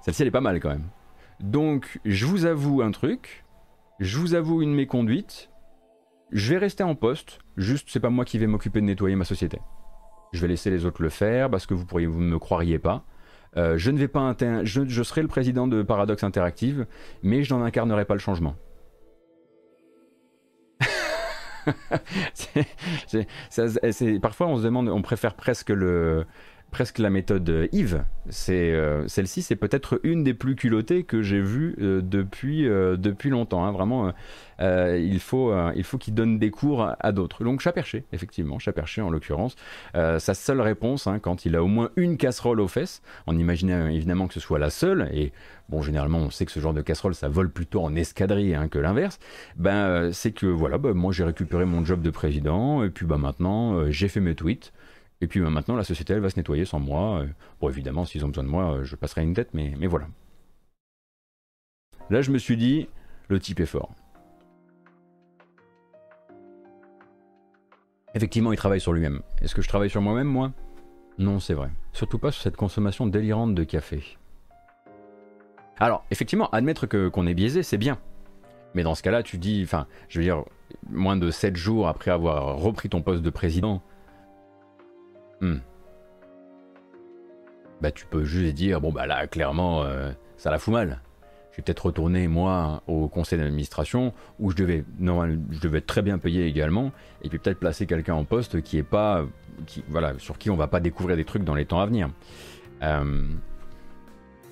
Celle-ci 0.01 0.22
elle 0.22 0.30
est 0.30 0.32
pas 0.32 0.39
mal 0.39 0.62
quand 0.62 0.70
même. 0.70 0.88
Donc 1.41 1.99
je 2.05 2.26
vous 2.26 2.45
avoue 2.45 2.82
un 2.82 2.91
truc, 2.91 3.43
je 3.99 4.18
vous 4.18 4.36
avoue 4.36 4.62
une 4.62 4.74
méconduite, 4.74 5.49
je 6.32 6.53
vais 6.53 6.60
rester 6.60 6.84
en 6.84 6.95
poste, 6.95 7.39
juste 7.57 7.89
c'est 7.91 7.99
pas 7.99 8.10
moi 8.10 8.24
qui 8.24 8.38
vais 8.38 8.47
m'occuper 8.47 8.80
de 8.80 8.86
nettoyer 8.86 9.18
ma 9.18 9.26
société 9.26 9.60
je 10.32 10.42
vais 10.42 10.48
laisser 10.48 10.70
les 10.70 10.86
autres 10.86 11.02
le 11.02 11.10
faire 11.10 11.50
parce 11.50 11.66
que 11.66 11.74
vous 11.74 11.86
pourriez 11.86 12.08
vous 12.08 12.22
ne 12.22 12.30
me 12.30 12.40
croiriez 12.40 12.80
pas. 12.80 13.06
Euh, 13.58 13.78
je 13.78 13.92
ne 13.92 13.98
vais 13.98 14.08
pas 14.08 14.36
je, 14.64 15.04
serai 15.04 15.22
le 15.22 15.28
président 15.28 15.68
de 15.68 15.82
Paradox 15.82 16.24
Interactive, 16.24 16.86
mais 17.24 17.44
je 17.44 17.54
n'en 17.54 17.64
incarnerai 17.64 18.06
pas 18.06 18.14
le 18.14 18.20
changement. 18.20 18.56
parfois 24.22 24.48
on 24.48 24.58
se 24.58 24.64
demande, 24.64 24.90
on 24.90 25.02
préfère 25.02 25.36
presque 25.36 25.70
le, 25.70 26.26
presque 26.72 26.99
la 26.99 27.09
méthode 27.09 27.70
Yves. 27.72 28.03
C'est 28.30 28.72
euh, 28.72 29.07
celle-ci, 29.07 29.41
c'est 29.41 29.55
peut-être 29.55 29.99
une 30.03 30.24
des 30.24 30.34
plus 30.34 30.55
culottées 30.55 31.03
que 31.03 31.22
j'ai 31.22 31.41
vues 31.41 31.76
euh, 31.82 32.01
depuis 32.01 32.63
depuis 32.63 33.30
longtemps. 33.30 33.65
Hein. 33.65 33.72
Vraiment, 33.72 34.13
euh, 34.61 34.99
il 35.01 35.20
faut, 35.20 35.51
euh, 35.51 35.72
il 35.76 35.84
faut 35.84 35.97
qu'il 35.97 36.13
donne 36.13 36.39
des 36.39 36.51
cours 36.51 36.93
à, 36.99 37.11
d'autres. 37.11 37.43
Donc 37.43 37.61
Chaperché, 37.61 38.05
effectivement, 38.11 38.59
Chaperché 38.59 39.01
en 39.01 39.09
l'occurrence, 39.09 39.55
euh, 39.95 40.20
sa 40.20 40.34
seule 40.34 40.61
réponse, 40.61 41.07
hein, 41.07 41.20
quand 41.20 41.45
il 41.45 41.55
a 41.55 41.63
au 41.63 41.67
moins 41.67 41.89
une 41.95 42.17
casserole 42.17 42.59
aux 42.59 42.67
fesses, 42.67 43.01
on 43.28 43.38
imaginait 43.38 43.95
évidemment 43.95 44.28
que 44.28 44.34
ce 44.34 44.39
soit 44.39 44.59
la 44.59 44.70
seule, 44.70 45.09
et 45.13 45.32
bon, 45.70 45.82
généralement 45.82 46.20
on 46.20 46.30
sait 46.30 46.45
que 46.45 46.51
ce 46.51 46.59
genre 46.59 46.74
de 46.74 46.82
casserole, 46.82 47.15
ça 47.15 47.30
vole 47.30 47.49
plutôt 47.49 47.82
en 47.82 47.95
escadrille 47.95 48.55
hein, 48.55 48.67
que 48.67 48.80
l'inverse, 48.80 49.20
ben 49.55 50.11
c'est 50.11 50.32
que 50.32 50.45
voilà, 50.45 50.78
ben, 50.78 50.93
moi 50.93 51.13
j'ai 51.13 51.24
récupéré 51.24 51.65
mon 51.65 51.86
job 51.86 52.01
de 52.01 52.09
président, 52.09 52.84
et 52.84 52.89
puis 52.89 53.05
ben, 53.05 53.17
maintenant 53.17 53.89
j'ai 53.89 54.07
fait 54.07 54.20
mes 54.20 54.36
tweets, 54.36 54.74
et 55.22 55.28
puis 55.28 55.39
ben, 55.41 55.49
maintenant 55.49 55.76
la 55.76 55.84
société 55.84 56.13
elle 56.13 56.22
va 56.22 56.30
se 56.30 56.38
nettoyer 56.38 56.65
sans 56.65 56.80
moi. 56.80 57.24
Bon 57.59 57.70
évidemment 57.70 58.05
s'ils 58.05 58.26
ont 58.26 58.30
besoin 58.30 58.43
de 58.43 58.49
moi, 58.49 58.84
je 58.84 58.95
passerai 58.95 59.24
une 59.24 59.34
tête, 59.34 59.53
mais, 59.53 59.74
voilà. 59.88 60.07
Là, 62.09 62.22
je 62.24 62.32
me 62.32 62.39
suis 62.39 62.57
dit, 62.57 62.89
le 63.28 63.39
type 63.39 63.59
est 63.59 63.67
fort. 63.67 63.93
Effectivement, 68.15 68.51
il 68.51 68.57
travaille 68.57 68.82
sur 68.82 68.93
lui-même. 68.93 69.22
Est-ce 69.41 69.53
que 69.53 69.61
je 69.61 69.67
travaille 69.67 69.91
sur 69.91 70.01
moi-même, 70.01 70.26
moi? 70.26 70.51
Non, 71.20 71.39
c'est 71.39 71.53
vrai. 71.53 71.70
Surtout 71.93 72.17
pas 72.17 72.32
sur 72.32 72.41
cette 72.41 72.57
consommation 72.57 73.05
délirante 73.05 73.53
de 73.53 73.63
café. 73.63 74.17
Alors, 75.78 76.03
effectivement, 76.09 76.49
admettre 76.49 76.88
qu'on 76.88 77.28
est 77.28 77.36
biaisé, 77.36 77.61
c'est 77.61 77.78
bien. 77.78 77.99
Mais 78.74 78.82
dans 78.82 78.95
ce 78.95 79.03
cas-là, 79.03 79.22
tu 79.22 79.38
dis, 79.38 79.61
enfin, 79.63 79.86
je 80.07 80.17
veux 80.17 80.26
dire, 80.26 80.43
moins 80.89 81.15
de 81.15 81.30
7 81.30 81.55
jours 81.55 81.88
après 81.88 82.09
avoir 82.09 82.57
repris 82.57 82.89
ton 82.89 83.03
poste 83.03 83.22
de 83.22 83.30
président, 83.30 83.84
hmm. 85.42 85.58
bah 87.82 87.92
tu 87.92 88.06
peux 88.06 88.24
juste 88.24 88.54
dire, 88.54 88.82
bon 88.82 88.92
bah 88.92 89.06
là, 89.06 89.28
clairement, 89.28 89.84
euh, 89.84 90.12
ça 90.38 90.52
la 90.52 90.60
fout 90.60 90.74
mal. 90.74 91.02
Je 91.52 91.58
vais 91.58 91.64
peut-être 91.64 91.88
retourner, 91.88 92.28
moi, 92.28 92.84
au 92.88 93.08
conseil 93.08 93.40
d'administration, 93.40 94.14
où 94.40 94.52
je 94.52 94.56
devais, 94.56 94.84
être 95.78 95.86
très 95.86 96.02
bien 96.02 96.18
payé 96.18 96.46
également, 96.46 96.92
et 97.24 97.30
puis 97.30 97.40
peut-être 97.40 97.60
placer 97.60 97.86
quelqu'un 97.86 98.14
en 98.14 98.24
poste 98.24 98.62
qui 98.62 98.78
est 98.78 98.84
pas, 98.84 99.26
qui, 99.66 99.84
voilà, 99.90 100.14
sur 100.20 100.38
qui 100.38 100.50
on 100.50 100.56
va 100.56 100.68
pas 100.68 100.80
découvrir 100.80 101.18
des 101.18 101.26
trucs 101.26 101.44
dans 101.44 101.56
les 101.56 101.66
temps 101.66 101.80
à 101.80 101.86
venir. 101.86 102.10
Euh, 102.84 103.24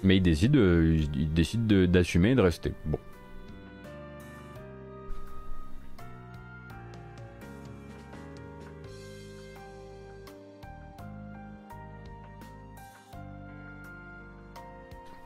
mais 0.03 0.17
il 0.17 0.21
décide, 0.21 0.55
il 0.55 1.33
décide 1.33 1.65
d'assumer 1.67 2.31
et 2.31 2.35
de 2.35 2.41
rester. 2.41 2.73
Bon. 2.85 2.99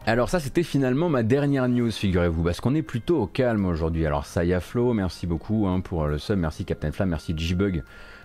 Alors 0.08 0.30
ça 0.30 0.39
c'était 0.39 0.64
finalement 0.64 1.10
ma 1.10 1.22
dernière 1.22 1.70
news, 1.70 1.91
figurez-vous, 1.91 2.43
parce 2.43 2.60
qu'on 2.60 2.74
est 2.74 2.82
plutôt 2.82 3.22
au 3.22 3.28
calme 3.28 3.66
aujourd'hui. 3.66 4.04
Alors 4.08 4.26
Flo, 4.26 4.93
merci 4.93 5.28
beaucoup 5.28 5.68
hein, 5.68 5.80
pour 5.80 6.08
le 6.08 6.18
sub, 6.18 6.39
merci 6.39 6.66
Captain 6.66 6.91
Flam, 6.91 7.10
merci 7.10 7.36
G-Bug, 7.38 7.84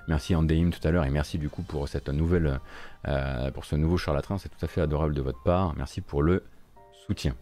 merci 0.09 0.35
Andeim 0.35 0.70
tout 0.70 0.89
à 0.89 0.91
l'heure 0.91 1.05
et 1.05 1.11
merci 1.11 1.37
du 1.37 1.51
coup 1.51 1.62
pour 1.62 1.87
cette 1.87 2.09
nouvelle, 2.09 2.61
euh, 3.07 3.51
pour 3.51 3.66
ce 3.66 3.77
nouveau 3.77 3.99
charlatan, 3.99 4.39
c'est 4.39 4.49
tout 4.49 4.64
à 4.64 4.68
fait 4.68 4.81
adorable 4.81 5.14
de 5.14 5.20
votre 5.20 5.43
part. 5.43 5.74
Merci 5.77 6.01
pour 6.01 6.22
le 6.22 6.45
soutien. 7.07 7.35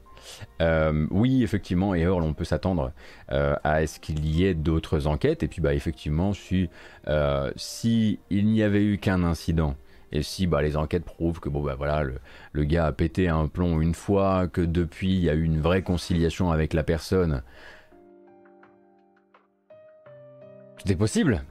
Euh, 0.60 1.06
oui, 1.12 1.44
effectivement, 1.44 1.94
et 1.94 2.04
on 2.08 2.34
peut 2.34 2.44
s'attendre 2.44 2.90
euh, 3.30 3.54
à 3.62 3.86
ce 3.86 4.00
qu'il 4.00 4.26
y 4.26 4.44
ait 4.44 4.54
d'autres 4.54 5.06
enquêtes. 5.06 5.44
Et 5.44 5.48
puis, 5.48 5.60
bah, 5.60 5.74
effectivement, 5.74 6.32
si, 6.32 6.70
si 7.56 8.18
il 8.30 8.46
n'y 8.46 8.62
avait 8.64 8.84
eu 8.84 8.98
qu'un 8.98 9.22
incident 9.22 9.76
et 10.14 10.22
si 10.22 10.46
bah, 10.46 10.62
les 10.62 10.76
enquêtes 10.76 11.04
prouvent 11.04 11.40
que 11.40 11.48
bon, 11.48 11.62
bah, 11.62 11.74
voilà, 11.74 12.04
le, 12.52 12.64
gars 12.64 12.86
a 12.86 12.92
pété 12.92 13.28
un 13.28 13.48
plomb 13.48 13.80
une 13.80 13.94
fois, 13.94 14.46
que 14.46 14.60
depuis 14.60 15.12
il 15.12 15.24
y 15.24 15.28
a 15.28 15.34
eu 15.34 15.42
une 15.42 15.60
vraie 15.60 15.82
conciliation 15.82 16.52
avec 16.52 16.72
la 16.72 16.84
personne, 16.84 17.42
c'était 20.78 20.94
possible. 20.94 21.44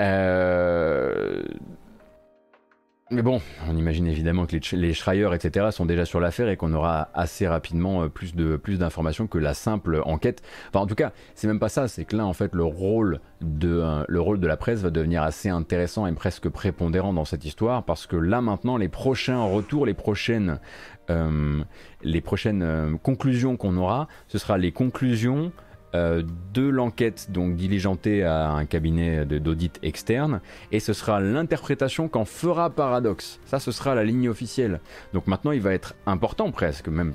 Euh, 0.00 1.42
mais 3.10 3.22
bon, 3.22 3.40
on 3.66 3.76
imagine 3.76 4.06
évidemment 4.06 4.44
que 4.44 4.56
les, 4.76 4.92
Schreier, 4.92 5.28
etc., 5.34 5.68
sont 5.70 5.86
déjà 5.86 6.04
sur 6.04 6.20
l'affaire 6.20 6.48
et 6.48 6.56
qu'on 6.56 6.74
aura 6.74 7.08
assez 7.14 7.48
rapidement 7.48 8.02
euh, 8.02 8.08
plus 8.08 8.34
de 8.34 8.56
plus 8.56 8.78
d'informations 8.78 9.26
que 9.26 9.38
la 9.38 9.54
simple 9.54 10.02
enquête. 10.04 10.42
Enfin, 10.68 10.80
en 10.80 10.86
tout 10.86 10.94
cas, 10.94 11.12
c'est 11.34 11.46
même 11.46 11.58
pas 11.58 11.70
ça. 11.70 11.88
C'est 11.88 12.04
que 12.04 12.16
là, 12.16 12.26
en 12.26 12.34
fait, 12.34 12.54
le 12.54 12.64
rôle 12.64 13.20
de 13.40 13.80
euh, 13.80 14.04
le 14.08 14.20
rôle 14.20 14.40
de 14.40 14.46
la 14.46 14.58
presse 14.58 14.80
va 14.80 14.90
devenir 14.90 15.22
assez 15.22 15.48
intéressant 15.48 16.06
et 16.06 16.12
presque 16.12 16.50
prépondérant 16.50 17.14
dans 17.14 17.24
cette 17.24 17.46
histoire 17.46 17.82
parce 17.84 18.06
que 18.06 18.16
là, 18.16 18.42
maintenant, 18.42 18.76
les 18.76 18.88
prochains 18.88 19.42
retours, 19.42 19.86
les 19.86 19.94
prochaines 19.94 20.58
euh, 21.08 21.62
les 22.02 22.20
prochaines 22.20 22.98
conclusions 23.02 23.56
qu'on 23.56 23.76
aura, 23.78 24.08
ce 24.26 24.36
sera 24.36 24.58
les 24.58 24.72
conclusions 24.72 25.52
euh, 25.94 26.22
de 26.52 26.68
l'enquête 26.68 27.30
donc 27.30 27.56
diligentée 27.56 28.22
à 28.22 28.50
un 28.50 28.66
cabinet 28.66 29.24
d'audit 29.24 29.78
externe 29.82 30.40
et 30.72 30.80
ce 30.80 30.92
sera 30.92 31.20
l'interprétation 31.20 32.08
qu'en 32.08 32.24
fera 32.24 32.70
Paradox. 32.70 33.40
Ça, 33.46 33.58
ce 33.58 33.72
sera 33.72 33.94
la 33.94 34.04
ligne 34.04 34.28
officielle. 34.28 34.80
Donc 35.12 35.26
maintenant, 35.26 35.52
il 35.52 35.60
va 35.60 35.72
être 35.72 35.94
important 36.06 36.50
presque, 36.50 36.88
même 36.88 37.14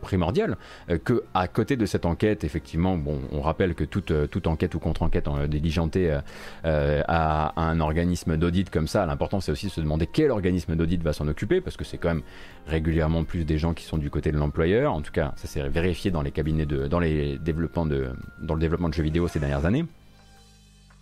primordial 0.00 0.56
euh, 0.90 0.98
que 0.98 1.24
à 1.34 1.48
côté 1.48 1.76
de 1.76 1.86
cette 1.86 2.06
enquête 2.06 2.44
effectivement 2.44 2.96
bon 2.96 3.20
on 3.32 3.40
rappelle 3.40 3.74
que 3.74 3.84
toute, 3.84 4.10
euh, 4.10 4.26
toute 4.26 4.46
enquête 4.46 4.74
ou 4.74 4.78
contre-enquête 4.78 5.28
euh, 5.28 5.46
diligentée 5.46 6.18
à, 6.64 7.52
un 7.56 7.80
organisme 7.80 8.36
d'audit 8.36 8.70
comme 8.70 8.88
ça. 8.88 9.06
L'important 9.06 9.40
c'est 9.40 9.52
aussi 9.52 9.66
de 9.66 9.72
se 9.72 9.80
demander 9.80 10.06
quel 10.06 10.30
organisme 10.30 10.76
d'audit 10.76 11.02
va 11.02 11.12
s'en 11.12 11.28
occuper 11.28 11.60
parce 11.60 11.76
que 11.76 11.84
c'est 11.84 11.98
quand 11.98 12.08
même 12.08 12.22
régulièrement 12.66 13.24
plus 13.24 13.44
des 13.44 13.58
gens 13.58 13.74
qui 13.74 13.84
sont 13.84 13.98
du 13.98 14.10
côté 14.10 14.32
de 14.32 14.38
l'employeur. 14.38 14.92
En 14.92 15.02
tout 15.02 15.12
cas 15.12 15.32
ça 15.36 15.46
s'est 15.48 15.66
vérifié 15.68 16.10
dans 16.10 16.22
les 16.22 16.30
cabinets 16.30 16.66
de 16.66 16.86
dans 16.86 17.00
les 17.00 17.38
développements 17.38 17.86
de 17.86 18.10
dans 18.40 18.54
le 18.54 18.60
développement 18.60 18.88
de 18.88 18.94
jeux 18.94 19.02
vidéo 19.02 19.28
ces 19.28 19.40
dernières 19.40 19.66
années. 19.66 19.84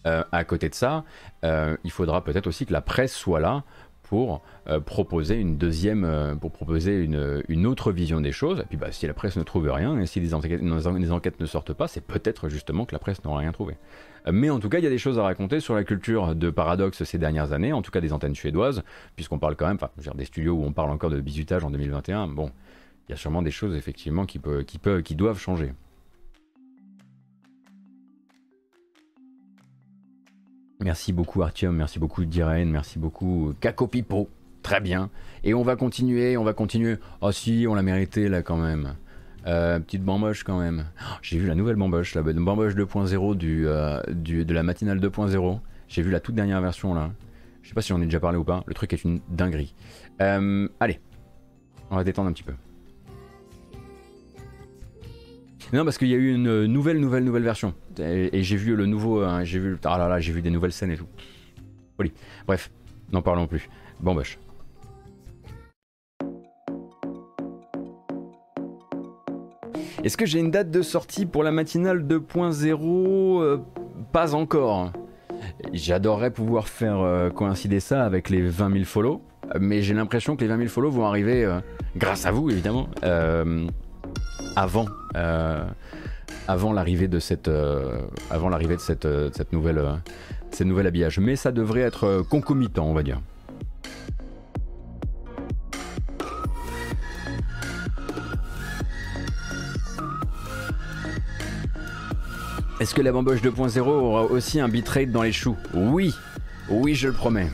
À 0.04 0.44
côté 0.44 0.70
de 0.70 0.74
ça, 0.74 1.04
il 1.42 1.90
faudra 1.90 2.24
peut-être 2.24 2.46
aussi 2.46 2.64
que 2.64 2.72
la 2.72 2.80
presse 2.80 3.14
soit 3.14 3.40
là 3.40 3.64
pour 4.10 4.42
euh, 4.66 4.80
proposer 4.80 5.36
une 5.36 5.56
deuxième, 5.56 6.02
euh, 6.02 6.34
pour 6.34 6.50
proposer 6.50 7.04
une, 7.04 7.66
autre 7.66 7.92
vision 7.92 8.20
des 8.20 8.32
choses. 8.32 8.58
Et 8.58 8.64
puis 8.64 8.76
bah, 8.76 8.90
si 8.90 9.06
la 9.06 9.14
presse 9.14 9.36
ne 9.36 9.44
trouve 9.44 9.70
rien 9.70 10.00
et 10.00 10.06
si 10.06 10.18
les 10.18 10.34
enquêtes, 10.34 10.62
ne 10.62 11.46
sortent 11.46 11.72
pas, 11.72 11.86
c'est 11.86 12.04
peut-être 12.04 12.48
justement 12.48 12.86
que 12.86 12.92
la 12.92 12.98
presse 12.98 13.22
n'aura 13.22 13.38
rien 13.38 13.52
trouvé. 13.52 13.76
Euh, 14.26 14.32
mais 14.32 14.50
en 14.50 14.58
tout 14.58 14.68
cas, 14.68 14.78
il 14.78 14.84
y 14.84 14.86
a 14.88 14.90
des 14.90 14.98
choses 14.98 15.16
à 15.20 15.22
raconter 15.22 15.60
sur 15.60 15.76
la 15.76 15.84
culture 15.84 16.34
de 16.34 16.50
paradoxe 16.50 17.04
ces 17.04 17.18
dernières 17.18 17.52
années, 17.52 17.72
en 17.72 17.82
tout 17.82 17.92
cas 17.92 18.00
des 18.00 18.12
antennes 18.12 18.34
suédoises, 18.34 18.82
puisqu'on 19.14 19.38
parle 19.38 19.54
quand 19.54 19.68
même, 19.68 19.78
enfin, 19.80 19.92
des 20.16 20.24
studios 20.24 20.54
où 20.54 20.64
on 20.64 20.72
parle 20.72 20.90
encore 20.90 21.10
de 21.10 21.20
bisutage 21.20 21.62
en 21.62 21.70
2021. 21.70 22.26
Bon, 22.26 22.50
il 23.08 23.12
y 23.12 23.14
a 23.14 23.16
sûrement 23.16 23.42
des 23.42 23.52
choses 23.52 23.76
effectivement 23.76 24.26
qui, 24.26 24.40
peut, 24.40 24.64
qui 25.02 25.14
doivent 25.14 25.38
changer. 25.38 25.72
Merci 30.82 31.12
beaucoup 31.12 31.42
Artium, 31.42 31.76
merci 31.76 31.98
beaucoup 31.98 32.24
Diren, 32.24 32.70
merci 32.70 32.98
beaucoup 32.98 33.52
Cacopipo. 33.60 34.28
Très 34.62 34.80
bien. 34.80 35.10
Et 35.44 35.54
on 35.54 35.62
va 35.62 35.76
continuer, 35.76 36.36
on 36.36 36.44
va 36.44 36.52
continuer. 36.52 36.96
Oh 37.20 37.32
si, 37.32 37.66
on 37.68 37.74
l'a 37.74 37.82
mérité 37.82 38.28
là 38.28 38.42
quand 38.42 38.56
même. 38.56 38.94
Euh, 39.46 39.78
petite 39.80 40.02
bamboche 40.02 40.44
quand 40.44 40.58
même. 40.58 40.86
Oh, 41.00 41.14
j'ai 41.22 41.38
vu 41.38 41.46
la 41.46 41.54
nouvelle 41.54 41.76
bamboche, 41.76 42.14
la 42.14 42.22
bamboche 42.22 42.74
2.0 42.74 43.36
du, 43.36 43.66
euh, 43.66 44.00
de 44.06 44.54
la 44.54 44.62
matinale 44.62 45.00
2.0. 45.00 45.60
J'ai 45.88 46.02
vu 46.02 46.10
la 46.10 46.20
toute 46.20 46.34
dernière 46.34 46.60
version 46.60 46.94
là. 46.94 47.10
Je 47.62 47.68
sais 47.68 47.74
pas 47.74 47.82
si 47.82 47.88
j'en 47.88 48.00
ai 48.00 48.04
déjà 48.04 48.20
parlé 48.20 48.38
ou 48.38 48.44
pas. 48.44 48.62
Le 48.66 48.74
truc 48.74 48.92
est 48.92 49.04
une 49.04 49.20
dinguerie. 49.28 49.74
Euh, 50.20 50.68
allez, 50.78 51.00
on 51.90 51.96
va 51.96 52.04
détendre 52.04 52.28
un 52.28 52.32
petit 52.32 52.42
peu. 52.42 52.54
Non, 55.72 55.84
parce 55.84 55.98
qu'il 55.98 56.08
y 56.08 56.14
a 56.14 56.16
eu 56.16 56.34
une 56.34 56.66
nouvelle, 56.66 56.98
nouvelle, 56.98 57.22
nouvelle 57.22 57.44
version. 57.44 57.74
Et, 58.00 58.42
j'ai 58.42 58.56
vu 58.56 58.74
le 58.74 58.86
nouveau. 58.86 59.22
Hein, 59.22 59.44
j'ai 59.44 59.60
vu. 59.60 59.78
Ah 59.84 59.98
là 59.98 60.08
là, 60.08 60.18
j'ai 60.18 60.32
vu 60.32 60.42
des 60.42 60.50
nouvelles 60.50 60.72
scènes 60.72 60.90
et 60.90 60.96
tout. 60.96 61.06
Bref, 62.46 62.70
n'en 63.12 63.22
parlons 63.22 63.46
plus. 63.46 63.68
Bamboche. 64.00 64.38
Est-ce 70.02 70.16
que 70.16 70.24
j'ai 70.24 70.40
une 70.40 70.50
date 70.50 70.70
de 70.70 70.80
sortie 70.80 71.26
pour 71.26 71.42
la 71.42 71.52
matinale 71.52 72.02
2.0 72.06 73.42
euh, 73.42 73.58
Pas 74.12 74.34
encore. 74.34 74.92
J'adorerais 75.74 76.30
pouvoir 76.30 76.68
faire 76.68 77.00
euh, 77.00 77.28
coïncider 77.28 77.80
ça 77.80 78.04
avec 78.04 78.30
les 78.30 78.40
20 78.40 78.72
000 78.72 78.84
follow, 78.84 79.22
mais 79.58 79.82
j'ai 79.82 79.92
l'impression 79.92 80.36
que 80.36 80.40
les 80.40 80.48
20 80.48 80.56
000 80.56 80.68
follow 80.68 80.90
vont 80.90 81.04
arriver, 81.04 81.44
euh, 81.44 81.60
grâce 81.96 82.24
à 82.24 82.30
vous 82.30 82.50
évidemment, 82.50 82.88
avant, 84.56 84.86
avant 86.48 86.72
l'arrivée 86.72 87.08
de 87.08 87.18
cette, 87.18 87.50
avant 88.30 88.48
l'arrivée 88.48 88.76
de 88.76 88.80
cette, 88.80 89.08
cette 89.34 89.52
nouvelle, 89.52 89.82
cette 90.50 90.66
nouvelle 90.66 90.86
habillage. 90.86 91.18
Mais 91.18 91.36
ça 91.36 91.52
devrait 91.52 91.82
être 91.82 92.24
concomitant, 92.28 92.86
on 92.86 92.94
va 92.94 93.02
dire. 93.02 93.20
Est-ce 102.80 102.94
que 102.94 103.02
la 103.02 103.12
bamboche 103.12 103.42
2.0 103.42 103.80
aura 103.80 104.22
aussi 104.22 104.58
un 104.58 104.68
bitrate 104.68 105.10
dans 105.10 105.22
les 105.22 105.32
choux? 105.32 105.54
Oui, 105.74 106.14
oui 106.70 106.94
je 106.94 107.08
le 107.08 107.12
promets. 107.12 107.50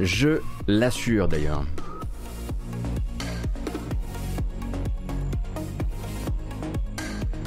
Je 0.00 0.38
l'assure 0.68 1.26
d'ailleurs. 1.26 1.64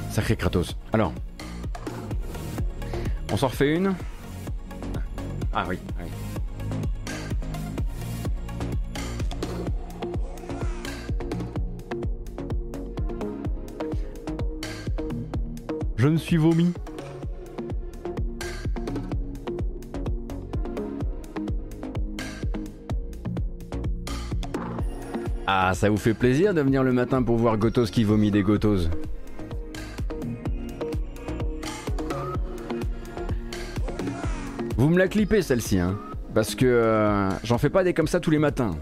Sacré 0.10 0.36
Kratos. 0.36 0.76
Alors, 0.91 1.14
on 3.32 3.38
s'en 3.38 3.47
refait 3.47 3.76
une 3.76 3.93
Ah 5.53 5.66
oui, 5.70 5.78
oui. 5.99 6.05
Je 15.97 16.07
me 16.07 16.18
suis 16.18 16.38
vomi. 16.38 16.74
Ah, 25.45 25.74
ça 25.74 25.89
vous 25.89 25.97
fait 25.97 26.14
plaisir 26.14 26.53
de 26.53 26.62
venir 26.62 26.84
le 26.84 26.93
matin 26.93 27.22
pour 27.22 27.38
voir 27.38 27.57
Gotos 27.57 27.88
qui 27.88 28.03
vomit 28.03 28.32
des 28.32 28.43
Gotos? 28.43 28.88
Vous 34.80 34.88
me 34.88 34.98
la 34.98 35.10
clippez 35.10 35.42
celle-ci, 35.42 35.78
hein 35.78 36.00
Parce 36.34 36.56
que 36.56 36.66
euh, 36.66 37.30
j'en 37.44 37.58
fais 37.58 37.70
pas 37.70 37.84
des 37.84 37.94
comme 37.94 38.08
ça 38.08 38.22
tous 38.22 38.32
les 38.32 38.40
matins. 38.40 38.78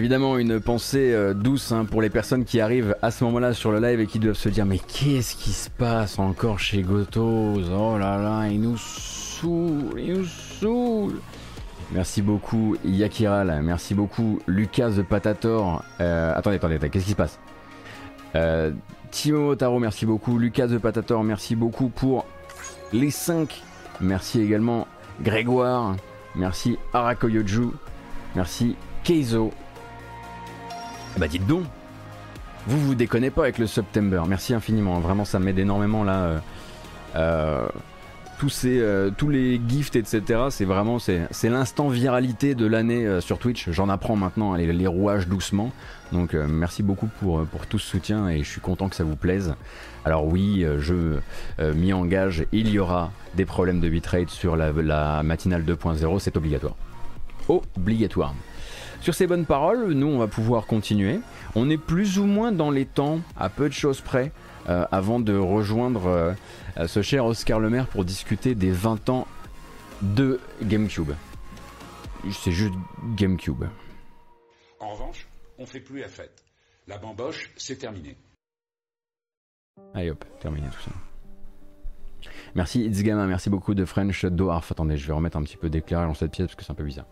Évidemment, 0.00 0.38
une 0.38 0.60
pensée 0.60 1.12
euh, 1.12 1.34
douce 1.34 1.72
hein, 1.72 1.84
pour 1.84 2.00
les 2.00 2.08
personnes 2.08 2.46
qui 2.46 2.58
arrivent 2.58 2.96
à 3.02 3.10
ce 3.10 3.22
moment-là 3.24 3.52
sur 3.52 3.70
le 3.70 3.80
live 3.80 4.00
et 4.00 4.06
qui 4.06 4.18
doivent 4.18 4.34
se 4.34 4.48
dire 4.48 4.64
Mais 4.64 4.78
qu'est-ce 4.78 5.36
qui 5.36 5.50
se 5.50 5.68
passe 5.68 6.18
encore 6.18 6.58
chez 6.58 6.80
Gotos? 6.80 7.60
Oh 7.70 7.98
là 7.98 8.16
là, 8.16 8.48
il 8.48 8.62
nous 8.62 8.78
saoule, 8.78 9.92
il 9.98 10.20
nous 10.20 10.24
saoule 10.24 11.20
Merci 11.92 12.22
beaucoup 12.22 12.78
Yakiral, 12.82 13.60
merci 13.62 13.92
beaucoup 13.92 14.38
Lucas 14.46 14.88
de 14.88 15.02
Patator. 15.02 15.84
Euh, 16.00 16.32
attendez, 16.34 16.56
attendez, 16.56 16.76
attendez 16.76 16.88
qu'est-ce 16.88 17.04
qui 17.04 17.10
se 17.10 17.16
passe? 17.16 17.38
Euh, 18.36 18.70
Timo 19.10 19.48
Motaro, 19.48 19.78
merci 19.80 20.06
beaucoup. 20.06 20.38
Lucas 20.38 20.68
de 20.68 20.78
Patator, 20.78 21.22
merci 21.22 21.56
beaucoup 21.56 21.90
pour 21.90 22.24
les 22.94 23.10
5. 23.10 23.62
Merci 24.00 24.40
également 24.40 24.86
Grégoire. 25.20 25.96
Merci 26.36 26.78
Arakoyoju. 26.94 27.72
Merci 28.34 28.76
Keizo. 29.04 29.52
Bah 31.18 31.28
dites 31.28 31.46
donc, 31.46 31.64
vous 32.66 32.78
vous 32.78 32.94
déconnez 32.94 33.30
pas 33.30 33.42
avec 33.42 33.58
le 33.58 33.66
September. 33.66 34.22
Merci 34.28 34.54
infiniment, 34.54 35.00
vraiment 35.00 35.24
ça 35.24 35.38
m'aide 35.38 35.58
énormément 35.58 36.04
là. 36.04 36.22
Euh, 36.22 36.38
euh, 37.16 37.68
tous, 38.38 38.48
ces, 38.48 38.78
euh, 38.78 39.10
tous 39.10 39.28
les 39.28 39.60
gifts, 39.68 39.96
etc. 39.96 40.44
C'est 40.50 40.64
vraiment 40.64 40.98
c'est, 40.98 41.28
l'instant 41.44 41.88
viralité 41.88 42.54
de 42.54 42.66
l'année 42.66 43.20
sur 43.20 43.38
Twitch. 43.38 43.68
J'en 43.70 43.88
apprends 43.88 44.16
maintenant 44.16 44.54
les, 44.54 44.72
les 44.72 44.86
rouages 44.86 45.26
doucement. 45.26 45.72
Donc 46.12 46.34
merci 46.34 46.82
beaucoup 46.82 47.08
pour, 47.20 47.44
pour 47.44 47.66
tout 47.66 47.78
ce 47.78 47.86
soutien 47.86 48.28
et 48.28 48.42
je 48.42 48.48
suis 48.48 48.60
content 48.60 48.88
que 48.88 48.96
ça 48.96 49.04
vous 49.04 49.16
plaise. 49.16 49.54
Alors 50.04 50.26
oui, 50.26 50.64
je 50.78 51.18
m'y 51.58 51.92
engage, 51.92 52.46
il 52.52 52.70
y 52.70 52.78
aura 52.78 53.10
des 53.34 53.44
problèmes 53.44 53.80
de 53.80 53.88
bitrate 53.88 54.30
sur 54.30 54.56
la 54.56 55.22
matinale 55.22 55.64
2.0, 55.64 56.18
c'est 56.18 56.36
obligatoire. 56.36 56.76
Obligatoire. 57.48 58.34
Sur 59.00 59.14
ces 59.14 59.26
bonnes 59.26 59.46
paroles, 59.46 59.92
nous, 59.92 60.08
on 60.08 60.18
va 60.18 60.26
pouvoir 60.26 60.66
continuer. 60.66 61.20
On 61.54 61.70
est 61.70 61.78
plus 61.78 62.18
ou 62.18 62.26
moins 62.26 62.52
dans 62.52 62.70
les 62.70 62.84
temps, 62.84 63.20
à 63.38 63.48
peu 63.48 63.68
de 63.68 63.72
choses 63.72 64.02
près, 64.02 64.30
euh, 64.68 64.84
avant 64.92 65.20
de 65.20 65.34
rejoindre 65.34 66.06
euh, 66.06 66.86
ce 66.86 67.00
cher 67.00 67.24
Oscar 67.24 67.60
Lemaire 67.60 67.86
pour 67.86 68.04
discuter 68.04 68.54
des 68.54 68.70
20 68.70 69.08
ans 69.08 69.26
de 70.02 70.38
GameCube. 70.62 71.12
C'est 72.30 72.52
juste 72.52 72.74
GameCube. 73.16 73.64
En 74.80 74.92
revanche, 74.92 75.26
on 75.58 75.64
fait 75.64 75.80
plus 75.80 76.00
la 76.00 76.08
fête. 76.08 76.44
La 76.86 76.98
bamboche, 76.98 77.52
c'est 77.56 77.76
terminé. 77.76 78.18
Allez 79.94 80.10
hop, 80.10 80.22
terminé 80.40 80.68
tout 80.68 80.82
ça. 80.82 80.90
Merci 82.54 82.84
It's 82.84 83.02
merci 83.02 83.48
beaucoup 83.48 83.74
de 83.74 83.86
French 83.86 84.26
Doarf. 84.26 84.70
Attendez, 84.70 84.98
je 84.98 85.06
vais 85.06 85.14
remettre 85.14 85.38
un 85.38 85.42
petit 85.42 85.56
peu 85.56 85.70
d'éclairage 85.70 86.08
dans 86.08 86.14
cette 86.14 86.32
pièce 86.32 86.48
parce 86.48 86.56
que 86.56 86.64
c'est 86.64 86.72
un 86.72 86.74
peu 86.74 86.84
bizarre. 86.84 87.06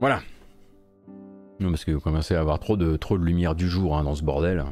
Voilà. 0.00 0.20
Non, 1.58 1.70
parce 1.70 1.84
que 1.84 1.92
vous 1.92 2.00
commencez 2.00 2.34
à 2.34 2.40
avoir 2.40 2.58
trop 2.58 2.76
de, 2.76 2.98
lumière 3.16 3.54
du 3.54 3.68
jour 3.68 3.96
hein, 3.96 4.04
dans 4.04 4.14
ce 4.14 4.22
bordel. 4.22 4.64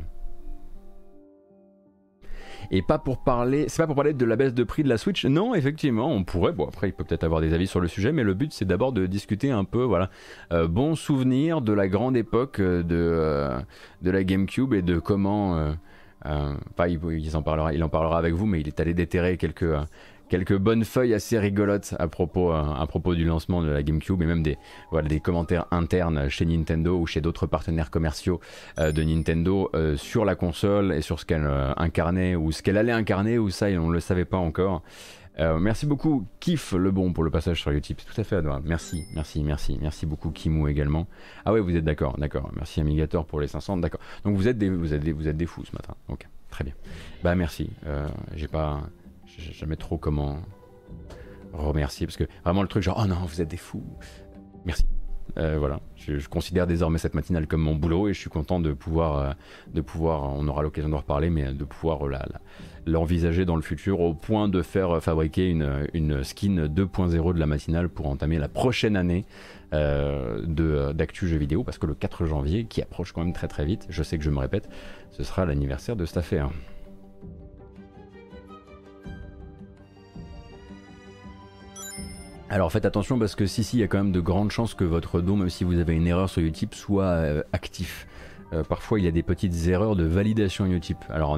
Et 2.70 2.82
pas 2.82 2.98
pour 2.98 3.22
parler, 3.22 3.66
c'est 3.68 3.82
pas 3.82 3.86
pour 3.86 3.96
parler 3.96 4.14
de 4.14 4.24
la 4.24 4.36
baisse 4.36 4.54
de 4.54 4.64
prix 4.64 4.82
de 4.82 4.88
la 4.88 4.98
Switch. 4.98 5.24
Non, 5.24 5.54
effectivement, 5.54 6.10
on 6.10 6.24
pourrait. 6.24 6.52
Bon, 6.52 6.66
après, 6.66 6.88
il 6.88 6.92
peut 6.92 7.04
peut-être 7.04 7.24
avoir 7.24 7.40
des 7.40 7.52
avis 7.52 7.66
sur 7.66 7.80
le 7.80 7.88
sujet, 7.88 8.12
mais 8.12 8.22
le 8.22 8.34
but, 8.34 8.52
c'est 8.52 8.64
d'abord 8.64 8.92
de 8.92 9.06
discuter 9.06 9.50
un 9.50 9.64
peu, 9.64 9.82
voilà, 9.82 10.10
euh, 10.52 10.66
bon 10.66 10.94
souvenir 10.94 11.60
de 11.60 11.72
la 11.72 11.88
grande 11.88 12.16
époque 12.16 12.60
euh, 12.60 12.82
de, 12.82 12.96
euh, 12.96 13.58
de 14.02 14.10
la 14.10 14.24
GameCube 14.24 14.74
et 14.74 14.82
de 14.82 14.98
comment. 14.98 15.74
Enfin, 16.24 16.86
il, 16.88 17.36
en 17.36 17.42
parlera, 17.42 17.74
il 17.74 17.84
en 17.84 17.90
parlera 17.90 18.16
avec 18.16 18.32
vous, 18.32 18.46
mais 18.46 18.60
il 18.60 18.68
est 18.68 18.80
allé 18.80 18.94
déterrer 18.94 19.36
quelques, 19.36 19.66
quelques 20.28 20.56
bonnes 20.56 20.84
feuilles 20.84 21.14
assez 21.14 21.38
rigolotes 21.38 21.94
à 21.98 22.08
propos, 22.08 22.52
euh, 22.52 22.62
à 22.62 22.86
propos 22.86 23.14
du 23.14 23.24
lancement 23.24 23.62
de 23.62 23.68
la 23.68 23.82
GameCube 23.82 24.22
et 24.22 24.26
même 24.26 24.42
des, 24.42 24.58
voilà, 24.90 25.08
des 25.08 25.20
commentaires 25.20 25.66
internes 25.70 26.28
chez 26.28 26.44
Nintendo 26.44 26.98
ou 26.98 27.06
chez 27.06 27.20
d'autres 27.20 27.46
partenaires 27.46 27.90
commerciaux 27.90 28.40
euh, 28.78 28.92
de 28.92 29.02
Nintendo 29.02 29.70
euh, 29.74 29.96
sur 29.96 30.24
la 30.24 30.34
console 30.34 30.92
et 30.92 31.02
sur 31.02 31.20
ce 31.20 31.24
qu'elle 31.24 31.48
incarnait 31.76 32.36
ou 32.36 32.52
ce 32.52 32.62
qu'elle 32.62 32.78
allait 32.78 32.92
incarner 32.92 33.38
ou 33.38 33.50
ça 33.50 33.66
on 33.66 33.88
ne 33.88 33.92
le 33.92 34.00
savait 34.00 34.24
pas 34.24 34.36
encore. 34.36 34.82
merci 35.38 35.86
beaucoup 35.86 36.26
Kif 36.38 36.72
le 36.72 36.90
bon 36.90 37.12
pour 37.12 37.24
le 37.24 37.30
passage 37.30 37.60
sur 37.60 37.72
YouTube, 37.72 37.96
c'est 37.98 38.12
tout 38.12 38.20
à 38.20 38.24
fait 38.24 38.36
adorable. 38.36 38.68
Merci, 38.68 39.04
merci, 39.14 39.42
merci, 39.42 39.78
merci 39.80 40.06
beaucoup 40.06 40.30
Kimou 40.30 40.68
également. 40.68 41.06
Ah 41.44 41.52
ouais, 41.52 41.60
vous 41.60 41.74
êtes 41.76 41.84
d'accord, 41.84 42.16
d'accord. 42.18 42.50
Merci 42.56 42.80
Amigator 42.80 43.26
pour 43.26 43.40
les 43.40 43.48
500, 43.48 43.78
d'accord. 43.78 44.00
Donc 44.24 44.36
vous 44.36 44.48
êtes 44.48 44.58
des, 44.58 44.70
vous 44.70 44.94
êtes 44.94 45.02
des, 45.02 45.12
vous 45.12 45.28
êtes 45.28 45.36
des 45.36 45.46
fous 45.46 45.64
ce 45.64 45.72
matin. 45.72 45.94
Ok, 46.08 46.26
très 46.50 46.64
bien. 46.64 46.74
Bah 47.22 47.34
merci. 47.34 47.70
J'ai 48.36 48.48
pas 48.48 48.82
je 49.38 49.46
sais 49.46 49.52
jamais 49.52 49.76
trop 49.76 49.98
comment 49.98 50.38
remercier 51.52 52.06
parce 52.06 52.16
que 52.16 52.24
vraiment 52.44 52.62
le 52.62 52.68
truc 52.68 52.82
genre 52.82 53.00
oh 53.02 53.06
non 53.06 53.16
vous 53.26 53.40
êtes 53.40 53.48
des 53.48 53.56
fous. 53.56 53.84
Merci. 54.64 54.84
Euh, 55.38 55.56
voilà. 55.58 55.80
Je, 55.96 56.28
considère 56.28 56.66
désormais 56.66 56.98
cette 56.98 57.14
matinale 57.14 57.46
comme 57.46 57.62
mon 57.62 57.74
boulot 57.74 58.08
et 58.08 58.14
je 58.14 58.20
suis 58.20 58.30
content 58.30 58.60
de 58.60 58.72
pouvoir 58.72 59.18
euh, 59.18 59.32
de 59.72 59.80
pouvoir 59.80 60.22
on 60.34 60.46
aura 60.46 60.62
l'occasion 60.62 60.88
de 60.88 60.94
reparler 60.94 61.30
mais 61.30 61.52
de 61.52 61.64
pouvoir 61.64 62.06
euh, 62.06 62.12
l'envisager 62.86 63.44
dans 63.44 63.56
le 63.56 63.62
futur 63.62 64.00
au 64.00 64.14
point 64.14 64.48
de 64.48 64.62
faire 64.62 65.02
fabriquer 65.02 65.48
une, 65.48 65.88
une 65.92 66.22
skin 66.22 66.66
2.0 66.66 67.34
de 67.34 67.38
la 67.38 67.46
matinale 67.46 67.88
pour 67.88 68.06
entamer 68.06 68.38
la 68.38 68.48
prochaine 68.48 68.96
année 68.96 69.24
de 69.72 70.92
d'actu 70.92 71.26
jeux 71.26 71.38
vidéo 71.38 71.64
parce 71.64 71.78
que 71.78 71.86
le 71.86 71.94
4 71.94 72.26
janvier 72.26 72.66
qui 72.66 72.80
approche 72.80 73.10
quand 73.10 73.24
même 73.24 73.32
très 73.32 73.48
très 73.48 73.64
vite 73.64 73.86
je 73.88 74.04
sais 74.04 74.18
que 74.18 74.24
je 74.24 74.30
me 74.30 74.38
répète 74.38 74.68
ce 75.10 75.24
sera 75.24 75.46
l'anniversaire 75.46 75.96
de 75.96 76.04
cette 76.04 76.18
affaire 76.18 76.50
Alors 82.54 82.70
faites 82.70 82.84
attention 82.84 83.18
parce 83.18 83.34
que 83.34 83.46
si, 83.46 83.64
si, 83.64 83.78
il 83.78 83.80
y 83.80 83.82
a 83.82 83.88
quand 83.88 83.98
même 83.98 84.12
de 84.12 84.20
grandes 84.20 84.52
chances 84.52 84.74
que 84.74 84.84
votre 84.84 85.20
dos, 85.20 85.34
même 85.34 85.50
si 85.50 85.64
vous 85.64 85.80
avez 85.80 85.92
une 85.92 86.06
erreur 86.06 86.30
sur 86.30 86.40
Utip, 86.40 86.72
soit 86.76 87.02
euh, 87.02 87.42
actif. 87.52 88.06
Euh, 88.52 88.62
parfois, 88.62 89.00
il 89.00 89.04
y 89.04 89.08
a 89.08 89.10
des 89.10 89.24
petites 89.24 89.66
erreurs 89.66 89.96
de 89.96 90.04
validation 90.04 90.64
Utip. 90.66 90.98
Alors, 91.08 91.36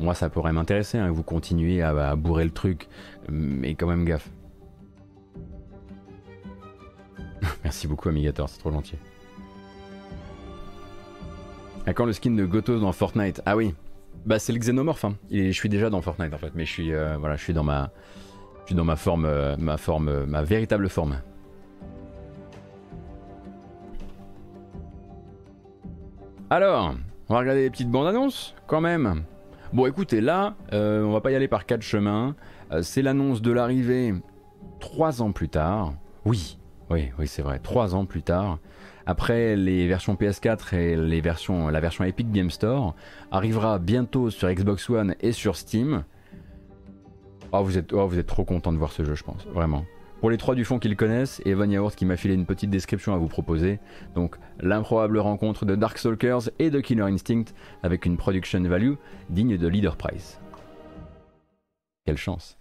moi, 0.00 0.14
ça 0.14 0.28
pourrait 0.28 0.52
m'intéresser, 0.52 0.98
hein, 0.98 1.08
vous 1.12 1.22
continuez 1.22 1.82
à, 1.82 2.16
bourrer 2.16 2.42
le 2.42 2.50
truc, 2.50 2.88
mais 3.28 3.76
quand 3.76 3.86
même 3.86 4.04
gaffe. 4.04 4.28
Merci 7.62 7.86
beaucoup, 7.86 8.08
Amigator, 8.08 8.48
c'est 8.48 8.58
trop 8.58 8.72
gentil. 8.72 8.96
À 11.86 11.94
quand 11.94 12.06
le 12.06 12.12
skin 12.12 12.32
de 12.32 12.44
Gotos 12.44 12.80
dans 12.80 12.90
Fortnite? 12.90 13.40
Ah 13.46 13.56
oui, 13.56 13.72
bah 14.26 14.40
c'est 14.40 14.52
le 14.52 14.58
xénomorphe. 14.58 15.04
Hein. 15.04 15.14
je 15.30 15.52
suis 15.52 15.68
déjà 15.68 15.90
dans 15.90 16.02
Fortnite 16.02 16.34
en 16.34 16.38
fait, 16.38 16.50
mais 16.56 16.64
je 16.64 16.72
suis, 16.72 16.92
euh, 16.92 17.16
voilà, 17.18 17.36
je 17.36 17.44
suis 17.44 17.54
dans 17.54 17.62
ma 17.62 17.92
suis 18.68 18.74
dans 18.74 18.84
ma 18.84 18.96
forme, 18.96 19.24
euh, 19.24 19.56
ma 19.58 19.78
forme, 19.78 20.08
euh, 20.08 20.26
ma 20.26 20.42
véritable 20.42 20.90
forme. 20.90 21.22
Alors, 26.50 26.94
on 27.30 27.34
va 27.34 27.40
regarder 27.40 27.62
les 27.62 27.70
petites 27.70 27.90
bandes 27.90 28.08
annonces 28.08 28.54
quand 28.66 28.82
même. 28.82 29.22
Bon, 29.72 29.86
écoutez, 29.86 30.20
là, 30.20 30.54
euh, 30.74 31.02
on 31.02 31.12
va 31.12 31.22
pas 31.22 31.30
y 31.30 31.34
aller 31.34 31.48
par 31.48 31.64
quatre 31.64 31.80
chemins. 31.80 32.36
c'est 32.82 33.00
l'annonce 33.00 33.40
de 33.40 33.52
l'arrivée 33.52 34.14
trois 34.80 35.22
ans 35.22 35.32
plus 35.32 35.48
tard. 35.48 35.94
Oui, 36.26 36.58
oui, 36.90 37.10
oui, 37.18 37.26
c'est 37.26 37.40
vrai. 37.40 37.60
Trois 37.60 37.94
ans 37.94 38.04
plus 38.04 38.22
tard, 38.22 38.58
après 39.06 39.56
les 39.56 39.88
versions 39.88 40.14
PS4 40.14 40.74
et 40.74 40.94
les 40.94 41.22
versions, 41.22 41.68
la 41.68 41.80
version 41.80 42.04
Epic 42.04 42.30
Game 42.30 42.50
Store, 42.50 42.94
arrivera 43.30 43.78
bientôt 43.78 44.28
sur 44.28 44.52
Xbox 44.52 44.90
One 44.90 45.14
et 45.20 45.32
sur 45.32 45.56
Steam. 45.56 46.04
Oh, 47.52 47.62
vous 47.62 47.78
êtes, 47.78 47.92
oh, 47.92 48.06
vous 48.06 48.18
êtes 48.18 48.26
trop 48.26 48.44
content 48.44 48.72
de 48.72 48.78
voir 48.78 48.92
ce 48.92 49.04
jeu, 49.04 49.14
je 49.14 49.24
pense, 49.24 49.46
vraiment. 49.46 49.84
Pour 50.20 50.30
les 50.30 50.36
trois 50.36 50.54
du 50.54 50.64
fond 50.64 50.78
qui 50.78 50.88
le 50.88 50.96
connaissent, 50.96 51.40
Evan 51.44 51.70
Yaourt 51.70 51.94
qui 51.94 52.04
m'a 52.04 52.16
filé 52.16 52.34
une 52.34 52.44
petite 52.44 52.70
description 52.70 53.14
à 53.14 53.18
vous 53.18 53.28
proposer. 53.28 53.78
Donc, 54.16 54.36
l'improbable 54.58 55.18
rencontre 55.18 55.64
de 55.64 55.76
Darkstalkers 55.76 56.50
et 56.58 56.70
de 56.70 56.80
Killer 56.80 57.02
Instinct 57.02 57.44
avec 57.84 58.04
une 58.04 58.16
production 58.16 58.60
value 58.62 58.94
digne 59.30 59.56
de 59.56 59.68
Leader 59.68 59.96
Price. 59.96 60.40
Quelle 62.04 62.16
chance. 62.16 62.58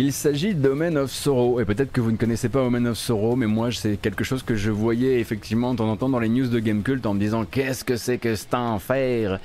Il 0.00 0.12
s'agit 0.12 0.54
d'Omen 0.54 0.96
of 0.96 1.10
Sorrow, 1.10 1.58
et 1.58 1.64
peut-être 1.64 1.90
que 1.90 2.00
vous 2.00 2.12
ne 2.12 2.16
connaissez 2.16 2.48
pas 2.48 2.62
Omen 2.62 2.86
of 2.86 2.96
Sorrow, 2.96 3.34
mais 3.34 3.48
moi 3.48 3.72
c'est 3.72 3.96
quelque 3.96 4.22
chose 4.22 4.44
que 4.44 4.54
je 4.54 4.70
voyais 4.70 5.18
effectivement 5.18 5.72
de 5.72 5.78
temps 5.78 5.90
en 5.90 5.96
temps 5.96 6.08
dans 6.08 6.20
les 6.20 6.28
news 6.28 6.46
de 6.46 6.60
Gamecult 6.60 7.04
en 7.04 7.14
me 7.14 7.18
disant 7.18 7.44
qu'est-ce 7.44 7.82
que 7.84 7.96
c'est 7.96 8.18
que 8.18 8.36
c'est 8.36 8.54
un 8.54 8.78
fer 8.78 9.40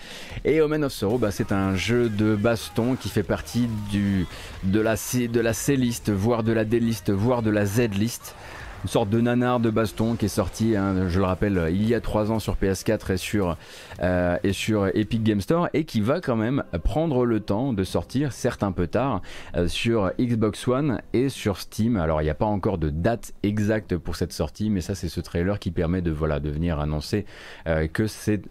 Et 0.46 0.62
Omen 0.62 0.84
of 0.84 0.92
Sorrow, 0.92 1.18
bah, 1.18 1.32
c'est 1.32 1.52
un 1.52 1.76
jeu 1.76 2.08
de 2.08 2.36
baston 2.36 2.96
qui 2.96 3.10
fait 3.10 3.24
partie 3.24 3.68
du, 3.90 4.28
de 4.64 4.80
la 4.80 4.96
C, 4.96 5.28
de 5.28 5.40
la 5.40 5.54
C-list, 5.54 6.12
voire 6.12 6.44
de 6.44 6.52
la 6.52 6.66
D-list, 6.66 7.10
voire 7.10 7.42
de 7.42 7.50
la 7.50 7.66
Z-list 7.66 8.36
une 8.84 8.90
sorte 8.90 9.10
de 9.10 9.22
nanar 9.22 9.62
de 9.62 9.70
baston 9.70 10.16
qui 10.16 10.26
est 10.26 10.30
sorti, 10.30 10.76
hein, 10.76 11.08
je 11.08 11.20
le 11.20 11.26
rappelle, 11.26 11.68
il 11.72 11.88
y 11.88 11.96
a 11.96 12.02
3 12.02 12.32
ans 12.32 12.40
sur 12.40 12.56
PS4 12.56 13.14
et 13.14 13.18
sur, 13.18 13.58
euh, 14.02 14.38
et 14.44 14.52
sur 14.52 14.88
Epic 14.88 15.24
Game 15.24 15.40
Store 15.40 15.70
et 15.74 15.86
qui 15.86 16.02
va 16.02 16.20
quand 16.20 16.36
même 16.36 16.64
prendre 16.84 17.26
le 17.26 17.40
temps 17.40 17.72
de 17.72 17.84
sortir, 17.86 18.34
certes 18.34 18.62
un 18.62 18.74
peu 18.74 18.88
tard, 18.88 19.22
euh, 19.56 19.70
sur 19.70 20.12
Xbox 20.20 20.68
One 20.68 21.02
et 21.14 21.30
sur 21.30 21.58
Steam. 21.58 21.96
Alors 21.96 22.22
il 22.22 22.26
n'y 22.26 22.30
a 22.30 22.36
pas 22.36 22.46
encore 22.46 22.78
de 22.78 22.90
date 22.90 23.34
exacte 23.42 23.96
pour 23.96 24.18
cette 24.18 24.34
sortie, 24.34 24.70
mais 24.70 24.82
ça 24.82 24.96
c'est 24.96 25.10
ce 25.10 25.22
trailer 25.22 25.60
qui 25.60 25.72
permet 25.72 26.02
de, 26.02 26.12
voilà, 26.12 26.40
venir 26.40 26.80
annoncer 26.80 27.26
euh, 27.68 27.88
que 27.88 28.08
c'est 28.08 28.42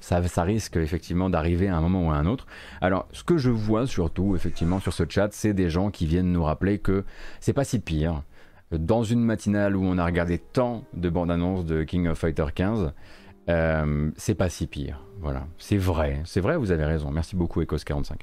ça, 0.00 0.26
ça, 0.26 0.42
risque 0.42 0.76
effectivement 0.76 1.28
d'arriver 1.28 1.68
à 1.68 1.76
un 1.76 1.82
moment 1.82 2.06
ou 2.06 2.10
à 2.10 2.14
un 2.14 2.24
autre. 2.24 2.46
Alors, 2.80 3.06
ce 3.12 3.22
que 3.22 3.36
je 3.36 3.50
vois 3.50 3.86
surtout 3.86 4.34
effectivement 4.34 4.80
sur 4.80 4.94
ce 4.94 5.04
chat, 5.06 5.28
c'est 5.32 5.52
des 5.52 5.68
gens 5.68 5.90
qui 5.90 6.06
viennent 6.06 6.32
nous 6.32 6.44
rappeler 6.44 6.78
que 6.78 7.04
c'est 7.40 7.52
pas 7.52 7.64
si 7.64 7.78
pire 7.78 8.22
dans 8.72 9.02
une 9.02 9.20
matinale 9.20 9.76
où 9.76 9.84
on 9.84 9.98
a 9.98 10.04
regardé 10.04 10.38
tant 10.38 10.84
de 10.92 11.08
bandes 11.08 11.30
annonces 11.30 11.64
de 11.64 11.84
King 11.84 12.08
of 12.08 12.18
Fighter 12.18 12.46
15, 12.54 12.92
euh, 13.48 14.10
c'est 14.16 14.34
pas 14.34 14.48
si 14.48 14.66
pire. 14.66 15.00
Voilà, 15.20 15.46
c'est 15.58 15.76
vrai, 15.76 16.22
c'est 16.24 16.40
vrai, 16.40 16.56
vous 16.56 16.72
avez 16.72 16.84
raison. 16.84 17.10
Merci 17.10 17.36
beaucoup, 17.36 17.62
Ecos45. 17.62 18.14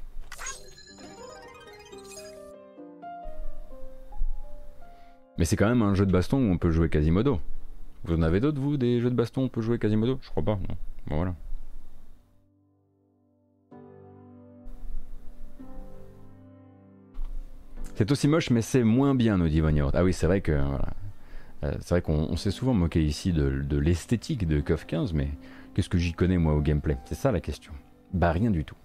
Mais 5.38 5.46
c'est 5.46 5.56
quand 5.56 5.68
même 5.68 5.82
un 5.82 5.96
jeu 5.96 6.06
de 6.06 6.12
baston 6.12 6.38
où 6.38 6.52
on 6.52 6.58
peut 6.58 6.72
jouer 6.72 6.90
Quasimodo. 6.90 7.40
Vous 8.04 8.16
en 8.16 8.22
avez 8.22 8.40
d'autres, 8.40 8.60
vous, 8.60 8.78
des 8.78 9.00
jeux 9.00 9.10
de 9.10 9.16
baston 9.16 9.42
où 9.42 9.46
on 9.46 9.50
peut 9.50 9.62
jouer 9.62 9.80
Quasimodo? 9.80 10.20
Je 10.22 10.30
crois 10.30 10.44
pas, 10.44 10.56
non. 10.56 10.76
Bon, 11.08 11.16
voilà. 11.16 11.36
C'est 17.96 18.12
aussi 18.12 18.28
moche, 18.28 18.50
mais 18.50 18.62
c'est 18.62 18.84
moins 18.84 19.14
bien, 19.14 19.38
nous 19.38 19.48
dit 19.48 19.62
Ah 19.94 20.04
oui, 20.04 20.14
c'est 20.14 20.26
vrai 20.26 20.42
que. 20.42 20.52
Euh, 20.52 21.72
c'est 21.80 21.90
vrai 21.92 22.02
qu'on 22.02 22.36
s'est 22.36 22.52
souvent 22.52 22.74
moqué 22.74 23.02
ici 23.04 23.32
de, 23.32 23.78
l'esthétique 23.78 24.48
de 24.48 24.60
KOF 24.60 24.86
15, 24.86 25.14
mais 25.14 25.30
qu'est-ce 25.74 25.90
que 25.90 25.98
j'y 25.98 26.14
connais 26.14 26.38
moi 26.38 26.54
au 26.56 26.62
gameplay? 26.62 26.98
C'est 27.06 27.16
ça 27.16 27.32
la 27.32 27.40
question. 27.40 27.72
Bah 28.12 28.32
rien 28.32 28.52
du 28.52 28.66
tout. 28.66 28.76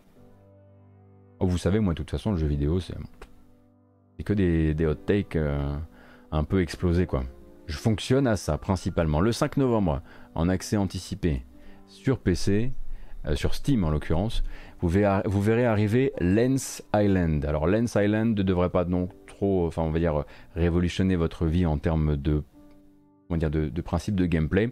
Oh, 1.41 1.47
vous 1.47 1.59
savez, 1.59 1.81
moi, 1.81 1.95
de 1.95 1.99
toute 1.99 2.11
façon, 2.11 2.33
le 2.33 2.37
jeu 2.37 2.47
vidéo, 2.47 2.81
c'est. 2.81 2.95
que 4.25 4.33
des, 4.33 4.75
des 4.75 4.87
hot 4.87 4.95
takes 4.95 5.37
euh, 5.37 5.77
un 6.31 6.45
peu 6.45 6.61
explosés, 6.61 7.07
quoi. 7.07 7.25
Je 7.67 7.77
fonctionne 7.77 8.27
à 8.27 8.37
ça, 8.37 8.59
principalement. 8.59 9.21
Le 9.21 9.33
5 9.33 9.57
novembre, 9.57 10.03
en 10.35 10.49
accès 10.49 10.77
anticipé 10.77 11.45
sur 11.87 12.19
PC, 12.19 12.73
euh, 13.27 13.35
sur 13.35 13.55
Steam 13.55 13.85
en 13.85 13.91
l'occurrence, 13.91 14.45
vous 14.81 14.89
verrez, 14.89 15.65
arriver 15.65 16.13
Lens 16.21 16.83
Island. 16.95 17.45
Alors 17.45 17.67
Lens 17.67 17.97
Island 17.97 18.37
ne 18.37 18.43
devrait 18.43 18.71
pas 18.71 18.85
donc 18.85 19.11
trop, 19.27 19.67
enfin 19.67 19.83
on 19.83 19.91
va 19.91 19.99
dire, 19.99 20.25
révolutionner 20.55 21.17
votre 21.17 21.47
vie 21.47 21.67
en 21.67 21.79
termes 21.79 22.17
de, 22.17 22.43
on 23.31 23.37
dire, 23.37 23.51
de, 23.51 23.81
principe 23.81 24.15
de 24.15 24.27
gameplay. 24.27 24.71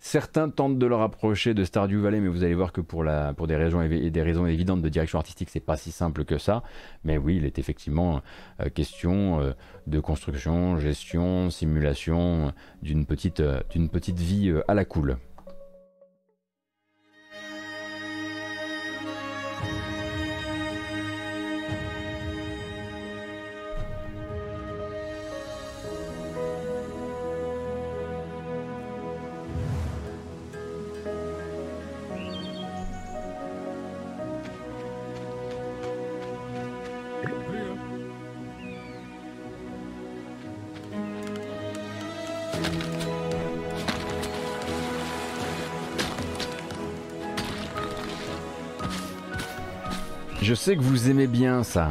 Certains 0.00 0.48
tentent 0.48 0.78
de 0.78 0.86
le 0.86 0.94
rapprocher 0.94 1.54
de 1.54 1.64
Stardew 1.64 2.00
Valley, 2.00 2.20
mais 2.20 2.28
vous 2.28 2.44
allez 2.44 2.54
voir 2.54 2.72
que 2.72 2.80
pour, 2.80 3.02
des, 3.02 3.56
raisons, 3.56 3.84
des 3.88 4.22
raisons 4.22 4.46
évidentes 4.46 4.80
de 4.80 4.88
direction 4.88 5.18
artistique, 5.18 5.50
c'est 5.50 5.58
pas 5.58 5.76
si 5.76 5.90
simple 5.90 6.24
que 6.24 6.38
ça. 6.38 6.62
Mais 7.02 7.18
oui, 7.18 7.36
il 7.36 7.44
est 7.44 7.58
effectivement 7.58 8.22
euh, 8.60 8.68
question 8.68 9.40
euh, 9.40 9.52
de 9.88 9.98
construction, 9.98 10.78
gestion, 10.78 11.50
simulation 11.50 12.52
d'une 12.80 13.06
petite, 13.06 13.40
euh, 13.40 13.60
d'une 13.70 13.88
petite 13.88 14.20
vie 14.20 14.54
à 14.68 14.74
la 14.74 14.84
cool. 14.84 15.18
Je 50.48 50.54
sais 50.54 50.76
que 50.76 50.80
vous 50.80 51.10
aimez 51.10 51.26
bien 51.26 51.62
ça. 51.62 51.90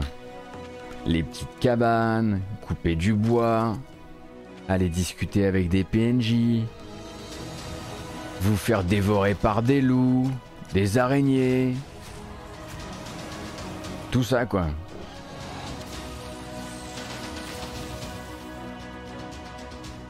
Les 1.05 1.21
petites 1.21 1.59
cabanes, 1.59 2.41
couper 2.65 2.95
du 2.95 3.13
bois, 3.13 3.77
aller 4.67 4.89
discuter 4.89 5.45
avec 5.45 5.69
des 5.69 5.83
PNJ, 5.83 6.63
vous 8.41 8.57
faire 8.57 8.83
dévorer 8.83 9.35
par 9.35 9.61
des 9.61 9.79
loups, 9.79 10.31
des 10.73 10.97
araignées. 10.97 11.75
Tout 14.09 14.23
ça 14.23 14.47
quoi. 14.47 14.65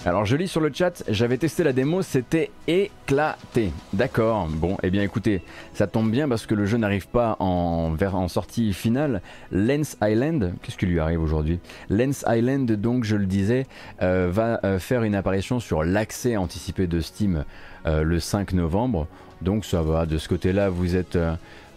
Alors 0.08 0.24
je 0.24 0.38
lis 0.38 0.48
sur 0.48 0.62
le 0.62 0.72
chat, 0.74 1.04
j'avais 1.10 1.38
testé 1.38 1.66
la 1.66 1.74
démo, 1.74 2.02
c'était 2.02 2.50
éclaté. 2.66 3.74
D'accord, 3.92 4.48
bon, 4.48 4.78
eh 4.82 4.90
bien 4.90 5.04
écoutez, 5.04 5.42
ça 5.74 5.86
tombe 5.86 6.10
bien 6.10 6.30
parce 6.30 6.46
que 6.46 6.56
le 6.56 6.66
jeu 6.66 6.78
n'arrive 6.78 7.10
pas 7.10 7.36
en, 7.42 7.94
en 8.02 8.28
sortie 8.30 8.72
finale. 8.72 9.22
Lens 9.52 9.98
Island, 10.02 10.54
qu'est-ce 10.62 10.78
qui 10.78 10.86
lui 10.86 11.02
arrive 11.02 11.22
aujourd'hui? 11.22 11.60
Lens 11.90 12.24
Island, 12.26 12.72
donc 12.72 13.04
je 13.04 13.18
le 13.18 13.26
disais, 13.26 13.68
euh, 14.02 14.30
va 14.32 14.62
euh, 14.64 14.80
faire 14.80 15.04
une 15.04 15.14
apparition 15.14 15.60
sur 15.60 15.84
l'accès 15.84 16.38
anticipé 16.38 16.88
de 16.88 17.02
Steam 17.02 17.44
euh, 17.86 18.04
le 18.04 18.22
5 18.22 18.54
novembre. 18.54 19.08
Donc 19.42 19.66
ça 19.66 19.82
va, 19.82 20.06
de 20.06 20.18
ce 20.18 20.30
côté-là, 20.30 20.70
vous 20.70 20.96
êtes, 20.96 21.20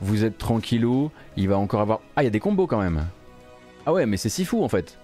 vous 0.02 0.24
êtes 0.24 0.38
tranquillou. 0.38 1.10
Il 1.36 1.48
va 1.48 1.58
encore 1.58 1.80
avoir... 1.80 1.98
Ah, 2.14 2.22
il 2.22 2.26
y 2.26 2.28
a 2.28 2.30
des 2.30 2.38
combos 2.38 2.68
quand 2.68 2.80
même. 2.80 3.06
Ah 3.86 3.92
ouais, 3.92 4.06
mais 4.06 4.16
c'est 4.16 4.28
si 4.28 4.44
fou 4.44 4.62
en 4.62 4.68
fait. 4.68 4.96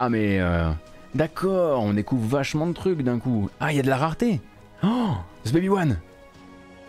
Ah 0.00 0.08
mais... 0.08 0.40
D'accord, 1.14 1.82
on 1.82 1.92
découvre 1.92 2.26
vachement 2.26 2.66
de 2.66 2.72
trucs 2.72 3.02
d'un 3.02 3.18
coup. 3.18 3.50
Ah, 3.58 3.72
il 3.72 3.76
y 3.76 3.80
a 3.80 3.82
de 3.82 3.88
la 3.88 3.96
rareté. 3.96 4.40
Oh, 4.84 5.14
ce 5.44 5.52
Baby 5.52 5.68
One. 5.68 5.98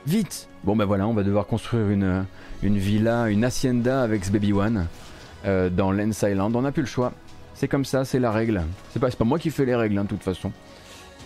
Vite. 0.06 0.48
Bon 0.64 0.76
ben 0.76 0.86
voilà, 0.86 1.08
on 1.08 1.14
va 1.14 1.24
devoir 1.24 1.48
construire 1.48 1.90
une, 1.90 2.26
une 2.62 2.78
villa, 2.78 3.30
une 3.30 3.44
hacienda 3.44 4.04
avec 4.04 4.24
ce 4.26 4.32
Baby 4.32 4.54
One 4.54 4.88
euh, 5.46 5.70
dans 5.70 5.92
Lens 5.92 6.22
Island. 6.22 6.56
On 6.56 6.62
n'a 6.62 6.72
plus 6.72 6.84
le 6.84 6.88
choix. 6.88 7.14
C'est 7.56 7.68
comme 7.68 7.86
ça, 7.86 8.06
c'est 8.06 8.20
la 8.20 8.32
règle. 8.32 8.64
C'est 8.92 9.00
pas, 9.00 9.10
pas 9.10 9.26
moi 9.26 9.40
qui 9.40 9.50
fais 9.50 9.66
les 9.66 9.76
règles, 9.76 9.98
hein, 9.98 10.04
de 10.04 10.10
toute 10.10 10.24
façon. 10.24 10.52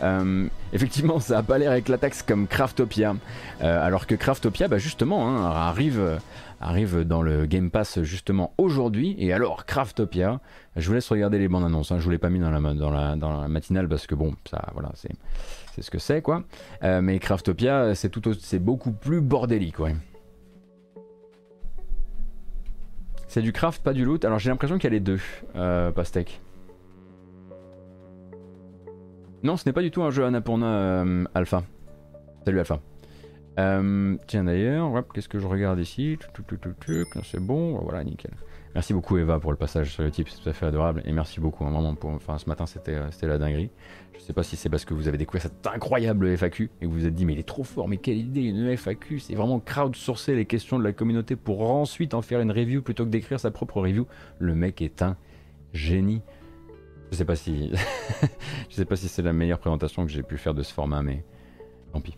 Euh, 0.04 0.48
effectivement, 0.74 1.20
ça 1.20 1.38
a 1.38 1.44
pas 1.44 1.58
l'air 1.58 1.72
avec 1.72 1.86
taxe 2.00 2.24
comme 2.24 2.48
Craftopia. 2.48 3.16
Euh, 3.62 3.86
alors 3.86 4.08
que 4.08 4.16
Craftopia, 4.16 4.68
bah 4.68 4.78
justement, 4.78 5.28
hein, 5.28 5.46
arrive, 5.46 6.20
arrive 6.66 7.02
dans 7.02 7.22
le 7.22 7.46
Game 7.46 7.70
Pass 7.70 8.02
justement 8.02 8.54
aujourd'hui. 8.58 9.16
Et 9.18 9.34
alors, 9.34 9.66
Craftopia, 9.66 10.40
je 10.76 10.88
vous 10.88 10.94
laisse 10.94 11.10
regarder 11.10 11.38
les 11.38 11.48
bandes 11.48 11.64
annonces. 11.64 11.92
Hein. 11.92 12.00
Je 12.00 12.04
vous 12.04 12.10
l'ai 12.10 12.18
pas 12.18 12.30
mis 12.30 12.40
dans 12.40 12.50
la, 12.52 13.48
matinale 13.48 13.88
parce 13.88 14.08
que 14.08 14.16
bon, 14.16 14.36
voilà, 14.74 14.92
c'est, 14.96 15.12
ce 15.82 15.92
que 15.92 16.00
c'est 16.00 16.22
quoi. 16.22 16.44
Euh, 16.84 17.02
mais 17.02 17.20
Craftopia, 17.20 17.94
c'est 17.96 18.60
beaucoup 18.60 18.92
plus 18.92 19.22
bordélique. 19.22 19.78
C'est 23.28 23.42
du 23.42 23.52
craft, 23.52 23.84
pas 23.84 23.94
du 23.94 24.06
loot. 24.06 24.24
Alors 24.24 24.40
j'ai 24.40 24.50
l'impression 24.50 24.78
qu'il 24.78 24.86
y 24.86 24.88
a 24.88 24.92
les 24.92 25.02
deux, 25.02 25.20
euh. 25.56 25.92
Non, 29.44 29.58
ce 29.58 29.68
n'est 29.68 29.74
pas 29.74 29.82
du 29.82 29.92
tout 29.92 30.02
un 30.04 30.10
jeu 30.10 30.26
Annapurna 30.26 30.66
euh, 30.66 31.26
Alpha. 31.36 31.64
Salut 32.46 32.60
Alpha. 32.60 32.80
Euh, 33.58 34.18
tiens 34.28 34.44
d'ailleurs, 34.44 35.04
qu'est-ce 35.14 35.30
que 35.30 35.40
je 35.40 35.48
regarde 35.48 35.80
ici? 35.80 36.18
C'est 37.24 37.40
bon, 37.40 37.78
voilà, 37.80 38.04
nickel. 38.04 38.32
Merci 38.76 38.92
beaucoup 38.92 39.18
Eva 39.18 39.40
pour 39.40 39.52
le 39.52 39.58
passage 39.58 39.94
sur 39.94 40.04
le 40.04 40.12
type, 40.12 40.28
c'est 40.28 40.42
tout 40.42 40.50
à 40.50 40.54
fait 40.54 40.66
adorable. 40.66 41.02
Et 41.06 41.14
merci 41.14 41.40
beaucoup, 41.40 41.64
hein, 41.64 41.72
vraiment, 41.72 41.96
pour, 41.96 42.10
enfin 42.10 42.38
ce 42.38 42.50
matin 42.50 42.66
c'était 42.66 42.96
euh, 42.96 43.10
c'était 43.10 43.28
la 43.28 43.38
dinguerie. 43.38 43.70
Je 44.14 44.20
sais 44.20 44.34
pas 44.34 44.44
si 44.44 44.58
c'est 44.58 44.68
parce 44.68 44.84
que 44.84 44.94
vous 44.94 45.08
avez 45.08 45.18
découvert 45.18 45.42
cette 45.42 45.66
incroyable 45.66 46.28
FAQ 46.36 46.70
et 46.82 46.86
que 46.86 46.92
vous 46.92 47.00
vous 47.00 47.06
êtes 47.06 47.16
dit 47.16 47.26
mais 47.26 47.34
il 47.34 47.40
est 47.40 47.48
trop 47.48 47.64
fort, 47.64 47.88
mais 47.88 47.96
quelle 47.96 48.18
idée, 48.18 48.42
une 48.42 48.76
FAQ, 48.76 49.20
c'est 49.20 49.34
vraiment 49.34 49.62
crowdsourcer 49.62 50.36
les 50.36 50.46
questions 50.46 50.78
de 50.78 50.84
la 50.84 50.92
communauté 50.92 51.38
pour 51.38 51.72
ensuite 51.72 52.14
en 52.14 52.22
faire 52.22 52.42
une 52.42 52.52
review 52.52 52.82
plutôt 52.82 53.06
que 53.06 53.10
d'écrire 53.10 53.40
sa 53.40 53.50
propre 53.50 53.80
review. 53.80 54.08
Le 54.40 54.56
mec 54.56 54.82
est 54.82 55.02
un 55.02 55.16
génie. 55.72 56.22
Je 57.12 57.16
sais 57.16 57.26
pas 57.26 57.38
si 57.38 57.72
je 58.70 58.76
sais 58.76 58.86
pas 58.86 58.98
si 58.98 59.08
c'est 59.08 59.22
la 59.22 59.32
meilleure 59.32 59.60
présentation 59.60 60.06
que 60.06 60.12
j'ai 60.12 60.24
pu 60.24 60.38
faire 60.38 60.54
de 60.54 60.64
ce 60.64 60.74
format, 60.74 61.02
mais 61.02 61.24
tant 61.94 62.02
pis. 62.02 62.16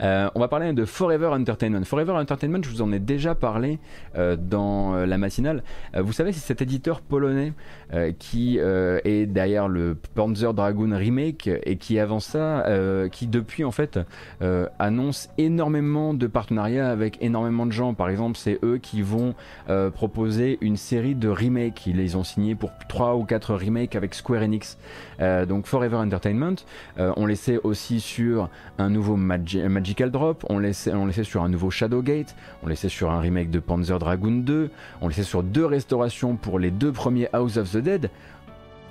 Euh, 0.00 0.30
on 0.34 0.40
va 0.40 0.48
parler 0.48 0.72
de 0.72 0.84
Forever 0.84 1.28
Entertainment. 1.28 1.84
Forever 1.84 2.12
Entertainment, 2.12 2.62
je 2.62 2.70
vous 2.70 2.82
en 2.82 2.92
ai 2.92 2.98
déjà 2.98 3.34
parlé 3.34 3.78
euh, 4.16 4.36
dans 4.36 4.94
euh, 4.94 5.06
la 5.06 5.18
matinale. 5.18 5.62
Euh, 5.94 6.02
vous 6.02 6.12
savez, 6.12 6.32
c'est 6.32 6.40
cet 6.40 6.62
éditeur 6.62 7.00
polonais 7.00 7.52
euh, 7.92 8.12
qui 8.18 8.58
est 8.58 9.26
derrière 9.26 9.68
le 9.68 9.96
Panzer 10.14 10.54
Dragoon 10.54 10.96
Remake 10.96 11.48
et 11.64 11.76
qui 11.76 11.98
avant 11.98 12.20
ça, 12.20 12.64
qui 13.12 13.26
depuis 13.26 13.64
en 13.64 13.70
fait 13.70 13.98
annonce 14.78 15.28
énormément 15.38 16.14
de 16.14 16.26
partenariats 16.26 16.90
avec 16.90 17.18
énormément 17.20 17.66
de 17.66 17.72
gens. 17.72 17.94
Par 17.94 18.08
exemple, 18.08 18.36
c'est 18.36 18.58
eux 18.62 18.78
qui 18.78 19.02
vont 19.02 19.34
proposer 19.94 20.58
une 20.60 20.76
série 20.76 21.14
de 21.14 21.28
remakes. 21.28 21.86
Ils 21.86 21.96
les 21.96 22.16
ont 22.16 22.24
signés 22.24 22.54
pour 22.54 22.70
3 22.88 23.16
ou 23.16 23.24
4 23.24 23.54
remakes 23.54 23.96
avec 23.96 24.14
Square 24.14 24.42
Enix. 24.42 24.78
Euh, 25.20 25.46
donc 25.46 25.66
Forever 25.66 25.96
Entertainment, 25.96 26.54
euh, 26.98 27.12
on 27.16 27.26
laissait 27.26 27.58
aussi 27.64 28.00
sur 28.00 28.48
un 28.78 28.88
nouveau 28.90 29.16
Magi- 29.16 29.62
Magical 29.68 30.10
Drop, 30.10 30.44
on 30.48 30.58
laissait, 30.58 30.92
on 30.94 31.06
laissait 31.06 31.24
sur 31.24 31.42
un 31.42 31.48
nouveau 31.48 31.70
Shadowgate, 31.70 32.36
on 32.62 32.68
laissait 32.68 32.88
sur 32.88 33.10
un 33.10 33.20
remake 33.20 33.50
de 33.50 33.58
Panzer 33.58 33.98
Dragoon 33.98 34.42
2, 34.44 34.70
on 35.00 35.08
laissait 35.08 35.22
sur 35.24 35.42
deux 35.42 35.66
restaurations 35.66 36.36
pour 36.36 36.58
les 36.58 36.70
deux 36.70 36.92
premiers 36.92 37.28
House 37.32 37.56
of 37.56 37.70
the 37.72 37.78
Dead. 37.78 38.10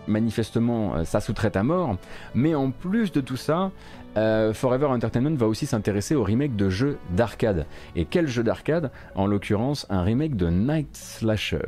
Manifestement, 0.07 0.95
euh, 0.95 1.03
ça 1.03 1.19
sous-traite 1.19 1.57
à 1.57 1.63
mort. 1.63 1.97
Mais 2.33 2.55
en 2.55 2.71
plus 2.71 3.11
de 3.11 3.19
tout 3.19 3.35
ça, 3.35 3.71
euh, 4.17 4.53
Forever 4.53 4.87
Entertainment 4.87 5.35
va 5.35 5.47
aussi 5.47 5.65
s'intéresser 5.65 6.15
au 6.15 6.23
remake 6.23 6.55
de 6.55 6.69
jeux 6.69 6.97
d'arcade. 7.15 7.65
Et 7.95 8.05
quel 8.05 8.27
jeu 8.27 8.43
d'arcade 8.43 8.91
En 9.15 9.27
l'occurrence, 9.27 9.85
un 9.89 10.01
remake 10.01 10.35
de 10.35 10.47
Night 10.49 10.95
Slasher. 10.95 11.59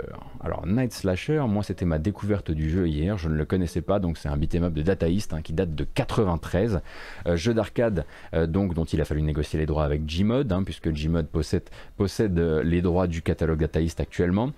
Alors, 0.41 0.65
Night 0.65 0.91
Slasher, 0.91 1.43
moi, 1.47 1.63
c'était 1.63 1.85
ma 1.85 1.99
découverte 1.99 2.49
du 2.51 2.69
jeu 2.69 2.88
hier. 2.88 3.17
Je 3.17 3.30
ne 3.30 3.35
le 3.35 3.45
connaissais 3.45 3.81
pas, 3.81 3.99
donc 3.99 4.17
c'est 4.17 4.30
un 4.30 4.38
beat'em 4.38 4.69
de 4.69 4.81
Data 4.81 5.07
East 5.07 5.34
hein, 5.34 5.41
qui 5.41 5.53
date 5.53 5.76
de 5.76 5.84
93. 5.84 6.81
Euh, 7.27 7.35
jeu 7.35 7.53
d'arcade, 7.53 8.05
euh, 8.34 8.47
donc 8.47 8.73
dont 8.73 8.85
il 8.85 8.99
a 8.99 9.05
fallu 9.05 9.21
négocier 9.21 9.59
les 9.59 9.65
droits 9.65 9.84
avec 9.84 10.05
Gmod, 10.05 10.51
hein, 10.51 10.63
puisque 10.63 10.89
Gmod 10.89 11.27
possède, 11.27 11.69
possède 11.97 12.39
les 12.39 12.81
droits 12.81 13.07
du 13.07 13.21
catalogue 13.21 13.59
Data 13.59 13.80
actuellement. 13.99 14.51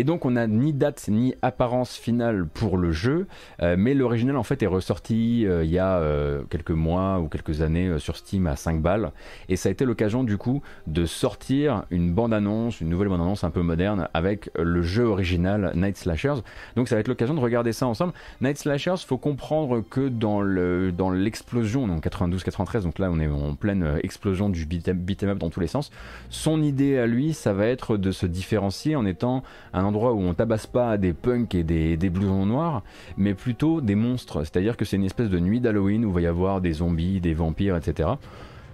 Et 0.00 0.04
donc 0.04 0.24
on 0.24 0.30
n'a 0.30 0.46
ni 0.46 0.72
date 0.72 1.08
ni 1.08 1.34
apparence 1.42 1.94
finale 1.94 2.46
pour 2.46 2.78
le 2.78 2.90
jeu, 2.90 3.26
euh, 3.60 3.76
mais 3.78 3.92
l'original 3.92 4.38
en 4.38 4.42
fait 4.42 4.62
est 4.62 4.66
ressorti 4.66 5.44
euh, 5.46 5.62
il 5.62 5.70
y 5.70 5.78
a 5.78 5.98
euh, 5.98 6.40
quelques 6.48 6.70
mois 6.70 7.20
ou 7.20 7.28
quelques 7.28 7.60
années 7.60 7.98
sur 7.98 8.16
Steam 8.16 8.46
à 8.46 8.56
5 8.56 8.80
balles, 8.80 9.12
et 9.50 9.56
ça 9.56 9.68
a 9.68 9.72
été 9.72 9.84
l'occasion 9.84 10.24
du 10.24 10.38
coup 10.38 10.62
de 10.86 11.04
sortir 11.04 11.84
une 11.90 12.14
bande-annonce, 12.14 12.80
une 12.80 12.88
nouvelle 12.88 13.08
bande-annonce 13.08 13.44
un 13.44 13.50
peu 13.50 13.60
moderne 13.60 14.08
avec 14.14 14.50
le 14.58 14.80
jeu 14.80 15.04
original 15.04 15.72
Night 15.74 15.98
Slashers. 15.98 16.40
Donc 16.76 16.88
ça 16.88 16.94
va 16.94 17.00
être 17.00 17.08
l'occasion 17.08 17.34
de 17.34 17.40
regarder 17.40 17.74
ça 17.74 17.86
ensemble. 17.86 18.14
Night 18.40 18.56
Slashers, 18.56 19.04
faut 19.06 19.18
comprendre 19.18 19.82
que 19.82 20.08
dans 20.08 20.40
le 20.40 20.92
dans 20.92 21.10
l'explosion, 21.10 21.86
donc 21.86 22.06
92-93, 22.06 22.84
donc 22.84 22.98
là 22.98 23.10
on 23.12 23.20
est 23.20 23.28
en 23.28 23.54
pleine 23.54 23.98
explosion 24.02 24.48
du 24.48 24.64
beat'em 24.64 25.28
up 25.28 25.36
dans 25.36 25.50
tous 25.50 25.60
les 25.60 25.66
sens. 25.66 25.90
Son 26.30 26.62
idée 26.62 26.96
à 26.96 27.06
lui, 27.06 27.34
ça 27.34 27.52
va 27.52 27.66
être 27.66 27.98
de 27.98 28.12
se 28.12 28.24
différencier 28.24 28.96
en 28.96 29.04
étant 29.04 29.42
un 29.74 29.89
endroit 29.90 30.12
où 30.12 30.20
on 30.20 30.34
tabasse 30.34 30.66
pas 30.66 30.96
des 30.96 31.12
punks 31.12 31.54
et 31.54 31.64
des, 31.64 31.96
des 31.96 32.10
blousons 32.10 32.46
noirs, 32.46 32.82
mais 33.16 33.34
plutôt 33.34 33.80
des 33.80 33.94
monstres. 33.94 34.44
C'est-à-dire 34.44 34.76
que 34.76 34.84
c'est 34.84 34.96
une 34.96 35.04
espèce 35.04 35.28
de 35.28 35.38
nuit 35.38 35.60
d'Halloween 35.60 36.04
où 36.04 36.08
il 36.08 36.14
va 36.14 36.20
y 36.20 36.26
avoir 36.26 36.60
des 36.60 36.72
zombies, 36.74 37.20
des 37.20 37.34
vampires, 37.34 37.76
etc. 37.76 38.10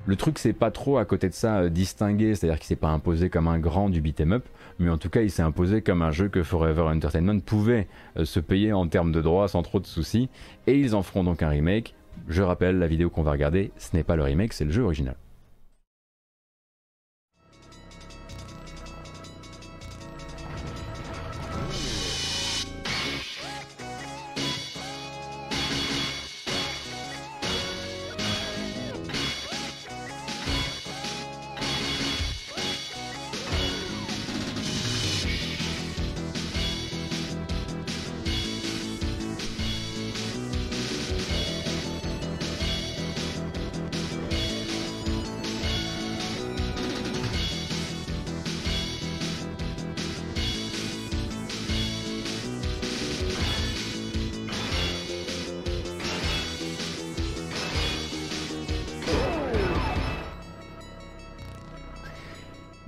Le 0.08 0.14
truc, 0.14 0.38
c'est 0.38 0.52
pas 0.52 0.70
trop 0.70 0.98
à 0.98 1.04
côté 1.04 1.28
de 1.28 1.34
ça 1.34 1.58
euh, 1.58 1.68
distingué, 1.68 2.36
c'est-à-dire 2.36 2.58
qu'il 2.60 2.66
s'est 2.66 2.76
pas 2.76 2.90
imposé 2.90 3.28
comme 3.28 3.48
un 3.48 3.58
grand 3.58 3.90
du 3.90 4.00
beat'em 4.00 4.34
up, 4.34 4.44
mais 4.78 4.88
en 4.88 4.98
tout 4.98 5.10
cas, 5.10 5.22
il 5.22 5.32
s'est 5.32 5.42
imposé 5.42 5.82
comme 5.82 6.00
un 6.00 6.12
jeu 6.12 6.28
que 6.28 6.44
Forever 6.44 6.82
Entertainment 6.82 7.40
pouvait 7.40 7.88
euh, 8.16 8.24
se 8.24 8.38
payer 8.38 8.72
en 8.72 8.86
termes 8.86 9.10
de 9.10 9.20
droits 9.20 9.48
sans 9.48 9.62
trop 9.62 9.80
de 9.80 9.86
soucis, 9.86 10.28
et 10.68 10.78
ils 10.78 10.94
en 10.94 11.02
feront 11.02 11.24
donc 11.24 11.42
un 11.42 11.48
remake. 11.48 11.96
Je 12.28 12.42
rappelle, 12.42 12.78
la 12.78 12.86
vidéo 12.86 13.10
qu'on 13.10 13.24
va 13.24 13.32
regarder, 13.32 13.72
ce 13.78 13.96
n'est 13.96 14.04
pas 14.04 14.14
le 14.14 14.22
remake, 14.22 14.52
c'est 14.52 14.64
le 14.64 14.70
jeu 14.70 14.82
original. 14.82 15.16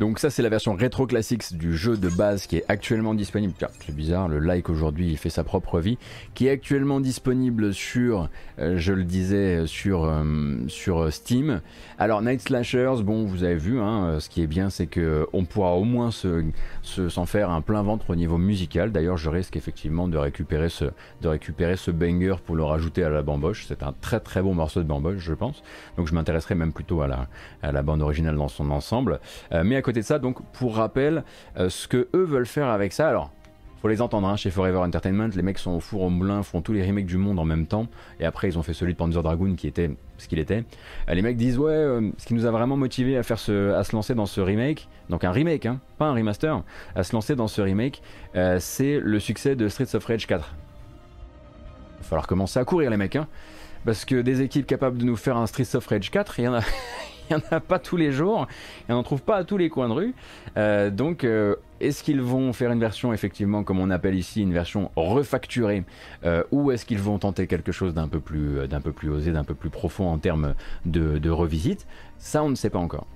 Donc 0.09 0.21
ça 0.21 0.31
c'est 0.31 0.41
la 0.43 0.49
version 0.49 0.73
rétro 0.73 1.07
classics 1.07 1.55
du 1.55 1.77
jeu 1.77 1.99
de 1.99 2.09
base 2.09 2.47
qui 2.47 2.57
est 2.57 2.65
actuellement 2.69 3.13
disponible. 3.13 3.53
C'est 3.85 3.95
bizarre, 3.95 4.27
le 4.27 4.39
like 4.39 4.71
aujourd'hui 4.71 5.11
il 5.11 5.19
fait 5.19 5.29
sa 5.29 5.45
propre 5.45 5.81
vie, 5.81 5.99
qui 6.33 6.47
est 6.47 6.51
actuellement 6.51 6.99
disponible 6.99 7.75
sur, 7.75 8.31
euh, 8.59 8.79
je 8.79 8.95
le 8.95 9.05
disais, 9.05 9.67
sur 9.67 10.05
euh, 10.05 10.25
sur 10.67 11.13
Steam. 11.13 11.61
Alors 11.99 12.23
Night 12.23 12.41
Slashers, 12.41 13.03
bon 13.05 13.27
vous 13.27 13.45
avez 13.45 13.57
vu, 13.57 13.79
hein, 13.81 14.05
euh, 14.07 14.21
ce 14.21 14.31
qui 14.31 14.41
est 14.41 14.47
bien 14.47 14.71
c'est 14.71 14.87
que 14.87 15.27
on 15.35 15.45
pourra 15.45 15.75
au 15.75 15.85
moins 15.85 16.11
se 16.11 16.43
se- 16.81 17.11
s'en 17.11 17.27
faire 17.27 17.51
un 17.51 17.61
plein 17.61 17.83
ventre 17.83 18.09
au 18.09 18.17
niveau 18.17 18.39
musical. 18.39 18.93
D'ailleurs 18.93 19.19
je 19.19 19.29
risque 19.29 19.57
effectivement 19.57 20.09
de 20.09 20.17
récupérer 20.17 20.71
ce 20.71 20.87
de 21.21 21.29
récupérer 21.29 21.77
ce 21.77 21.91
banger 21.91 22.37
pour 22.47 22.57
le 22.57 22.65
rajouter 22.65 23.05
à 23.05 23.11
la 23.11 23.21
bamboche. 23.21 23.67
C'est 23.69 23.83
un 23.83 23.93
très 24.01 24.21
très 24.21 24.41
bon 24.41 24.55
morceau 24.55 24.83
de 24.83 24.89
bamboche 24.89 25.19
je 25.19 25.35
pense. 25.35 25.63
Donc 25.99 26.09
je 26.09 26.15
m'intéresserai 26.15 26.55
même 26.55 26.73
plutôt 26.73 27.03
à 27.03 27.09
la 27.09 27.29
à 27.63 27.73
la 27.73 27.83
bande 27.83 28.01
originale 28.01 28.37
dans 28.37 28.49
son 28.49 28.71
ensemble. 28.71 29.21
Euh, 29.53 29.65
mais 29.67 29.77
à 29.77 29.83
côté 29.83 29.98
ça, 30.03 30.19
donc 30.19 30.43
pour 30.53 30.77
rappel, 30.77 31.25
euh, 31.57 31.69
ce 31.69 31.89
que 31.89 32.09
eux 32.15 32.25
veulent 32.25 32.47
faire 32.47 32.69
avec 32.69 32.93
ça, 32.93 33.09
alors 33.09 33.31
faut 33.81 33.89
les 33.89 34.03
entendre 34.03 34.27
hein, 34.27 34.35
chez 34.35 34.51
Forever 34.51 34.79
Entertainment, 34.79 35.31
les 35.37 35.43
mecs 35.43 35.59
sont 35.59 35.71
au 35.71 35.81
four 35.81 36.03
au 36.03 36.11
moulin, 36.11 36.43
font 36.43 36.63
tous 36.63 36.73
les 36.73 36.85
remakes 36.85 37.07
du 37.07 37.17
monde 37.17 37.39
en 37.39 37.45
même 37.45 37.67
temps, 37.67 37.87
et 38.19 38.25
après 38.25 38.49
ils 38.49 38.59
ont 38.59 38.63
fait 38.63 38.73
celui 38.73 38.95
de 38.95 38.99
Panzer 38.99 39.23
Dragoon 39.23 39.55
qui 39.55 39.69
était 39.69 39.91
ce 40.17 40.27
qu'il 40.27 40.41
était. 40.41 40.65
Euh, 41.09 41.15
les 41.15 41.23
mecs 41.23 41.37
disent 41.37 41.59
ouais, 41.59 41.71
euh, 41.71 42.11
ce 42.19 42.27
qui 42.27 42.35
nous 42.35 42.45
a 42.45 42.51
vraiment 42.51 42.77
motivé 42.77 43.17
à 43.17 43.23
faire 43.23 43.39
ce, 43.39 43.73
à 43.75 43.85
se 43.85 43.95
lancer 43.95 44.17
dans 44.17 44.27
ce 44.27 44.41
remake, 44.41 44.89
donc 45.11 45.23
un 45.23 45.31
remake, 45.31 45.67
hein, 45.67 45.81
pas 45.97 46.07
un 46.07 46.15
remaster, 46.15 46.63
à 46.97 47.05
se 47.05 47.13
lancer 47.13 47.37
dans 47.37 47.49
ce 47.49 47.61
remake, 47.61 48.03
c'est 48.59 48.99
le 48.99 49.21
succès 49.21 49.55
de 49.55 49.69
Streets 49.69 49.95
of 49.95 50.05
Rage 50.05 50.27
4. 50.27 50.55
Il 51.99 52.03
va 52.03 52.09
falloir 52.09 52.27
commencer 52.27 52.59
à 52.59 52.65
courir 52.65 52.91
les 52.91 52.97
mecs, 52.97 53.17
hein, 53.17 53.29
parce 53.85 54.05
que 54.05 54.21
des 54.21 54.43
équipes 54.43 54.67
capables 54.67 54.99
de 54.99 55.05
nous 55.05 55.17
faire 55.17 55.37
un 55.37 55.47
Streets 55.47 55.77
of 55.77 55.87
Rage 55.87 56.11
4, 56.11 56.41
il 56.41 56.45
y 56.45 56.49
en 56.49 56.55
a. 56.55 56.61
Il 57.31 57.37
n'y 57.37 57.43
en 57.43 57.57
a 57.57 57.61
pas 57.61 57.79
tous 57.79 57.97
les 57.97 58.13
jours, 58.13 58.47
et 58.89 58.93
on 58.93 58.97
n'en 58.97 59.03
trouve 59.03 59.23
pas 59.23 59.37
à 59.37 59.45
tous 59.45 59.57
les 59.57 59.69
coins 59.69 59.89
de 59.89 59.93
rue. 59.93 60.15
Euh, 60.57 60.91
donc, 60.91 61.25
euh, 61.25 61.57
est-ce 61.81 62.03
qu'ils 62.03 62.21
vont 62.21 62.53
faire 62.53 62.73
une 62.73 62.81
version, 62.81 63.13
effectivement, 63.13 63.65
comme 63.65 63.79
on 63.79 63.91
appelle 63.91 64.15
ici, 64.15 64.43
une 64.43 64.53
version 64.53 64.91
refacturée, 64.97 65.85
euh, 66.25 66.43
ou 66.51 66.71
est-ce 66.71 66.85
qu'ils 66.87 67.01
vont 67.01 67.19
tenter 67.19 67.47
quelque 67.47 67.73
chose 67.73 67.95
d'un 67.95 68.09
peu 68.09 68.21
plus, 68.21 68.61
osé, 69.11 69.33
d'un 69.33 69.45
peu 69.45 69.55
plus 69.55 69.71
profond 69.71 70.09
en 70.09 70.19
termes 70.19 70.55
de, 70.87 71.19
de 71.19 71.31
revisite? 71.31 71.87
Ça, 72.19 72.43
on 72.43 72.49
ne 72.49 72.55
sait 72.55 72.71
pas 72.71 72.79
encore. 72.79 73.07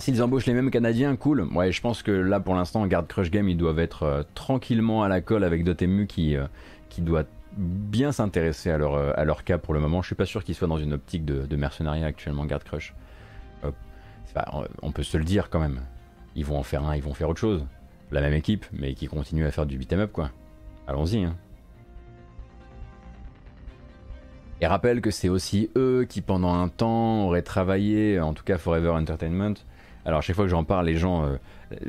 S'ils 0.00 0.22
embauchent 0.22 0.46
les 0.46 0.54
mêmes 0.54 0.70
Canadiens, 0.70 1.14
cool. 1.14 1.42
Ouais, 1.52 1.72
je 1.72 1.80
pense 1.82 2.02
que 2.02 2.10
là, 2.10 2.40
pour 2.40 2.54
l'instant, 2.54 2.80
en 2.80 2.86
garde 2.86 3.06
Crush 3.06 3.30
Game, 3.30 3.50
ils 3.50 3.56
doivent 3.58 3.78
être 3.78 4.04
euh, 4.04 4.22
tranquillement 4.34 5.02
à 5.02 5.08
la 5.08 5.20
colle 5.20 5.44
avec 5.44 5.62
Dotemu 5.62 6.06
qui, 6.06 6.36
euh, 6.36 6.46
qui 6.88 7.02
doit 7.02 7.24
bien 7.58 8.10
s'intéresser 8.10 8.70
à 8.70 8.78
leur, 8.78 8.94
euh, 8.94 9.34
cas 9.44 9.58
pour 9.58 9.74
le 9.74 9.80
moment. 9.80 10.00
Je 10.00 10.06
suis 10.06 10.14
pas 10.14 10.24
sûr 10.24 10.42
qu'ils 10.42 10.54
soient 10.54 10.68
dans 10.68 10.78
une 10.78 10.94
optique 10.94 11.26
de, 11.26 11.54
mercenariat 11.54 12.06
actuellement, 12.06 12.46
garde 12.46 12.64
Crush. 12.64 12.94
On 14.82 14.90
peut 14.90 15.02
se 15.02 15.18
le 15.18 15.24
dire 15.24 15.50
quand 15.50 15.60
même. 15.60 15.82
Ils 16.34 16.46
vont 16.46 16.56
en 16.56 16.62
faire 16.62 16.82
un, 16.82 16.96
ils 16.96 17.02
vont 17.02 17.12
faire 17.12 17.28
autre 17.28 17.40
chose. 17.40 17.66
La 18.10 18.22
même 18.22 18.32
équipe, 18.32 18.64
mais 18.72 18.94
qui 18.94 19.06
continue 19.06 19.44
à 19.44 19.50
faire 19.50 19.66
du 19.66 19.76
beat'em 19.76 20.00
up, 20.00 20.12
quoi. 20.12 20.30
Allons-y. 20.86 21.24
Hein. 21.24 21.36
Et 24.62 24.66
rappelle 24.66 25.02
que 25.02 25.10
c'est 25.10 25.28
aussi 25.28 25.68
eux 25.76 26.06
qui, 26.08 26.22
pendant 26.22 26.54
un 26.54 26.68
temps, 26.68 27.26
auraient 27.26 27.42
travaillé, 27.42 28.18
en 28.18 28.32
tout 28.32 28.44
cas 28.44 28.56
Forever 28.56 28.90
Entertainment, 28.90 29.56
alors 30.04 30.22
chaque 30.22 30.36
fois 30.36 30.44
que 30.44 30.50
j'en 30.50 30.64
parle, 30.64 30.86
les 30.86 30.96
gens 30.96 31.24
euh, 31.24 31.36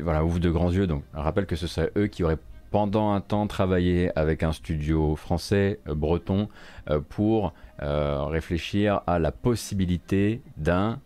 voilà, 0.02 0.24
ouvrent 0.26 0.40
de 0.40 0.50
grands 0.50 0.72
yeux. 0.72 0.88
Donc 0.88 1.04
rappelle 1.14 1.46
que 1.46 1.56
ce 1.56 1.68
serait 1.68 1.92
eux 1.98 2.08
qui 2.08 2.24
auraient 2.24 2.38
pendant 2.70 3.12
un 3.12 3.22
temps 3.22 3.48
travaillé 3.48 4.18
avec 4.18 4.44
un 4.44 4.54
studio 4.54 5.16
français, 5.16 5.80
euh, 5.88 5.96
breton, 5.96 6.48
euh, 6.90 7.00
pour 7.00 7.54
réfléchir 7.80 9.02
à 9.08 9.18
la 9.18 9.32
possibilité 9.32 10.44
d'un 10.58 11.00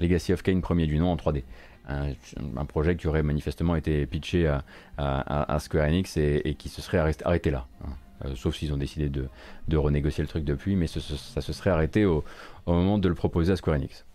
Legacy 0.00 0.32
of 0.32 0.42
Kane 0.42 0.62
premier 0.62 0.86
du 0.86 0.98
nom 0.98 1.10
en 1.10 1.16
3D. 1.16 1.44
Un, 1.86 2.64
projet 2.64 2.96
qui 2.96 3.06
aurait 3.06 3.22
manifestement 3.22 3.76
été 3.76 4.06
pitché 4.06 4.50
à, 4.96 5.58
Square 5.58 5.88
Enix 5.88 6.16
et, 6.16 6.54
qui 6.58 6.70
se 6.70 6.80
serait 6.80 6.96
arrêté, 6.96 7.50
là. 7.50 7.66
Hein. 7.84 8.30
Sauf 8.34 8.56
s'ils 8.56 8.72
ont 8.72 8.78
décidé 8.78 9.10
de, 9.10 9.76
renégocier 9.76 10.22
le 10.22 10.28
truc 10.28 10.44
depuis, 10.44 10.74
mais 10.74 10.86
ça 10.86 11.00
se 11.00 11.52
serait 11.52 11.70
arrêté 11.70 12.06
au, 12.06 12.24
moment 12.66 12.96
de 12.96 13.08
le 13.08 13.14
proposer 13.14 13.52
à 13.52 13.56
Square 13.56 13.76
Enix. 13.76 14.06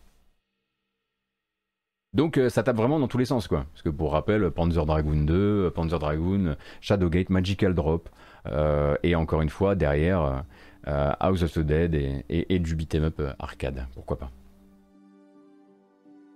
Donc 2.14 2.38
euh, 2.38 2.49
ça 2.49 2.64
tape 2.64 2.77
vraiment 2.77 2.99
dans 2.99 3.07
tous 3.07 3.18
les 3.18 3.26
sens 3.26 3.48
quoi. 3.48 3.65
Parce 3.72 3.81
que 3.81 3.90
pour 3.90 4.11
rappel, 4.11 4.52
Panzer 4.52 4.85
Dragoon 4.85 5.23
2, 5.23 5.72
Panzer 5.72 5.99
Dragoon, 5.99 6.56
Shadowgate, 6.81 7.30
Magical 7.30 7.73
Drop, 7.73 8.10
euh, 8.48 8.95
et 9.03 9.15
encore 9.15 9.41
une 9.41 9.49
fois 9.49 9.76
derrière 9.76 10.44
House 10.85 11.44
of 11.44 11.53
the 11.53 11.60
Dead 11.60 11.95
et, 12.30 12.60
du 12.60 12.76
beat'em 12.76 13.06
up 13.06 13.22
arcade, 13.40 13.88
pourquoi 13.95 14.18
pas. 14.18 14.31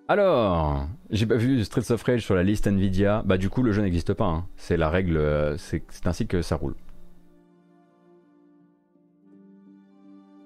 Alors, 0.10 0.88
j'ai 1.10 1.26
pas 1.26 1.36
vu 1.36 1.62
Streets 1.66 1.91
of 1.91 2.02
Rage 2.02 2.22
sur 2.22 2.34
la 2.34 2.44
liste 2.44 2.66
Nvidia, 2.66 3.24
bah 3.26 3.38
du 3.38 3.49
coup 3.49 3.62
le 3.62 3.74
jeu 3.74 3.82
n'existe 3.82 4.14
pas, 4.14 4.26
hein. 4.26 4.45
c'est 4.56 4.78
la 4.78 4.90
règle, 4.90 5.56
c'est 5.58 5.84
ainsi 6.06 6.28
que 6.28 6.41
ça 6.41 6.56
roule. 6.56 6.76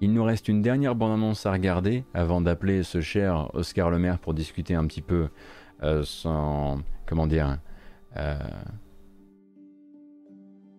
Il 0.02 0.12
nous 0.12 0.24
reste 0.24 0.48
une 0.48 0.62
dernière 0.62 0.96
bande-annonce 0.96 1.46
à 1.46 1.52
regarder 1.52 2.02
avant 2.12 2.40
d'appeler 2.40 2.82
ce 2.82 3.00
cher 3.00 3.48
Oscar 3.54 3.88
Lemaire 3.88 4.18
pour 4.18 4.34
discuter 4.34 4.74
un 4.74 4.84
petit 4.88 5.00
peu 5.00 5.28
euh, 5.84 6.02
son. 6.02 6.82
Comment 7.06 7.28
dire 7.28 7.58
euh, 8.16 8.34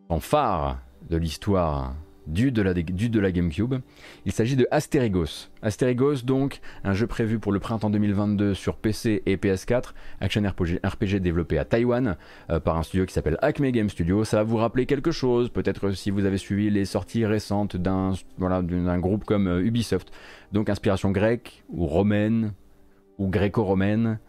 Son 0.09 0.19
phare 0.19 0.81
de 1.09 1.15
l'histoire 1.15 1.95
du 2.27 2.51
de 2.51 2.61
la, 2.61 2.73
du 2.73 3.09
de 3.09 3.19
la 3.19 3.31
GameCube. 3.31 3.75
Il 4.25 4.31
s'agit 4.31 4.55
de 4.55 4.67
Asterigos. 4.71 5.49
Asterigos, 5.61 6.23
donc, 6.23 6.59
un 6.83 6.93
jeu 6.93 7.07
prévu 7.07 7.39
pour 7.39 7.51
le 7.51 7.59
printemps 7.59 7.89
2022 7.89 8.53
sur 8.53 8.75
PC 8.75 9.23
et 9.25 9.37
PS4, 9.37 9.93
action 10.21 10.41
RPG, 10.43 11.15
développé 11.19 11.57
à 11.57 11.65
Taïwan 11.65 12.17
euh, 12.49 12.59
par 12.59 12.77
un 12.77 12.83
studio 12.83 13.05
qui 13.05 13.13
s'appelle 13.13 13.37
Acme 13.41 13.69
Game 13.69 13.89
Studio. 13.89 14.23
Ça 14.23 14.37
va 14.37 14.43
vous 14.43 14.57
rappeler 14.57 14.85
quelque 14.85 15.11
chose, 15.11 15.49
peut-être 15.49 15.91
si 15.91 16.11
vous 16.11 16.25
avez 16.25 16.37
suivi 16.37 16.69
les 16.69 16.85
sorties 16.85 17.25
récentes 17.25 17.77
d'un 17.77 18.13
voilà, 18.37 18.61
groupe 18.61 19.25
comme 19.25 19.47
euh, 19.47 19.65
Ubisoft. 19.65 20.11
Donc, 20.51 20.69
inspiration 20.69 21.11
grecque 21.11 21.63
ou 21.69 21.85
romaine 21.85 22.53
ou 23.17 23.27
gréco-romaine. 23.27 24.19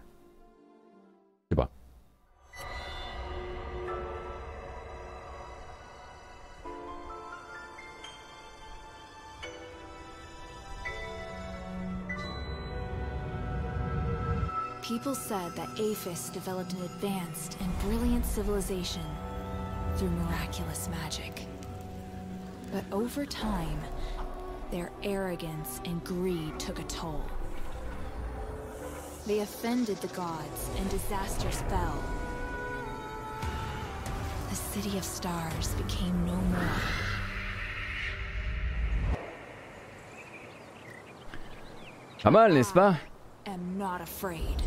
People 14.85 15.15
said 15.15 15.51
that 15.57 15.81
Aphis 15.81 16.29
developed 16.29 16.75
an 16.75 16.83
advanced 16.83 17.57
and 17.59 17.79
brilliant 17.79 18.27
civilization 18.27 19.01
through 19.97 20.11
miraculous 20.11 20.91
magic. 20.91 21.47
But 22.71 22.85
over 22.93 23.25
time, 23.25 23.81
their 24.71 24.93
arrogance 25.03 25.81
and 25.87 26.05
greed 26.05 26.61
took 26.61 26.79
a 26.79 26.83
toll. 26.83 27.25
They 29.27 29.41
offended 29.41 29.97
the 30.03 30.09
gods, 30.09 30.69
and 30.77 30.91
disasters 30.91 31.63
fell. 31.63 32.05
The 34.51 34.57
City 34.57 34.99
of 34.99 35.05
Stars 35.05 35.69
became 35.77 36.27
no 36.27 36.37
more. 36.37 36.69
Pas 42.23 42.31
mal, 42.31 42.51
n'est-ce 42.51 42.73
pas 42.73 42.99
ah, 42.99 43.51
am 43.51 43.79
not 43.79 44.03
afraid. 44.03 44.63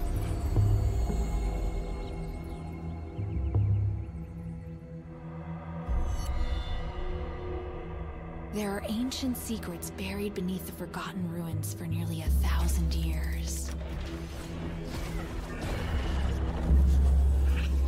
Ancient 9.08 9.38
secrets 9.38 9.90
buried 9.92 10.34
beneath 10.34 10.66
the 10.66 10.72
forgotten 10.74 11.32
ruins 11.32 11.74
for 11.74 11.86
nearly 11.86 12.24
a 12.24 12.30
thousand 12.46 12.94
years. 12.94 13.72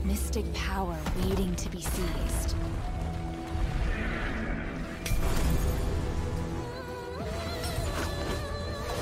Mystic 0.06 0.46
power 0.54 0.98
waiting 1.18 1.54
to 1.58 1.70
be 1.72 1.82
seized. 1.82 2.56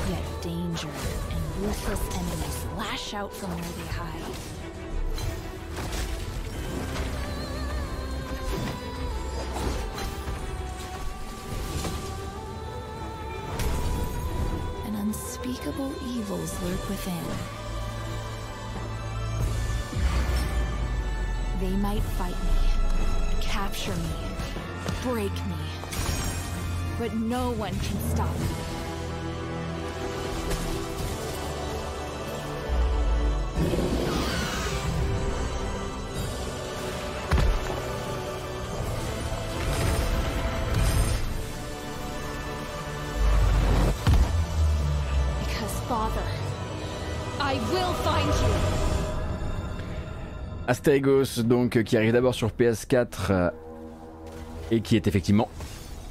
Yet 0.09 0.41
danger 0.41 0.89
and 0.89 1.57
ruthless 1.61 2.01
enemies 2.15 2.65
lash 2.79 3.13
out 3.13 3.31
from 3.31 3.51
where 3.51 3.85
they 3.85 3.93
hide. 3.93 4.56
Within. 16.89 17.25
They 21.59 21.75
might 21.77 22.03
fight 22.03 22.35
me, 22.43 23.41
capture 23.41 23.95
me, 23.95 24.15
break 25.03 25.33
me, 25.47 25.63
but 26.99 27.13
no 27.15 27.51
one 27.51 27.73
can 27.73 27.99
stop 28.09 28.37
me. 28.39 28.76
Asterigos, 50.67 51.43
donc, 51.43 51.81
qui 51.83 51.95
arrive 51.95 52.11
d'abord 52.11 52.35
sur 52.35 52.49
PS4 52.49 53.07
euh, 53.29 53.49
et 54.69 54.81
qui 54.81 54.97
est 54.97 55.07
effectivement 55.07 55.47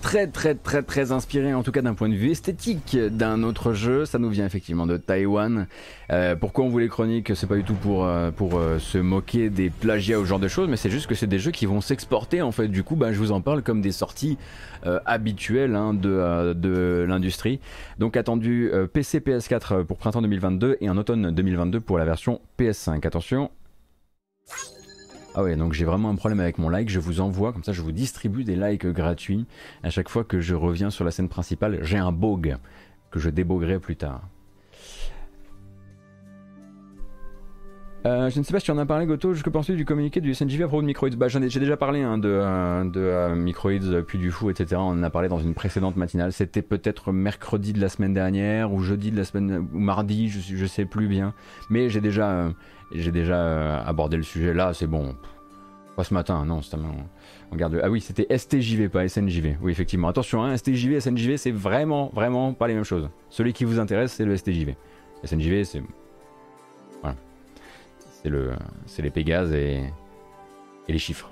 très 0.00 0.28
très 0.28 0.54
très 0.54 0.82
très 0.82 1.10
inspiré 1.10 1.52
en 1.52 1.62
tout 1.62 1.72
cas 1.72 1.82
d'un 1.82 1.94
point 1.94 2.08
de 2.08 2.14
vue 2.14 2.30
esthétique 2.30 2.96
d'un 2.96 3.42
autre 3.42 3.74
jeu. 3.74 4.06
Ça 4.06 4.18
nous 4.18 4.30
vient 4.30 4.46
effectivement 4.46 4.86
de 4.86 4.96
Taïwan. 4.96 5.66
Euh, 6.10 6.36
pourquoi 6.36 6.64
on 6.64 6.68
vous 6.68 6.78
les 6.78 6.88
chroniques 6.88 7.32
C'est 7.34 7.46
pas 7.46 7.56
du 7.56 7.64
tout 7.64 7.74
pour, 7.74 8.06
euh, 8.06 8.30
pour 8.30 8.58
se 8.78 8.96
moquer 8.96 9.50
des 9.50 9.68
plagiats 9.68 10.18
ou 10.18 10.22
ce 10.22 10.28
genre 10.28 10.38
de 10.38 10.48
choses, 10.48 10.70
mais 10.70 10.78
c'est 10.78 10.90
juste 10.90 11.06
que 11.06 11.14
c'est 11.14 11.26
des 11.26 11.38
jeux 11.38 11.50
qui 11.50 11.66
vont 11.66 11.82
s'exporter 11.82 12.40
en 12.40 12.52
fait. 12.52 12.68
Du 12.68 12.82
coup, 12.82 12.96
bah, 12.96 13.12
je 13.12 13.18
vous 13.18 13.32
en 13.32 13.42
parle 13.42 13.62
comme 13.62 13.82
des 13.82 13.92
sorties 13.92 14.38
habituelles 15.04 15.74
hein, 15.74 15.92
de, 15.92 16.54
de 16.54 17.04
l'industrie. 17.06 17.60
Donc 17.98 18.16
attendu 18.16 18.70
PC 18.94 19.20
PS4 19.20 19.84
pour 19.84 19.98
printemps 19.98 20.22
2022 20.22 20.78
et 20.80 20.88
en 20.88 20.96
automne 20.96 21.30
2022 21.30 21.80
pour 21.80 21.98
la 21.98 22.06
version 22.06 22.40
PS5. 22.58 23.06
Attention, 23.06 23.50
ah 25.38 25.42
ouais, 25.42 25.54
donc 25.54 25.74
j'ai 25.74 25.84
vraiment 25.84 26.08
un 26.08 26.14
problème 26.14 26.40
avec 26.40 26.56
mon 26.56 26.70
like. 26.70 26.88
Je 26.88 26.98
vous 26.98 27.20
envoie, 27.20 27.52
comme 27.52 27.62
ça 27.62 27.72
je 27.72 27.82
vous 27.82 27.92
distribue 27.92 28.42
des 28.42 28.56
likes 28.56 28.86
gratuits. 28.86 29.44
À 29.82 29.90
chaque 29.90 30.08
fois 30.08 30.24
que 30.24 30.40
je 30.40 30.54
reviens 30.54 30.88
sur 30.88 31.04
la 31.04 31.10
scène 31.10 31.28
principale, 31.28 31.80
j'ai 31.82 31.98
un 31.98 32.10
bog 32.10 32.56
que 33.10 33.20
je 33.20 33.28
déboguerai 33.28 33.78
plus 33.78 33.96
tard. 33.96 34.22
Euh, 38.06 38.30
je 38.30 38.38
ne 38.38 38.44
sais 38.44 38.52
pas 38.52 38.60
si 38.60 38.66
tu 38.66 38.70
en 38.70 38.78
as 38.78 38.86
parlé, 38.86 39.04
Goto. 39.04 39.34
Que 39.34 39.50
penses-tu 39.50 39.76
du 39.76 39.84
communiqué 39.84 40.22
du 40.22 40.32
SNJV 40.32 40.62
à 40.62 40.68
propos 40.68 40.80
de 40.80 40.86
Microids 40.86 41.10
bah, 41.10 41.26
J'ai 41.28 41.60
déjà 41.60 41.76
parlé 41.76 42.00
hein, 42.00 42.16
de, 42.16 42.30
euh, 42.30 42.84
de 42.84 43.00
euh, 43.00 43.34
Microids, 43.34 44.02
puis 44.06 44.18
du 44.18 44.30
fou, 44.30 44.48
etc. 44.48 44.76
On 44.78 44.92
en 44.92 45.02
a 45.02 45.10
parlé 45.10 45.28
dans 45.28 45.40
une 45.40 45.52
précédente 45.52 45.96
matinale. 45.96 46.32
C'était 46.32 46.62
peut-être 46.62 47.12
mercredi 47.12 47.74
de 47.74 47.80
la 47.80 47.90
semaine 47.90 48.14
dernière, 48.14 48.72
ou 48.72 48.80
jeudi 48.80 49.10
de 49.10 49.16
la 49.16 49.24
semaine, 49.24 49.68
ou 49.74 49.78
mardi, 49.78 50.30
je, 50.30 50.56
je 50.56 50.66
sais 50.66 50.86
plus 50.86 51.08
bien. 51.08 51.34
Mais 51.68 51.90
j'ai 51.90 52.00
déjà 52.00 52.52
j'ai 52.92 53.12
déjà 53.12 53.36
euh, 53.36 53.84
abordé 53.84 54.16
le 54.16 54.22
sujet 54.22 54.54
là, 54.54 54.72
c'est 54.74 54.86
bon. 54.86 55.14
Pas 55.96 56.04
ce 56.04 56.12
matin, 56.12 56.44
non, 56.44 56.60
c'est 56.60 56.76
on 57.50 57.56
garde. 57.56 57.80
Ah 57.82 57.88
oui, 57.88 58.00
c'était 58.00 58.26
STJV, 58.36 58.88
pas 58.88 59.08
SNJV. 59.08 59.56
Oui, 59.62 59.72
effectivement. 59.72 60.08
Attention, 60.08 60.42
hein, 60.42 60.56
STJV, 60.56 61.00
SNJV, 61.00 61.36
c'est 61.38 61.52
vraiment, 61.52 62.10
vraiment 62.14 62.52
pas 62.52 62.68
les 62.68 62.74
mêmes 62.74 62.84
choses. 62.84 63.08
Celui 63.30 63.52
qui 63.52 63.64
vous 63.64 63.78
intéresse, 63.78 64.12
c'est 64.12 64.24
le 64.24 64.36
STJV. 64.36 64.76
SNJV, 65.24 65.64
c'est. 65.64 65.82
Voilà. 67.00 67.16
C'est 68.22 68.28
le, 68.28 68.52
les 68.98 69.10
Pégases 69.10 69.52
et 69.54 69.84
les 70.88 70.98
chiffres. 70.98 71.30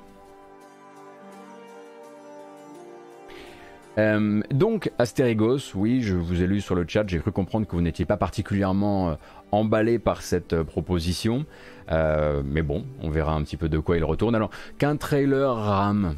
Euh, 3.98 4.42
donc, 4.50 4.90
Astérigos, 4.98 5.74
oui, 5.74 6.02
je 6.02 6.16
vous 6.16 6.42
ai 6.42 6.46
lu 6.46 6.60
sur 6.60 6.74
le 6.74 6.84
chat, 6.86 7.04
j'ai 7.06 7.18
cru 7.18 7.30
comprendre 7.32 7.66
que 7.66 7.76
vous 7.76 7.82
n'étiez 7.82 8.04
pas 8.04 8.16
particulièrement 8.16 9.10
euh, 9.10 9.14
emballé 9.52 9.98
par 9.98 10.22
cette 10.22 10.52
euh, 10.52 10.64
proposition. 10.64 11.44
Mais 11.90 12.62
bon, 12.62 12.84
on 13.02 13.10
verra 13.10 13.34
un 13.34 13.42
petit 13.42 13.56
peu 13.56 13.68
de 13.68 13.78
quoi 13.78 13.96
il 13.96 14.04
retourne. 14.04 14.34
Alors, 14.34 14.50
qu'un 14.78 14.96
trailer 14.96 15.54
rame, 15.54 16.14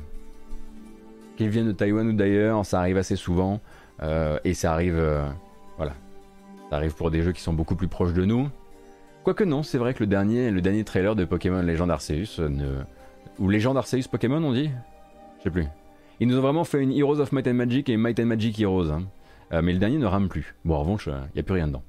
qu'il 1.36 1.48
vienne 1.48 1.66
de 1.66 1.72
Taïwan 1.72 2.08
ou 2.08 2.12
d'ailleurs, 2.12 2.64
ça 2.64 2.78
arrive 2.78 2.96
assez 2.96 3.16
souvent. 3.16 3.60
et 4.44 4.54
ça 4.54 4.72
arrive. 4.72 5.02
voilà. 5.76 5.92
Ça 6.70 6.76
arrive 6.76 6.94
pour 6.94 7.10
des 7.10 7.22
jeux 7.22 7.32
qui 7.32 7.42
sont 7.42 7.52
beaucoup 7.52 7.74
plus 7.74 7.88
proches 7.88 8.12
de 8.12 8.24
nous. 8.24 8.48
Quoique 9.24 9.42
non, 9.42 9.64
c'est 9.64 9.78
vrai 9.78 9.92
que 9.92 10.04
le 10.04 10.06
dernier, 10.06 10.52
le 10.52 10.60
dernier 10.60 10.84
trailer 10.84 11.16
de 11.16 11.24
Pokémon 11.24 11.62
Legend 11.62 11.90
Arceus, 11.90 12.38
ne... 12.38 12.76
ou 13.40 13.48
Legend 13.48 13.76
Arceus 13.76 14.06
Pokémon, 14.08 14.42
on 14.44 14.52
dit? 14.52 14.70
Je 15.38 15.44
sais 15.44 15.50
plus. 15.50 15.66
Ils 16.20 16.28
nous 16.28 16.38
ont 16.38 16.42
vraiment 16.42 16.64
fait 16.64 16.82
une 16.82 16.92
Heroes 16.92 17.20
of 17.20 17.32
Might 17.32 17.46
and 17.48 17.54
Magic 17.54 17.88
et 17.88 17.96
Might 17.96 18.18
and 18.20 18.26
Magic 18.26 18.58
Heroes. 18.60 18.90
hein. 18.90 19.02
Euh, 19.52 19.62
mais 19.62 19.72
le 19.72 19.78
dernier 19.78 19.98
ne 19.98 20.06
rame 20.06 20.28
plus. 20.28 20.54
Bon, 20.64 20.74
en 20.74 20.80
revanche, 20.80 21.06
il 21.08 21.34
n'y 21.34 21.40
a 21.40 21.42
plus 21.42 21.54
rien 21.54 21.68
dedans. 21.68 21.82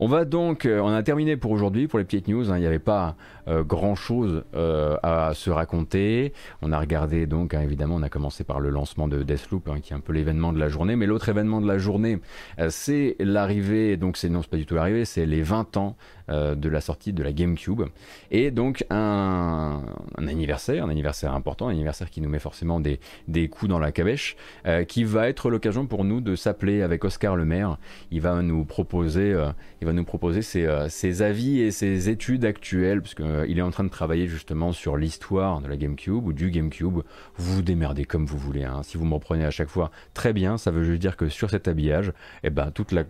On 0.00 0.08
va 0.08 0.24
donc, 0.24 0.66
euh, 0.66 0.80
on 0.80 0.88
a 0.88 1.02
terminé 1.04 1.36
pour 1.36 1.52
aujourd'hui, 1.52 1.86
pour 1.86 1.98
les 2.00 2.04
petites 2.04 2.26
news. 2.26 2.50
hein. 2.50 2.56
Il 2.56 2.60
n'y 2.60 2.66
avait 2.66 2.80
pas 2.80 3.14
grand 3.46 3.94
chose 3.94 4.44
à 4.54 5.32
se 5.34 5.50
raconter. 5.50 6.32
On 6.60 6.72
a 6.72 6.78
regardé 6.78 7.26
donc, 7.26 7.54
hein, 7.54 7.62
évidemment, 7.62 7.96
on 7.96 8.02
a 8.02 8.08
commencé 8.08 8.44
par 8.44 8.60
le 8.60 8.70
lancement 8.70 9.08
de 9.08 9.22
Deathloop, 9.22 9.68
hein, 9.68 9.80
qui 9.82 9.92
est 9.92 9.96
un 9.96 10.00
peu 10.00 10.12
l'événement 10.12 10.52
de 10.52 10.58
la 10.58 10.68
journée. 10.68 10.96
Mais 10.96 11.06
l'autre 11.06 11.28
événement 11.28 11.60
de 11.60 11.66
la 11.66 11.78
journée, 11.78 12.18
euh, 12.58 12.68
c'est 12.70 13.16
l'arrivée, 13.18 13.96
donc 13.96 14.16
c'est 14.16 14.28
non, 14.28 14.42
c'est 14.42 14.50
pas 14.50 14.56
du 14.56 14.66
tout 14.66 14.74
l'arrivée, 14.74 15.04
c'est 15.04 15.26
les 15.26 15.42
20 15.42 15.76
ans 15.76 15.96
euh, 16.30 16.54
de 16.54 16.68
la 16.68 16.80
sortie 16.80 17.12
de 17.12 17.22
la 17.22 17.32
GameCube. 17.32 17.82
Et 18.30 18.50
donc 18.50 18.84
un, 18.90 19.82
anniversaire, 20.16 20.84
un 20.84 20.88
anniversaire 20.88 21.34
important, 21.34 21.68
un 21.68 21.72
anniversaire 21.72 22.10
qui 22.10 22.20
nous 22.20 22.28
met 22.28 22.38
forcément 22.38 22.80
des, 22.80 23.00
des 23.28 23.48
coups 23.48 23.68
dans 23.68 23.78
la 23.78 23.92
cabèche, 23.92 24.36
euh, 24.66 24.84
qui 24.84 25.04
va 25.04 25.28
être 25.28 25.50
l'occasion 25.50 25.86
pour 25.86 26.04
nous 26.04 26.20
de 26.20 26.36
s'appeler 26.36 26.82
avec 26.82 27.04
Oscar 27.04 27.36
Le 27.36 27.44
Maire. 27.44 27.76
Il 28.10 28.20
va 28.20 28.40
nous 28.42 28.64
proposer, 28.64 29.32
euh, 29.32 29.48
il 29.80 29.86
va 29.86 29.92
nous 29.92 30.04
proposer 30.04 30.42
ses, 30.42 30.66
euh, 30.66 30.88
ses 30.88 31.22
avis 31.22 31.60
et 31.60 31.70
ses 31.70 32.08
études 32.08 32.44
actuelles, 32.44 33.02
parce 33.02 33.14
qu'il 33.46 33.58
est 33.58 33.62
en 33.62 33.70
train 33.70 33.84
de 33.84 33.88
travailler 33.88 34.26
justement 34.26 34.72
sur 34.72 34.96
l'histoire 34.96 35.60
de 35.60 35.68
la 35.68 35.76
GameCube 35.76 36.26
ou 36.26 36.32
du 36.32 36.50
GameCube. 36.50 37.00
Vous 37.36 37.54
vous 37.54 37.62
démerdez 37.62 38.04
comme 38.04 38.26
vous 38.26 38.38
voulez. 38.38 38.64
hein. 38.64 38.82
Si 38.82 38.96
vous 38.96 39.04
me 39.04 39.14
reprenez 39.14 39.44
à 39.44 39.50
chaque 39.50 39.68
fois, 39.68 39.90
très 40.14 40.32
bien. 40.32 40.58
Ça 40.58 40.70
veut 40.70 40.84
juste 40.84 41.00
dire 41.00 41.16
que 41.16 41.28
sur 41.28 41.50
cet 41.50 41.68
habillage, 41.68 42.12
eh 42.42 42.50
ben, 42.50 42.70
toute, 42.70 42.92
la, 42.92 43.04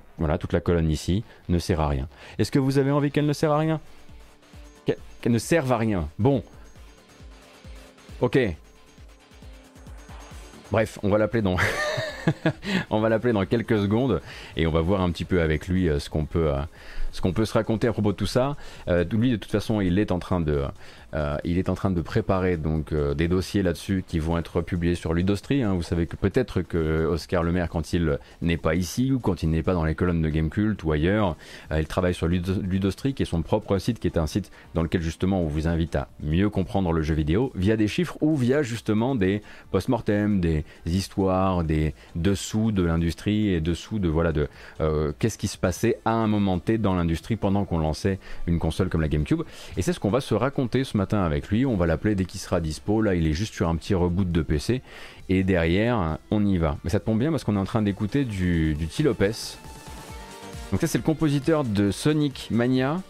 colonne 0.60 0.90
ici 0.90 1.24
ne 1.48 1.58
sert 1.58 1.80
à 1.80 1.88
rien. 1.88 2.08
Est-ce 2.38 2.50
que 2.50 2.58
vous 2.58 2.78
avez 2.78 2.90
envie 2.90 3.10
qu'elle 3.10 3.26
ne 3.26 3.32
sert 3.32 3.52
à 3.52 3.58
rien? 3.58 3.80
Qu'elle 4.86 4.96
qu'elle 5.20 5.32
ne 5.32 5.38
serve 5.38 5.70
à 5.72 5.78
rien. 5.78 6.08
Bon. 6.18 6.42
Ok. 8.20 8.38
Bref, 10.70 10.98
on 11.02 11.08
va 11.10 11.18
l'appeler 11.18 11.42
dans. 11.42 11.56
on 12.90 13.00
va 13.00 13.08
l'appeler 13.08 13.32
dans 13.32 13.44
quelques 13.44 13.78
secondes 13.78 14.20
et 14.56 14.66
on 14.66 14.70
va 14.70 14.80
voir 14.80 15.00
un 15.00 15.10
petit 15.10 15.24
peu 15.24 15.42
avec 15.42 15.68
lui 15.68 15.88
euh, 15.88 15.98
ce 15.98 16.08
qu'on 16.08 16.24
peut, 16.24 16.52
euh, 16.52 16.62
ce 17.12 17.20
qu'on 17.20 17.32
peut 17.32 17.44
se 17.44 17.52
raconter 17.52 17.86
à 17.86 17.92
propos 17.92 18.12
de 18.12 18.16
tout 18.16 18.26
ça. 18.26 18.56
Euh, 18.88 19.04
lui, 19.12 19.30
de 19.30 19.36
toute 19.36 19.50
façon, 19.50 19.80
il 19.80 19.98
est 19.98 20.10
en 20.10 20.18
train 20.18 20.40
de, 20.40 20.64
euh, 21.14 21.36
il 21.44 21.58
est 21.58 21.68
en 21.68 21.74
train 21.74 21.90
de 21.90 22.00
préparer 22.00 22.56
donc 22.56 22.92
euh, 22.92 23.14
des 23.14 23.28
dossiers 23.28 23.62
là-dessus 23.62 24.04
qui 24.06 24.18
vont 24.18 24.38
être 24.38 24.60
publiés 24.62 24.94
sur 24.94 25.12
Ludostri. 25.14 25.62
hein. 25.62 25.74
Vous 25.74 25.82
savez 25.82 26.06
que 26.06 26.16
peut-être 26.16 26.62
que 26.62 27.06
Oscar 27.06 27.42
Le 27.42 27.52
Maire, 27.52 27.68
quand 27.68 27.92
il 27.92 28.18
n'est 28.40 28.56
pas 28.56 28.74
ici 28.74 29.12
ou 29.12 29.18
quand 29.18 29.42
il 29.42 29.50
n'est 29.50 29.62
pas 29.62 29.74
dans 29.74 29.84
les 29.84 29.94
colonnes 29.94 30.22
de 30.22 30.28
Gamecult 30.28 30.82
ou 30.84 30.92
ailleurs, 30.92 31.36
euh, 31.70 31.80
il 31.80 31.86
travaille 31.86 32.14
sur 32.14 32.26
Ludo- 32.28 32.60
Ludostri, 32.62 33.14
qui 33.14 33.22
est 33.22 33.26
son 33.26 33.42
propre 33.42 33.78
site, 33.78 33.98
qui 33.98 34.06
est 34.06 34.16
un 34.16 34.26
site 34.26 34.50
dans 34.74 34.82
lequel 34.82 35.02
justement 35.02 35.42
on 35.42 35.46
vous 35.46 35.68
invite 35.68 35.96
à 35.96 36.08
mieux 36.22 36.48
comprendre 36.48 36.92
le 36.92 37.02
jeu 37.02 37.14
vidéo 37.14 37.52
via 37.54 37.76
des 37.76 37.88
chiffres 37.88 38.16
ou 38.20 38.36
via 38.36 38.62
justement 38.62 39.14
des 39.14 39.42
post-mortem, 39.70 40.40
des 40.40 40.64
histoires, 40.86 41.64
des 41.64 41.94
dessous 42.14 42.72
de 42.72 42.82
l'industrie 42.82 43.48
et 43.48 43.60
dessous 43.60 43.98
de 43.98 44.08
voilà 44.08 44.32
de 44.32 44.48
qu'est-ce 45.18 45.38
qui 45.38 45.48
se 45.48 45.58
passait 45.58 45.98
à 46.04 46.12
un 46.12 46.26
moment 46.26 46.58
T 46.58 46.78
dans 46.78 46.94
l'industrie 46.94 47.36
pendant 47.36 47.64
qu'on 47.64 47.78
lançait 47.78 48.18
une 48.46 48.58
console 48.58 48.88
comme 48.88 49.00
la 49.00 49.08
GameCube. 49.08 49.42
Et 49.76 49.82
c'est 49.82 49.92
ce 49.92 50.00
qu'on 50.00 50.10
va 50.10 50.20
se 50.20 50.34
raconter 50.34 50.84
ce 50.84 50.96
matin 50.96 51.01
avec 51.10 51.48
lui. 51.48 51.66
On 51.66 51.76
va 51.76 51.86
l'appeler 51.86 52.14
dès 52.14 52.24
qu'il 52.24 52.40
sera 52.40 52.60
dispo. 52.60 53.02
Là, 53.02 53.14
il 53.14 53.26
est 53.26 53.32
juste 53.32 53.54
sur 53.54 53.68
un 53.68 53.76
petit 53.76 53.94
reboot 53.94 54.30
de 54.30 54.42
PC. 54.42 54.82
Et 55.28 55.42
derrière, 55.42 56.18
on 56.30 56.44
y 56.44 56.58
va. 56.58 56.76
Mais 56.84 56.90
ça 56.90 57.00
tombe 57.00 57.18
bien 57.18 57.30
parce 57.30 57.44
qu'on 57.44 57.56
est 57.56 57.60
en 57.60 57.64
train 57.64 57.82
d'écouter 57.82 58.24
du, 58.24 58.74
du 58.74 58.86
T. 58.86 59.02
Lopez. 59.02 59.32
Donc 60.70 60.80
ça, 60.80 60.86
c'est 60.86 60.98
le 60.98 61.04
compositeur 61.04 61.64
de 61.64 61.90
Sonic 61.90 62.48
Mania, 62.50 63.00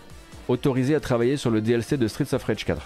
autorisé 0.49 0.95
à 0.95 1.01
travailler 1.01 1.37
sur 1.37 1.51
le 1.51 1.61
DLC 1.61 1.97
de 1.97 2.09
Streets 2.09 2.35
of 2.35 2.43
Rage 2.45 2.65
4. 2.65 2.83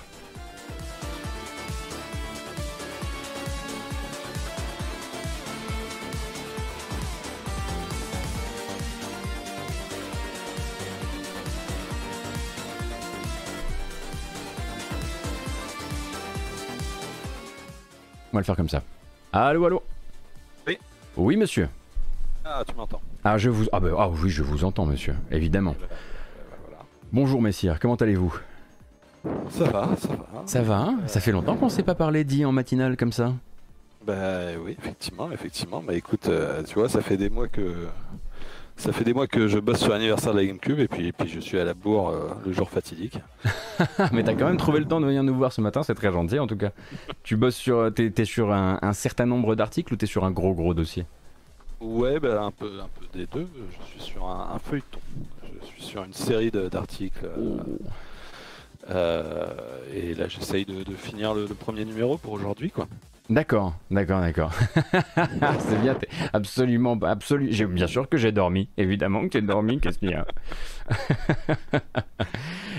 Le 18.39 18.45
faire 18.45 18.57
comme 18.57 18.69
ça. 18.69 18.83
Allô, 19.33 19.65
allô 19.65 19.83
Oui. 20.67 20.79
Oui, 21.17 21.37
monsieur. 21.37 21.69
Ah, 22.45 22.63
tu 22.67 22.75
m'entends. 22.75 23.01
Ah, 23.25 23.39
je 23.39 23.51
vous... 23.51 23.67
ah, 23.73 23.81
bah, 23.81 23.89
ah 23.99 24.09
oui, 24.09 24.31
je 24.31 24.43
vous 24.43 24.65
entends, 24.65 24.87
monsieur, 24.87 25.15
évidemment. 25.31 25.75
Eh 25.77 25.81
ben, 25.81 25.89
ben, 25.89 26.57
voilà. 26.69 26.85
Bonjour, 27.13 27.43
messire, 27.43 27.81
comment 27.81 27.97
allez-vous? 27.97 28.39
Ça 29.51 29.65
va, 29.65 29.89
ça 29.99 30.09
va. 30.09 30.43
Ça 30.45 30.63
va 30.63 30.77
hein? 30.79 30.99
Ça 31.07 31.21
fait 31.21 31.33
longtemps 31.33 31.57
qu'on 31.57 31.69
s'est 31.69 31.83
pas 31.83 31.95
parlé 31.97 32.23
dit 32.25 32.45
en 32.45 32.53
matinale 32.53 32.97
comme 32.97 33.11
ça? 33.13 33.33
Bah 34.07 34.15
oui, 34.63 34.77
effectivement, 34.79 35.33
effectivement. 35.33 35.83
Bah 35.83 35.95
écoute, 35.95 36.29
euh, 36.29 36.63
tu 36.63 36.75
vois, 36.75 36.89
ça 36.89 37.01
fait 37.01 37.17
des 37.17 37.29
mois 37.29 37.49
que 37.49 37.89
ça 38.77 38.93
fait 38.93 39.05
des 39.05 39.15
mois 39.15 39.27
que 39.27 39.49
je 39.49 39.59
bosse 39.59 39.79
sur 39.81 39.89
l'anniversaire 39.91 40.33
de 40.35 40.39
la 40.41 40.47
GameCube 40.47 40.79
et 40.81 40.89
puis, 40.89 41.09
et 41.09 41.13
puis 41.13 41.29
je 41.29 41.41
suis 41.41 41.59
à 41.59 41.65
la 41.65 41.75
bourre 41.75 42.11
euh, 42.11 42.29
le 42.45 42.53
jour 42.53 42.69
fatidique. 42.71 43.19
Mais 44.13 44.23
t'as 44.23 44.35
quand 44.35 44.47
même 44.47 44.57
trouvé 44.59 44.79
le 44.81 44.87
temps 44.87 45.01
de 45.01 45.07
venir 45.07 45.23
nous 45.23 45.35
voir 45.35 45.53
ce 45.53 45.61
matin, 45.61 45.83
c'est 45.83 45.95
très 45.95 46.13
gentil 46.13 46.39
en 46.39 46.47
tout 46.47 46.57
cas. 46.57 46.71
Tu 47.23 47.37
bosses 47.37 47.57
sur... 47.57 47.93
T'es 47.95 48.11
t'es 48.11 48.25
sur 48.25 48.53
un, 48.53 48.79
un 48.83 48.93
certain 48.93 49.27
nombre 49.27 49.55
d'articles 49.55 49.95
ou 49.95 49.97
t'es 49.97 50.07
sur 50.07 50.25
un 50.25 50.31
gros 50.31 50.55
gros 50.55 50.75
dossier? 50.75 51.07
Ouais, 51.81 52.19
bah 52.21 52.43
un 52.43 52.51
peu, 52.51 52.81
un 52.81 52.89
peu 53.01 53.19
des 53.19 53.27
deux. 53.27 53.49
Je 53.71 53.87
suis 53.93 54.01
sur 54.13 54.25
un, 54.27 54.55
un 54.55 54.59
feuilleton. 54.59 54.99
Je 55.63 55.67
suis 55.67 55.83
sur 55.83 56.05
une 56.05 56.13
série 56.13 56.51
de- 56.51 56.69
d'articles. 56.69 57.25
euh, 57.25 57.59
euh, 58.91 59.47
et 59.95 60.15
là, 60.15 60.29
j'essaye 60.29 60.65
de, 60.65 60.83
de 60.83 60.95
finir 60.95 61.35
le, 61.35 61.47
le 61.47 61.55
premier 61.55 61.85
numéro 61.85 62.19
pour 62.19 62.33
aujourd'hui, 62.33 62.71
quoi. 62.71 62.87
D'accord, 63.29 63.75
d'accord, 63.91 64.21
d'accord. 64.21 64.53
c'est 65.59 65.81
bien, 65.81 65.95
t'es 65.95 66.09
absolument, 66.33 66.97
absolument. 67.03 67.51
J'ai 67.51 67.67
bien 67.67 67.89
sûr 67.89 68.09
que 68.09 68.17
j'ai 68.17 68.31
dormi, 68.31 68.69
évidemment 68.77 69.23
que 69.23 69.31
j'ai 69.33 69.43
dormi. 69.43 69.81
Qu'est-ce 69.81 69.99
qu'il 69.99 70.11
y 70.11 70.15
a 70.15 70.25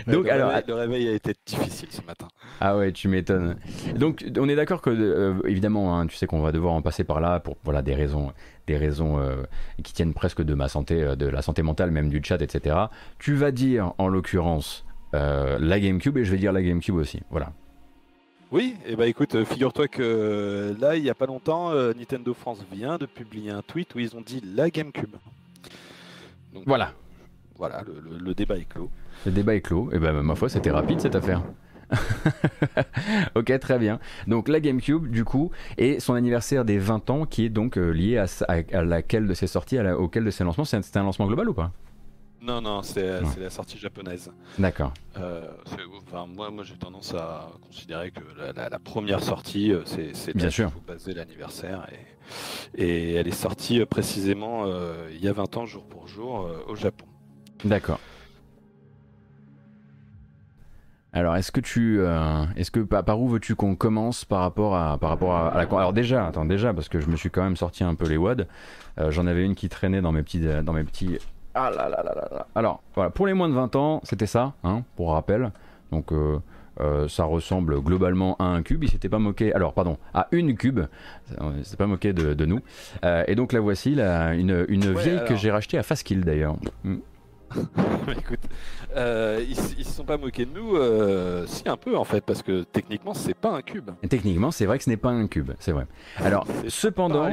Donc 0.08 0.24
le, 0.24 0.32
alors, 0.32 0.52
réveil, 0.52 0.64
le 0.70 0.74
réveil 0.74 1.08
a 1.10 1.14
été 1.14 1.34
difficile 1.46 1.90
ce 1.92 2.02
matin. 2.04 2.30
Ah 2.62 2.78
ouais, 2.78 2.94
tu 2.94 3.10
m'étonnes. 3.10 3.58
Donc 3.96 4.24
on 4.40 4.48
est 4.48 4.56
d'accord 4.56 4.82
que 4.82 4.90
euh, 4.90 5.34
évidemment, 5.46 6.00
hein, 6.00 6.08
tu 6.08 6.16
sais 6.16 6.28
qu'on 6.28 6.40
va 6.40 6.54
devoir 6.54 6.74
en 6.74 6.82
passer 6.82 7.04
par 7.04 7.20
là 7.20 7.42
pour 7.42 7.58
voilà 7.66 7.82
des 7.82 7.94
raisons, 7.94 8.32
des 8.68 8.78
raisons 8.78 9.20
euh, 9.20 9.44
qui 9.84 9.92
tiennent 9.92 10.14
presque 10.14 10.42
de 10.42 10.54
ma 10.54 10.70
santé, 10.70 11.18
de 11.18 11.28
la 11.28 11.42
santé 11.42 11.62
mentale, 11.62 11.92
même 11.92 12.08
du 12.08 12.22
chat, 12.24 12.42
etc. 12.42 12.78
Tu 13.20 13.36
vas 13.36 13.52
dire 13.52 13.92
en 13.98 14.08
l'occurrence 14.08 14.86
la 15.14 15.80
GameCube 15.80 16.18
et 16.18 16.26
je 16.26 16.32
vais 16.32 16.38
dire 16.38 16.52
la 16.52 16.62
GameCube 16.62 16.96
aussi. 16.96 17.22
Voilà. 17.30 17.52
Oui, 18.52 18.76
et 18.86 18.96
bah 18.96 19.08
écoute, 19.08 19.36
euh, 19.36 19.44
figure-toi 19.44 19.90
que 19.90 20.02
euh, 20.02 20.74
là, 20.80 20.96
il 20.96 21.04
y 21.04 21.10
a 21.10 21.14
pas 21.16 21.26
longtemps, 21.26 21.72
euh, 21.72 21.94
Nintendo 21.94 22.34
France 22.34 22.64
vient 22.72 22.98
de 22.98 23.06
publier 23.06 23.52
un 23.52 23.62
tweet 23.62 23.94
où 23.96 24.00
ils 24.00 24.16
ont 24.16 24.22
dit 24.22 24.42
la 24.56 24.70
GameCube. 24.70 25.16
Donc, 26.54 26.64
Voilà. 26.66 26.94
Voilà, 27.58 27.84
le, 27.86 28.00
le- 28.00 28.24
le 28.24 28.34
débat 28.34 28.56
est 28.56 28.64
clos. 28.70 28.90
Le 29.26 29.32
débat 29.34 29.56
est 29.56 29.62
clos. 29.62 29.90
Et 29.92 30.00
ben 30.00 30.14
ma 30.22 30.36
foi, 30.36 30.48
c'était 30.48 30.72
rapide 30.72 31.02
cette 31.02 31.16
affaire. 31.16 31.42
ok, 33.36 33.60
très 33.60 33.80
bien. 33.80 34.00
Donc 34.28 34.48
la 34.48 34.60
GameCube, 34.60 35.08
du 35.10 35.24
coup, 35.24 35.52
et 35.78 36.00
son 36.00 36.14
anniversaire 36.14 36.66
des 36.66 36.78
20 36.78 37.10
ans, 37.10 37.26
qui 37.26 37.46
est 37.46 37.50
donc 37.50 37.78
euh, 37.78 37.90
lié 37.90 38.18
à, 38.18 38.28
sa- 38.28 38.46
à- 38.46 38.62
à 38.78 38.84
laquelle 38.84 39.28
de 39.28 39.34
ses 39.34 39.48
sorties, 39.48 39.78
à 39.78 39.84
la- 39.84 39.98
auquel 39.98 40.24
de 40.24 40.30
ses 40.32 40.44
lancements. 40.44 40.66
C'est 40.66 40.96
un 40.98 41.04
lancement 41.04 41.28
global 41.28 41.50
ou 41.50 41.54
pas? 41.54 41.72
Non, 42.42 42.62
non, 42.62 42.82
c'est 42.84 43.02
Ouais. 43.22 43.28
la 43.40 43.50
sortie 43.50 43.78
japonaise. 43.80 44.32
D'accord. 44.60 44.94
Euh, 45.18 45.48
enfin, 46.08 46.28
moi, 46.28 46.50
moi 46.52 46.64
j'ai 46.64 46.76
tendance 46.76 47.14
à 47.16 47.50
considérer 47.66 48.12
que 48.12 48.22
la, 48.38 48.54
la- 48.54 48.70
la 48.70 48.80
première 48.80 49.22
sortie, 49.24 49.72
euh, 49.74 49.82
c'est 49.86 50.36
Bien 50.36 50.50
sûr. 50.50 50.72
faut 50.72 50.80
baser 50.82 51.14
l'anniversaire. 51.14 51.88
Et, 52.78 52.84
et 52.84 53.14
elle 53.16 53.28
est 53.28 53.32
sortie 53.32 53.82
euh, 53.82 53.86
précisément 53.86 54.64
euh, 54.66 55.10
il 55.12 55.24
y 55.24 55.28
a 55.28 55.34
20 55.34 55.58
ans, 55.58 55.66
jour 55.66 55.84
pour 55.86 56.08
jour, 56.08 56.46
euh, 56.46 56.60
au 56.68 56.76
Japon. 56.76 57.06
D'accord. 57.66 58.00
Alors, 61.14 61.36
est-ce 61.36 61.52
que 61.52 61.62
tu, 61.62 62.00
euh, 62.00 62.44
est-ce 62.56 62.70
que 62.70 62.82
par, 62.82 63.04
par 63.04 63.20
où 63.20 63.28
veux-tu 63.28 63.56
qu'on 63.56 63.76
commence 63.76 64.24
par 64.26 64.42
rapport 64.42 64.76
à, 64.76 65.00
par 65.00 65.10
rapport 65.10 65.34
à, 65.36 65.48
à 65.50 65.58
la, 65.58 65.64
alors 65.64 65.94
déjà, 65.94 66.28
attends 66.28 66.46
déjà 66.46 66.74
parce 66.74 66.90
que 66.90 67.00
je 67.00 67.08
me 67.10 67.16
suis 67.16 67.32
quand 67.32 67.42
même 67.44 67.56
sorti 67.58 67.84
un 67.84 67.96
peu 67.96 68.08
les 68.08 68.18
wads. 68.18 68.46
Euh, 69.00 69.10
J'en 69.10 69.26
avais 69.26 69.44
une 69.44 69.56
qui 69.56 69.70
traînait 69.70 70.02
dans 70.02 70.12
mes 70.12 70.22
petits, 70.22 70.42
dans 70.64 70.74
mes 70.74 70.84
petits. 70.84 71.18
Ah 71.60 71.70
là 71.72 71.90
là 71.90 72.04
là 72.04 72.14
là 72.14 72.28
là. 72.32 72.46
Alors 72.56 72.82
voilà, 72.96 73.10
pour 73.10 73.26
les 73.28 73.34
moins 73.34 73.50
de 73.50 73.54
20 73.54 73.76
ans, 73.76 74.00
c'était 74.04 74.28
ça, 74.28 74.54
hein, 74.64 74.84
pour 74.96 75.12
rappel. 75.14 75.52
Donc 75.92 76.12
euh, 76.12 76.40
Euh, 76.80 77.08
ça 77.08 77.24
ressemble 77.24 77.82
globalement 77.82 78.36
à 78.38 78.44
un 78.44 78.62
cube. 78.62 78.84
Il 78.84 78.90
s'était 78.92 79.10
pas 79.10 79.18
moqué. 79.18 79.52
Alors, 79.52 79.74
pardon, 79.74 79.98
à 80.14 80.28
une 80.32 80.56
cube. 80.56 80.82
Il 81.58 81.66
s'était 81.66 81.76
pas 81.78 81.88
moqué 81.88 82.14
de, 82.14 82.36
de 82.36 82.46
nous. 82.46 82.60
Euh, 83.04 83.24
et 83.28 83.34
donc 83.34 83.52
la 83.52 83.60
voici, 83.62 83.96
là, 83.96 84.36
une, 84.36 84.64
une 84.70 84.90
Ouais, 84.94 85.02
vieille 85.02 85.22
que 85.28 85.36
j'ai 85.36 85.50
rachetée 85.50 85.80
à 85.80 85.84
Fastkill 85.84 86.24
d'ailleurs. 86.24 86.56
Mm. 86.84 86.98
Écoute, 88.18 88.40
euh, 88.96 89.40
ils, 89.42 89.80
ils 89.80 89.86
se 89.86 89.92
sont 89.92 90.04
pas 90.04 90.18
moqués 90.18 90.46
de 90.46 90.52
nous, 90.52 90.76
euh, 90.76 91.46
si 91.48 91.68
un 91.68 91.78
peu 91.78 91.98
en 91.98 92.04
fait, 92.04 92.22
parce 92.22 92.42
que 92.42 92.64
techniquement 92.64 93.14
c'est 93.14 93.34
pas 93.34 93.56
un 93.56 93.62
cube. 93.62 93.92
Techniquement, 94.10 94.52
c'est 94.52 94.66
vrai 94.66 94.78
que 94.78 94.84
ce 94.84 94.90
n'est 94.90 94.98
pas 94.98 95.10
un 95.10 95.28
cube, 95.28 95.52
c'est 95.60 95.72
vrai. 95.72 95.88
Alors, 96.18 96.46
cependant, 96.68 97.30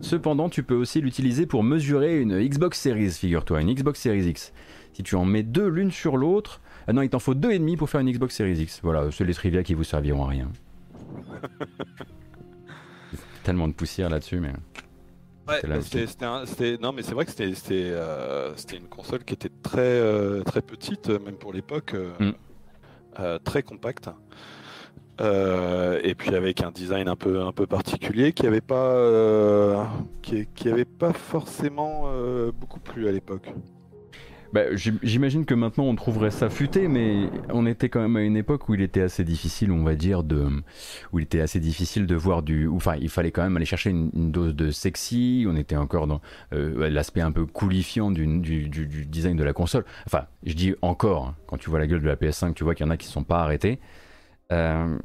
cependant, 0.00 0.48
tu 0.48 0.62
peux 0.62 0.74
aussi 0.74 1.00
l'utiliser 1.00 1.46
pour 1.46 1.62
mesurer 1.62 2.20
une 2.20 2.40
Xbox 2.40 2.80
Series, 2.80 3.10
figure-toi, 3.10 3.60
une 3.60 3.74
Xbox 3.74 4.00
Series 4.00 4.28
X. 4.28 4.52
Si 4.92 5.02
tu 5.02 5.14
en 5.14 5.24
mets 5.24 5.42
deux 5.42 5.68
l'une 5.68 5.90
sur 5.90 6.16
l'autre, 6.16 6.60
ah 6.86 6.92
non, 6.92 7.02
il 7.02 7.10
t'en 7.10 7.18
faut 7.18 7.34
deux 7.34 7.50
et 7.50 7.58
demi 7.58 7.76
pour 7.76 7.90
faire 7.90 8.00
une 8.00 8.10
Xbox 8.10 8.34
Series 8.34 8.60
X. 8.60 8.80
Voilà, 8.82 9.10
c'est 9.10 9.24
les 9.24 9.34
trivia 9.34 9.62
qui 9.62 9.74
vous 9.74 9.84
serviront 9.84 10.24
à 10.24 10.28
rien. 10.28 10.48
Tellement 13.42 13.68
de 13.68 13.72
poussière 13.72 14.08
là-dessus, 14.08 14.40
mais. 14.40 14.52
Ouais, 15.48 15.60
c'était- 15.82 16.24
un- 16.24 16.44
non 16.80 16.92
mais 16.92 17.02
c'est 17.02 17.14
vrai 17.14 17.24
que 17.24 17.30
c'était 17.30 17.52
euh, 17.72 18.54
une 18.72 18.88
console 18.88 19.22
qui 19.24 19.34
était 19.34 19.50
très 19.62 19.80
euh, 19.80 20.42
très 20.42 20.60
petite, 20.62 21.08
euh, 21.10 21.18
même 21.18 21.36
pour 21.36 21.52
l'époque, 21.52 21.94
euh, 21.94 22.10
Mm. 22.18 23.38
très 23.44 23.62
compacte. 23.62 24.10
Et 25.20 26.14
puis 26.14 26.34
avec 26.34 26.62
un 26.62 26.70
design 26.70 27.08
un 27.08 27.16
peu 27.16 27.40
un 27.42 27.52
peu 27.52 27.66
particulier 27.66 28.32
qui 28.32 28.46
avait 28.46 28.60
pas 28.60 29.88
qui, 30.22 30.46
qui 30.54 30.68
avait 30.68 30.84
pas 30.84 31.12
forcément 31.12 32.10
beaucoup 32.52 32.80
plu 32.80 33.08
à 33.08 33.12
l'époque. 33.12 33.48
Bah, 34.52 34.74
j'im- 34.74 34.98
J'imagine 35.02 35.44
que 35.44 35.54
maintenant 35.54 35.84
on 35.84 35.96
trouverait 35.96 36.30
ça 36.30 36.48
futé, 36.50 36.88
mais 36.88 37.28
on 37.50 37.66
était 37.66 37.88
quand 37.88 38.00
même 38.00 38.16
à 38.16 38.22
une 38.22 38.36
époque 38.36 38.68
où 38.68 38.74
il 38.74 38.80
était 38.80 39.02
assez 39.02 39.24
difficile, 39.24 39.72
on 39.72 39.82
va 39.82 39.94
dire, 39.94 40.22
de, 40.22 40.48
où 41.12 41.18
il 41.18 41.22
était 41.24 41.40
assez 41.40 41.60
difficile 41.60 42.06
de 42.06 42.14
voir 42.14 42.42
du, 42.42 42.68
enfin, 42.68 42.94
il 43.00 43.08
fallait 43.08 43.30
quand 43.30 43.42
même 43.42 43.56
aller 43.56 43.66
chercher 43.66 43.90
une, 43.90 44.10
dose 44.30 44.54
de 44.54 44.70
sexy. 44.70 45.46
On 45.48 45.56
était 45.56 45.76
encore 45.76 46.06
dans 46.06 46.20
euh, 46.52 46.88
l'aspect 46.90 47.20
un 47.20 47.32
peu 47.32 47.46
coolifiant 47.46 48.10
du, 48.10 48.26
du, 48.38 48.68
design 49.06 49.36
de 49.36 49.44
la 49.44 49.52
console. 49.52 49.84
Enfin, 50.06 50.24
je 50.44 50.54
dis 50.54 50.74
encore, 50.82 51.28
hein, 51.28 51.34
quand 51.46 51.56
tu 51.58 51.70
vois 51.70 51.78
la 51.78 51.86
gueule 51.86 52.02
de 52.02 52.06
la 52.06 52.16
PS5, 52.16 52.54
tu 52.54 52.64
vois 52.64 52.74
qu'il 52.74 52.86
y 52.86 52.88
en 52.88 52.92
a 52.92 52.96
qui 52.96 53.08
ne 53.08 53.12
sont 53.12 53.24
pas 53.24 53.40
arrêtés. 53.40 53.78
Euh, 54.52 54.96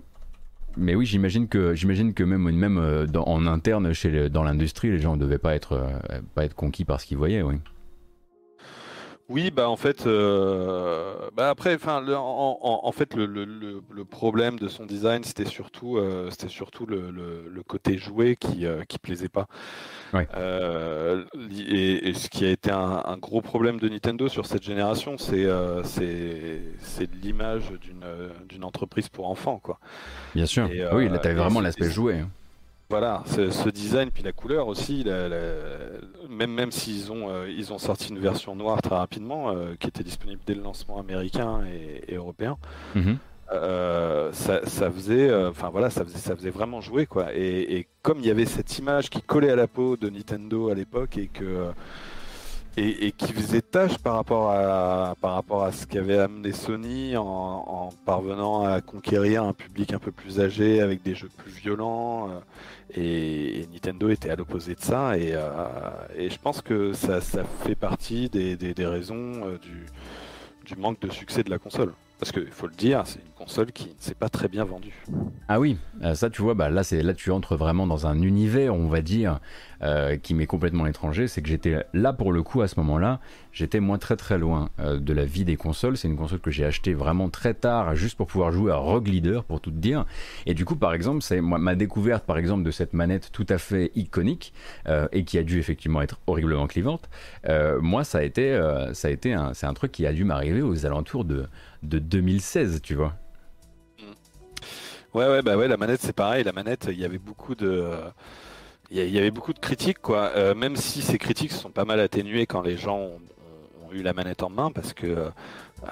mais 0.77 0.95
oui, 0.95 1.05
j'imagine 1.05 1.47
que 1.47 1.73
que 2.13 2.23
même 2.23 2.49
même 2.51 2.77
euh, 2.77 3.05
en 3.15 3.45
interne 3.45 3.91
chez 3.93 4.29
dans 4.29 4.43
l'industrie, 4.43 4.89
les 4.89 4.99
gens 4.99 5.15
ne 5.15 5.21
devaient 5.21 5.37
pas 5.37 5.55
être 5.55 5.81
pas 6.33 6.45
être 6.45 6.55
conquis 6.55 6.85
par 6.85 7.01
ce 7.01 7.05
qu'ils 7.05 7.17
voyaient, 7.17 7.41
oui. 7.41 7.55
Oui, 9.31 9.49
bah 9.49 9.69
en 9.69 9.77
fait, 9.77 10.07
euh, 10.07 11.15
bah 11.33 11.49
après, 11.49 11.73
enfin, 11.75 12.01
le- 12.01 12.17
en, 12.17 12.91
fait, 12.91 13.13
le, 13.15 13.25
le- 13.25 13.45
le- 13.45 13.81
le 13.89 14.05
problème 14.05 14.59
de 14.59 14.67
son 14.67 14.85
design, 14.85 15.23
c'était 15.23 15.45
surtout, 15.45 15.95
euh, 15.97 16.29
c'était 16.31 16.49
surtout 16.49 16.85
le, 16.85 17.09
côté 17.65 17.97
jouet 17.97 18.35
qui, 18.35 18.65
euh, 18.65 18.83
qui 18.83 18.99
plaisait 18.99 19.29
pas. 19.29 19.47
Ouais. 20.13 20.27
Euh, 20.35 21.23
et, 21.49 22.09
et 22.09 22.13
ce 22.13 22.27
qui 22.29 22.43
a 22.43 22.49
été 22.49 22.71
un, 22.71 23.01
un 23.05 23.17
gros 23.17 23.39
problème 23.41 23.79
de 23.79 23.87
Nintendo 23.87 24.27
sur 24.27 24.45
cette 24.45 24.63
génération, 24.63 25.17
c'est, 25.17 25.47
c'est, 25.85 27.09
l'image 27.23 27.71
d'une, 27.79 28.03
d'une 28.49 28.65
entreprise 28.65 29.07
pour 29.07 29.29
enfants, 29.29 29.59
quoi. 29.63 29.79
Bien 30.35 30.45
sûr. 30.45 30.69
Et, 30.69 30.83
Ah 30.83 30.93
oui, 30.95 31.07
là, 31.07 31.19
t'avais 31.19 31.35
et 31.35 31.37
vraiment 31.37 31.61
l'aspect 31.61 31.89
jouet. 31.89 32.19
hein. 32.19 32.29
Voilà, 32.91 33.23
ce, 33.25 33.69
design 33.69 34.11
puis 34.11 34.21
la 34.21 34.33
couleur 34.33 34.67
aussi, 34.67 35.03
la- 35.03 35.27
la- 35.29 35.37
même 36.29 36.51
même 36.51 36.71
s'ils 36.71 37.09
ont 37.11 37.29
euh, 37.29 37.49
ils 37.49 37.71
ont 37.71 37.77
sorti 37.79 38.09
une 38.09 38.19
version 38.19 38.53
noire 38.55 38.81
très 38.81 38.95
rapidement 38.95 39.49
euh, 39.51 39.75
qui 39.79 39.87
était 39.87 40.03
disponible 40.03 40.41
dès 40.45 40.53
le 40.55 40.61
lancement 40.61 40.99
américain 40.99 41.61
et, 41.73 42.03
et 42.11 42.15
européen, 42.17 42.57
Mhm. 42.95 43.17
euh, 43.53 44.29
ça, 44.33 44.59
ça 44.65 44.91
faisait 44.91 45.33
enfin 45.45 45.69
voilà 45.69 45.89
ça 45.89 46.03
faisait 46.03 46.17
ça 46.17 46.35
faisait 46.35 46.49
vraiment 46.49 46.81
jouer 46.81 47.05
quoi. 47.05 47.33
Et, 47.33 47.75
et 47.77 47.87
comme 48.01 48.19
il 48.19 48.25
y 48.25 48.29
avait 48.31 48.45
cette 48.45 48.77
image 48.77 49.09
qui 49.09 49.21
collait 49.21 49.51
à 49.51 49.55
la 49.55 49.67
peau 49.67 49.95
de 49.97 50.09
Nintendo 50.09 50.69
à 50.69 50.73
l'époque 50.75 51.17
et 51.17 51.27
que 51.27 51.67
et, 52.77 53.11
qui 53.11 53.33
faisait 53.33 53.61
tâche 53.61 53.97
par 53.97 54.15
rapport 54.15 54.49
à 54.51 55.15
par 55.19 55.33
rapport 55.33 55.63
à 55.63 55.71
ce 55.71 55.85
qu'avait 55.85 56.19
amené 56.19 56.53
Sony 56.53 57.17
en, 57.17 57.23
en 57.25 57.89
parvenant 58.05 58.63
à 58.63 58.81
conquérir 58.81 59.43
un 59.43 59.53
public 59.53 59.93
un 59.93 59.99
peu 59.99 60.11
plus 60.11 60.39
âgé 60.39 60.81
avec 60.81 61.03
des 61.03 61.13
jeux 61.13 61.29
plus 61.37 61.51
violents 61.51 62.29
euh, 62.29 62.39
et, 62.95 63.67
Nintendo 63.73 64.09
était 64.09 64.29
à 64.29 64.35
l'opposé 64.35 64.75
de 64.75 64.81
ça 64.81 65.17
et, 65.17 65.33
euh, 65.33 65.49
je 66.17 66.37
pense 66.37 66.61
que 66.61 66.93
ça, 66.93 67.19
fait 67.65 67.75
partie 67.75 68.29
des, 68.29 68.73
raisons 68.85 69.45
euh, 69.45 69.57
du 70.65 70.75
manque 70.77 71.01
de 71.01 71.09
succès 71.09 71.43
de 71.43 71.49
la 71.49 71.59
console 71.59 71.93
parce 72.21 72.31
qu'il 72.31 72.51
faut 72.51 72.67
le 72.67 72.75
dire 72.75 73.01
c'est 73.05 73.17
une 73.17 73.31
console 73.33 73.71
qui 73.71 73.85
ne 73.85 73.93
s'est 73.97 74.13
pas 74.13 74.29
très 74.29 74.47
bien 74.47 74.63
vendue 74.63 74.93
Ah 75.47 75.59
oui, 75.59 75.79
euh, 76.03 76.13
ça 76.13 76.29
tu 76.29 76.43
vois, 76.43 76.53
bah 76.53 76.69
là 76.69 76.83
là 76.91 77.13
tu 77.15 77.31
entres 77.31 77.55
vraiment 77.55 77.87
dans 77.87 78.05
un 78.05 78.21
univers, 78.21 78.75
on 78.75 78.87
va 78.87 79.01
dire, 79.01 79.39
euh, 79.81 80.17
qui 80.17 80.35
m'est 80.35 80.45
complètement 80.45 80.85
étranger. 80.85 81.27
C'est 81.27 81.41
que 81.41 81.47
j'étais 81.47 81.83
là 81.95 82.13
pour 82.13 82.31
le 82.31 82.43
coup 82.43 82.61
à 82.61 82.67
ce 82.67 82.79
moment-là, 82.79 83.19
j'étais 83.51 83.79
moi 83.79 83.97
très 83.97 84.17
très 84.17 84.37
loin 84.37 84.69
euh, 84.79 84.99
de 84.99 85.13
la 85.13 85.25
vie 85.25 85.45
des 85.45 85.55
consoles. 85.55 85.97
C'est 85.97 86.09
une 86.09 86.15
console 86.15 86.41
que 86.41 86.51
j'ai 86.51 86.63
achetée 86.63 86.93
vraiment 86.93 87.27
très 87.29 87.55
tard, 87.55 87.95
juste 87.95 88.17
pour 88.17 88.27
pouvoir 88.27 88.51
jouer 88.51 88.71
à 88.71 88.75
Rogue 88.75 89.07
Leader, 89.07 89.43
pour 89.43 89.59
tout 89.59 89.71
te 89.71 89.79
dire. 89.79 90.05
Et 90.45 90.53
du 90.53 90.63
coup, 90.63 90.75
par 90.75 90.93
exemple, 90.93 91.23
c'est 91.23 91.41
ma 91.41 91.73
découverte, 91.73 92.23
par 92.23 92.37
exemple, 92.37 92.61
de 92.61 92.69
cette 92.69 92.93
manette 92.93 93.31
tout 93.31 93.47
à 93.49 93.57
fait 93.57 93.91
iconique 93.95 94.53
et 95.11 95.23
qui 95.23 95.39
a 95.39 95.43
dû 95.43 95.57
effectivement 95.57 96.03
être 96.03 96.19
horriblement 96.27 96.67
clivante. 96.67 97.09
moi, 97.81 98.03
ça 98.03 98.19
a 98.19 98.21
été, 98.21 98.61
ça 98.93 99.07
a 99.07 99.11
été 99.11 99.35
c'est 99.53 99.65
un 99.65 99.73
truc 99.73 99.91
qui 99.91 100.05
a 100.05 100.13
dû 100.13 100.23
m'arriver 100.23 100.61
aux 100.61 100.85
alentours 100.85 101.25
de 101.25 101.47
de 101.83 101.99
2016, 101.99 102.81
tu 102.81 102.95
vois. 102.95 103.13
Ouais, 105.13 105.27
ouais, 105.27 105.41
bah 105.41 105.57
ouais, 105.57 105.67
la 105.67 105.77
manette 105.77 106.01
c'est 106.01 106.13
pareil. 106.15 106.43
La 106.43 106.53
manette, 106.53 106.87
il 106.89 106.97
y 106.99 107.03
avait 107.05 107.17
beaucoup 107.17 107.53
de, 107.55 107.89
il 108.91 109.09
y 109.09 109.17
avait 109.17 109.31
beaucoup 109.31 109.53
de 109.53 109.59
critiques, 109.59 109.99
quoi. 110.01 110.31
Euh, 110.37 110.55
même 110.55 110.75
si 110.77 111.01
ces 111.01 111.17
critiques 111.17 111.51
sont 111.51 111.69
pas 111.69 111.83
mal 111.85 111.99
atténuées 111.99 112.45
quand 112.45 112.61
les 112.61 112.77
gens 112.77 112.97
ont, 112.97 113.19
eu 113.93 114.03
la 114.03 114.13
manette 114.13 114.41
en 114.41 114.49
main, 114.49 114.71
parce 114.71 114.93
que, 114.93 115.05
euh, 115.05 115.29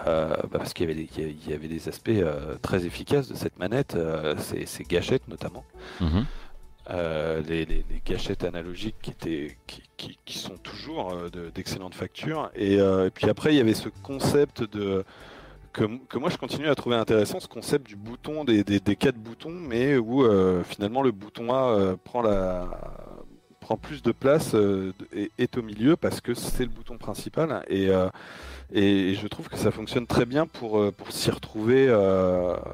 bah, 0.07 0.37
parce 0.53 0.73
qu'il 0.73 0.87
y 0.87 0.91
avait 0.91 1.01
des, 1.03 1.09
il 1.17 1.49
y 1.49 1.53
avait 1.53 1.67
des 1.67 1.89
aspects 1.89 2.07
euh, 2.07 2.55
très 2.61 2.85
efficaces 2.85 3.27
de 3.27 3.35
cette 3.35 3.59
manette, 3.59 3.97
ces, 4.37 4.65
ces 4.65 4.85
gâchettes 4.85 5.27
notamment. 5.27 5.65
Mhm. 5.99 6.25
Euh, 6.91 7.41
les, 7.41 7.65
les- 7.65 7.85
les 7.89 8.01
gâchettes 8.05 8.45
analogiques 8.45 8.95
qui 9.01 9.11
étaient 9.11 9.57
qui, 9.67 9.83
qui- 9.97 10.17
qui 10.25 10.37
sont 10.39 10.57
toujours 10.57 11.11
euh, 11.11 11.29
de- 11.29 11.49
d'excellente 11.49 11.93
facture 11.93 12.49
et, 12.55 12.79
euh, 12.79 13.07
et 13.07 13.11
puis 13.11 13.29
après 13.29 13.53
il 13.53 13.57
y 13.57 13.59
avait 13.59 13.75
ce 13.75 13.89
concept 14.01 14.63
de 14.63 15.03
que, 15.73 15.83
que 16.07 16.17
moi 16.17 16.29
je 16.29 16.37
continue 16.37 16.67
à 16.67 16.75
trouver 16.75 16.95
intéressant 16.95 17.39
ce 17.39 17.47
concept 17.47 17.87
du 17.87 17.95
bouton 17.95 18.43
des, 18.43 18.63
des, 18.63 18.79
des 18.79 18.95
quatre 18.95 19.17
boutons 19.17 19.51
mais 19.51 19.97
où 19.97 20.23
euh, 20.23 20.63
finalement 20.63 21.01
le 21.01 21.11
bouton 21.11 21.53
A 21.53 21.71
euh, 21.71 21.95
prend 22.03 22.21
la 22.21 22.67
prend 23.59 23.77
plus 23.77 24.01
de 24.01 24.11
place 24.11 24.55
euh, 24.55 24.93
et 25.13 25.31
est 25.37 25.57
au 25.57 25.61
milieu 25.61 25.95
parce 25.95 26.21
que 26.21 26.33
c'est 26.33 26.63
le 26.63 26.69
bouton 26.69 26.97
principal 26.97 27.63
et 27.69 27.89
et 28.71 29.15
je 29.15 29.27
trouve 29.27 29.49
que 29.49 29.57
ça 29.57 29.71
fonctionne 29.71 30.05
très 30.05 30.27
bien 30.27 30.45
pour, 30.45 30.93
pour 30.93 31.11
s'y 31.11 31.31
retrouver, 31.31 31.91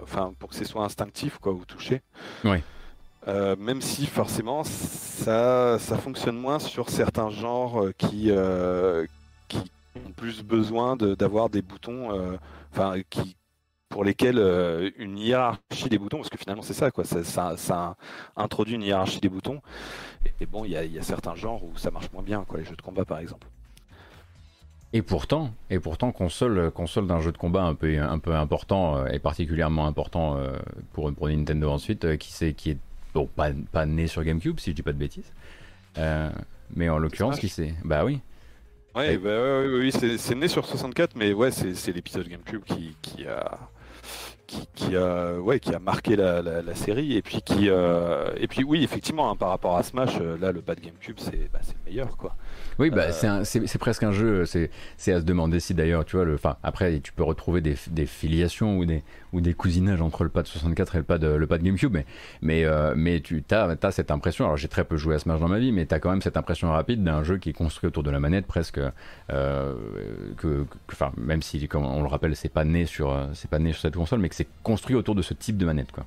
enfin 0.03 0.33
pour 0.39 0.49
que 0.49 0.55
ce 0.55 0.65
soit 0.65 0.83
instinctif 0.83 1.37
quoi, 1.37 1.53
ou 1.53 1.63
toucher. 1.63 2.01
Ouais. 2.43 2.61
Euh, 3.27 3.55
même 3.57 3.81
si 3.81 4.05
forcément 4.05 4.63
ça, 4.63 5.79
ça 5.79 5.97
fonctionne 5.97 6.37
moins 6.37 6.59
sur 6.59 6.89
certains 6.89 7.31
genres 7.31 7.87
qui, 7.97 8.27
euh, 8.29 9.05
qui 9.05 9.24
ont 9.95 10.11
plus 10.15 10.43
besoin 10.43 10.95
de- 10.95 11.15
d'avoir 11.15 11.49
des 11.49 11.61
boutons, 11.61 12.11
euh, 12.17 12.37
enfin 12.71 12.95
qui 13.09 13.35
pour 13.89 14.03
lesquels 14.03 14.39
euh, 14.39 14.89
une 14.97 15.17
hiérarchie 15.17 15.87
des 15.89 15.97
boutons, 15.99 16.17
parce 16.17 16.29
que 16.29 16.37
finalement 16.37 16.63
c'est 16.63 16.73
ça 16.73 16.91
quoi, 16.91 17.05
ça, 17.05 17.23
ça- 17.23 17.55
ça 17.55 17.95
introduit 18.35 18.75
une 18.75 18.81
hiérarchie 18.81 19.21
des 19.21 19.29
boutons. 19.29 19.61
Et, 20.25 20.43
et 20.43 20.45
bon, 20.45 20.65
il 20.65 20.71
y 20.71 20.75
a, 20.77 20.83
il 20.83 20.91
y 20.91 20.99
a 20.99 21.03
certains 21.03 21.35
genres 21.35 21.63
où 21.63 21.77
ça 21.77 21.91
marche 21.91 22.11
moins 22.11 22.23
bien, 22.23 22.43
quoi, 22.45 22.59
les 22.59 22.65
jeux 22.65 22.75
de 22.75 22.81
combat 22.81 23.05
par 23.05 23.19
exemple. 23.19 23.47
Et 24.91 25.01
pourtant, 25.01 25.51
et 25.69 25.79
pourtant 25.79 26.11
console, 26.11 26.71
console 26.71 27.07
d'un 27.07 27.19
jeu 27.21 27.31
de 27.31 27.37
combat 27.37 27.63
un 27.63 27.75
peu, 27.75 27.99
un 27.99 28.19
peu 28.19 28.33
important 28.35 28.97
euh, 28.97 29.07
et 29.07 29.19
particulièrement 29.19 29.87
important 29.87 30.37
euh, 30.37 30.57
pour, 30.93 31.13
pour 31.13 31.27
Nintendo 31.29 31.69
ensuite, 31.69 32.05
euh, 32.05 32.17
qui, 32.17 32.31
c'est, 32.33 32.53
qui 32.53 32.71
est 32.71 32.77
bon, 33.13 33.27
pas, 33.27 33.51
pas 33.71 33.85
né 33.85 34.07
sur 34.07 34.23
GameCube 34.23 34.59
si 34.59 34.71
je 34.71 34.75
dis 34.75 34.83
pas 34.83 34.93
de 34.93 34.97
bêtises, 34.97 35.31
Euh, 35.97 36.29
mais 36.75 36.89
en 36.89 36.97
l'occurrence 36.97 37.39
qui 37.39 37.47
c'est, 37.49 37.73
bah 37.85 38.03
oui, 38.03 38.19
Ouais, 38.95 39.17
bah, 39.17 39.61
oui, 39.61 39.91
c'est 39.91 40.35
né 40.35 40.47
sur 40.47 40.65
64, 40.65 41.15
mais 41.15 41.33
ouais, 41.33 41.51
c'est 41.51 41.75
c'est 41.75 41.91
l'épisode 41.91 42.27
GameCube 42.29 42.63
qui, 42.63 42.95
qui 43.01 43.27
a 43.27 43.59
qui, 44.47 44.67
qui 44.75 44.95
a 44.95 45.33
ouais 45.39 45.59
qui 45.59 45.73
a 45.73 45.79
marqué 45.79 46.15
la, 46.15 46.41
la, 46.41 46.61
la 46.61 46.75
série 46.75 47.15
et 47.15 47.21
puis 47.21 47.41
qui 47.41 47.69
euh, 47.69 48.29
et 48.37 48.47
puis 48.47 48.63
oui 48.63 48.83
effectivement 48.83 49.29
hein, 49.29 49.35
par 49.35 49.49
rapport 49.49 49.77
à 49.77 49.83
Smash 49.83 50.17
euh, 50.19 50.37
là 50.39 50.51
le 50.51 50.61
bas 50.61 50.75
de 50.75 50.81
GameCube 50.81 51.17
c'est 51.17 51.49
bah, 51.51 51.59
le 51.67 51.91
meilleur 51.91 52.17
quoi. 52.17 52.35
oui, 52.79 52.89
bah 52.89 53.07
Euh, 53.23 53.43
c'est, 53.43 53.77
presque 53.77 54.03
un 54.03 54.11
jeu, 54.11 54.45
c'est, 54.45 54.69
à 55.11 55.19
se 55.19 55.25
demander 55.25 55.59
si 55.59 55.73
d'ailleurs, 55.73 56.05
tu 56.05 56.15
vois, 56.15 56.25
le, 56.25 56.35
enfin 56.35 56.57
après 56.63 56.99
tu 56.99 57.11
peux 57.13 57.23
retrouver 57.23 57.61
des, 57.61 57.75
des 57.89 58.05
filiations 58.05 58.77
ou 58.77 58.85
des, 58.85 59.03
ou 59.33 59.41
des 59.41 59.53
cousinages 59.53 60.01
entre 60.01 60.23
le 60.23 60.29
pad 60.29 60.45
64 60.45 60.95
et 60.95 60.97
le 60.99 61.03
pad, 61.03 61.23
le 61.23 61.47
pad 61.47 61.61
GameCube, 61.63 61.93
mais, 61.93 62.05
mais, 62.41 62.65
mais 62.95 63.19
tu 63.21 63.43
as, 63.51 63.75
as 63.81 63.91
cette 63.91 64.11
impression, 64.11 64.45
alors 64.45 64.57
j'ai 64.57 64.67
très 64.67 64.83
peu 64.83 64.97
joué 64.97 65.15
à 65.15 65.19
Smash 65.19 65.39
dans 65.39 65.47
ma 65.47 65.59
vie, 65.59 65.71
mais 65.71 65.85
tu 65.85 65.93
as 65.93 65.99
quand 65.99 66.09
même 66.09 66.21
cette 66.21 66.37
impression 66.37 66.71
rapide 66.71 67.03
d'un 67.03 67.23
jeu 67.23 67.37
qui 67.37 67.49
est 67.49 67.53
construit 67.53 67.87
autour 67.87 68.03
de 68.03 68.11
la 68.11 68.19
manette 68.19 68.45
presque, 68.45 68.79
que, 69.29 70.65
enfin 70.91 71.11
même 71.17 71.41
si 71.41 71.67
comme 71.67 71.85
on 71.85 72.01
le 72.01 72.07
rappelle 72.07 72.35
c'est 72.35 72.49
pas 72.49 72.65
né 72.65 72.85
sur, 72.85 73.27
c'est 73.33 73.49
pas 73.49 73.59
né 73.59 73.71
sur 73.71 73.81
cette 73.81 73.95
console, 73.95 74.19
mais 74.19 74.29
que 74.35 74.43
c'est 74.43 74.47
construit 74.63 74.95
autour 74.95 75.15
de 75.15 75.21
ce 75.21 75.33
type 75.33 75.57
de 75.57 75.65
manette, 75.65 75.91
quoi. 75.91 76.05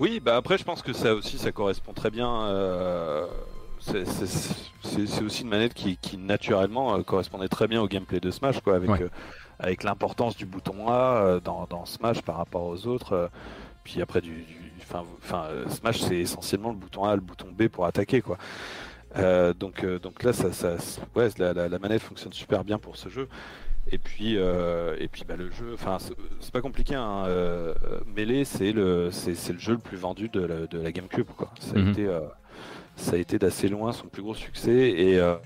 Oui, 0.00 0.20
bah 0.20 0.36
après, 0.36 0.58
je 0.58 0.64
pense 0.64 0.82
que 0.82 0.92
ça 0.92 1.14
aussi, 1.14 1.38
ça 1.38 1.52
correspond 1.52 1.92
très 1.92 2.10
bien. 2.10 2.28
euh, 2.46 3.26
c'est- 3.80 5.22
aussi 5.22 5.42
une 5.42 5.48
manette 5.48 5.74
qui, 5.74 5.96
qui, 5.98 6.16
naturellement 6.16 6.94
euh, 6.96 7.02
correspondait 7.02 7.48
très 7.48 7.68
bien 7.68 7.82
au 7.82 7.86
gameplay 7.88 8.18
de 8.20 8.30
Smash, 8.30 8.60
quoi, 8.60 8.76
avec, 8.76 8.88
Ouais. 8.90 9.02
euh, 9.02 9.08
avec 9.58 9.82
l'importance 9.82 10.36
du 10.36 10.46
bouton 10.46 10.88
A 10.88 11.38
dans, 11.44 11.66
dans 11.68 11.84
Smash 11.86 12.22
par 12.22 12.36
rapport 12.36 12.64
aux 12.64 12.86
autres. 12.86 13.30
puis 13.84 14.00
après, 14.00 14.22
du, 14.22 14.46
enfin, 14.80 15.04
euh, 15.50 15.68
Smash, 15.68 16.00
c'est 16.00 16.16
essentiellement 16.16 16.70
le 16.70 16.76
bouton 16.76 17.04
A, 17.04 17.14
le 17.14 17.20
bouton 17.20 17.48
B 17.52 17.68
pour 17.68 17.84
attaquer, 17.84 18.22
quoi. 18.22 18.38
Donc, 19.58 19.84
donc 19.84 20.22
là, 20.22 20.32
ça, 20.32 20.52
ça, 20.52 20.76
ouais, 21.14 21.28
la, 21.38 21.52
la- 21.52 21.68
la 21.68 21.78
manette 21.78 22.02
fonctionne 22.02 22.32
super 22.32 22.64
bien 22.64 22.78
pour 22.78 22.96
ce 22.96 23.08
jeu. 23.10 23.28
Et 23.92 23.98
puis, 23.98 24.36
euh, 24.38 24.96
et 24.98 25.08
puis 25.08 25.24
bah, 25.28 25.36
le 25.36 25.50
jeu, 25.50 25.72
enfin, 25.74 25.98
c'est- 26.00 26.50
pas 26.50 26.60
compliqué. 26.60 26.94
Hein, 26.94 27.24
euh, 27.26 27.74
Melee, 28.16 28.44
c'est 28.44 28.72
le, 28.72 29.10
c'est 29.10 29.52
le 29.52 29.58
jeu 29.58 29.72
le 29.72 29.78
plus 29.78 29.96
vendu 29.96 30.28
de 30.28 30.40
la, 30.40 30.66
de 30.66 30.78
la 30.80 30.90
GameCube. 30.92 31.26
Quoi. 31.36 31.50
Ça, 31.60 31.74
Mhm. 31.78 31.86
a 31.86 31.90
été, 31.90 32.06
euh, 32.06 32.20
ça 32.96 33.12
a 33.14 33.18
été 33.18 33.38
d'assez 33.38 33.68
loin 33.68 33.92
son 33.92 34.06
plus 34.06 34.22
gros 34.22 34.34
succès 34.34 34.90
et 34.90 35.18
euh, 35.18 35.36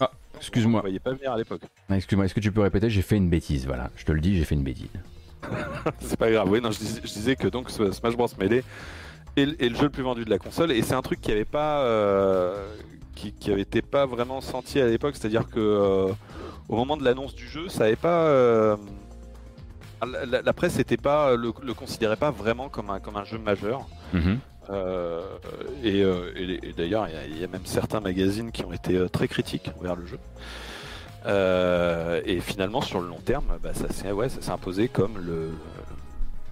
on 0.00 0.06
Excuse-moi, 0.38 0.78
ne 0.80 0.82
voyait 0.82 0.98
pas 0.98 1.12
venir 1.12 1.32
à 1.32 1.36
l'époque. 1.36 1.62
Ah, 1.88 1.96
excuse-moi, 1.96 2.24
est-ce 2.24 2.34
que 2.34 2.40
tu 2.40 2.50
peux 2.50 2.62
répéter? 2.62 2.90
J'ai 2.90 3.02
fait 3.02 3.16
une 3.16 3.28
bêtise, 3.30 3.66
voilà. 3.66 3.90
Je 3.96 4.04
te 4.04 4.10
le 4.10 4.20
dis, 4.20 4.36
j'ai 4.36 4.44
fait 4.44 4.56
une 4.56 4.64
bêtise. 4.64 4.88
c'est 6.00 6.16
pas 6.18 6.30
grave. 6.32 6.48
Oui, 6.50 6.60
non, 6.60 6.70
je 6.72 6.78
disais, 6.78 7.00
je 7.04 7.12
disais 7.12 7.36
que 7.36 7.46
donc 7.48 7.70
Smash 7.70 8.16
Bros 8.16 8.26
Melee 8.38 8.64
est, 9.36 9.44
le- 9.46 9.62
est 9.62 9.68
le 9.68 9.76
jeu 9.76 9.84
le 9.84 9.90
plus 9.90 10.02
vendu 10.02 10.24
de 10.24 10.30
la 10.30 10.38
console 10.38 10.72
et 10.72 10.82
c'est 10.82 10.94
un 10.94 11.02
truc 11.02 11.20
qui 11.20 11.30
avait 11.30 11.44
pas, 11.44 11.82
euh, 11.84 12.74
qui, 13.14 13.32
qui 13.32 13.50
avait 13.52 13.62
été 13.62 13.82
pas 13.82 14.06
vraiment 14.06 14.40
senti 14.40 14.80
à 14.80 14.86
l'époque. 14.86 15.16
C'est-à-dire 15.16 15.48
que 15.48 15.58
euh, 15.60 16.12
au 16.68 16.76
moment 16.76 16.96
de 16.96 17.04
l'annonce 17.04 17.34
du 17.34 17.46
jeu, 17.48 17.68
ça 17.68 17.84
pas. 17.96 18.26
euh, 18.26 18.76
la, 20.26 20.52
presse 20.52 20.78
était 20.78 20.96
pas 20.96 21.36
le, 21.36 21.52
le 21.62 21.74
considérait 21.74 22.16
pas 22.16 22.30
vraiment 22.30 22.68
comme 22.68 22.90
un 22.90 22.98
comme 23.00 23.16
un 23.16 23.24
jeu 23.24 23.38
majeur. 23.38 23.86
Mhm. 24.12 24.38
Euh, 24.70 25.20
et, 25.82 26.02
euh, 26.02 26.32
et- 26.36 26.68
et 26.68 26.72
d'ailleurs, 26.72 27.08
il 27.08 27.14
y 27.14 27.18
a- 27.18 27.26
il 27.26 27.38
y, 27.40 27.44
a 27.44 27.48
même 27.48 27.66
certains 27.66 27.98
magazines 28.00 28.52
qui 28.52 28.64
ont 28.64 28.72
été 28.72 29.08
très 29.10 29.26
critiques 29.26 29.70
envers 29.78 29.96
le 29.96 30.06
jeu. 30.06 30.18
Et 32.26 32.40
finalement, 32.40 32.80
sur 32.80 33.00
le 33.00 33.08
long 33.08 33.20
terme, 33.24 33.44
bah, 33.62 33.74
ça 33.74 33.88
s'est 33.92 34.10
ouais, 34.12 34.28
ça 34.28 34.40
s'est 34.42 34.50
imposé 34.50 34.88
comme 34.88 35.18
le, 35.18 35.50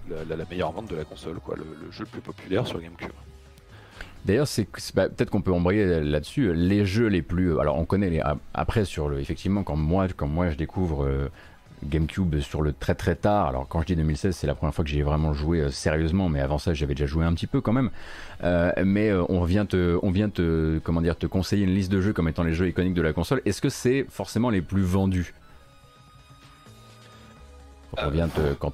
la, 0.09 0.23
la- 0.25 0.35
la 0.35 0.45
meilleure 0.49 0.71
vente 0.71 0.89
de 0.89 0.95
la 0.95 1.03
console, 1.05 1.39
quoi, 1.43 1.55
le, 1.57 1.63
le 1.85 1.91
jeu 1.91 2.01
le 2.01 2.05
plus 2.09 2.21
populaire 2.21 2.67
sur 2.67 2.79
GameCube. 2.81 3.11
D'ailleurs, 4.25 4.47
c'est 4.47 4.67
peut-être 4.93 5.29
qu'on 5.29 5.41
peut 5.41 5.53
embrayer 5.53 6.01
là-dessus. 6.01 6.53
Les 6.53 6.85
jeux 6.85 7.07
les 7.07 7.21
plus, 7.21 7.59
alors 7.59 7.77
on 7.77 7.85
connaît 7.85 8.21
après 8.53 8.85
sur 8.85 9.09
le, 9.09 9.19
effectivement 9.19 9.63
quand 9.63 9.75
moi, 9.75 10.07
je 10.07 10.55
découvre 10.55 11.05
euh, 11.05 11.31
GameCube 11.85 12.39
sur 12.39 12.61
le 12.61 12.73
très 12.73 12.95
très 12.95 13.15
tard. 13.15 13.47
Alors 13.47 13.67
quand 13.67 13.81
je 13.81 13.87
dis 13.87 13.95
2016, 13.95 14.35
c'est 14.35 14.47
la 14.47 14.55
première 14.55 14.73
fois 14.73 14.83
que 14.83 14.89
j'y 14.89 14.99
ai 14.99 15.03
vraiment 15.03 15.33
joué 15.33 15.61
euh, 15.61 15.69
sérieusement, 15.69 16.29
mais 16.29 16.39
avant 16.39 16.57
ça, 16.57 16.73
j'avais 16.73 16.93
déjà 16.93 17.05
joué 17.05 17.25
un 17.25 17.33
petit 17.33 17.47
peu 17.47 17.61
quand 17.61 17.73
même. 17.73 17.89
Euh, 18.43 18.71
mais 18.83 19.09
euh, 19.09 19.23
on 19.29 19.43
vient 19.43 19.65
te, 19.65 19.97
on 20.01 20.11
te, 20.11 21.25
conseiller 21.25 21.63
une 21.63 21.73
liste 21.73 21.91
de 21.91 22.01
jeux 22.01 22.13
comme 22.13 22.27
étant 22.27 22.43
les 22.43 22.53
jeux 22.53 22.67
iconiques 22.67 22.93
de 22.93 23.01
la 23.01 23.13
console. 23.13 23.41
Est-ce 23.45 23.61
que 23.61 23.69
c'est 23.69 24.05
forcément 24.09 24.49
les 24.49 24.61
plus 24.61 24.83
vendus? 24.83 25.33
Quand 27.97 28.07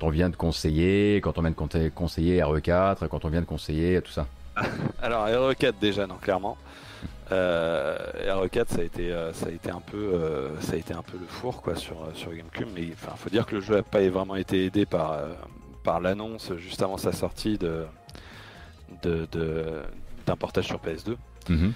on, 0.03 0.09
vient 0.09 0.29
te, 0.29 0.37
conseiller, 0.37 1.21
quand 1.21 1.39
on 1.39 1.41
vient 1.41 1.49
de 1.49 1.89
conseiller 1.89 2.39
RE4, 2.39 3.07
quand 3.07 3.25
on 3.25 3.29
vient 3.29 3.41
de 3.41 3.47
conseiller 3.47 3.99
tout 4.01 4.11
ça. 4.11 4.27
Alors 5.01 5.27
RE4 5.27 5.73
déjà, 5.79 6.07
non, 6.07 6.15
clairement. 6.15 6.57
Euh, 7.31 7.97
RE4 8.25 8.67
ça 8.69 8.79
a 8.79 8.83
été, 8.83 9.11
euh, 9.11 9.33
ça 9.33 9.47
a 9.47 9.49
été 9.49 9.69
un 9.69 9.81
peu, 9.81 9.97
euh, 9.97 10.49
ça 10.61 10.73
a 10.73 10.75
été 10.77 10.93
un 10.93 11.01
peu 11.01 11.17
le 11.19 11.25
four 11.27 11.61
quoi 11.61 11.75
sur 11.75 12.01
euh, 12.03 12.11
sur 12.13 12.31
GameCube, 12.33 12.69
mais 12.73 12.87
enfin 12.93 13.15
faut 13.17 13.29
dire 13.29 13.45
que 13.45 13.55
le 13.55 13.61
jeu 13.61 13.75
n'a 13.75 13.83
pas 13.83 14.07
vraiment 14.07 14.37
été 14.37 14.65
aidé 14.65 14.85
par 14.85 15.11
euh, 15.11 15.33
par 15.83 15.99
l'annonce 15.99 16.53
juste 16.55 16.81
avant 16.81 16.95
sa 16.97 17.11
sortie 17.11 17.57
de 17.57 17.83
de 19.03 19.27
de- 19.33 19.81
d'un 20.25 20.35
portage 20.37 20.65
sur 20.67 20.77
PS2. 20.79 21.17
Mhm. 21.49 21.73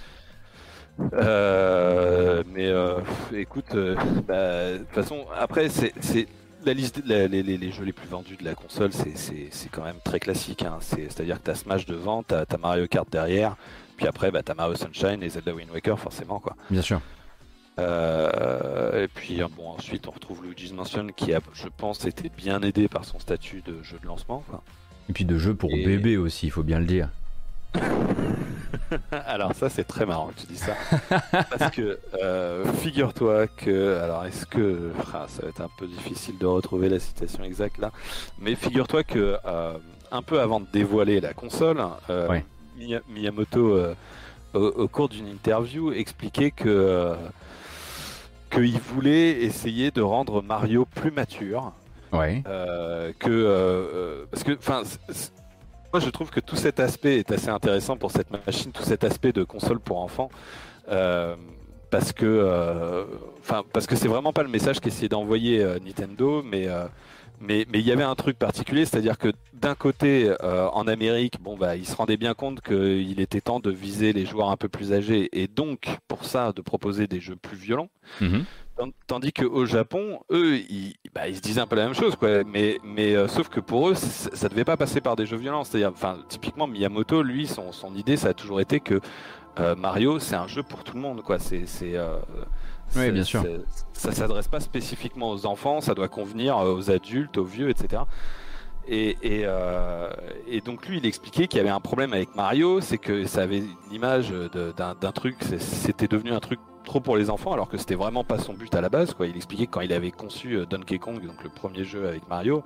Euh, 1.13 2.43
mais 2.53 2.67
euh, 2.67 2.99
écoute, 3.33 3.75
euh, 3.75 3.95
bah, 4.27 4.73
de 4.73 4.77
toute 4.79 4.89
façon, 4.93 5.25
après, 5.37 5.69
c'est 5.69 5.93
c'est- 5.99 6.27
la 6.65 6.73
liste, 6.73 7.01
la- 7.05 7.27
les, 7.27 7.43
les- 7.43 7.71
jeux 7.71 7.83
les 7.85 7.93
plus 7.93 8.07
vendus 8.07 8.37
de 8.37 8.43
la 8.45 8.53
console, 8.55 8.91
c'est- 8.93 9.69
quand 9.71 9.83
même 9.83 9.99
très 10.03 10.19
classique. 10.19 10.63
hein. 10.63 10.77
C'est- 10.81 11.09
C'est-à-dire 11.09 11.37
que 11.39 11.43
t'as 11.45 11.55
Smash 11.55 11.85
devant, 11.85 12.23
t'as 12.23 12.45
as 12.49 12.57
Mario 12.57 12.87
Kart 12.87 13.09
derrière, 13.11 13.55
puis 13.97 14.07
après, 14.07 14.31
bah, 14.31 14.41
t'as 14.43 14.53
Mario 14.53 14.75
Sunshine 14.75 15.21
et 15.23 15.29
Zelda 15.29 15.53
Wind 15.53 15.69
Waker, 15.71 15.99
forcément, 15.99 16.39
quoi. 16.39 16.55
Bien 16.69 16.81
sûr. 16.81 17.01
Euh, 17.79 19.03
et 19.03 19.07
puis, 19.07 19.41
euh, 19.41 19.47
bon, 19.55 19.69
ensuite, 19.69 20.07
on 20.07 20.11
retrouve 20.11 20.43
Luigi's 20.43 20.73
Mansion 20.73 21.07
qui 21.15 21.33
a, 21.33 21.39
je 21.53 21.67
pense, 21.75 22.05
été 22.05 22.29
bien 22.29 22.61
aidé 22.61 22.87
par 22.87 23.05
son 23.05 23.17
statut 23.19 23.61
de 23.61 23.81
jeu 23.81 23.97
de 24.01 24.07
lancement. 24.07 24.43
quoi. 24.49 24.63
Et 25.09 25.13
puis 25.13 25.25
de 25.25 25.37
jeux 25.37 25.55
pour 25.55 25.71
Et- 25.71 25.83
bébés 25.85 26.17
aussi, 26.17 26.47
il 26.47 26.51
faut 26.51 26.63
bien 26.63 26.79
le 26.79 26.85
dire. 26.85 27.09
Alors 29.25 29.53
ça 29.55 29.69
c'est 29.69 29.85
très 29.85 30.05
marrant 30.05 30.27
que 30.27 30.41
tu 30.41 30.47
dis 30.47 30.57
ça 30.57 30.73
parce 31.49 31.71
que 31.73 31.97
euh, 32.21 32.65
figure-toi 32.73 33.47
que 33.47 33.97
alors 33.99 34.25
est-ce 34.25 34.45
que 34.45 34.91
ah, 35.13 35.25
ça 35.29 35.43
va 35.43 35.49
être 35.49 35.61
un 35.61 35.69
peu 35.77 35.87
difficile 35.87 36.37
de 36.37 36.45
retrouver 36.45 36.89
la 36.89 36.99
citation 36.99 37.43
exacte 37.43 37.77
là 37.77 37.91
mais 38.39 38.55
figure-toi 38.55 39.03
que 39.03 39.37
euh, 39.45 39.77
un 40.11 40.21
peu 40.21 40.41
avant 40.41 40.59
de 40.59 40.67
dévoiler 40.73 41.21
la 41.21 41.33
console 41.33 41.81
euh, 42.09 42.27
Ouais. 42.27 42.45
Miyamoto 43.09 43.77
au, 44.53 44.59
au 44.59 44.87
cours 44.89 45.07
d'une 45.07 45.27
interview 45.27 45.93
expliquait 45.93 46.51
que 46.51 47.15
qu'il 48.49 48.77
voulait 48.79 49.43
essayer 49.43 49.91
de 49.91 50.01
rendre 50.01 50.41
Mario 50.41 50.85
plus 50.85 51.11
mature 51.11 51.71
Ouais. 52.11 52.43
que 53.19 54.25
parce 54.29 54.43
que 54.43 54.51
enfin 54.57 54.83
moi 55.93 55.99
je 55.99 56.09
trouve 56.09 56.29
que 56.29 56.39
tout 56.39 56.55
cet 56.55 56.79
aspect 56.79 57.17
est 57.19 57.31
assez 57.31 57.49
intéressant 57.49 57.97
pour 57.97 58.11
cette 58.11 58.29
machine 58.31 58.71
tout 58.71 58.83
cet 58.83 59.03
aspect 59.03 59.31
de 59.33 59.43
console 59.43 59.79
pour 59.79 59.99
enfants 59.99 60.29
euh, 60.89 61.35
parce 61.89 62.13
que 62.13 62.25
euh, 62.25 63.03
enfin 63.39 63.63
parce 63.73 63.87
que 63.87 63.95
c'est 63.95 64.07
vraiment 64.07 64.33
pas 64.33 64.43
le 64.43 64.49
message 64.49 64.79
qu'essayait 64.79 65.09
d'envoyer 65.09 65.61
euh, 65.61 65.79
Nintendo 65.83 66.41
mais 66.43 66.67
mais 67.43 67.65
il 67.73 67.81
y 67.81 67.91
avait 67.91 68.03
un 68.03 68.13
truc 68.13 68.37
particulier 68.37 68.85
c'est-à-dire 68.85 69.17
que 69.17 69.29
d'un 69.53 69.73
côté 69.73 70.31
en 70.43 70.87
Amérique 70.87 71.41
bon 71.41 71.57
bah 71.57 71.75
ils 71.75 71.87
se 71.87 71.95
rendaient 71.95 72.15
bien 72.17 72.35
compte 72.35 72.61
qu'il 72.61 73.19
était 73.19 73.41
temps 73.41 73.59
de 73.59 73.71
viser 73.71 74.13
les 74.13 74.25
joueurs 74.27 74.49
un 74.51 74.57
peu 74.57 74.69
plus 74.69 74.93
âgés 74.93 75.27
et 75.33 75.47
donc 75.47 75.87
pour 76.07 76.23
ça 76.25 76.51
de 76.53 76.61
proposer 76.61 77.07
des 77.07 77.19
jeux 77.19 77.35
plus 77.35 77.57
violents 77.57 77.89
Mhm. 78.19 78.29
Tand- 78.29 78.45
Tandis 79.07 79.33
qu'au 79.33 79.65
Japon, 79.65 80.19
eux, 80.31 80.57
ils, 80.57 80.95
bah, 81.13 81.27
ils 81.27 81.35
se 81.35 81.41
disaient 81.41 81.61
un 81.61 81.67
peu 81.67 81.75
la 81.75 81.85
même 81.85 81.93
chose, 81.93 82.15
quoi. 82.15 82.43
Mais, 82.43 82.79
mais 82.83 83.15
euh, 83.15 83.27
sauf 83.27 83.49
que 83.49 83.59
pour 83.59 83.89
eux, 83.89 83.95
ça 83.95 84.49
devait 84.49 84.63
pas 84.63 84.77
passer 84.77 85.01
par 85.01 85.15
des 85.15 85.25
jeux 85.25 85.37
violents. 85.37 85.63
C'est-à-dire, 85.63 85.91
enfin, 85.93 86.17
typiquement 86.29 86.67
Miyamoto, 86.67 87.21
lui, 87.23 87.47
son, 87.47 87.71
son 87.71 87.93
idée, 87.95 88.17
ça 88.17 88.29
a 88.29 88.33
toujours 88.33 88.61
été 88.61 88.79
que 88.79 88.99
euh, 89.59 89.75
Mario, 89.75 90.19
c'est 90.19 90.35
un 90.35 90.47
jeu 90.47 90.63
pour 90.63 90.83
tout 90.83 90.95
le 90.95 91.01
monde, 91.01 91.21
quoi. 91.21 91.37
C'est, 91.39 91.65
c'est, 91.65 91.95
euh, 91.95 92.17
Oui, 92.95 93.11
bien 93.11 93.23
sûr. 93.23 93.41
Ça 93.93 94.11
s'adresse 94.13 94.47
pas 94.47 94.59
spécifiquement 94.61 95.31
aux 95.31 95.45
enfants, 95.45 95.81
ça 95.81 95.93
doit 95.93 96.07
convenir 96.07 96.57
aux 96.57 96.89
adultes, 96.89 97.37
aux 97.37 97.43
vieux, 97.45 97.69
etc. 97.69 98.03
Et, 98.87 99.09
et, 99.21 99.41
euh, 99.45 100.09
et 100.47 100.59
donc 100.61 100.87
lui, 100.87 100.97
il 100.97 101.05
expliquait 101.05 101.47
qu'il 101.47 101.57
y 101.57 101.61
avait 101.61 101.69
un 101.69 101.79
problème 101.79 102.13
avec 102.13 102.35
Mario, 102.35 102.81
c'est 102.81 102.97
que 102.97 103.25
ça 103.25 103.43
avait 103.43 103.59
une 103.59 103.93
image 103.93 104.29
de- 104.31 104.73
d'un 104.75 105.11
truc, 105.11 105.35
c'était 105.59 106.07
devenu 106.07 106.31
un 106.31 106.39
truc 106.39 106.59
trop 106.83 106.99
pour 106.99 107.15
les 107.17 107.29
enfants, 107.29 107.53
alors 107.53 107.69
que 107.69 107.77
c'était 107.77 107.95
vraiment 107.95 108.23
pas 108.23 108.37
son 108.39 108.53
but 108.53 108.73
à 108.75 108.81
la 108.81 108.89
base. 108.89 109.13
Quoi. 109.13 109.27
Il 109.27 109.35
expliquait 109.35 109.65
que 109.67 109.71
quand 109.71 109.81
il 109.81 109.93
avait 109.93 110.11
conçu 110.11 110.55
euh, 110.55 110.65
Donkey 110.65 110.97
Kong, 110.99 111.25
donc 111.25 111.43
le 111.43 111.49
premier 111.49 111.83
jeu 111.83 112.07
avec 112.07 112.27
Mario, 112.29 112.63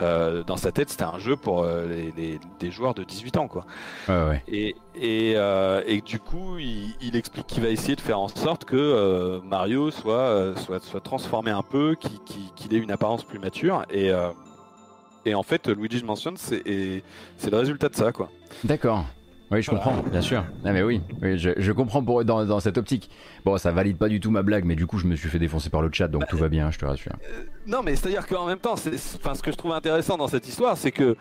euh, 0.00 0.44
dans 0.44 0.56
sa 0.56 0.70
tête, 0.70 0.90
c'était 0.90 1.04
un 1.04 1.18
jeu 1.18 1.36
pour 1.36 1.62
euh, 1.64 1.86
les, 1.88 2.12
les- 2.16 2.40
des 2.60 2.70
joueurs 2.70 2.94
de 2.94 3.02
18 3.02 3.36
ans, 3.36 3.48
quoi. 3.48 3.66
Ouais, 4.08 4.14
ouais. 4.28 4.42
Et, 4.48 4.76
et, 4.94 5.32
euh, 5.36 5.82
et 5.86 6.00
du 6.00 6.20
coup, 6.20 6.58
il, 6.58 6.94
il 7.00 7.16
explique 7.16 7.46
qu'il 7.46 7.62
va 7.62 7.68
essayer 7.68 7.96
de 7.96 8.00
faire 8.00 8.20
en 8.20 8.28
sorte 8.28 8.64
que 8.64 9.40
Mario 9.44 9.90
soit, 9.90 10.54
soit, 10.56 10.82
soit 10.84 11.00
transformé 11.00 11.50
un 11.50 11.62
peu, 11.62 11.96
qu'il 11.96 12.74
ait 12.74 12.78
une 12.78 12.90
apparence 12.92 13.24
plus 13.24 13.38
mature. 13.38 13.84
Et, 13.90 14.12
et 15.24 15.34
en 15.34 15.42
fait, 15.42 15.68
Luigi's 15.68 16.04
Mansion, 16.04 16.34
c'est 16.36 16.62
le 16.64 17.02
résultat 17.56 17.88
de 17.88 17.96
ça, 17.96 18.12
quoi. 18.12 18.28
D'accord. 18.64 19.04
Oui, 19.50 19.62
je 19.62 19.70
comprends, 19.70 19.94
bien 20.10 20.20
sûr. 20.20 20.44
Ah, 20.64 20.72
mais 20.72 20.82
oui, 20.82 21.00
oui 21.22 21.38
je, 21.38 21.50
je 21.56 21.72
comprends 21.72 22.02
pour, 22.04 22.22
dans, 22.24 22.44
dans 22.44 22.60
cette 22.60 22.76
optique. 22.76 23.08
Bon, 23.44 23.56
ça 23.56 23.70
valide 23.72 23.96
pas 23.96 24.08
du 24.08 24.20
tout 24.20 24.30
ma 24.30 24.42
blague, 24.42 24.64
mais 24.64 24.74
du 24.76 24.86
coup, 24.86 24.98
je 24.98 25.06
me 25.06 25.16
suis 25.16 25.28
fait 25.30 25.38
défoncer 25.38 25.70
par 25.70 25.80
le 25.80 25.88
chat, 25.92 26.08
donc 26.08 26.26
tout 26.28 26.36
va 26.36 26.48
bien, 26.50 26.70
je 26.70 26.78
te 26.78 26.84
rassure. 26.84 27.12
Non, 27.66 27.82
mais 27.82 27.96
c'est-à-dire 27.96 28.26
qu'en 28.26 28.46
même 28.46 28.58
temps, 28.58 28.76
c'est, 28.76 28.96
ce 28.98 29.42
que 29.42 29.50
je 29.50 29.56
trouve 29.56 29.72
intéressant 29.72 30.16
dans 30.18 30.28
cette 30.28 30.46
histoire, 30.46 30.76
c'est 30.76 30.90
que 30.92 31.16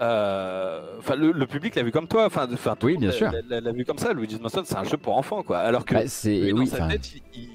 euh, 0.00 0.80
le, 1.16 1.32
le 1.32 1.46
public 1.46 1.74
l'a 1.74 1.82
vu 1.82 1.90
comme 1.92 2.08
toi. 2.08 2.26
Enfin, 2.26 2.48
Oui, 2.82 2.96
bien 2.98 3.10
sûr. 3.12 3.30
l'a, 3.48 3.60
l'a 3.60 3.72
vu 3.72 3.84
comme 3.84 3.98
ça. 3.98 4.12
Luigi's 4.12 4.40
Mansion, 4.40 4.62
c'est 4.64 4.76
un 4.76 4.84
jeu 4.84 4.96
pour 4.96 5.16
enfants, 5.16 5.42
quoi. 5.42 5.58
Alors 5.58 5.84
que 5.84 5.94
Bah, 5.94 6.02
c'est 6.06 6.52
oui, 6.52 6.66
sa 6.66 6.88
tête, 6.88 7.12
il, 7.14 7.22
il- 7.34 7.48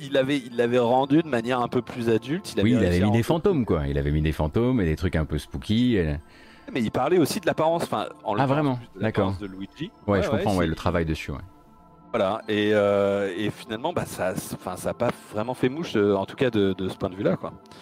il- 0.00 0.06
il 0.08 0.16
avait, 0.16 0.38
il 0.38 0.56
l'avait 0.56 0.78
rendu 0.80 1.22
de 1.22 1.28
manière 1.28 1.60
un 1.60 1.68
peu 1.68 1.82
plus 1.82 2.08
adulte. 2.10 2.52
oui, 2.62 2.70
il 2.72 2.76
avait 2.78 2.88
réussi 2.88 3.02
à 3.02 3.06
mis 3.06 3.12
des 3.12 3.22
fantômes, 3.22 3.64
quoi. 3.64 3.86
Il 3.86 3.96
avait 3.96 4.10
mis 4.10 4.22
des 4.22 4.32
fantômes 4.32 4.80
et 4.80 4.84
des 4.84 4.96
trucs 4.96 5.14
un 5.16 5.24
peu 5.24 5.38
spooky. 5.38 5.96
et- 5.96 6.16
Mais 6.72 6.82
il 6.82 6.90
parlait 6.90 7.18
aussi 7.18 7.40
de 7.40 7.46
l'apparence. 7.46 7.82
Enfin, 7.84 8.08
en 8.24 8.36
Ah, 8.38 8.46
vraiment 8.46 8.78
D'accord. 9.00 9.34
de 9.40 9.46
Luigi. 9.46 9.90
Ouais, 10.06 10.22
je 10.22 10.28
comprends, 10.30 10.56
ouais, 10.56 10.66
le 10.66 10.74
travail 10.74 11.04
dessus. 11.04 11.30
Ouais. 11.30 11.38
Voilà, 12.10 12.40
et, 12.48 12.70
euh, 12.72 13.30
et 13.36 13.50
finalement, 13.50 13.92
bah, 13.92 14.06
ça 14.06 14.32
n'a 14.32 14.76
ça 14.76 14.94
pas 14.94 15.10
vraiment 15.30 15.52
fait 15.52 15.68
mouche, 15.68 15.92
euh, 15.94 16.14
en 16.14 16.24
tout 16.24 16.36
cas 16.36 16.48
de, 16.48 16.74
ce 16.88 16.96
point 16.96 17.10
de 17.10 17.14
vue-là. 17.14 17.36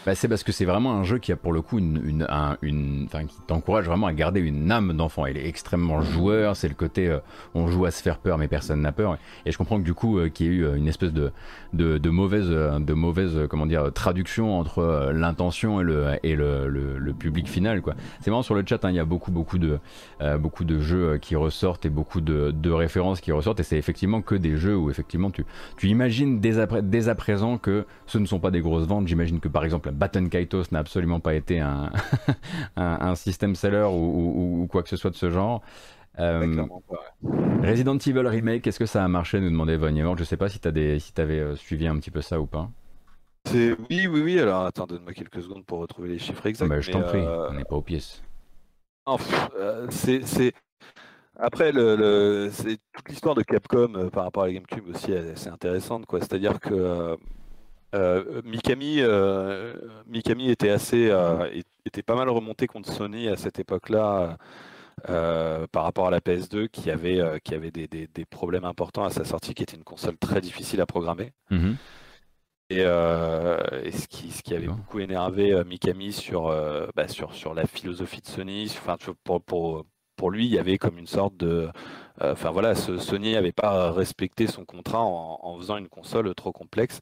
Bah, 0.05 0.15
c'est 0.17 0.27
parce 0.27 0.43
que 0.43 0.51
c'est 0.51 0.65
vraiment 0.65 0.95
un 0.95 1.05
jeu 1.05 1.19
qui 1.19 1.31
a 1.31 1.37
pour 1.37 1.53
le 1.53 1.63
coup 1.63 1.79
une, 1.79 2.27
qui 2.61 3.41
t'encourage 3.47 3.87
vraiment 3.87 4.09
à 4.09 4.13
garder 4.13 4.41
une 4.41 4.73
âme 4.73 4.97
d'enfant. 4.97 5.27
Il 5.27 5.37
est 5.37 5.47
extrêmement 5.47 6.01
joueur, 6.01 6.57
c'est 6.57 6.67
le 6.67 6.75
côté 6.75 7.07
euh, 7.07 7.21
on 7.55 7.69
joue 7.69 7.85
à 7.85 7.93
se 7.93 8.03
faire 8.03 8.19
peur 8.19 8.37
mais 8.37 8.49
personne 8.49 8.81
n'a 8.81 8.91
peur. 8.91 9.17
Et 9.45 9.53
je 9.53 9.59
comprends 9.59 9.79
que 9.79 9.85
du 9.85 9.95
coup 9.95 10.19
qu'il 10.31 10.47
y 10.47 10.49
ait 10.49 10.53
eu 10.53 10.77
une 10.77 10.89
espèce 10.89 11.13
de, 11.13 11.31
de, 11.73 11.99
de 11.99 12.11
mauvaise, 12.11 12.49
de 12.49 12.95
mauvaise 12.95 13.47
comment 13.49 13.67
dire, 13.67 13.93
traduction 13.93 14.59
entre 14.59 15.13
l'intention 15.15 15.81
et, 15.81 15.85
le, 15.85 16.07
et 16.25 16.35
le, 16.35 16.69
le, 16.69 17.13
public 17.15 17.49
final. 17.49 17.81
quoi. 17.81 17.95
C'est 18.21 18.31
marrant 18.31 18.43
sur 18.43 18.57
le 18.57 18.65
chat, 18.67 18.85
hein, 18.85 18.91
il 18.91 18.97
y 18.97 19.01
a 19.01 19.05
beaucoup, 19.05 19.31
beaucoup, 19.31 19.59
de, 19.59 19.79
beaucoup 20.39 20.65
de 20.65 20.81
jeux 20.81 21.19
qui 21.19 21.37
ressortent 21.37 21.87
et 21.87 21.91
beaucoup 21.91 22.21
de, 22.21 22.51
de 22.51 22.71
références 22.71 23.21
qui 23.21 23.31
ressortent. 23.31 23.61
Et 23.61 23.63
c'est 23.63 23.79
effectivement 23.79 24.16
que 24.23 24.35
des 24.35 24.57
jeux 24.57 24.77
où 24.77 24.91
effectivement 24.91 25.31
tu, 25.31 25.45
tu 25.77 25.89
imagines 25.89 26.41
dès 26.41 26.59
à, 26.59 26.67
pré- 26.67 26.83
dès 26.83 27.09
à 27.09 27.15
présent 27.15 27.59
que 27.59 27.87
ce 28.07 28.19
ne 28.19 28.27
sont 28.27 28.41
pas 28.41 28.51
des 28.51 28.61
grosses 28.61 28.87
ventes. 28.87 29.07
J'imagine 29.09 29.41
que 29.41 29.49
par 29.49 29.65
exemple 29.65 29.91
Baton 29.93 30.29
Kaitos 30.29 30.65
n'a 30.73 30.79
absolument 30.81 31.21
pas 31.21 31.35
été 31.35 31.61
un, 31.61 31.91
un, 32.77 32.99
un 33.01 33.15
system 33.15 33.55
seller 33.55 33.87
ou, 33.91 33.95
ou- 33.95 34.63
ou 34.63 34.67
quoi 34.67 34.83
que 34.83 34.89
ce 34.89 34.97
soit 34.97 35.11
de 35.11 35.17
ce 35.17 35.31
genre. 35.31 35.63
Euh. 36.19 36.65
Resident 37.63 37.99
Evil 37.99 38.27
Remake, 38.27 38.67
est-ce 38.67 38.79
que 38.79 38.87
ça 38.87 39.05
a 39.05 39.09
marché 39.09 39.41
nous 39.41 39.51
demandait 39.51 39.77
Von. 39.77 40.17
Je 40.17 40.25
sais 40.25 40.37
pas 40.39 40.49
si 40.49 40.59
tu 40.61 40.69
si 41.01 41.13
avais 41.21 41.57
suivi 41.57 41.87
un 41.87 41.97
petit 41.99 42.11
peu 42.11 42.23
ça 42.23 42.41
ou 42.41 42.47
pas. 42.47 42.71
Oui, 43.53 44.07
oui, 44.09 44.21
oui, 44.23 44.41
alors 44.41 44.65
attends, 44.65 44.87
donne-moi 44.87 45.13
quelques 45.13 45.43
secondes 45.43 45.65
pour 45.65 45.79
retrouver 45.79 46.09
les 46.09 46.19
chiffres 46.19 46.47
exacts. 46.47 46.69
Bah, 46.69 46.81
je 46.81 46.91
t'en 46.91 47.03
prie, 47.03 47.21
euh, 47.21 47.49
on 47.51 47.55
n'est 47.55 47.65
pas 47.65 47.77
aux 47.77 47.83
pièces. 47.83 48.23
Euh, 49.59 49.87
c'est- 49.91 50.53
Après, 51.39 51.71
le, 51.73 51.97
le- 51.97 52.51
c'est 52.53 52.79
toute 52.93 53.09
l'histoire 53.09 53.35
de 53.35 53.43
Capcom 53.43 53.95
euh, 53.95 54.11
par 54.11 54.25
rapport 54.25 54.45
à 54.45 54.47
la 54.47 54.55
GameCube 54.55 54.89
aussi, 54.89 55.13
c'est 55.35 55.51
intéressante, 55.51 56.07
quoi. 56.07 56.21
C'est-à-dire 56.21 56.59
que 56.61 56.73
euh, 56.75 57.17
euh, 57.95 58.43
Mikami, 58.45 59.03
Mikami 60.07 60.51
était 60.51 60.71
assez, 60.71 61.11
était 61.85 62.03
pas 62.03 62.15
mal 62.17 62.29
remonté 62.29 62.67
contre 62.67 62.91
Sony 62.93 63.29
à 63.29 63.37
cette 63.37 63.59
époque-là. 63.59 64.39
euh, 65.11 65.67
par 65.73 65.85
rapport 65.85 66.07
à 66.07 66.11
la 66.11 66.21
PS2 66.21 66.69
qui 66.69 66.91
avait, 66.91 67.21
euh, 67.21 67.39
qui 67.39 67.55
avait 67.55 67.71
des, 67.71 67.87
des- 67.87 68.07
des 68.09 68.25
problèmes 68.25 68.65
importants 68.65 69.05
à 69.05 69.11
sa 69.11 69.25
sortie, 69.27 69.53
qui 69.55 69.63
était 69.63 69.77
une 69.77 69.85
console 69.85 70.17
très 70.17 70.41
difficile 70.41 70.81
à 70.81 70.87
programmer. 70.87 71.33
Mhm. 71.51 71.77
Et, 72.71 72.81
euh, 72.81 73.59
et 73.85 73.93
ce, 73.93 74.09
qui, 74.09 74.31
ce 74.31 74.43
qui 74.43 74.55
avait 74.55 74.67
beaucoup 74.69 74.99
énervé 74.99 75.63
Mikami 75.65 76.13
sur, 76.13 76.49
bah, 76.97 77.09
sur, 77.09 77.35
sur 77.35 77.53
la 77.55 77.67
philosophie 77.67 78.23
de 78.23 78.27
Sony, 78.27 78.65
enfin, 78.71 78.97
pour, 79.23 79.43
pour, 79.43 79.85
pour 80.17 80.31
lui, 80.31 80.47
il 80.47 80.53
y 80.55 80.59
avait 80.59 80.79
comme 80.79 80.99
une 80.99 81.07
sorte 81.07 81.37
de. 81.37 81.69
euh, 82.23 82.33
Enfin 82.33 82.51
voilà, 82.51 82.75
ce- 82.75 82.97
Sony 82.99 83.33
n'avait 83.35 83.53
pas 83.53 83.93
respecté 83.93 84.47
son 84.47 84.65
contrat 84.65 85.03
en, 85.03 85.39
en 85.43 85.59
faisant 85.59 85.77
une 85.77 85.89
console 85.89 86.35
trop 86.35 86.53
complexe. 86.53 87.01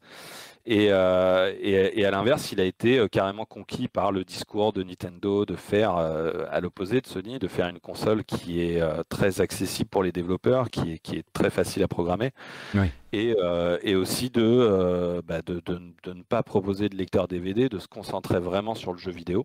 Et, 0.66 0.88
euh, 0.90 1.52
et, 1.60 2.00
et 2.00 2.06
à 2.06 2.10
l'inverse, 2.10 2.50
il 2.52 2.60
a 2.60 2.64
été 2.64 2.98
euh, 2.98 3.06
carrément 3.08 3.44
conquis 3.44 3.86
par 3.86 4.12
le 4.12 4.24
discours 4.24 4.72
de 4.72 4.82
Nintendo 4.82 5.44
de 5.44 5.56
faire, 5.56 5.96
euh, 5.98 6.46
à 6.50 6.60
l'opposé 6.60 7.00
de 7.02 7.06
Sony, 7.06 7.38
de 7.38 7.48
faire 7.48 7.68
une 7.68 7.80
console 7.80 8.24
qui 8.24 8.62
est 8.62 8.80
euh, 8.80 9.02
très 9.10 9.40
accessible 9.42 9.90
pour 9.90 10.02
les 10.02 10.10
développeurs, 10.12 10.70
qui 10.70 10.92
est, 10.94 10.98
qui 10.98 11.16
est 11.16 11.26
très 11.34 11.50
facile 11.50 11.82
à 11.82 11.88
programmer, 11.88 12.30
Oui. 12.74 12.86
et, 13.12 13.34
et 13.82 13.94
aussi 13.94 14.30
de, 14.30 15.22
bah, 15.26 15.42
de, 15.42 15.60
de- 15.66 15.80
de 16.02 16.12
ne 16.14 16.22
pas 16.22 16.42
proposer 16.42 16.88
de 16.88 16.96
lecteur 16.96 17.28
DVD, 17.28 17.68
de 17.68 17.78
se 17.78 17.86
concentrer 17.88 18.40
vraiment 18.40 18.74
sur 18.74 18.92
le 18.92 18.98
jeu 18.98 19.12
vidéo. 19.12 19.44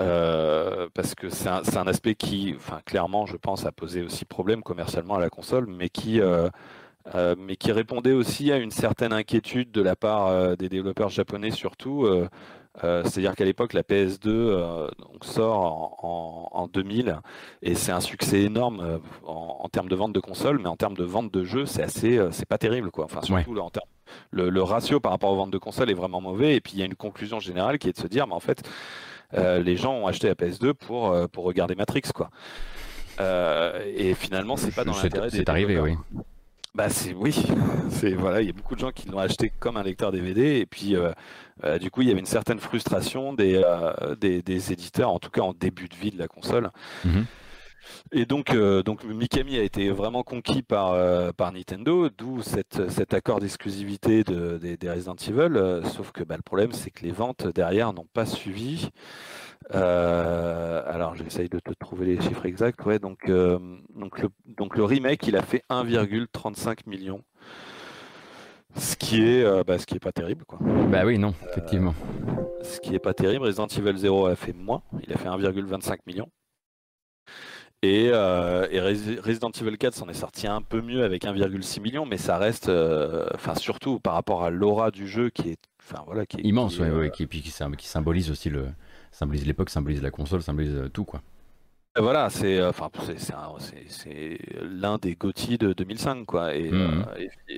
Euh, 0.00 0.88
parce 0.94 1.14
que 1.14 1.28
c'est 1.28 1.48
un, 1.48 1.86
aspect 1.86 2.14
qui, 2.14 2.54
enfin, 2.56 2.80
clairement, 2.84 3.26
je 3.26 3.36
pense, 3.36 3.66
a 3.66 3.72
posé 3.72 4.02
aussi 4.02 4.24
problème 4.24 4.62
commercialement 4.62 5.16
à 5.16 5.20
la 5.20 5.30
console, 5.30 5.66
mais 5.66 5.88
qui, 5.88 6.20
euh, 6.20 6.48
euh, 7.14 7.34
mais 7.38 7.56
qui 7.56 7.72
répondait 7.72 8.12
aussi 8.12 8.52
à 8.52 8.58
une 8.58 8.70
certaine 8.70 9.12
inquiétude 9.12 9.70
de 9.72 9.82
la 9.82 9.96
part 9.96 10.56
des 10.56 10.68
développeurs 10.68 11.08
japonais 11.08 11.50
surtout. 11.50 12.06
C'est-à-dire 12.80 13.34
qu'à 13.34 13.44
l'époque, 13.44 13.72
la 13.72 13.82
PS2 13.82 14.28
euh, 14.28 14.88
donc 15.00 15.24
sort 15.24 15.58
en, 15.58 15.96
en- 16.52 16.62
en 16.62 16.68
2000 16.68 17.18
et 17.62 17.74
c'est 17.74 17.90
un 17.90 18.00
succès 18.00 18.42
énorme 18.42 19.00
en, 19.26 19.56
en 19.60 19.68
termes 19.68 19.88
de 19.88 19.96
vente 19.96 20.12
de 20.12 20.20
consoles, 20.20 20.60
mais 20.60 20.68
en 20.68 20.76
termes 20.76 20.96
de 20.96 21.02
vente 21.04 21.32
de 21.32 21.42
jeux, 21.44 21.66
c'est 21.66 21.82
assez, 21.82 22.20
c'est 22.30 22.46
pas 22.46 22.58
terrible 22.58 22.92
quoi. 22.92 23.04
Enfin, 23.06 23.20
surtout 23.22 23.54
là, 23.54 23.62
en 23.64 23.70
termes, 23.70 23.88
le, 24.30 24.48
le 24.48 24.62
ratio 24.62 25.00
par 25.00 25.10
rapport 25.10 25.30
aux 25.32 25.36
ventes 25.36 25.50
de 25.50 25.58
consoles 25.58 25.90
est 25.90 25.94
vraiment 25.94 26.20
mauvais. 26.20 26.54
Et 26.54 26.60
puis 26.60 26.74
il 26.74 26.78
y 26.78 26.82
a 26.82 26.86
une 26.86 26.94
conclusion 26.94 27.40
générale 27.40 27.78
qui 27.80 27.88
est 27.88 27.92
de 27.96 28.00
se 28.00 28.06
dire, 28.06 28.28
mais 28.28 28.34
en 28.34 28.40
fait, 28.40 28.62
euh, 29.34 29.60
les 29.60 29.76
gens 29.76 29.94
ont 29.94 30.06
acheté 30.06 30.28
la 30.28 30.34
PS2 30.34 30.72
pour, 30.72 31.12
euh, 31.12 31.26
pour 31.26 31.44
regarder 31.44 31.74
Matrix 31.74 32.02
quoi. 32.14 32.30
Euh, 33.20 33.82
et 33.96 34.14
finalement, 34.14 34.56
c'est 34.56 34.74
pas 34.74 34.84
dans 34.84 34.92
l'intérêt 34.92 35.30
des 35.30 35.38
C'est 35.38 35.48
arrivé, 35.48 35.80
oui. 35.80 35.96
Bah 36.74 36.88
c'est 36.90 37.12
oui, 37.12 37.34
c'est 37.90 38.12
voilà, 38.12 38.40
il 38.40 38.46
y 38.46 38.50
a 38.50 38.52
beaucoup 38.52 38.74
de 38.74 38.80
gens 38.80 38.92
qui 38.92 39.08
l'ont 39.08 39.18
acheté 39.18 39.50
comme 39.58 39.76
un 39.76 39.82
lecteur 39.82 40.12
DVD 40.12 40.60
et 40.60 40.66
puis 40.66 40.94
euh, 40.94 41.10
euh, 41.64 41.78
du 41.78 41.90
coup 41.90 42.02
il 42.02 42.08
y 42.08 42.10
avait 42.10 42.20
une 42.20 42.26
certaine 42.26 42.60
frustration 42.60 43.32
des, 43.32 43.60
euh, 43.64 44.14
des, 44.14 44.42
des 44.42 44.72
éditeurs, 44.72 45.10
en 45.10 45.18
tout 45.18 45.30
cas 45.30 45.40
en 45.40 45.54
début 45.54 45.88
de 45.88 45.96
vie 45.96 46.10
de 46.10 46.18
la 46.18 46.28
console. 46.28 46.70
Mhm. 47.04 47.24
Et 48.12 48.26
donc, 48.26 48.50
euh, 48.50 48.82
donc 48.82 49.04
Mikami 49.04 49.58
a 49.58 49.62
été 49.62 49.90
vraiment 49.90 50.22
conquis 50.22 50.62
par, 50.62 50.92
euh, 50.92 51.30
par 51.32 51.52
Nintendo, 51.52 52.08
d'où 52.08 52.42
cet 52.42 53.14
accord 53.14 53.40
d'exclusivité 53.40 54.24
de, 54.24 54.58
des, 54.58 54.76
des 54.76 54.90
Resident 54.90 55.16
Evil. 55.16 55.56
euh, 55.56 55.82
sauf 55.84 56.12
que 56.12 56.24
bah, 56.24 56.36
le 56.36 56.42
problème, 56.42 56.72
c'est 56.72 56.90
que 56.90 57.04
les 57.04 57.12
ventes 57.12 57.46
derrière 57.48 57.92
n'ont 57.92 58.08
pas 58.12 58.26
suivi. 58.26 58.90
Alors, 59.70 61.14
j'essaye 61.16 61.48
de 61.48 61.58
te 61.58 61.72
trouver 61.74 62.06
les 62.06 62.20
chiffres 62.20 62.46
exacts. 62.46 62.84
Ouais, 62.86 62.98
donc, 62.98 63.30
donc, 63.30 64.20
le, 64.20 64.28
donc 64.46 64.76
le 64.76 64.84
remake, 64.84 65.26
il 65.26 65.36
a 65.36 65.42
fait 65.42 65.62
1,35 65.70 66.86
million. 66.86 67.22
Ce 68.76 68.96
qui 68.96 69.22
est, 69.22 69.42
euh, 69.42 69.64
bah, 69.64 69.78
ce 69.78 69.86
qui 69.86 69.96
est 69.96 70.00
pas 70.00 70.12
terrible, 70.12 70.44
quoi. 70.44 70.58
Bah 70.60 71.04
oui, 71.04 71.18
non, 71.18 71.34
effectivement. 71.50 71.94
Ce 72.62 72.80
qui 72.80 72.94
est 72.94 73.00
pas 73.00 73.14
terrible. 73.14 73.44
Resident 73.44 73.66
Evil 73.66 73.96
0 73.96 74.26
a 74.26 74.36
fait 74.36 74.52
moins. 74.52 74.82
Il 75.06 75.12
a 75.12 75.16
fait 75.16 75.28
1,25 75.28 75.98
million. 76.06 76.28
Et, 77.82 78.10
euh, 78.12 78.66
et 78.72 78.80
Resident 78.80 79.50
Evil 79.50 79.76
4 79.78 79.94
s'en 79.94 80.08
est 80.08 80.14
sorti 80.14 80.48
un 80.48 80.62
peu 80.62 80.80
mieux 80.82 81.04
avec 81.04 81.24
1,6 81.24 81.80
million, 81.80 82.06
mais 82.06 82.16
ça 82.16 82.36
reste, 82.36 82.68
euh, 82.68 83.26
enfin 83.34 83.54
surtout 83.54 84.00
par 84.00 84.14
rapport 84.14 84.42
à 84.42 84.50
l'aura 84.50 84.90
du 84.90 85.06
jeu 85.06 85.30
qui 85.30 85.50
est, 85.50 85.58
enfin 85.80 86.02
voilà, 86.04 86.26
qui 86.26 86.38
est 86.38 86.42
Immense, 86.42 86.74
qui 86.74 86.80
est, 86.80 86.84
ouais, 86.86 86.90
euh, 86.90 86.98
ouais, 87.02 87.10
qui, 87.12 87.26
puis 87.26 87.40
qui, 87.40 87.50
sym- 87.50 87.76
qui 87.76 87.86
symbolise 87.86 88.30
aussi 88.30 88.50
le. 88.50 88.66
Symbolise 89.12 89.46
l'époque, 89.46 89.70
symbolise 89.70 90.02
la 90.02 90.10
console, 90.10 90.42
symbolise 90.42 90.90
tout, 90.92 91.04
quoi. 91.04 91.22
Voilà, 91.98 92.30
c'est 92.30 92.62
enfin 92.62 92.90
c'est 93.06 93.18
c'est 93.18 93.32
un- 93.34 93.58
c'est- 93.58 93.84
c'est 93.88 94.38
l'un 94.62 94.98
des 94.98 95.16
GOTY 95.16 95.58
de 95.58 95.72
2005 95.72 96.26
quoi 96.26 96.54
et, 96.54 96.70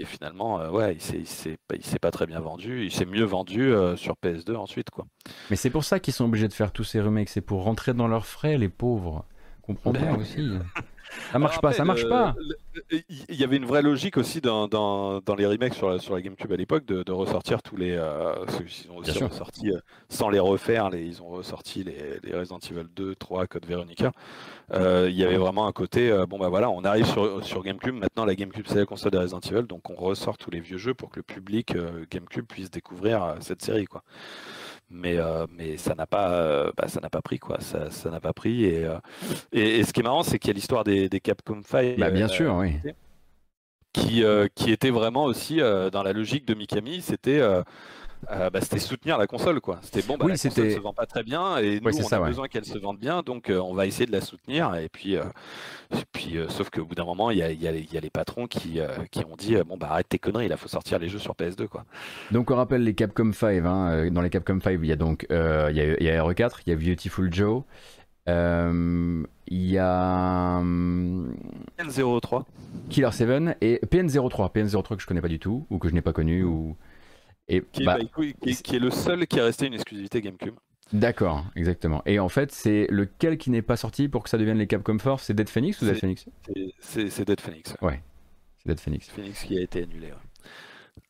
finalement 0.07 0.71
ouais 0.71 0.97
il 0.97 1.27
s'est 1.27 1.99
pas 2.01 2.11
très 2.11 2.27
bien 2.27 2.41
vendu 2.41 2.85
il 2.85 2.91
s'est 2.93 3.05
mieux 3.05 3.25
vendu 3.25 3.73
sur 3.97 4.15
PS2 4.17 4.55
ensuite 4.57 4.89
quoi. 4.91 5.07
Mais 5.51 5.57
c'est 5.57 5.69
pour 5.69 5.85
ça 5.85 6.01
qu'ils 6.01 6.15
sont 6.15 6.25
obligés 6.25 6.49
de 6.49 6.55
faire 6.55 6.73
tous 6.73 6.85
ces 6.85 7.01
remakes, 7.03 7.29
c'est 7.29 7.43
pour 7.43 7.65
rentrer 7.65 7.93
dans 7.93 8.09
leurs 8.09 8.27
frais, 8.27 8.57
les 8.57 8.69
pauvres. 8.71 9.27
Comprends 9.75 9.93
bien 9.93 10.17
aussi. 10.17 10.51
Ça 11.33 11.41
marche 11.41 11.55
Alors 11.55 11.61
pas, 11.61 11.69
après, 11.71 11.77
ça 11.77 11.85
marche 11.85 12.03
le- 12.05 12.09
pas. 12.09 12.35
le- 12.39 13.01
Il 13.09 13.35
y 13.35 13.43
avait 13.43 13.57
une 13.57 13.65
vraie 13.65 13.83
logique 13.83 14.17
aussi 14.17 14.41
dans, 14.41 14.69
dans, 14.69 15.21
dans 15.21 15.35
les 15.35 15.45
remakes 15.45 15.75
sur 15.75 15.91
la, 15.91 15.99
sur 15.99 16.15
la 16.15 16.23
GameCube 16.23 16.53
à 16.53 16.57
l'époque 16.57 16.85
de, 16.87 17.03
de 17.03 17.11
ressortir 17.11 17.63
tous 17.63 17.77
les. 17.77 17.97
Euh, 17.97 18.47
ceux 18.47 18.63
qui 18.63 18.89
ont 18.89 18.99
aussi 18.99 19.11
Bien 19.11 19.19
sûr. 19.19 19.29
ressorti, 19.29 19.71
euh, 19.73 19.81
sans 20.09 20.29
les 20.29 20.39
refaire, 20.39 20.89
les, 20.89 21.03
ils 21.05 21.21
ont 21.21 21.27
ressorti 21.31 21.83
les, 21.83 22.21
les 22.23 22.33
Resident 22.37 22.59
Evil 22.71 22.87
2, 22.95 23.17
3, 23.17 23.49
Code 23.49 23.67
Veronica. 23.67 24.13
Euh, 24.73 25.09
il 25.11 25.17
y 25.17 25.25
avait 25.25 25.37
vraiment 25.37 25.67
un 25.67 25.73
côté, 25.73 26.13
euh, 26.13 26.27
bon 26.27 26.39
bah 26.39 26.49
voilà, 26.49 26.71
on 26.71 26.85
arrive 26.85 27.07
sur, 27.07 27.45
sur 27.45 27.65
GameCube, 27.65 27.95
maintenant 27.97 28.25
la 28.25 28.37
GameCube 28.37 28.67
c'est 28.69 28.77
la 28.79 28.87
console 28.87 29.11
des 29.11 29.19
Resident 29.19 29.41
Evil, 29.41 29.67
donc 29.67 29.91
on 29.91 29.97
ressort 29.97 30.39
tous 30.39 30.53
les 30.53 30.61
vieux 30.61 30.79
jeux 30.79 30.95
pour 30.95 31.11
que 31.11 31.17
le 31.19 31.25
public 31.25 31.75
euh, 31.75 32.05
GameCube 32.09 32.47
puisse 32.47 32.71
découvrir 32.71 33.25
euh, 33.25 33.35
cette 33.41 33.63
série 33.63 33.87
quoi. 33.87 34.05
Mais, 34.93 35.19
euh, 35.19 35.47
mais 35.57 35.77
ça 35.77 35.95
n'a 35.95 36.07
pas, 36.07 36.33
euh, 36.33 36.73
bah, 36.77 36.89
ça 36.89 37.01
n'a 37.01 37.11
pas 37.11 37.23
pris 37.23 37.39
quoi, 37.39 37.61
ça 37.61 37.91
ça 37.93 38.11
n'a 38.11 38.19
pas 38.19 38.33
pris 38.33 38.65
et, 38.65 38.85
euh, 38.85 38.99
et, 39.53 39.79
et 39.79 39.85
ce 39.85 39.93
qui 39.93 40.01
est 40.01 40.03
marrant 40.03 40.25
c'est 40.25 40.41
qu'il 40.41 40.49
y 40.49 40.51
a 40.51 40.55
l'histoire 40.55 40.83
des, 40.83 41.09
des 41.09 41.21
Capcom 41.21 41.63
Files. 41.63 41.95
Bah 41.97 42.11
bien 42.11 42.27
euh, 42.27 42.29
sûr, 42.29 42.57
oui. 42.57 42.73
qui, 43.93 44.25
euh, 44.25 44.49
qui 44.55 44.73
était 44.73 44.91
vraiment 44.91 45.25
aussi 45.25 45.61
euh, 45.61 45.91
dans 45.91 46.03
la 46.03 46.13
logique 46.13 46.45
de 46.45 46.55
Mikami, 46.55 47.03
c'était 47.03 47.41
euh, 48.31 48.51
bah, 48.51 48.61
c'était 48.61 48.79
soutenir 48.79 49.17
la 49.19 49.27
console 49.27 49.61
quoi. 49.61 49.79
C'était 49.83 50.03
bon, 50.07 50.17
bah, 50.17 50.27
Oui, 50.27 50.33
la 50.33 50.39
console 50.39 50.71
se 50.73 50.79
vend 50.79 50.93
pas 50.93 51.07
très 51.07 51.23
bien 51.23 51.57
et 51.59 51.81
nous 51.81 51.87
Ouais, 51.91 51.99
on 51.99 52.03
ça, 52.09 52.17
a 52.17 52.21
ouais. 52.21 52.29
besoin 52.29 52.49
qu'elle 52.49 52.65
se 52.65 52.79
vende 52.79 52.99
bien, 52.99 53.23
donc 53.23 53.51
euh, 53.51 53.59
on 53.59 53.75
va 53.75 53.87
essayer 53.87 54.07
de 54.07 54.13
la 54.13 54.21
soutenir 54.21 54.75
et 54.77 54.89
puis 54.89 55.17
euh, 55.17 55.25
et 55.93 56.05
puis 56.13 56.37
sauf 56.49 56.71
qu'au 56.71 56.85
bout 56.85 56.95
d'un 56.95 57.05
moment 57.05 57.31
il 57.31 57.39
y 57.39 57.43
a, 57.43 57.51
y 57.51 57.67
a 57.67 57.73
y 57.73 57.97
a 57.97 58.01
les 58.01 58.11
patrons 58.11 58.47
qui, 58.47 58.79
qui 59.11 59.25
ont 59.25 59.37
dit 59.37 59.57
bon 59.67 59.77
bah 59.77 59.89
arrête 59.91 60.09
tes 60.09 60.19
conneries, 60.19 60.47
il 60.47 60.57
faut 60.57 60.69
sortir 60.69 60.99
les 60.99 61.09
jeux 61.09 61.19
sur 61.19 61.35
PS2 61.35 61.67
quoi. 61.67 61.85
Donc 62.31 62.51
on 62.51 62.57
rappelle 62.57 62.85
les 62.85 62.95
Capcom 62.95 63.33
5. 63.33 63.65
hein, 63.65 64.11
Dans 64.11 64.23
les 64.23 64.31
Capcom 64.31 64.61
5, 64.61 64.79
il 64.83 64.87
y 64.87 64.93
a 64.93 64.97
donc 64.97 65.27
il 65.31 65.37
y 65.37 65.81
a, 65.81 66.03
y 66.03 66.11
a 66.11 66.23
RE4, 66.25 66.59
il 66.67 66.71
y 66.71 66.73
a 66.73 66.77
Beautiful 66.77 67.33
Joe, 67.33 67.63
il 68.27 69.27
y 69.49 69.79
a 69.79 70.59
hum, 70.61 71.35
N03. 71.79 72.45
Killer 72.89 73.11
7 73.11 73.57
et 73.61 73.81
PN03. 73.85 74.53
PN03 74.53 74.97
que 74.97 75.03
je 75.03 75.07
connais 75.07 75.21
pas 75.21 75.29
du 75.29 75.39
tout 75.41 75.67
ou 75.71 75.79
que 75.79 75.89
je 75.89 75.95
n'ai 75.95 76.03
pas 76.03 76.13
connu 76.13 76.45
ou 76.45 76.77
et 77.51 77.63
Qui, 77.73 77.83
est- 77.83 77.85
bah, 77.87 77.97
bah, 77.99 78.05
écoute, 78.05 78.35
qui 78.43 78.51
est- 78.51 78.63
qui 78.63 78.77
est 78.77 78.79
le 78.79 78.91
seul 78.91 79.27
qui 79.27 79.39
est 79.39 79.43
resté 79.43 79.67
une 79.67 79.75
exclusivité 79.75 80.21
GameCube. 80.23 80.55
d'accord, 80.93 81.45
exactement. 81.57 82.03
Et 82.07 82.19
en 82.19 82.29
fait, 82.29 82.51
c'est 82.53 82.87
lequel 82.91 83.37
qui 83.39 83.51
n'est 83.51 83.63
pas 83.63 83.77
sorti 83.77 84.09
pour 84.09 84.23
que 84.23 84.31
ça 84.31 84.39
devienne 84.39 84.59
les 84.59 84.67
Capcom 84.67 84.99
Force, 84.99 85.25
c'est 85.25 85.35
Dead 85.35 85.49
Phoenix 85.49 85.81
ou 85.83 85.85
Dead 85.85 85.95
C'est- 85.95 86.01
Phoenix? 86.01 86.27
C'est- 86.81 87.25
Dead 87.25 87.41
Phoenix. 87.41 87.75
Ouais. 87.83 88.01
C'est 88.59 88.69
Dead 88.69 88.81
Phoenix. 88.81 89.09
Phoenix 89.11 89.45
qui 89.45 89.59
a 89.59 89.61
été 89.63 89.83
annulé. 89.83 90.07
ouais. 90.09 91.03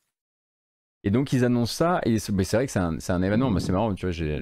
Et 1.03 1.11
donc 1.11 1.33
ils 1.33 1.47
annoncent 1.47 1.73
ça, 1.73 2.03
et 2.05 2.19
c'est 2.19 2.31
vrai 2.31 2.67
que 2.67 2.73
c'est 2.73 2.79
un, 3.11 3.23
événement, 3.23 3.59
c'est 3.59 3.73
marrant, 3.73 3.95
tu 3.95 4.05
vois, 4.05 4.13
j'ai 4.13 4.39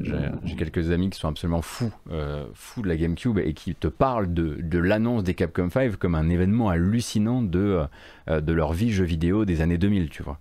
quelques 0.56 0.90
amis 0.90 1.08
qui 1.08 1.16
sont 1.20 1.28
absolument 1.28 1.62
fous, 1.62 1.92
euh, 2.10 2.46
fous 2.52 2.82
de 2.82 2.88
la 2.88 2.96
GameCube, 2.96 3.38
et 3.38 3.54
qui 3.54 3.76
te 3.76 3.86
parlent 3.86 4.34
de, 4.34 4.56
de 4.60 4.78
l'annonce 4.80 5.22
des 5.22 5.34
Capcom 5.34 5.70
5 5.70 5.94
comme 5.96 6.16
un 6.16 6.28
événement 6.28 6.68
hallucinant 6.68 7.42
de, 7.42 7.84
euh, 8.28 8.40
de 8.40 8.52
leur 8.52 8.72
vie 8.72 8.90
jeu 8.90 9.04
vidéo 9.04 9.44
des 9.44 9.60
années 9.60 9.78
2000, 9.78 10.10
tu 10.10 10.24
vois. 10.24 10.40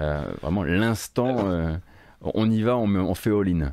Euh, 0.00 0.32
vraiment 0.42 0.62
l'instant, 0.64 1.48
euh, 1.48 1.76
on 2.22 2.50
y 2.50 2.62
va, 2.62 2.76
on, 2.76 2.86
me- 2.86 3.00
on 3.02 3.14
fait 3.14 3.30
all-in. 3.30 3.72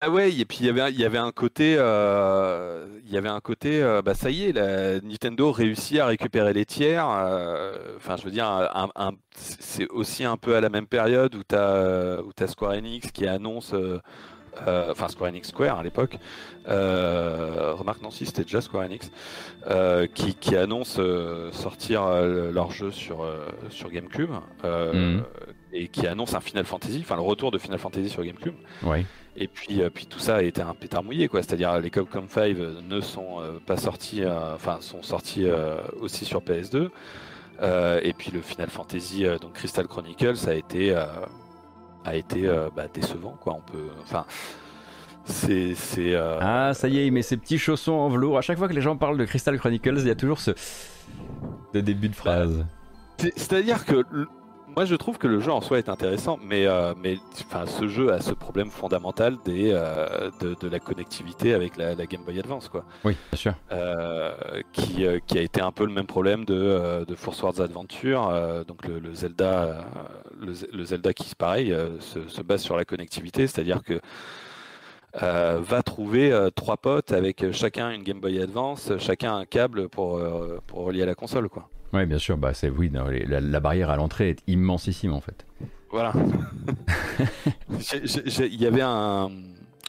Ah 0.00 0.10
ouais, 0.10 0.34
et 0.34 0.44
puis 0.44 0.58
il 0.60 0.66
y 0.66 0.68
avait, 0.68 0.92
il 0.92 1.00
y 1.00 1.04
avait 1.06 1.16
un 1.16 1.32
côté, 1.32 1.76
euh, 1.78 3.00
il 3.06 3.10
y 3.10 3.16
avait 3.16 3.30
un 3.30 3.40
côté, 3.40 3.82
euh, 3.82 4.02
bah 4.02 4.14
ça 4.14 4.30
y 4.30 4.44
est, 4.44 4.52
la, 4.52 5.00
Nintendo 5.00 5.50
réussit 5.50 5.98
à 5.98 6.06
récupérer 6.06 6.52
les 6.52 6.66
tiers. 6.66 7.08
euh, 7.08 7.96
Enfin, 7.96 8.16
je 8.18 8.24
veux 8.24 8.30
dire, 8.30 8.46
un- 8.46 8.90
un- 8.96 9.12
c'est 9.34 9.88
aussi 9.88 10.24
un 10.24 10.36
peu 10.36 10.56
à 10.56 10.60
la 10.60 10.68
même 10.68 10.86
période 10.86 11.34
où 11.34 11.42
tu 11.42 11.54
as, 11.54 12.18
Square 12.48 12.72
Enix 12.72 13.10
qui 13.12 13.26
annonce, 13.26 13.72
enfin 14.90 15.08
Square 15.08 15.30
Enix 15.30 15.48
Square 15.48 15.78
à 15.78 15.82
l'époque. 15.82 16.18
Euh, 16.68 17.72
remarque 17.74 18.02
Nancy, 18.02 18.26
c'était 18.26 18.42
déjà 18.44 18.60
Square 18.60 18.84
Enix 18.84 19.10
euh, 19.68 20.06
qui, 20.12 20.34
qui 20.34 20.56
annonce 20.56 20.96
euh, 20.98 21.50
sortir 21.52 22.02
euh, 22.04 22.50
leur 22.50 22.70
jeu 22.70 22.90
sur 22.90 23.22
euh, 23.22 23.46
sur 23.70 23.90
GameCube 23.90 24.30
euh, 24.64 24.92
Mhm. 25.18 25.24
et 25.72 25.88
qui 25.88 26.06
annonce 26.06 26.34
un 26.34 26.40
Final 26.40 26.64
Fantasy, 26.64 27.00
enfin 27.02 27.16
le 27.16 27.22
retour 27.22 27.50
de 27.50 27.58
Final 27.58 27.78
Fantasy 27.78 28.08
sur 28.08 28.24
GameCube. 28.24 28.54
Et 29.36 29.48
puis, 29.48 29.82
euh, 29.82 29.90
puis 29.90 30.06
tout 30.06 30.20
ça 30.20 30.36
a 30.36 30.42
été 30.42 30.62
un 30.62 30.74
pétard 30.74 31.02
mouillé, 31.02 31.26
quoi. 31.26 31.42
C'est-à-dire 31.42 31.80
les 31.80 31.90
Capcom 31.90 32.24
5 32.28 32.56
ne 32.88 33.00
sont 33.00 33.40
euh, 33.40 33.58
pas 33.66 33.76
sortis, 33.76 34.22
euh, 34.22 34.54
enfin 34.54 34.78
sont 34.80 35.02
sortis 35.02 35.44
euh, 35.48 35.78
aussi 36.00 36.24
sur 36.24 36.40
PS2. 36.40 36.88
Euh, 37.60 38.00
et 38.02 38.12
puis 38.12 38.30
le 38.30 38.40
Final 38.40 38.68
Fantasy, 38.70 39.26
euh, 39.26 39.38
donc 39.38 39.54
Crystal 39.54 39.86
Chronicles, 39.88 40.48
a 40.48 40.54
été 40.54 40.94
euh, 40.94 41.04
a 42.04 42.14
été 42.16 42.46
euh, 42.46 42.68
bah, 42.74 42.86
décevant, 42.92 43.36
quoi. 43.40 43.54
On 43.54 43.60
peut, 43.60 43.88
enfin, 44.02 44.24
c'est 45.24 45.74
c'est. 45.74 46.14
euh, 46.14 46.38
Ah, 46.40 46.72
ça 46.74 46.88
y 46.88 46.98
est, 46.98 47.06
il 47.06 47.12
met 47.12 47.22
ses 47.22 47.36
petits 47.36 47.58
chaussons 47.58 47.92
en 47.92 48.08
velours. 48.10 48.36
À 48.38 48.42
chaque 48.42 48.58
fois 48.58 48.68
que 48.68 48.74
les 48.74 48.80
gens 48.82 48.96
parlent 48.96 49.18
de 49.18 49.24
Crystal 49.24 49.58
Chronicles, 49.58 49.96
il 49.98 50.06
y 50.06 50.10
a 50.10 50.14
toujours 50.14 50.40
ce 50.40 50.50
de 51.72 51.80
début 51.80 52.08
de 52.08 52.14
phrase. 52.16 52.64
c'est- 53.18 53.32
C'est-à-dire 53.36 53.84
que 53.84 54.04
moi 54.74 54.84
je 54.84 54.94
trouve 54.96 55.18
que 55.18 55.26
le 55.26 55.40
jeu 55.40 55.52
en 55.52 55.60
soi 55.60 55.78
est 55.78 55.88
intéressant, 55.88 56.38
mais 56.42 56.66
euh, 56.66 56.94
mais 56.96 57.18
ce 57.66 57.88
jeu 57.88 58.12
a 58.12 58.20
ce 58.20 58.32
problème 58.34 58.70
fondamental 58.70 59.38
des 59.44 59.70
euh, 59.72 60.30
de, 60.40 60.54
de 60.54 60.68
la 60.68 60.80
connectivité 60.80 61.54
avec 61.54 61.76
la, 61.76 61.94
la 61.94 62.06
Game 62.06 62.24
Boy 62.24 62.38
Advance, 62.38 62.68
quoi. 62.68 62.84
Oui, 63.04 63.16
bien 63.30 63.38
sûr. 63.38 63.54
euh, 63.72 64.34
qui, 64.72 65.06
euh, 65.06 65.18
qui 65.26 65.38
a 65.38 65.42
été 65.42 65.60
un 65.60 65.72
peu 65.72 65.84
le 65.86 65.92
même 65.92 66.06
problème 66.06 66.44
de, 66.44 67.04
de 67.06 67.14
Force 67.14 67.42
Wars 67.42 67.60
Adventure, 67.60 68.64
donc 68.66 68.86
le, 68.86 68.98
le 68.98 69.14
Zelda, 69.14 69.86
le, 70.38 70.52
le 70.72 70.84
Zelda 70.84 71.12
qui 71.14 71.34
pareil 71.34 71.74
se, 72.00 72.28
se 72.28 72.42
base 72.42 72.62
sur 72.62 72.76
la 72.76 72.84
connectivité, 72.84 73.46
c'est-à-dire 73.46 73.82
que 73.82 74.00
euh, 75.22 75.60
va 75.62 75.82
trouver 75.82 76.32
euh, 76.32 76.50
trois 76.50 76.76
potes 76.76 77.12
avec 77.12 77.52
chacun 77.52 77.90
une 77.90 78.02
Game 78.02 78.20
Boy 78.20 78.40
Advance, 78.42 78.92
chacun 78.98 79.36
un 79.36 79.44
câble 79.46 79.88
pour, 79.88 80.16
euh, 80.18 80.60
pour 80.66 80.80
relier 80.84 81.02
à 81.02 81.06
la 81.06 81.14
console, 81.14 81.48
quoi. 81.48 81.68
Oui, 81.94 82.04
bien 82.06 82.18
sûr. 82.18 82.36
Bah, 82.36 82.52
c'est 82.54 82.68
oui, 82.68 82.90
non, 82.90 83.06
les- 83.06 83.24
la, 83.24 83.40
la 83.40 83.60
barrière 83.60 83.88
à 83.88 83.96
l'entrée 83.96 84.28
est 84.30 84.42
immensissime 84.46 85.12
en 85.12 85.20
fait. 85.20 85.46
Voilà. 85.90 86.12
Il 88.40 88.60
y 88.60 88.66
avait 88.66 88.82
un. 88.82 89.30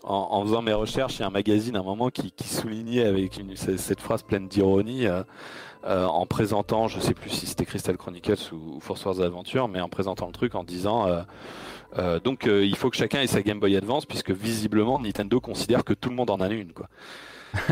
En, 0.07 0.27
en 0.31 0.43
faisant 0.43 0.61
mes 0.61 0.73
recherches, 0.73 1.15
il 1.15 1.21
y 1.21 1.23
a 1.23 1.27
un 1.27 1.31
magazine 1.31 1.75
à 1.75 1.79
un 1.79 1.83
moment 1.83 2.09
qui, 2.11 2.31
qui 2.31 2.47
soulignait 2.47 3.05
avec 3.05 3.37
une- 3.39 3.55
cette 3.55 3.79
cette 3.79 4.01
phrase 4.01 4.21
pleine 4.21 4.47
d'ironie 4.47 5.07
euh, 5.07 5.23
euh, 5.87 6.05
en 6.05 6.27
présentant, 6.27 6.87
je 6.87 6.99
sais 6.99 7.15
plus 7.15 7.31
si 7.31 7.47
c'était 7.47 7.65
Crystal 7.65 7.97
Chronicles 7.97 8.35
ou, 8.53 8.75
ou 8.75 8.79
Force 8.81 9.03
Wars 9.05 9.19
Adventure, 9.21 9.67
mais 9.67 9.81
en 9.81 9.89
présentant 9.89 10.27
le 10.27 10.31
truc 10.31 10.53
en 10.53 10.63
disant 10.63 11.07
euh, 11.07 11.23
euh, 11.97 12.19
donc 12.19 12.45
euh, 12.45 12.63
il 12.63 12.75
faut 12.75 12.91
que 12.91 12.97
chacun 12.97 13.19
ait 13.21 13.25
sa 13.27 13.41
Game 13.41 13.59
Boy 13.59 13.75
Advance 13.77 14.05
puisque 14.05 14.29
visiblement 14.29 14.99
Nintendo 14.99 15.39
considère 15.41 15.83
que 15.83 15.93
tout 15.95 16.09
le 16.09 16.15
monde 16.15 16.29
en 16.29 16.39
a 16.39 16.49
une 16.49 16.71
quoi. 16.73 16.87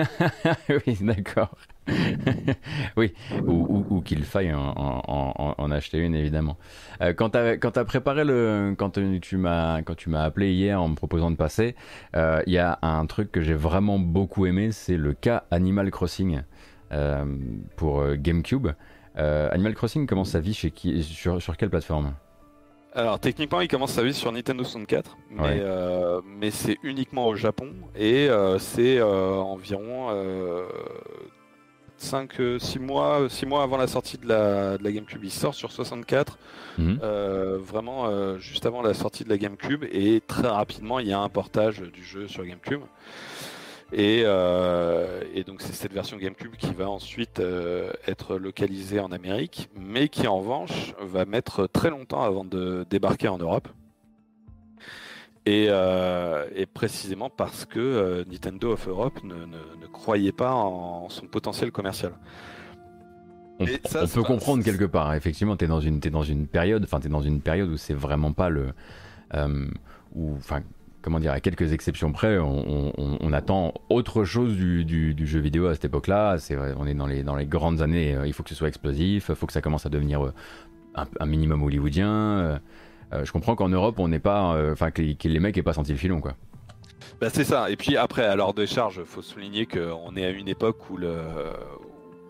oui, 0.87 0.97
d'accord. 1.01 1.51
oui, 2.97 3.13
ou, 3.45 3.51
ou- 3.51 3.85
ou 3.89 4.01
qu'il 4.01 4.23
faille 4.23 4.53
en, 4.53 4.73
en- 4.75 5.01
en- 5.37 5.55
en 5.57 5.71
acheter 5.71 5.99
une, 5.99 6.15
évidemment. 6.15 6.57
Euh, 7.01 7.13
quand 7.13 7.31
tu 7.31 7.37
as, 7.37 7.85
préparé 7.85 8.23
le. 8.23 8.73
Quand 8.77 8.91
tu 8.91 9.37
m'as 9.37 9.81
quand 9.81 9.95
tu 9.95 10.09
m'as 10.09 10.23
appelé 10.23 10.53
hier 10.53 10.81
en 10.81 10.87
me 10.89 10.95
proposant 10.95 11.31
de 11.31 11.35
passer, 11.35 11.75
euh, 12.15 12.41
il 12.47 12.53
y 12.53 12.57
a 12.57 12.79
un 12.81 13.05
truc 13.05 13.31
que 13.31 13.41
j'ai 13.41 13.53
vraiment 13.55 13.99
beaucoup 13.99 14.45
aimé, 14.45 14.71
c'est 14.71 14.97
le 14.97 15.13
cas 15.13 15.43
Animal 15.51 15.91
Crossing 15.91 16.41
euh, 16.91 17.25
pour 17.75 18.05
GameCube. 18.15 18.67
Animal 19.15 19.73
Crossing 19.75 20.07
commence 20.07 20.29
sa 20.31 20.39
vie 20.39 20.53
chez 20.53 20.71
qui, 20.71 21.03
sur, 21.03 21.41
sur 21.41 21.55
quelle 21.57 21.69
plateforme? 21.69 22.13
Alors 22.95 23.19
techniquement, 23.19 23.59
il 23.59 23.67
commence 23.67 23.91
sa 23.93 24.03
vie 24.03 24.13
sur 24.13 24.31
Nintendo 24.31 24.63
64, 24.63 25.17
mais, 25.31 25.41
Ouais. 25.41 25.57
euh, 25.61 26.21
mais 26.25 26.51
c'est 26.51 26.77
uniquement 26.83 27.25
au 27.27 27.35
Japon 27.35 27.69
et 27.95 28.29
euh, 28.29 28.59
c'est 28.59 28.99
euh, 28.99 29.33
environ 29.33 30.09
5-6 32.03 32.79
mois, 32.79 33.27
6 33.29 33.45
mois 33.45 33.63
avant 33.63 33.77
la 33.77 33.87
sortie 33.87 34.17
de 34.17 34.27
la, 34.27 34.77
de 34.77 34.83
la 34.83 34.91
GameCube. 34.91 35.23
Il 35.23 35.31
sort 35.31 35.53
sur 35.55 35.71
64, 35.71 36.37
Mhm. 36.77 36.99
euh, 37.03 37.57
vraiment 37.61 38.07
euh, 38.07 38.37
juste 38.39 38.65
avant 38.65 38.81
la 38.81 38.93
sortie 38.93 39.23
de 39.23 39.29
la 39.29 39.37
GameCube 39.37 39.83
et 39.91 40.21
très 40.25 40.47
rapidement 40.47 40.97
il 40.99 41.07
y 41.07 41.13
a 41.13 41.19
un 41.19 41.29
portage 41.29 41.79
du 41.81 42.03
jeu 42.03 42.27
sur 42.27 42.43
GameCube. 42.45 42.81
Et, 43.95 44.23
euh, 44.25 45.21
et 45.35 45.43
donc 45.43 45.61
c'est 45.61 45.73
cette 45.73 45.93
version 45.93 46.17
GameCube 46.17 46.55
qui 46.57 46.73
va 46.73 46.89
ensuite 46.89 47.39
euh, 47.39 47.91
être 48.07 48.37
localisée 48.37 48.99
en 48.99 49.11
Amérique, 49.11 49.69
mais 49.75 50.07
qui 50.09 50.25
en 50.27 50.39
revanche 50.39 50.95
va 50.99 51.25
mettre 51.25 51.67
très 51.67 51.91
longtemps 51.91 52.23
avant 52.23 52.43
de 52.43 52.87
débarquer 52.89 53.27
en 53.27 53.37
Europe. 53.37 53.67
Et, 55.45 55.67
euh, 55.69 56.47
et 56.55 56.65
précisément 56.65 57.29
parce 57.29 57.65
que 57.65 57.79
euh, 57.79 58.23
Nintendo 58.31 58.71
of 58.71 58.87
Europe 58.87 59.21
ne, 59.23 59.35
ne- 59.35 59.75
ne 59.81 59.87
croyait 59.91 60.31
pas 60.31 60.53
en 60.53 61.09
son 61.09 61.27
potentiel 61.27 61.71
commercial. 61.71 62.13
On, 63.59 63.65
Et 63.65 63.79
ça, 63.85 64.03
on 64.03 64.07
c'est 64.07 64.13
peut 64.13 64.23
comprendre 64.23 64.63
quelque 64.63 64.85
part. 64.85 65.09
hein. 65.09 65.15
Effectivement, 65.15 65.55
tu 65.55 65.65
es 65.65 65.67
dans 65.67 65.79
une 65.79 65.99
t'es 65.99 66.09
dans 66.09 66.23
une 66.23 66.47
période, 66.47 66.83
enfin 66.83 66.99
t'es 66.99 67.09
dans 67.09 67.21
une 67.21 67.41
période 67.41 67.69
où 67.69 67.77
c'est 67.77 67.93
vraiment 67.93 68.33
pas 68.33 68.49
le, 68.49 68.73
euh, 69.35 69.67
où, 70.15 70.35
enfin 70.37 70.61
comment 71.01 71.19
dire, 71.19 71.33
à 71.33 71.39
quelques 71.41 71.73
exceptions 71.73 72.11
près, 72.13 72.37
on, 72.39 72.93
on- 72.97 73.17
on 73.19 73.33
attend 73.33 73.73
autre 73.89 74.23
chose 74.23 74.55
du, 74.55 74.85
du- 74.85 75.13
du 75.13 75.27
jeu 75.27 75.39
vidéo 75.39 75.67
à 75.67 75.73
cette 75.75 75.85
époque-là. 75.85 76.37
C'est 76.39 76.57
on 76.77 76.85
est 76.87 76.93
dans 76.95 77.07
les 77.07 77.23
dans 77.23 77.35
les 77.35 77.45
grandes 77.45 77.81
années. 77.81 78.15
euh, 78.15 78.27
il 78.27 78.33
faut 78.33 78.43
que 78.43 78.49
ce 78.49 78.55
soit 78.55 78.69
explosif, 78.69 79.27
il 79.29 79.35
faut 79.35 79.45
que 79.47 79.53
ça 79.53 79.61
commence 79.61 79.85
à 79.85 79.89
devenir 79.89 80.21
un, 80.95 81.05
un 81.19 81.25
minimum 81.25 81.63
hollywoodien. 81.63 82.59
Euh, 83.13 83.25
je 83.25 83.31
comprends 83.31 83.55
qu'en 83.55 83.69
Europe, 83.69 83.99
on 83.99 84.07
n'est 84.07 84.19
pas, 84.19 84.55
euh, 84.55 84.73
enfin 84.73 84.91
que, 84.91 85.01
les- 85.01 85.39
mecs 85.39 85.57
aient 85.57 85.63
pas 85.63 85.73
senti 85.73 85.91
le 85.91 85.97
filon, 85.97 86.21
quoi. 86.21 86.33
Bah, 87.21 87.27
c'est 87.31 87.43
ça. 87.43 87.69
Et 87.69 87.75
puis 87.75 87.95
après, 87.97 88.25
à 88.25 88.35
l'ordre 88.35 88.55
des 88.61 88.67
charges, 88.67 89.03
faut 89.03 89.21
souligner 89.21 89.65
qu'on 89.65 90.15
est 90.15 90.25
à 90.25 90.29
une 90.29 90.47
époque 90.47 90.89
où 90.89 90.97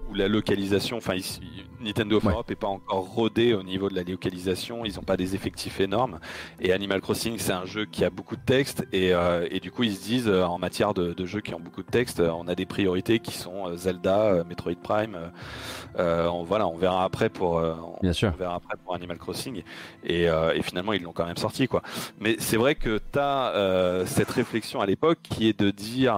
où 0.10 0.14
la 0.14 0.28
localisation, 0.28 0.98
enfin 0.98 1.16
ici, 1.16 1.42
Nintendo 1.84 2.18
of 2.18 2.24
Ouais. 2.26 2.32
Europe 2.34 2.50
est 2.52 2.56
pas 2.56 2.68
encore 2.68 3.06
rodé 3.14 3.54
au 3.54 3.64
niveau 3.64 3.90
de 3.90 3.96
la 3.96 4.04
localisation, 4.04 4.86
ils 4.86 4.96
n'ont 4.96 5.02
pas 5.04 5.18
des 5.18 5.36
effectifs 5.36 5.80
énormes. 5.80 6.20
Et 6.60 6.72
Animal 6.74 7.02
Crossing, 7.02 7.38
c'est 7.38 7.52
un 7.52 7.66
jeu 7.66 7.86
qui 7.86 8.04
a 8.06 8.10
beaucoup 8.10 8.36
de 8.36 8.42
texte, 8.42 8.86
et, 8.92 9.14
euh, 9.14 9.48
et 9.52 9.60
du 9.60 9.72
coup 9.72 9.84
ils 9.84 9.96
se 9.96 10.04
disent 10.04 10.28
euh, 10.28 10.44
en 10.44 10.58
matière 10.58 10.94
de, 10.94 11.14
de 11.14 11.26
jeux 11.26 11.42
qui 11.42 11.54
ont 11.54 11.60
beaucoup 11.60 11.84
de 11.84 11.90
texte, 11.92 12.20
euh, 12.20 12.30
on 12.32 12.48
a 12.48 12.56
des 12.56 12.66
priorités 12.66 13.20
qui 13.20 13.34
sont 13.38 13.76
Zelda, 13.76 14.44
Metroid 14.48 14.76
Prime. 14.82 15.18
euh, 16.00 16.28
on, 16.28 16.44
voilà, 16.44 16.68
on 16.68 16.78
verra 16.78 17.04
après 17.04 17.30
pour 17.30 17.54
on- 17.54 17.98
Bien 18.02 18.14
sûr. 18.14 18.32
on 18.34 18.38
verra 18.38 18.56
après 18.56 18.76
pour 18.84 18.96
Animal 18.96 19.18
Crossing. 19.18 19.64
Et, 20.04 20.24
et 20.24 20.62
finalement 20.64 20.94
ils 20.94 21.02
l'ont 21.02 21.12
quand 21.14 21.26
même 21.26 21.38
sorti 21.38 21.68
quoi. 21.68 21.82
Mais 22.20 22.36
c'est 22.40 22.58
vrai 22.58 22.76
que 22.76 23.00
tu 23.12 23.20
as 23.20 24.04
cette 24.06 24.30
réflexion 24.32 24.82
à 24.82 24.86
l'époque 24.86 25.20
qui 25.24 25.48
est 25.48 25.60
de 25.60 25.72
dire 25.72 26.14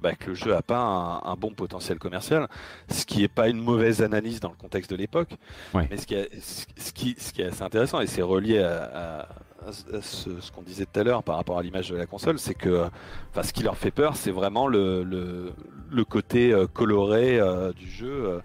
bah, 0.00 0.14
que 0.18 0.28
le 0.30 0.34
jeu 0.34 0.54
a 0.54 0.62
pas 0.62 0.78
un, 0.78 1.22
un 1.30 1.34
bon 1.36 1.50
potentiel 1.50 1.98
commercial, 1.98 2.48
ce 2.90 3.04
qui 3.06 3.22
est 3.24 3.28
pas 3.28 3.48
une 3.48 3.60
mauvaise 3.60 4.02
analyse 4.02 4.40
dans 4.40 4.45
le 4.50 4.56
contexte 4.56 4.90
de 4.90 4.96
l'époque. 4.96 5.30
Ouais. 5.74 5.86
Mais 5.90 5.96
ce 5.96 6.06
qui, 6.06 6.14
est, 6.14 6.30
ce, 6.40 6.92
qui, 6.92 7.14
ce 7.18 7.32
qui 7.32 7.42
est 7.42 7.46
assez 7.46 7.62
intéressant, 7.62 8.00
et 8.00 8.06
c'est 8.06 8.22
relié 8.22 8.58
à, 8.60 8.84
à- 8.84 9.28
à 9.68 9.72
ce, 9.72 10.40
ce 10.40 10.52
qu'on 10.52 10.62
disait 10.62 10.86
tout 10.86 11.00
à 11.00 11.02
l'heure 11.02 11.22
par 11.24 11.36
rapport 11.36 11.58
à 11.58 11.62
l'image 11.62 11.88
de 11.90 11.96
la 11.96 12.06
console, 12.06 12.38
c'est 12.38 12.54
que 12.54 12.86
enfin, 13.32 13.42
ce 13.42 13.52
qui 13.52 13.62
leur 13.64 13.76
fait 13.76 13.90
peur, 13.90 14.14
c'est 14.16 14.30
vraiment 14.30 14.68
le, 14.68 15.02
le, 15.02 15.52
le 15.90 16.04
côté 16.04 16.52
euh, 16.52 16.66
coloré 16.68 17.40
euh, 17.40 17.72
du 17.72 17.90
jeu. 17.90 18.40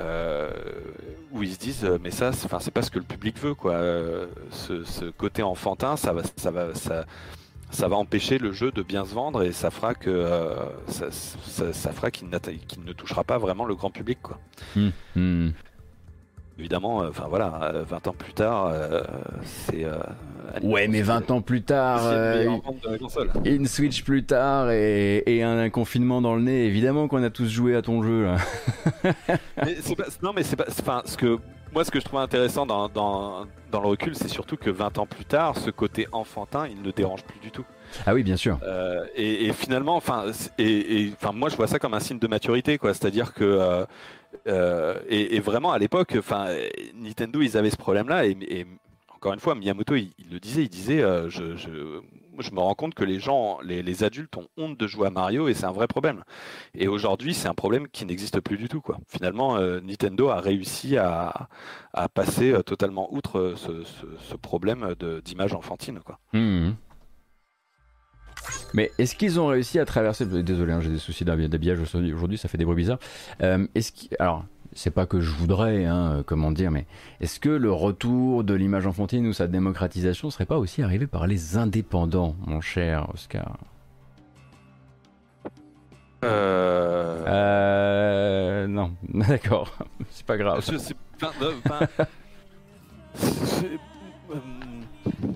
euh, 0.00 0.50
où 1.32 1.42
ils 1.42 1.52
se 1.54 1.58
disent 1.58 1.88
mais 2.02 2.10
ça 2.10 2.32
c'est 2.32 2.46
enfin, 2.46 2.58
c'est 2.60 2.70
pas 2.72 2.82
ce 2.82 2.90
que 2.90 2.98
le 2.98 3.04
public 3.04 3.38
veut 3.38 3.54
quoi 3.54 3.78
ce, 4.50 4.82
ce 4.84 5.04
côté 5.06 5.42
enfantin 5.44 5.96
ça 5.96 6.12
va 6.12 6.22
ça 6.36 6.50
va 6.50 6.74
ça 6.74 7.04
ça 7.74 7.88
va 7.88 7.96
empêcher 7.96 8.38
le 8.38 8.52
jeu 8.52 8.70
de 8.70 8.82
bien 8.82 9.04
se 9.04 9.14
vendre 9.14 9.42
et 9.42 9.52
ça 9.52 9.70
fera 9.70 9.94
que 9.94 10.08
euh, 10.10 10.54
ça, 10.88 11.06
ça- 11.10 11.72
ça 11.72 11.92
fera 11.92 12.10
qu'il 12.10 12.28
ne 12.30 12.92
touchera 12.92 13.24
pas 13.24 13.38
vraiment 13.38 13.64
le 13.66 13.74
grand 13.74 13.90
public 13.90 14.18
quoi. 14.22 14.38
Hmm, 14.76 14.88
hmm. 15.16 15.48
évidemment, 16.58 17.02
euh, 17.02 17.08
enfin 17.10 17.26
voilà, 17.28 17.72
euh, 17.74 17.84
20 17.84 18.06
ans 18.06 18.14
plus 18.16 18.32
tard, 18.32 18.66
euh, 18.72 19.02
c'est. 19.42 19.84
euh, 19.84 19.96
Ouais, 20.62 20.86
mais 20.86 21.00
Crossing, 21.00 21.26
20 21.26 21.30
ans 21.32 21.40
plus 21.40 21.62
tard, 21.62 22.00
euh, 22.04 22.58
une 23.44 23.66
Switch 23.66 24.04
plus 24.04 24.24
tard 24.24 24.70
et, 24.70 25.22
et 25.26 25.42
un 25.42 25.68
confinement 25.70 26.20
dans 26.22 26.36
le 26.36 26.42
nez, 26.42 26.66
évidemment 26.66 27.08
qu'on 27.08 27.22
a 27.24 27.30
tous 27.30 27.48
joué 27.48 27.74
à 27.74 27.82
ton 27.82 28.02
jeu 28.04 28.24
là. 28.24 28.36
Mais 29.64 29.74
pas- 29.96 30.04
non, 30.22 30.32
mais 30.34 30.42
c'est 30.44 30.54
pas. 30.56 30.66
Enfin, 30.68 31.02
ce 31.06 31.16
que 31.16 31.38
moi, 31.74 31.84
ce 31.84 31.90
que 31.90 31.98
je 31.98 32.04
trouve 32.04 32.20
intéressant 32.20 32.66
dans, 32.66 32.88
dans, 32.88 33.46
dans 33.72 33.80
le 33.80 33.88
recul, 33.88 34.14
c'est 34.14 34.28
surtout 34.28 34.56
que 34.56 34.70
20 34.70 34.98
ans 34.98 35.06
plus 35.06 35.24
tard, 35.24 35.56
ce 35.56 35.70
côté 35.70 36.06
enfantin, 36.12 36.68
il 36.68 36.80
ne 36.80 36.92
dérange 36.92 37.24
plus 37.24 37.40
du 37.40 37.50
tout. 37.50 37.64
Ah 38.06 38.14
oui, 38.14 38.22
bien 38.22 38.36
sûr. 38.36 38.60
Euh, 38.62 39.04
et, 39.16 39.46
et 39.46 39.52
finalement, 39.52 39.96
enfin, 39.96 40.26
et, 40.56 41.02
et, 41.02 41.12
enfin, 41.20 41.32
moi, 41.32 41.48
je 41.48 41.56
vois 41.56 41.66
ça 41.66 41.80
comme 41.80 41.94
un 41.94 42.00
signe 42.00 42.20
de 42.20 42.28
maturité, 42.28 42.78
quoi. 42.78 42.94
C'est-à-dire 42.94 43.34
que 43.34 43.42
euh, 43.44 43.84
euh, 44.46 45.00
et, 45.08 45.34
et 45.34 45.40
vraiment 45.40 45.72
à 45.72 45.78
l'époque, 45.78 46.14
enfin, 46.16 46.46
Nintendo, 46.94 47.42
ils 47.42 47.56
avaient 47.56 47.70
ce 47.70 47.76
problème-là, 47.76 48.24
et, 48.26 48.66
encore 49.12 49.32
une 49.34 49.40
fois, 49.40 49.56
Miyamoto, 49.56 49.96
il, 49.96 50.12
il 50.18 50.30
le 50.30 50.38
disait, 50.38 50.62
il 50.62 50.68
disait, 50.68 51.02
je, 51.28 51.56
je 52.38 52.50
me 52.52 52.60
rends 52.60 52.74
compte 52.74 52.94
que 52.94 53.04
les 53.04 53.18
gens, 53.18 53.58
les, 53.62 54.04
adultes 54.04 54.36
ont 54.36 54.48
honte 54.56 54.78
de 54.78 54.86
jouer 54.86 55.06
à 55.06 55.10
Mario, 55.10 55.48
et 55.48 55.54
c'est 55.54 55.66
un 55.66 55.72
vrai 55.72 55.86
problème. 55.86 56.24
Et 56.74 56.88
aujourd'hui, 56.88 57.34
c'est 57.34 57.48
un 57.48 57.54
problème 57.54 57.88
qui 57.88 58.04
n'existe 58.06 58.40
plus 58.40 58.56
du 58.56 58.68
tout, 58.68 58.80
quoi. 58.80 58.98
Finalement, 59.08 59.56
euh, 59.56 59.80
Nintendo 59.80 60.28
a 60.28 60.40
réussi 60.40 60.96
à, 60.96 61.48
passer 62.14 62.52
euh, 62.52 62.62
totalement 62.62 63.12
outre 63.14 63.38
euh, 63.38 63.54
ce, 63.56 64.34
problème 64.36 64.94
d'image 65.24 65.54
enfantine, 65.54 66.00
quoi. 66.00 66.18
Mhm. 66.32 66.74
Mais 68.74 68.90
est-ce 68.98 69.14
qu'ils 69.14 69.40
ont 69.40 69.46
réussi 69.46 69.78
à 69.78 69.84
traverser 69.84 70.26
Désolé, 70.26 70.72
hein, 70.72 70.80
j'ai 70.80 70.90
des 70.90 70.98
soucis 70.98 71.24
d'habi- 71.24 71.48
d'habillage 71.48 71.78
aujourd'hui, 71.80 72.36
ça 72.36 72.48
fait 72.48 72.58
des 72.58 72.64
bruits 72.64 72.76
bizarres. 72.76 72.98
Alors, 74.18 74.44
c'est 74.74 74.90
pas 74.90 75.06
que 75.06 75.20
je 75.20 75.30
voudrais, 75.30 75.84
hein, 75.84 76.22
comment 76.26 76.50
dire, 76.50 76.70
mais 76.70 76.86
est-ce 77.20 77.40
que 77.40 77.48
le 77.48 77.72
retour 77.72 78.44
de 78.44 78.54
l'image 78.54 78.86
enfantine 78.86 79.26
ou 79.26 79.32
sa 79.32 79.46
démocratisation 79.46 80.30
serait 80.30 80.46
pas 80.46 80.58
aussi 80.58 80.82
arrivé 80.82 81.06
par 81.06 81.26
les 81.26 81.56
indépendants, 81.56 82.36
mon 82.46 82.60
cher 82.60 83.08
Oscar 83.12 83.56
Euh... 86.24 87.22
Euh, 87.26 88.66
non, 88.66 88.92
d'accord, 89.14 89.76
c'est 90.10 90.24
pas 90.26 90.36
grave. 90.36 90.64
Je 90.70 90.78
sais 90.78 90.94
pas. 91.18 91.32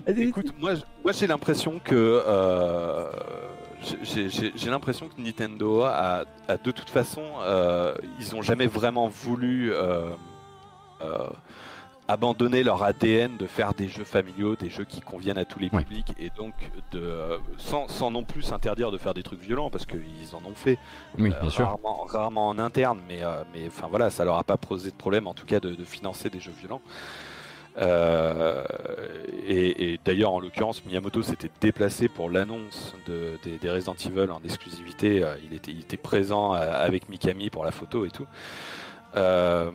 euh, 0.07 0.13
écoute, 0.17 0.53
moi, 0.59 0.73
moi 1.03 1.11
j'ai 1.11 1.27
l'impression 1.27 1.79
que 1.79 2.23
euh, 2.25 3.05
j'ai- 4.03 4.69
l'impression 4.69 5.07
que 5.07 5.21
Nintendo 5.21 5.83
a, 5.83 6.23
a 6.47 6.57
de 6.57 6.71
toute 6.71 6.89
façon, 6.89 7.23
euh, 7.41 7.93
ils 8.19 8.35
ont 8.35 8.41
jamais 8.41 8.67
vraiment 8.67 9.07
voulu 9.07 9.71
euh, 9.71 10.09
euh, 11.01 11.27
abandonner 12.07 12.63
leur 12.63 12.81
ADN 12.83 13.37
de 13.37 13.45
faire 13.45 13.73
des 13.75 13.87
jeux 13.87 14.03
familiaux, 14.03 14.55
des 14.55 14.69
jeux 14.69 14.83
qui 14.83 14.99
conviennent 14.99 15.37
à 15.37 15.45
tous 15.45 15.59
les 15.59 15.69
publics 15.69 16.13
et 16.17 16.31
donc 16.35 16.53
de 16.91 17.39
sans, 17.57 17.87
sans 17.87 18.09
non 18.09 18.23
plus 18.23 18.41
s'interdire 18.41 18.89
de 18.91 18.97
faire 18.97 19.13
des 19.13 19.21
trucs 19.23 19.41
violents 19.41 19.69
parce 19.69 19.85
qu'ils 19.85 20.33
en 20.33 20.43
ont 20.49 20.55
fait 20.55 20.79
Oui, 21.19 21.31
euh, 21.31 21.39
bien 21.39 21.49
sûr. 21.51 21.65
Rarement, 21.65 22.05
rarement 22.09 22.47
en 22.49 22.57
interne, 22.57 22.99
mais, 23.07 23.23
euh, 23.23 23.43
mais 23.53 23.67
enfin 23.67 23.87
voilà, 23.87 24.09
ça 24.09 24.25
leur 24.25 24.37
a 24.37 24.43
pas 24.43 24.57
posé 24.57 24.89
de 24.89 24.95
problème 24.95 25.27
en 25.27 25.33
tout 25.35 25.45
cas 25.45 25.59
de, 25.59 25.75
de 25.75 25.83
financer 25.83 26.29
des 26.31 26.39
jeux 26.39 26.53
violents. 26.59 26.81
Euh, 27.79 28.63
et 29.47 29.93
et 29.93 29.99
d'ailleurs, 30.03 30.33
en 30.33 30.39
l'occurrence, 30.39 30.83
Miyamoto 30.85 31.21
s'était 31.23 31.51
déplacé 31.61 32.09
pour 32.09 32.29
l'annonce 32.29 32.95
de, 33.05 33.39
des, 33.43 33.57
des 33.57 33.69
Resident 33.71 33.95
Evil 33.95 34.29
en 34.31 34.41
exclusivité. 34.43 35.23
Euh, 35.23 35.35
Il 35.43 35.53
était, 35.53 35.71
il 35.71 35.79
était 35.81 35.97
présent 35.97 36.55
euh, 36.55 36.57
avec 36.73 37.09
Mikami 37.09 37.49
pour 37.49 37.63
la 37.65 37.71
photo 37.71 38.05
et 38.05 38.11
tout. 38.11 38.27
Euh, 39.15 39.71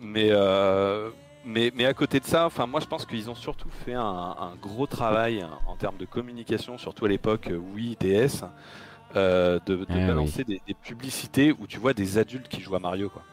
mais, 0.00 0.28
euh, 0.30 1.10
mais, 1.44 1.72
mais 1.74 1.86
à 1.86 1.94
côté 1.94 2.20
de 2.20 2.24
ça, 2.26 2.46
enfin 2.46 2.66
moi 2.66 2.80
je 2.80 2.86
pense 2.86 3.06
qu'ils 3.06 3.30
ont 3.30 3.34
surtout 3.34 3.70
fait 3.70 3.94
un, 3.94 4.02
un 4.02 4.56
gros 4.56 4.86
travail 4.86 5.44
en 5.66 5.76
termes 5.76 5.96
de 5.98 6.06
communication, 6.06 6.78
surtout 6.78 7.04
à 7.06 7.08
l'époque 7.08 7.50
Wii 7.74 7.96
DS, 8.00 8.44
de, 9.14 9.60
de 9.66 9.86
Eh 9.88 10.00
balancer 10.00 10.44
des, 10.44 10.60
des 10.66 10.74
publicités 10.74 11.52
où 11.52 11.66
tu 11.66 11.78
vois 11.78 11.94
des 11.94 12.18
adultes 12.18 12.48
qui 12.48 12.60
jouent 12.60 12.76
à 12.76 12.80
Mario 12.80 13.08
quoi. 13.10 13.26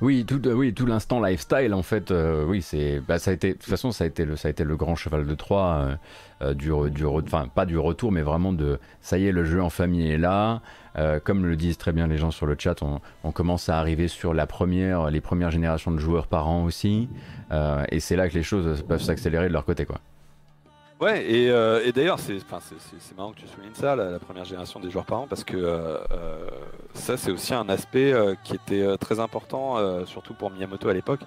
Oui, 0.00 0.24
tout, 0.26 0.46
euh, 0.46 0.52
oui, 0.52 0.74
tout 0.74 0.86
l'instant 0.86 1.24
lifestyle 1.24 1.72
en 1.72 1.82
fait, 1.82 2.10
euh, 2.10 2.44
oui, 2.44 2.60
c'est, 2.62 3.00
bah, 3.00 3.18
ça 3.18 3.30
a 3.30 3.34
été, 3.34 3.48
de 3.48 3.52
toute 3.54 3.64
façon, 3.64 3.92
ça 3.92 4.04
a 4.04 4.06
été 4.06 4.24
le, 4.24 4.36
ça 4.36 4.48
a 4.48 4.50
été 4.50 4.62
le 4.64 4.76
grand 4.76 4.94
cheval 4.94 5.26
de 5.26 5.34
Troie 5.34 5.64
euh, 5.80 5.96
euh, 6.42 6.54
du, 6.54 6.70
du, 6.90 7.04
enfin, 7.06 7.48
pas 7.54 7.64
du 7.64 7.78
retour, 7.78 8.12
mais 8.12 8.22
vraiment 8.22 8.52
de, 8.52 8.78
ça 9.00 9.18
y 9.18 9.26
est, 9.26 9.32
le 9.32 9.44
jeu 9.44 9.62
en 9.62 9.70
famille 9.70 10.10
est 10.10 10.18
là. 10.18 10.60
Euh, 10.98 11.20
comme 11.22 11.44
le 11.44 11.56
disent 11.56 11.76
très 11.76 11.92
bien 11.92 12.06
les 12.06 12.16
gens 12.16 12.30
sur 12.30 12.46
le 12.46 12.56
chat, 12.58 12.82
on, 12.82 13.00
on 13.22 13.30
commence 13.32 13.68
à 13.68 13.78
arriver 13.78 14.08
sur 14.08 14.32
la 14.32 14.46
première, 14.46 15.10
les 15.10 15.20
premières 15.20 15.50
générations 15.50 15.90
de 15.90 15.98
joueurs 15.98 16.26
par 16.26 16.48
an 16.48 16.64
aussi, 16.64 17.08
et 17.90 18.00
c'est 18.00 18.16
là 18.16 18.28
que 18.28 18.34
les 18.34 18.42
choses 18.42 18.82
peuvent 18.82 19.02
s'accélérer 19.02 19.48
de 19.48 19.52
leur 19.52 19.64
côté, 19.66 19.84
quoi. 19.84 20.00
Ouais, 20.98 21.30
et, 21.30 21.50
euh, 21.50 21.84
et 21.84 21.92
d'ailleurs, 21.92 22.18
c'est 22.18 22.40
marrant 23.16 23.32
que 23.32 23.40
tu 23.40 23.46
soulignes 23.48 23.74
ça, 23.74 23.94
la, 23.94 24.18
première 24.18 24.46
génération 24.46 24.80
des 24.80 24.90
joueurs 24.90 25.04
par 25.04 25.20
an, 25.20 25.26
parce 25.28 25.44
que 25.44 25.54
euh, 25.54 25.98
euh, 26.10 26.48
ça, 26.94 27.18
c'est 27.18 27.30
aussi 27.30 27.52
un 27.52 27.68
aspect 27.68 28.14
euh, 28.14 28.34
qui 28.44 28.54
était 28.54 28.96
très 28.96 29.20
important, 29.20 29.76
surtout 30.06 30.32
pour 30.32 30.50
Miyamoto 30.50 30.88
à 30.88 30.94
l'époque. 30.94 31.20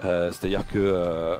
C'est-à-dire 0.00 0.66
que 0.66 1.38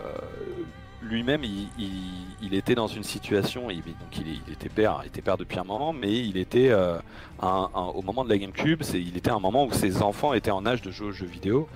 lui-même, 1.06 1.42
il, 1.44 2.54
était 2.54 2.74
dans 2.74 2.86
une 2.86 3.02
situation, 3.02 3.70
il, 3.70 3.78
donc 3.78 4.18
il, 4.18 4.52
était 4.52 4.68
père, 4.68 5.02
était 5.04 5.22
père 5.22 5.36
depuis 5.36 5.58
un 5.58 5.64
moment, 5.64 5.92
mais 5.92 6.12
il 6.12 6.36
était 6.36 6.70
euh, 6.70 6.96
au 7.42 8.02
moment 8.02 8.24
de 8.24 8.30
la 8.30 8.38
GameCube, 8.38 8.82
il 8.94 9.16
était 9.16 9.30
un 9.30 9.38
moment 9.38 9.64
où 9.64 9.72
ses 9.72 10.02
enfants 10.02 10.32
étaient 10.34 10.50
en 10.50 10.64
âge 10.66 10.82
de 10.82 10.90
jouer 10.90 11.08
aux 11.08 11.12
jeux 11.12 11.26
vidéo 11.26 11.68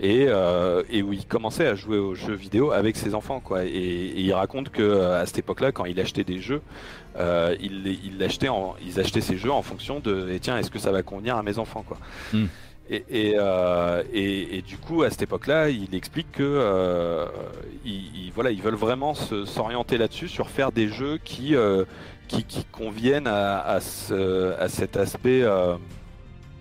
et, 0.00 0.26
euh, 0.28 0.82
où 0.92 1.12
il 1.12 1.26
commençait 1.26 1.66
à 1.66 1.74
jouer 1.74 1.98
aux 1.98 2.14
jeux 2.14 2.34
vidéo 2.34 2.70
avec 2.70 2.96
ses 2.96 3.14
enfants. 3.14 3.42
Et, 3.62 4.20
il 4.20 4.32
raconte 4.32 4.70
que 4.70 4.82
euh, 4.82 5.20
à 5.20 5.26
cette 5.26 5.38
époque-là, 5.38 5.72
quand 5.72 5.84
il 5.84 5.98
achetait 6.00 6.24
des 6.24 6.40
jeux, 6.40 6.62
ils 7.18 9.00
achetaient 9.00 9.20
ces 9.20 9.38
jeux 9.38 9.52
en 9.52 9.62
fonction 9.62 10.00
de 10.00 10.30
et 10.30 10.40
tiens 10.40 10.56
est-ce 10.58 10.70
que 10.70 10.78
ça 10.78 10.92
va 10.92 11.02
convenir 11.02 11.36
à 11.36 11.42
mes 11.42 11.58
enfants 11.58 11.84
quoi. 11.86 11.98
Mm. 12.32 12.46
Et, 12.90 13.04
et, 13.10 13.34
euh, 13.36 14.02
et- 14.14 14.56
et 14.58 14.62
du 14.62 14.78
coup, 14.78 15.02
à 15.02 15.10
cette 15.10 15.20
époque-là, 15.22 15.68
il 15.68 15.94
explique 15.94 16.32
que 16.32 16.42
euh, 16.42 17.26
ils, 17.84 18.26
ils- 18.26 18.32
voilà, 18.34 18.50
ils 18.50 18.62
veulent 18.62 18.74
vraiment 18.76 19.12
se- 19.14 19.44
s'orienter 19.44 19.98
là-dessus, 19.98 20.28
sur 20.28 20.48
faire 20.48 20.72
des 20.72 20.88
jeux 20.88 21.18
qui, 21.22 21.54
euh, 21.54 21.84
qui, 22.28 22.44
qui 22.44 22.64
conviennent 22.64 23.26
à, 23.26 23.60
à, 23.60 23.80
ce- 23.80 24.58
à 24.58 24.68
cet 24.68 24.96
aspect. 24.96 25.44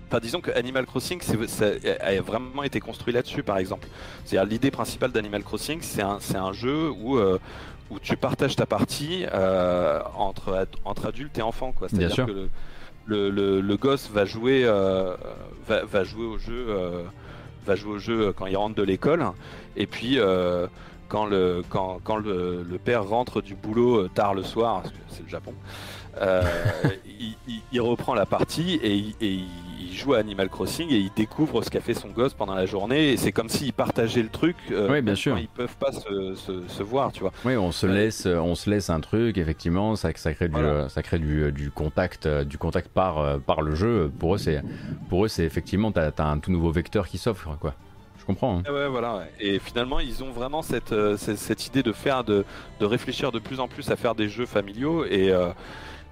Enfin, 0.10 0.20
disons 0.22 0.40
que 0.42 0.52
Animal 0.52 0.86
Crossing 0.86 1.20
ça 1.22 1.66
a 2.02 2.22
vraiment 2.22 2.64
été 2.64 2.80
construit 2.80 3.14
là-dessus, 3.14 3.44
par 3.44 3.58
exemple. 3.58 3.88
C'est-à-dire 4.26 4.50
l'idée 4.50 4.72
principale 4.72 5.12
d'Animal 5.12 5.44
Crossing, 5.44 5.80
c'est 5.82 6.02
un, 6.02 6.18
c'est 6.22 6.38
un 6.38 6.52
jeu 6.54 6.90
où, 6.90 7.18
où 7.90 8.00
tu 8.02 8.16
partages 8.18 8.56
ta 8.58 8.66
partie 8.66 9.26
euh, 9.34 10.00
entre, 10.16 10.68
entre 10.86 11.08
adultes 11.08 11.38
et 11.38 11.42
enfants. 11.42 11.72
Quoi. 11.74 11.88
Bien 11.90 12.00
C'est-à-dire 12.10 12.16
sûr. 12.16 12.26
que 12.26 12.32
le, 12.32 12.50
le, 13.08 13.76
gosse 13.76 14.10
va 14.10 14.26
jouer, 14.26 14.64
euh, 14.66 15.16
euh, 15.70 15.86
va 15.86 16.04
jouer 16.04 16.26
au 16.26 17.98
jeu 18.00 18.34
quand 18.36 18.46
il 18.46 18.58
rentre 18.58 18.76
de 18.76 18.84
l'école, 18.84 19.26
et 19.76 19.88
puis 19.88 20.20
euh, 20.20 20.68
quand 21.10 21.26
le 21.26 21.64
père 22.84 23.08
rentre 23.08 23.42
du 23.42 23.56
boulot 23.56 24.08
tard 24.10 24.34
le 24.34 24.44
soir, 24.44 24.82
parce 24.82 24.94
que 24.94 25.00
c'est 25.10 25.24
le 25.24 25.30
Japon, 25.30 25.54
il, 27.72 27.82
reprend 27.82 28.14
la 28.16 28.26
partie 28.26 28.80
et 28.82 28.96
il, 29.22 29.46
il 29.80 29.94
joue 29.96 30.14
à 30.14 30.18
Animal 30.20 30.50
Crossing 30.50 30.90
et 30.92 30.98
il 30.98 31.12
découvre 31.16 31.62
ce 31.64 31.70
qu'a 31.70 31.82
fait 31.82 31.94
son 31.94 32.10
gosse 32.10 32.34
pendant 32.34 32.56
la 32.56 32.66
journée. 32.66 33.12
Et 33.14 33.18
c'est 33.18 33.32
comme 33.32 33.50
s'il 33.50 33.74
partageait 33.74 34.22
le 34.24 34.30
truc. 34.30 34.56
euh, 34.72 34.90
Oui, 34.92 35.02
bien 35.02 35.16
sûr. 35.16 35.34
quand 35.36 35.40
Ils 35.42 35.48
peuvent 35.48 35.76
pas 35.78 35.92
se, 35.92 36.36
se- 36.36 36.68
se 36.68 36.84
voir, 36.84 37.12
tu 37.12 37.22
vois. 37.22 37.32
Oui, 37.46 37.56
on 37.56 37.72
se 37.72 37.86
Ouais. 37.88 37.94
laisse, 37.94 38.26
on 38.26 38.56
se 38.56 38.70
laisse 38.70 38.90
un 38.90 39.00
truc, 39.00 39.38
effectivement, 39.38 39.96
ça, 39.96 40.10
ça 40.16 40.34
crée 40.34 40.48
du, 40.48 40.54
Voilà. 40.54 40.68
euh, 40.70 40.90
ça 40.90 41.04
crée 41.04 41.20
du, 41.20 41.44
euh, 41.44 41.52
du 41.52 41.72
contact, 41.72 42.26
euh, 42.26 42.44
du 42.44 42.58
contact 42.58 42.88
par, 42.90 43.20
euh, 43.20 43.38
par 43.38 43.62
le 43.62 43.76
jeu. 43.76 44.12
Pour 44.20 44.36
eux, 44.36 44.38
c'est, 44.38 44.62
pour 45.10 45.26
eux, 45.26 45.28
c'est 45.28 45.44
effectivement, 45.44 45.92
t'as, 45.92 46.12
as 46.18 46.24
un 46.30 46.40
tout 46.40 46.52
nouveau 46.52 46.72
vecteur 46.72 47.08
qui 47.08 47.18
s'offre, 47.18 47.58
quoi. 47.60 47.74
Je 48.20 48.26
comprends. 48.26 48.58
hein. 48.60 48.64
Ah 48.68 48.74
ouais, 48.74 48.88
voilà. 48.90 49.26
Et 49.40 49.58
finalement, 49.60 50.02
ils 50.02 50.22
ont 50.22 50.32
vraiment 50.32 50.62
cette, 50.62 50.92
euh, 50.92 51.16
cette, 51.16 51.38
cette 51.38 51.66
idée 51.68 51.82
de 51.84 51.94
faire, 51.94 52.26
de, 52.26 52.44
de 52.82 52.86
réfléchir 52.86 53.32
de 53.32 53.40
plus 53.40 53.60
en 53.62 53.70
plus 53.70 53.90
à 53.90 53.96
faire 53.96 54.16
des 54.16 54.28
jeux 54.28 54.46
familiaux 54.46 55.06
et, 55.06 55.32
euh, 55.32 55.48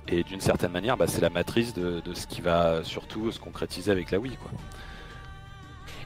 et 0.08 0.24
d'une 0.24 0.40
certaine 0.42 0.72
manière, 0.72 0.98
bah, 0.98 1.06
c'est 1.08 1.22
la 1.22 1.30
matrice 1.30 1.74
de, 1.74 2.00
de 2.04 2.14
ce 2.14 2.28
qui 2.28 2.42
va 2.42 2.84
surtout 2.84 3.32
se 3.32 3.40
concrétiser 3.40 3.92
avec 3.92 4.12
la 4.12 4.20
Wii, 4.20 4.38
quoi. 4.38 4.52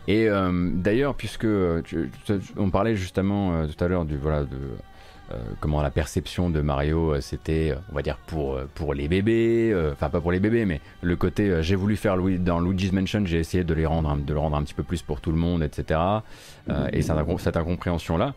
Et 0.07 0.27
euh, 0.27 0.71
d'ailleurs, 0.73 1.13
puisque 1.15 1.45
euh, 1.45 1.81
tu- 1.84 2.09
tu- 2.26 2.39
on 2.57 2.69
parlait 2.69 2.95
justement 2.95 3.53
euh, 3.53 3.67
tout 3.67 3.84
à 3.84 3.88
l'heure 3.88 4.05
du 4.05 4.17
voilà 4.17 4.41
de 4.43 4.57
euh, 5.31 5.35
comment 5.59 5.84
la 5.84 5.91
perception 5.91 6.49
de 6.49 6.61
Mario 6.61 7.19
c'était, 7.21 7.76
on 7.91 7.95
va 7.95 8.01
dire 8.01 8.17
pour 8.26 8.59
pour 8.73 8.95
les 8.95 9.07
bébés, 9.07 9.76
enfin 9.91 10.09
pas 10.09 10.19
pour 10.21 10.31
les 10.31 10.39
bébés, 10.39 10.65
mais 10.65 10.81
le 11.03 11.15
côté 11.15 11.61
j'ai 11.61 11.76
voulu 11.76 11.95
faire 11.95 12.15
Louis- 12.17 12.39
dans 12.39 12.59
Luigi's 12.59 12.91
Mansion, 12.91 13.23
j'ai 13.26 13.38
essayé 13.38 13.63
de 13.63 13.73
les 13.76 13.85
rendre 13.85 14.15
de 14.17 14.34
le 14.34 14.39
rendre 14.39 14.57
un 14.57 14.63
petit 14.63 14.73
peu 14.73 14.81
plus 14.84 15.03
pour 15.03 15.21
tout 15.21 15.31
le 15.31 15.38
monde, 15.38 15.61
etc. 15.61 15.99
Euh, 16.69 16.88
et 16.91 17.03
cette 17.03 17.57
incompréhension 17.57 18.17
là. 18.17 18.34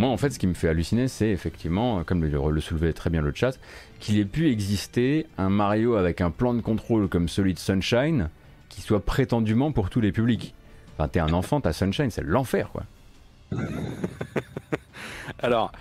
Moi, 0.00 0.08
en 0.10 0.16
fait, 0.16 0.30
ce 0.30 0.38
qui 0.38 0.46
me 0.46 0.54
fait 0.54 0.68
halluciner, 0.68 1.08
c'est 1.08 1.28
effectivement, 1.30 2.02
comme 2.04 2.24
le, 2.24 2.50
le 2.50 2.60
soulevait 2.60 2.92
très 2.92 3.10
bien 3.10 3.20
le 3.22 3.32
chat, 3.34 3.52
qu'il 4.00 4.18
ait 4.18 4.24
pu 4.24 4.48
exister 4.50 5.26
un 5.38 5.50
Mario 5.50 5.94
avec 5.96 6.20
un 6.20 6.30
plan 6.30 6.54
de 6.54 6.60
contrôle 6.60 7.08
comme 7.08 7.28
celui 7.28 7.54
de 7.54 7.58
Sunshine 7.58 8.30
qui 8.68 8.80
soit 8.80 9.04
prétendument 9.04 9.72
pour 9.72 9.90
tous 9.90 10.00
les 10.00 10.12
publics. 10.12 10.54
Enfin, 10.96 11.08
t'es 11.08 11.20
un 11.20 11.32
enfant, 11.32 11.60
t'as 11.60 11.72
Sunshine, 11.72 12.10
c'est 12.10 12.24
l'enfer, 12.24 12.70
quoi. 12.72 12.84
Alors, 15.42 15.72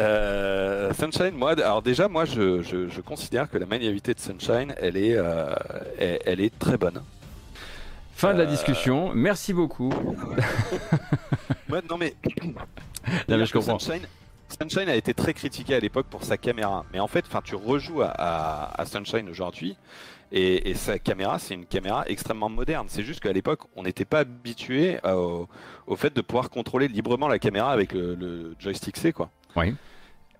euh, 0.00 0.92
Sunshine, 0.94 1.32
moi, 1.36 1.52
alors 1.52 1.82
déjà, 1.82 2.08
moi, 2.08 2.24
je, 2.24 2.62
je- 2.62 2.88
je 2.88 3.00
considère 3.00 3.48
que 3.50 3.58
la 3.58 3.66
maniabilité 3.66 4.12
de 4.14 4.20
Sunshine, 4.20 4.74
elle 4.80 4.96
est, 4.96 5.14
euh, 5.16 5.54
elle, 5.98 6.18
elle 6.26 6.40
est 6.40 6.58
très 6.58 6.76
bonne. 6.76 7.00
Fin 8.16 8.32
de 8.32 8.38
la 8.38 8.44
Euh, 8.44 8.46
discussion. 8.50 9.12
Merci 9.14 9.52
beaucoup. 9.52 9.92
Ouais, 11.74 11.80
non 11.90 11.96
mais, 11.98 12.14
Non, 13.28 13.36
mais 13.38 13.46
je 13.46 13.52
comprends. 13.52 13.78
Sunshine, 13.78 14.06
Sunshine 14.48 14.88
a 14.88 14.94
été 14.96 15.12
très 15.14 15.34
critiqué 15.34 15.74
à 15.74 15.80
l'époque 15.80 16.06
pour 16.06 16.22
sa 16.24 16.36
caméra, 16.36 16.84
mais 16.92 17.00
en 17.00 17.08
fait, 17.08 17.24
enfin, 17.26 17.40
tu 17.42 17.54
rejoues 17.56 18.02
à, 18.02 18.08
à- 18.16 18.80
à 18.80 18.86
Sunshine 18.86 19.28
aujourd'hui. 19.28 19.76
Et, 20.32 20.70
et 20.70 20.74
sa 20.74 20.98
caméra, 20.98 21.38
c'est 21.38 21.54
une 21.54 21.66
caméra 21.66 22.04
extrêmement 22.08 22.48
moderne. 22.48 22.86
C'est 22.88 23.02
juste 23.04 23.20
qu'à 23.20 23.32
l'époque, 23.32 23.60
on 23.76 23.82
n'était 23.84 24.04
pas 24.04 24.20
habitué 24.20 24.98
au, 25.04 25.46
au 25.86 25.96
fait 25.96 26.14
de 26.14 26.20
pouvoir 26.22 26.50
contrôler 26.50 26.88
librement 26.88 27.28
la 27.28 27.38
caméra 27.38 27.70
avec 27.72 27.92
le, 27.92 28.14
le 28.14 28.54
joystick 28.58 28.96
C, 28.96 29.12
quoi. 29.12 29.30
Oui. 29.54 29.74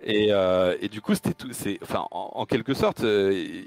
Et, 0.03 0.29
euh, 0.33 0.77
et 0.81 0.89
du 0.89 1.01
coup, 1.01 1.15
c'était 1.15 1.35
tout. 1.35 1.49
C'est, 1.53 1.79
enfin, 1.83 2.07
en, 2.11 2.31
en 2.35 2.47
quelque 2.47 2.75
sorte, 2.75 3.05
euh, 3.05 3.63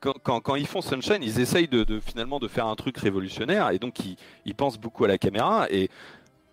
quand, 0.00 0.14
quand- 0.22 0.40
quand 0.40 0.54
ils 0.56 0.66
font 0.66 0.82
Sunshine, 0.82 1.22
ils 1.22 1.40
essayent 1.40 1.68
de, 1.68 1.82
de- 1.84 2.00
finalement 2.00 2.38
de 2.40 2.48
faire 2.48 2.66
un 2.66 2.76
truc 2.76 2.98
révolutionnaire, 2.98 3.70
et 3.70 3.78
donc 3.78 4.00
ils, 4.00 4.16
ils 4.44 4.54
pensent 4.54 4.78
beaucoup 4.78 5.04
à 5.04 5.08
la 5.08 5.18
caméra. 5.18 5.66
Et 5.70 5.88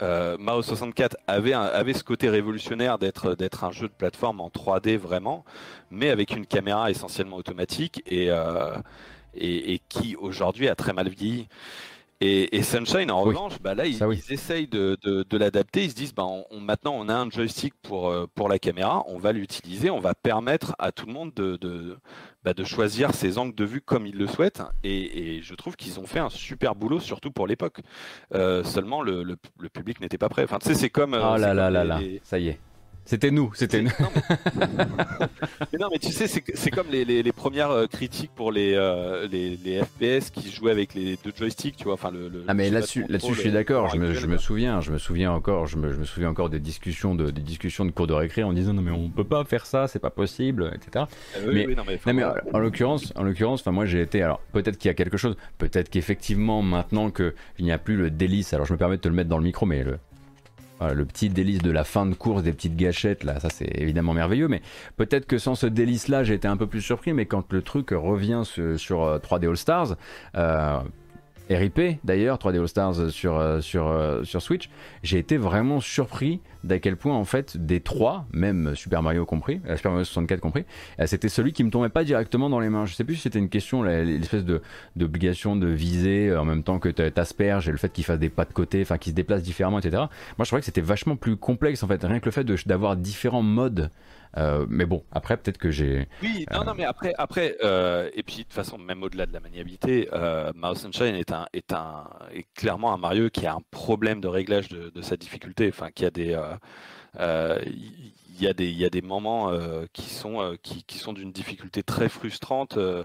euh, 0.02 0.38
Mario 0.40 0.62
64 0.62 1.18
avait, 1.28 1.54
un- 1.54 1.62
avait 1.62 1.94
ce 1.94 2.04
côté 2.04 2.30
révolutionnaire 2.30 2.98
d'être 3.00 3.64
un 3.64 3.72
jeu 3.72 3.88
de 3.88 3.94
plateforme 3.94 4.42
en 4.42 4.50
3D 4.50 4.98
vraiment, 4.98 5.44
mais 5.92 6.10
avec 6.10 6.36
une 6.36 6.46
caméra 6.46 6.90
essentiellement 6.92 7.38
automatique 7.38 8.04
et 8.06 8.28
euh, 8.30 8.76
qui 9.90 10.16
aujourd'hui 10.16 10.68
a 10.68 10.76
très 10.76 10.94
mal 10.94 11.10
vieilli. 11.10 11.48
Et, 12.20 12.58
et 12.58 12.64
Sunshine, 12.64 13.12
en 13.12 13.22
Oui. 13.24 13.30
revanche, 13.30 13.60
bah 13.62 13.76
là, 13.76 13.86
ils, 13.86 14.04
oui. 14.04 14.24
ils 14.28 14.34
essayent 14.34 14.68
de, 14.68 14.98
de- 15.04 15.24
de 15.30 15.38
l'adapter. 15.38 15.84
Ils 15.84 15.92
se 15.92 15.96
disent, 15.96 16.14
bah, 16.16 16.26
on, 16.26 16.46
on- 16.50 16.60
maintenant, 16.60 16.94
on 16.96 17.10
a 17.10 17.14
un 17.14 17.30
joystick 17.30 17.76
pour, 17.84 18.10
euh, 18.10 18.26
pour 18.34 18.50
la 18.50 18.58
caméra, 18.58 19.04
on 19.08 19.20
va 19.20 19.32
l'utiliser, 19.34 19.92
on 19.92 20.00
va 20.00 20.16
permettre 20.16 20.74
à 20.80 20.92
tout 20.92 21.06
le 21.06 21.14
monde 21.14 21.32
de, 21.36 21.58
de, 21.58 21.96
bah, 22.44 22.54
de 22.56 22.64
choisir 22.64 23.14
ses 23.14 23.38
angles 23.38 23.54
de 23.54 23.66
vue 23.66 23.82
comme 23.82 24.08
il 24.08 24.16
le 24.18 24.26
souhaite. 24.26 24.64
Et, 24.84 25.36
et 25.38 25.42
je 25.44 25.54
trouve 25.54 25.76
qu'ils 25.76 26.00
ont 26.00 26.08
fait 26.08 26.18
un 26.20 26.30
super 26.32 26.74
boulot, 26.74 27.00
surtout 27.00 27.30
pour 27.30 27.46
l'époque. 27.46 27.82
Euh, 28.34 28.64
seulement, 28.64 29.04
le, 29.04 29.22
le- 29.22 29.38
le 29.60 29.70
public 29.70 30.02
n'était 30.02 30.18
pas 30.18 30.30
prêt. 30.30 30.44
Enfin, 30.44 30.58
tu 30.58 30.70
sais, 30.70 30.74
c'est 30.76 30.90
comme. 30.90 31.14
euh, 31.14 31.22
Oh 31.36 31.38
là 31.38 31.54
là 31.54 31.70
là 31.70 31.84
là. 31.84 32.00
les- 32.00 32.20
Ça 32.24 32.40
y 32.40 32.48
est. 32.48 32.60
C'était 33.08 33.32
nous, 33.32 33.52
c'était 33.56 33.82
nous. 33.82 33.90
non, 34.00 34.10
mais... 34.14 34.68
mais 35.72 35.80
non, 35.80 35.88
mais 35.92 35.98
tu 35.98 36.12
sais, 36.12 36.28
c'est 36.28 36.72
comme 36.72 36.88
les, 36.92 37.06
les- 37.06 37.24
les 37.24 37.32
premières 37.32 37.72
euh, 37.72 37.88
critiques 37.88 38.32
pour 38.36 38.52
les, 38.52 38.74
euh, 38.76 39.28
les, 39.32 39.58
les 39.64 39.82
FPS 39.82 40.30
qui 40.30 40.52
jouaient 40.52 40.72
avec 40.72 40.94
les 40.94 41.18
deux 41.24 41.32
joysticks, 41.36 41.78
tu 41.78 41.86
vois. 41.86 41.94
Enfin, 41.94 42.12
le, 42.12 42.28
le- 42.28 42.44
Ah 42.48 42.54
mais 42.54 42.70
là-dessus, 42.70 43.06
là-dessus, 43.08 43.34
je 43.34 43.40
suis 43.40 43.50
euh, 43.50 43.54
d'accord. 43.54 43.90
Je 43.90 43.98
me, 43.98 44.14
je 44.14 44.38
souviens, 44.38 44.82
je 44.82 44.92
me 44.92 44.98
souviens 44.98 45.32
encore, 45.32 45.68
je 45.68 45.78
me, 45.78 45.92
je 45.92 45.98
me 45.98 46.04
souviens 46.06 46.30
encore 46.30 46.50
des 46.50 46.60
discussions 46.60 47.16
de, 47.16 47.32
des 47.32 47.42
discussions 47.42 47.86
de 47.86 47.92
cours 47.92 48.08
de 48.08 48.14
récré 48.14 48.44
en 48.44 48.52
disant 48.54 48.74
non 48.74 48.82
mais 48.82 48.92
on 48.92 49.10
peut 49.10 49.24
pas 49.24 49.44
faire 49.46 49.66
ça, 49.66 49.88
c'est 49.88 50.00
pas 50.00 50.10
possible, 50.10 50.72
etc. 50.76 51.06
Euh, 51.38 51.46
oui, 51.48 51.54
mais- 51.56 51.68
oui, 51.68 51.76
non, 51.76 51.84
mais, 51.88 52.00
Non 52.06 52.14
mais 52.14 52.24
en 52.54 52.60
l'occurrence, 52.60 53.14
en 53.16 53.24
l'occurrence, 53.24 53.62
enfin 53.62 53.72
moi 53.72 53.86
j'ai 53.86 54.02
été 54.02 54.22
alors 54.22 54.42
peut-être 54.52 54.78
qu'il 54.78 54.90
y 54.90 54.92
a 54.92 54.96
quelque 54.96 55.18
chose, 55.18 55.38
peut-être 55.58 55.90
qu'effectivement 55.90 56.62
maintenant 56.62 57.10
que 57.10 57.34
il 57.58 57.66
n'y 57.66 57.72
a 57.72 57.78
plus 57.78 57.96
le 57.96 58.10
délice, 58.12 58.54
alors 58.54 58.66
je 58.66 58.74
me 58.74 58.78
permets 58.78 58.98
de 58.98 59.02
te 59.02 59.08
le 59.08 59.16
mettre 59.16 59.30
dans 59.30 59.38
le 59.38 59.44
micro, 59.44 59.66
mais 59.66 59.84
le 59.84 59.98
le 60.82 61.06
petit 61.06 61.30
délice 61.30 61.62
de 61.62 61.72
la 61.72 61.84
fin 61.84 62.06
de 62.06 62.14
course, 62.14 62.44
des 62.44 62.54
petites 62.54 62.76
gâchettes 62.76 63.24
là, 63.24 63.40
ça 63.40 63.50
c'est 63.50 63.70
évidemment 63.80 64.14
merveilleux, 64.14 64.48
mais 64.48 64.62
peut-être 64.96 65.26
que 65.26 65.38
sans 65.38 65.56
ce 65.56 65.68
délice 65.68 66.08
là, 66.08 66.24
j'ai 66.24 66.36
été 66.36 66.48
un 66.48 66.58
peu 66.58 66.68
plus 66.68 66.82
surpris, 66.82 67.14
mais 67.14 67.26
quand 67.26 67.52
le 67.52 67.62
truc 67.62 67.90
revient 67.92 68.42
sur, 68.44 68.80
sur, 68.80 69.04
euh, 69.04 69.20
3D 69.20 69.50
All 69.50 69.58
Stars. 69.58 69.96
Euh, 70.36 70.80
RIP 71.50 72.00
d'ailleurs, 72.04 72.38
3D 72.38 72.60
All 72.60 72.68
Stars 72.68 73.10
sur 73.12 74.42
Switch, 74.42 74.70
j'ai 75.02 75.18
été 75.18 75.38
vraiment 75.38 75.80
surpris 75.80 76.42
d'à 76.68 76.80
quel 76.80 76.96
point 76.98 77.16
en 77.16 77.26
fait 77.26 77.58
des 77.58 77.80
trois, 77.80 78.26
même 78.34 78.76
Super 78.76 79.02
Mario 79.02 79.26
compris, 79.26 79.62
euh, 79.68 79.76
Super 79.78 79.92
Mario 79.92 80.06
64 80.06 80.40
compris, 80.40 80.66
euh, 81.00 81.08
c'était 81.08 81.30
celui 81.30 81.54
qui 81.54 81.64
me 81.64 81.70
tombait 81.72 81.90
pas 81.90 82.04
directement 82.04 82.50
dans 82.50 82.60
les 82.60 82.70
mains. 82.70 82.86
Je 82.86 82.94
sais 82.94 83.04
plus 83.04 83.16
si 83.16 83.22
c'était 83.22 83.40
une 83.40 83.50
question, 83.50 83.84
l'espèce 83.84 84.46
de 84.46 84.62
d'obligation 84.96 85.56
de 85.56 85.68
viser 85.68 86.30
euh, 86.30 86.42
en 86.42 86.46
même 86.46 86.64
temps 86.64 86.80
que 86.80 86.90
t'a- 86.90 87.10
t'asperges 87.12 87.68
et 87.70 87.72
le 87.72 87.78
fait 87.78 87.90
qu'il 87.92 88.04
fasse 88.04 88.20
des 88.20 88.30
pas 88.30 88.46
de 88.46 88.54
côté, 88.54 88.82
enfin 88.82 88.98
qu'il 88.98 89.12
se 89.12 89.16
déplace 89.16 89.42
différemment, 89.44 89.80
etc. 89.80 89.98
Moi 90.38 90.44
je 90.44 90.46
trouvais 90.46 90.60
que 90.62 90.66
c'était 90.66 90.82
vachement 90.82 91.16
plus 91.16 91.38
complexe 91.38 91.82
en 91.84 91.88
fait, 91.88 92.04
rien 92.04 92.20
que 92.20 92.26
le 92.26 92.32
fait 92.32 92.44
d'avoir 92.68 92.96
différents 92.98 93.44
modes. 93.44 93.90
Euh, 94.38 94.66
mais 94.70 94.86
bon, 94.86 95.04
après 95.12 95.36
peut-être 95.38 95.58
que 95.58 95.72
j'ai. 95.72 96.08
Oui, 96.22 96.46
non, 96.52 96.64
non, 96.64 96.74
mais 96.76 96.86
après, 96.86 97.14
après 97.18 97.58
euh, 97.64 98.10
et 98.14 98.24
puis 98.24 98.38
de 98.38 98.42
toute 98.44 98.54
façon, 98.54 98.78
même 98.78 99.02
au-delà 99.02 99.26
de 99.26 99.34
la 99.34 99.40
maniabilité, 99.40 100.10
euh, 100.14 100.52
Mario 100.56 100.76
Sunshine 100.76 101.16
est 101.16 101.32
un, 101.32 101.48
est 101.54 101.74
un, 101.74 102.08
est 102.32 102.46
clairement 102.54 102.94
un 102.94 102.98
Mario 102.98 103.30
qui 103.30 103.48
a 103.48 103.54
un 103.54 103.62
problème 103.72 104.22
de 104.22 104.28
réglage 104.28 104.70
de, 104.70 104.90
de 104.90 105.02
sa 105.02 105.18
difficulté, 105.18 105.70
enfin, 105.70 105.90
qui 105.92 106.06
a 106.06 106.12
des, 106.12 106.34
euh, 106.34 106.56
euh, 107.20 107.60
il 107.66 108.44
y 108.44 108.48
a 108.48 108.54
des, 108.54 108.68
il 108.68 108.78
y 108.78 108.86
a 108.86 108.90
des 108.90 109.02
moments 109.02 109.50
euh, 109.52 109.86
qui 109.94 110.10
sont, 110.10 110.42
euh, 110.42 110.56
qui, 110.62 110.84
qui 110.84 111.00
sont 111.00 111.14
d'une 111.14 111.32
difficulté 111.32 111.82
très 111.84 112.10
frustrante, 112.10 112.78
euh, 112.78 113.04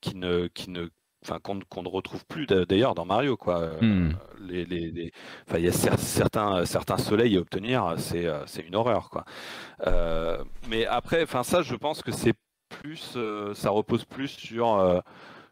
qui 0.00 0.16
ne, 0.16 0.46
qui 0.48 0.70
ne, 0.70 0.88
enfin, 1.24 1.38
qu'on, 1.42 1.54
ne- 1.56 1.88
retrouve 1.88 2.24
plus 2.26 2.46
d'a- 2.46 2.64
d'ailleurs 2.64 2.94
dans 2.94 3.04
Mario, 3.04 3.36
quoi. 3.36 3.58
Euh, 3.60 3.80
Hmm. 3.80 4.12
Les, 4.40 4.64
les, 4.64 4.90
les- 4.90 5.12
enfin, 5.48 5.58
il 5.58 5.64
y 5.64 5.68
a 5.68 5.72
cer- 5.72 5.98
certains, 5.98 6.64
certains 6.64 6.98
soleils 6.98 7.36
à 7.36 7.40
obtenir, 7.40 7.94
c'est, 7.98 8.26
euh, 8.26 8.44
une 8.66 8.76
horreur, 8.76 9.10
quoi. 9.10 9.24
Euh, 9.86 10.42
mais 10.68 10.86
après, 10.86 11.22
enfin 11.22 11.42
ça, 11.42 11.62
je 11.62 11.74
pense 11.74 12.02
que 12.02 12.12
c'est 12.12 12.34
plus, 12.68 13.14
euh, 13.16 13.54
ça 13.54 13.70
repose 13.70 14.04
plus 14.04 14.28
sur 14.28 14.74
euh, 14.76 15.00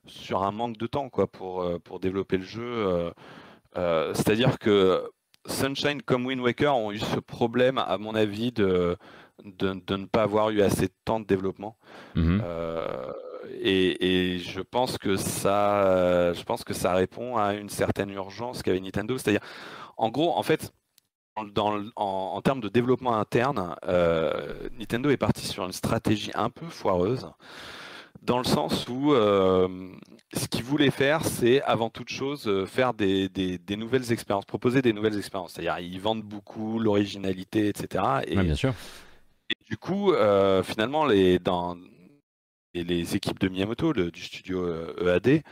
sur 0.07 0.45
un 0.45 0.53
manque 0.53 0.77
de 0.77 0.87
temps 0.87 1.09
quoi 1.09 1.27
pour 1.27 1.65
pour 1.83 1.99
développer 1.99 2.37
le 2.37 2.45
jeu. 2.45 3.11
C'est-à-dire 4.15 4.59
que 4.59 5.03
Sunshine 5.47 6.03
comme 6.03 6.27
Wind 6.27 6.41
Waker 6.41 6.77
ont 6.77 6.93
eu 6.93 6.99
ce 6.99 7.19
problème, 7.21 7.79
à 7.79 7.99
mon 7.99 8.15
avis, 8.15 8.53
de 8.53 8.97
de, 9.45 9.75
de 9.87 9.97
ne 9.97 10.07
pas 10.07 10.23
avoir 10.23 10.51
eu 10.51 10.63
assez 10.63 10.87
de 10.87 10.95
temps 11.05 11.21
de 11.21 11.27
développement. 11.27 11.77
Mhm. 12.15 12.41
Euh, 12.45 13.13
et, 13.61 14.35
et 14.35 14.39
je 14.39 14.61
pense 14.61 14.99
que 14.99 15.17
ça, 15.17 16.33
je 16.33 16.43
pense 16.43 16.65
que 16.65 16.75
ça 16.75 16.95
répond 16.95 17.37
à 17.37 17.55
une 17.55 17.69
certaine 17.71 18.11
urgence 18.11 18.63
qu'avait 18.63 18.81
Nintendo. 18.81 19.17
C'est-à-dire, 19.19 19.41
en 19.97 20.11
gros, 20.11 20.37
en 20.37 20.43
fait, 20.43 20.73
dans 21.55 21.81
en, 21.97 22.03
en 22.37 22.41
termes 22.43 22.61
de 22.61 22.69
développement 22.69 23.17
interne, 23.19 23.77
euh, 23.87 24.69
Nintendo 24.79 25.11
est 25.11 25.17
parti 25.19 25.47
sur 25.47 25.65
une 25.67 25.73
stratégie 25.73 26.31
un 26.35 26.49
peu 26.51 26.67
foireuse, 26.67 27.29
dans 28.23 28.39
le 28.39 28.45
sens 28.45 28.89
où 28.89 29.13
euh, 29.13 29.69
ce 30.35 30.49
qu'ils 30.49 30.65
voulaient 30.65 30.91
faire, 30.91 31.25
c'est 31.25 31.63
avant 31.63 31.91
toute 31.91 32.09
chose 32.09 32.49
euh, 32.49 32.65
faire 32.67 32.95
des, 32.95 33.29
des- 33.29 33.59
des 33.59 33.77
nouvelles 33.77 34.11
expériences, 34.13 34.47
proposer 34.47 34.81
des 34.83 34.93
nouvelles 34.95 35.19
expériences. 35.19 35.53
C'est-à-dire, 35.53 35.79
ils 35.79 36.01
vendent 36.01 36.23
beaucoup 36.25 36.79
l'originalité, 36.79 37.69
etc. 37.69 38.03
Et, 38.27 38.37
Ouais, 38.37 38.43
bien 38.45 38.55
sûr. 38.55 38.73
et 39.51 39.55
du 39.71 39.77
coup, 39.77 40.13
finalement, 40.65 41.05
les, 41.05 41.39
dans 41.39 41.77
et 42.77 42.85
les 42.85 43.17
équipes 43.17 43.39
de 43.41 43.49
Miyamoto, 43.49 43.93
le- 43.93 44.11
du 44.11 44.23
studio 44.23 44.63
euh, 44.65 45.15
EAD, 45.17 45.43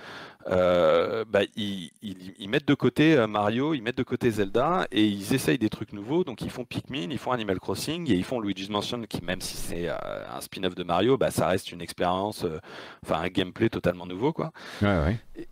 euh, 0.49 1.25
bah, 1.29 1.41
ils, 1.57 1.91
ils- 2.03 2.35
ils 2.39 2.49
mettent 2.49 2.69
de 2.69 2.75
côté 2.75 3.17
euh, 3.17 3.27
Mario, 3.27 3.73
ils 3.75 3.83
mettent 3.83 3.97
de 3.99 4.03
côté 4.03 4.31
Zelda 4.31 4.87
et 4.93 5.05
ils 5.05 5.33
essayent 5.35 5.59
des 5.59 5.71
trucs 5.71 5.93
nouveaux. 5.93 6.23
Donc 6.25 6.43
ils 6.43 6.51
font 6.51 6.65
Pikmin, 6.65 7.11
ils 7.11 7.19
font 7.19 7.33
Animal 7.33 7.59
Crossing 7.61 8.11
et 8.11 8.15
ils 8.15 8.25
font 8.25 8.41
Luigi's 8.41 8.69
Mansion, 8.69 9.03
qui 9.09 9.23
même 9.25 9.41
si 9.41 9.57
c'est 9.57 9.89
un 9.89 10.41
spin-off 10.41 10.75
de 10.75 10.85
Mario, 10.85 11.17
bah, 11.17 11.31
ça 11.31 11.47
reste 11.49 11.73
une 11.73 11.81
expérience, 11.81 12.45
euh, 12.45 12.59
enfin 13.05 13.21
un 13.21 13.29
gameplay 13.29 13.71
totalement 13.71 14.07
nouveau, 14.07 14.33
quoi. 14.33 14.53
Ouais, 14.83 14.99
ouais. 14.99 15.47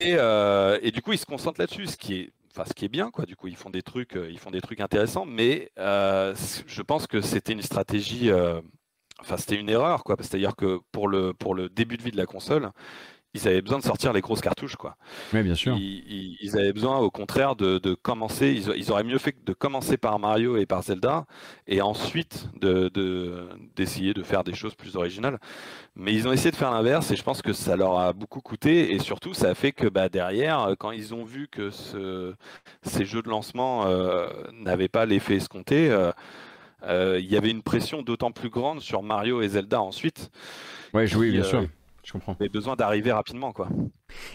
Et, 0.00 0.14
euh, 0.16 0.78
et 0.82 0.90
du 0.90 1.00
coup, 1.02 1.12
ils 1.12 1.18
se 1.18 1.26
concentrent 1.26 1.60
là-dessus, 1.60 1.86
ce 1.86 1.96
qui 1.96 2.14
est, 2.16 2.30
enfin, 2.50 2.64
ce 2.68 2.74
qui 2.74 2.84
est 2.84 2.88
bien, 2.88 3.12
quoi. 3.12 3.24
Du 3.24 3.36
coup, 3.36 3.46
ils 3.46 3.54
font 3.56 3.70
des 3.70 3.82
trucs, 3.82 4.18
ils 4.28 4.38
font 4.40 4.50
des 4.50 4.60
trucs 4.60 4.80
intéressants, 4.80 5.24
mais 5.26 5.70
je 5.76 6.82
pense 6.82 7.06
que 7.06 7.20
c'était 7.20 7.52
une 7.52 7.62
stratégie, 7.62 8.30
enfin, 9.22 9.36
c'était 9.38 9.56
une 9.56 9.70
erreur, 9.70 10.04
quoi. 10.04 10.16
C'est-à-dire 10.20 10.56
que 10.56 10.80
pour 10.92 11.08
le 11.08 11.32
pour 11.34 11.54
le 11.54 11.68
début 11.70 11.96
de 11.96 12.02
vie 12.02 12.12
de 12.12 12.18
la 12.18 12.26
console, 12.26 12.70
ils 13.34 13.48
avaient 13.48 13.62
besoin 13.62 13.78
de 13.78 13.84
sortir 13.84 14.12
les 14.12 14.20
grosses 14.20 14.42
cartouches, 14.42 14.76
quoi. 14.76 14.96
Bien 15.32 15.54
sûr. 15.54 15.74
Ils, 15.76 16.04
ils- 16.06 16.36
ils 16.42 16.58
avaient 16.58 16.72
besoin, 16.74 16.98
au 16.98 17.10
contraire, 17.10 17.56
de, 17.56 17.78
de 17.78 17.94
commencer. 17.94 18.50
Ils, 18.52 18.72
ils 18.76 18.90
auraient 18.92 19.04
mieux 19.04 19.18
fait 19.18 19.34
de 19.44 19.52
commencer 19.54 19.96
par 19.96 20.18
Mario 20.18 20.56
et 20.58 20.66
par 20.66 20.82
Zelda, 20.82 21.24
et 21.66 21.80
ensuite 21.82 22.48
de 22.60 22.88
de- 22.90 23.48
d'essayer 23.76 24.14
de, 24.14 24.22
faire 24.22 24.44
des 24.44 24.54
choses 24.54 24.74
plus 24.74 24.96
originales. 24.96 25.38
Mais 25.96 26.14
ils 26.14 26.28
ont 26.28 26.32
essayé 26.32 26.50
de 26.50 26.56
faire 26.56 26.70
l'inverse, 26.72 27.10
et 27.10 27.16
je 27.16 27.22
pense 27.22 27.42
que 27.42 27.52
ça 27.52 27.76
leur 27.76 27.98
a 27.98 28.12
beaucoup 28.12 28.40
coûté, 28.40 28.92
et 28.94 28.98
surtout, 28.98 29.34
ça 29.34 29.50
a 29.50 29.54
fait 29.54 29.72
que 29.72 29.86
bah, 29.88 30.08
derrière, 30.08 30.74
quand 30.78 30.90
ils 30.92 31.14
ont 31.14 31.24
vu 31.24 31.48
que 31.48 31.70
ce- 31.70 32.34
ces 32.82 33.04
jeux 33.04 33.22
de 33.22 33.28
lancement 33.30 33.86
euh, 33.86 34.28
n'avaient 34.52 34.88
pas 34.88 35.06
l'effet 35.06 35.36
escompté. 35.36 35.90
euh, 35.90 36.12
il 36.88 37.26
y 37.30 37.36
avait 37.36 37.50
une 37.50 37.62
pression 37.62 38.02
d'autant 38.02 38.32
plus 38.32 38.50
grande 38.50 38.80
sur 38.80 39.02
Mario 39.02 39.42
et 39.42 39.48
Zelda 39.48 39.80
ensuite. 39.80 40.30
Ouais, 40.94 41.06
oui, 41.14 41.30
bien 41.32 41.42
euh, 41.42 41.42
sûr. 41.42 41.68
Je 42.04 42.12
comprends. 42.12 42.36
avaient 42.40 42.48
besoin 42.48 42.76
d'arriver 42.76 43.12
rapidement, 43.12 43.52
quoi. 43.52 43.68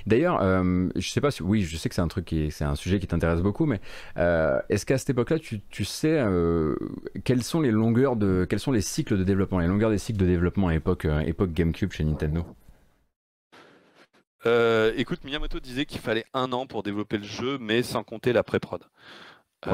D'ailleurs, 0.05 0.41
euh, 0.41 0.89
je 0.95 1.09
sais 1.09 1.21
pas 1.21 1.31
si, 1.31 1.43
oui, 1.43 1.61
je 1.63 1.77
sais 1.77 1.89
que 1.89 1.95
c'est 1.95 2.01
un 2.01 2.07
truc 2.07 2.25
qui, 2.25 2.43
est- 2.43 2.49
c'est 2.49 2.63
un 2.63 2.75
sujet 2.75 2.99
qui 2.99 3.07
t'intéresse 3.07 3.41
beaucoup, 3.41 3.65
mais 3.65 3.81
euh, 4.17 4.59
est-ce 4.69 4.85
qu'à 4.85 4.97
cette 4.97 5.09
époque-là, 5.11 5.39
tu, 5.39 5.61
tu 5.69 5.85
sais 5.85 6.19
euh, 6.19 6.75
quelles 7.23 7.43
sont 7.43 7.61
les 7.61 7.71
longueurs 7.71 8.15
de, 8.15 8.45
quels 8.49 8.59
sont 8.59 8.71
les 8.71 8.81
cycles 8.81 9.17
de 9.17 9.23
développement, 9.23 9.59
les 9.59 9.67
longueurs 9.67 9.91
des 9.91 9.97
cycles 9.97 10.19
de 10.19 10.25
développement 10.25 10.67
à 10.69 10.75
époque, 10.75 11.05
euh, 11.05 11.19
époque 11.21 11.51
GameCube 11.53 11.91
chez 11.91 12.03
Nintendo? 12.03 12.45
Euh, 14.45 14.93
écoute, 14.95 15.23
Miyamoto 15.23 15.59
disait 15.59 15.85
qu'il 15.85 15.99
fallait 15.99 16.25
un 16.33 16.51
an 16.53 16.67
pour 16.67 16.83
développer 16.83 17.17
le 17.17 17.23
jeu, 17.23 17.57
mais 17.59 17.83
sans 17.83 18.03
compter 18.03 18.33
la 18.33 18.43
pré-prod. 18.43 18.83
Ouais, 19.65 19.73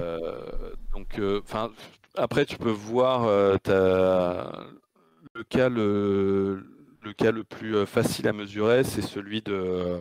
Euh, 0.00 0.72
Donc, 0.92 1.18
euh, 1.18 1.40
enfin, 1.44 1.70
après, 2.16 2.44
tu 2.46 2.56
peux 2.58 2.70
voir 2.70 3.24
euh, 3.24 3.56
le 5.34 5.42
cas 5.44 5.68
le, 5.68 6.64
le 7.02 7.12
cas 7.12 7.30
le 7.32 7.44
plus 7.44 7.86
facile 7.86 8.28
à 8.28 8.32
mesurer, 8.32 8.84
c'est 8.84 9.02
celui 9.02 9.42
de 9.42 10.00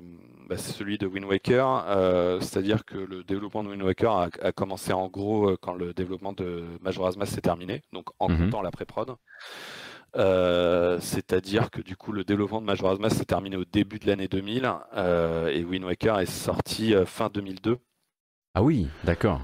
bah, 0.50 0.58
c'est 0.58 0.74
celui 0.74 0.98
de 0.98 1.08
Wind 1.08 1.26
Waker. 1.26 1.86
Euh, 1.88 2.40
C'est-à-dire 2.42 2.86
que 2.86 2.98
le 2.98 3.24
développement 3.24 3.64
de 3.64 3.70
Wind 3.70 3.82
Waker 3.84 4.12
a, 4.12 4.30
a 4.42 4.52
commencé 4.52 4.92
en 4.94 5.08
gros 5.08 5.56
quand 5.62 5.74
le 5.74 5.94
développement 5.94 6.34
de 6.34 6.64
Majora's 6.82 7.16
Mask 7.18 7.34
s'est 7.34 7.42
terminé, 7.42 7.82
donc 7.94 8.08
en 8.20 8.30
Mhm. 8.30 8.38
comptant 8.38 8.62
la 8.62 8.72
pré-prod. 8.72 9.16
Euh, 10.16 11.00
c'est-à-dire 11.00 11.72
que 11.72 11.82
du 11.82 11.96
coup 11.98 12.12
le 12.12 12.24
développement 12.24 12.62
de 12.62 12.66
Majora's 12.68 13.00
Mask 13.00 13.18
s'est 13.18 13.26
terminé 13.26 13.56
au 13.58 13.66
début 13.66 13.98
de 13.98 14.06
l'année 14.06 14.28
2000 14.28 14.72
euh, 14.96 15.48
et 15.48 15.64
Wind 15.64 15.84
Waker 15.86 16.20
est 16.20 16.26
sorti 16.28 16.94
fin 17.06 17.30
2002. 17.34 17.80
Ah 18.56 18.62
oui, 18.62 18.88
d'accord. 19.04 19.42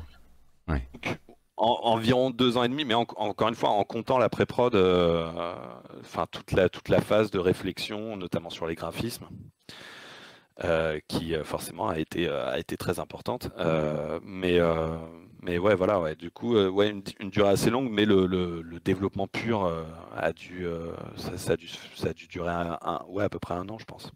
En- 1.57 1.80
environ 1.84 2.30
deux 2.30 2.57
ans 2.57 2.64
et 2.64 2.69
demi, 2.69 2.86
mais 2.86 2.94
en- 2.94 3.07
encore 3.18 3.49
une 3.49 3.56
fois, 3.56 3.69
en 3.69 3.84
comptant 3.84 4.18
la 4.18 4.30
pré-prod, 4.30 4.76
euh, 4.76 5.30
enfin 6.02 6.26
toute 6.31 6.52
la, 6.52 7.02
phase 7.02 7.31
de 7.31 7.40
réflexion, 7.40 8.15
notamment 8.15 8.49
sur 8.49 8.68
les 8.68 8.76
graphismes, 8.76 9.27
euh, 10.64 10.99
qui 11.07 11.36
euh, 11.36 11.44
forcément 11.44 11.90
a 11.90 11.98
été, 11.98 12.30
très 12.77 12.99
importante. 12.99 13.49
Mais, 14.23 14.60
mais 15.41 15.57
ouais, 15.57 15.76
voilà, 15.76 15.99
ouais, 15.99 16.15
du 16.15 16.30
coup, 16.30 16.56
une, 16.57 17.02
durée 17.31 17.49
assez 17.49 17.72
longue, 17.72 17.90
mais 17.90 18.06
le, 18.06 18.64
développement 18.86 19.27
pur 19.27 19.69
a, 20.15 20.31
dû, 20.34 20.68
ça, 21.18 21.53
a 21.53 22.14
dû, 22.14 22.27
durer 22.27 22.52
à 22.52 23.30
peu 23.30 23.40
près 23.40 23.56
un 23.56 23.68
an, 23.69 23.80
je 23.80 23.86
pense. 23.86 24.11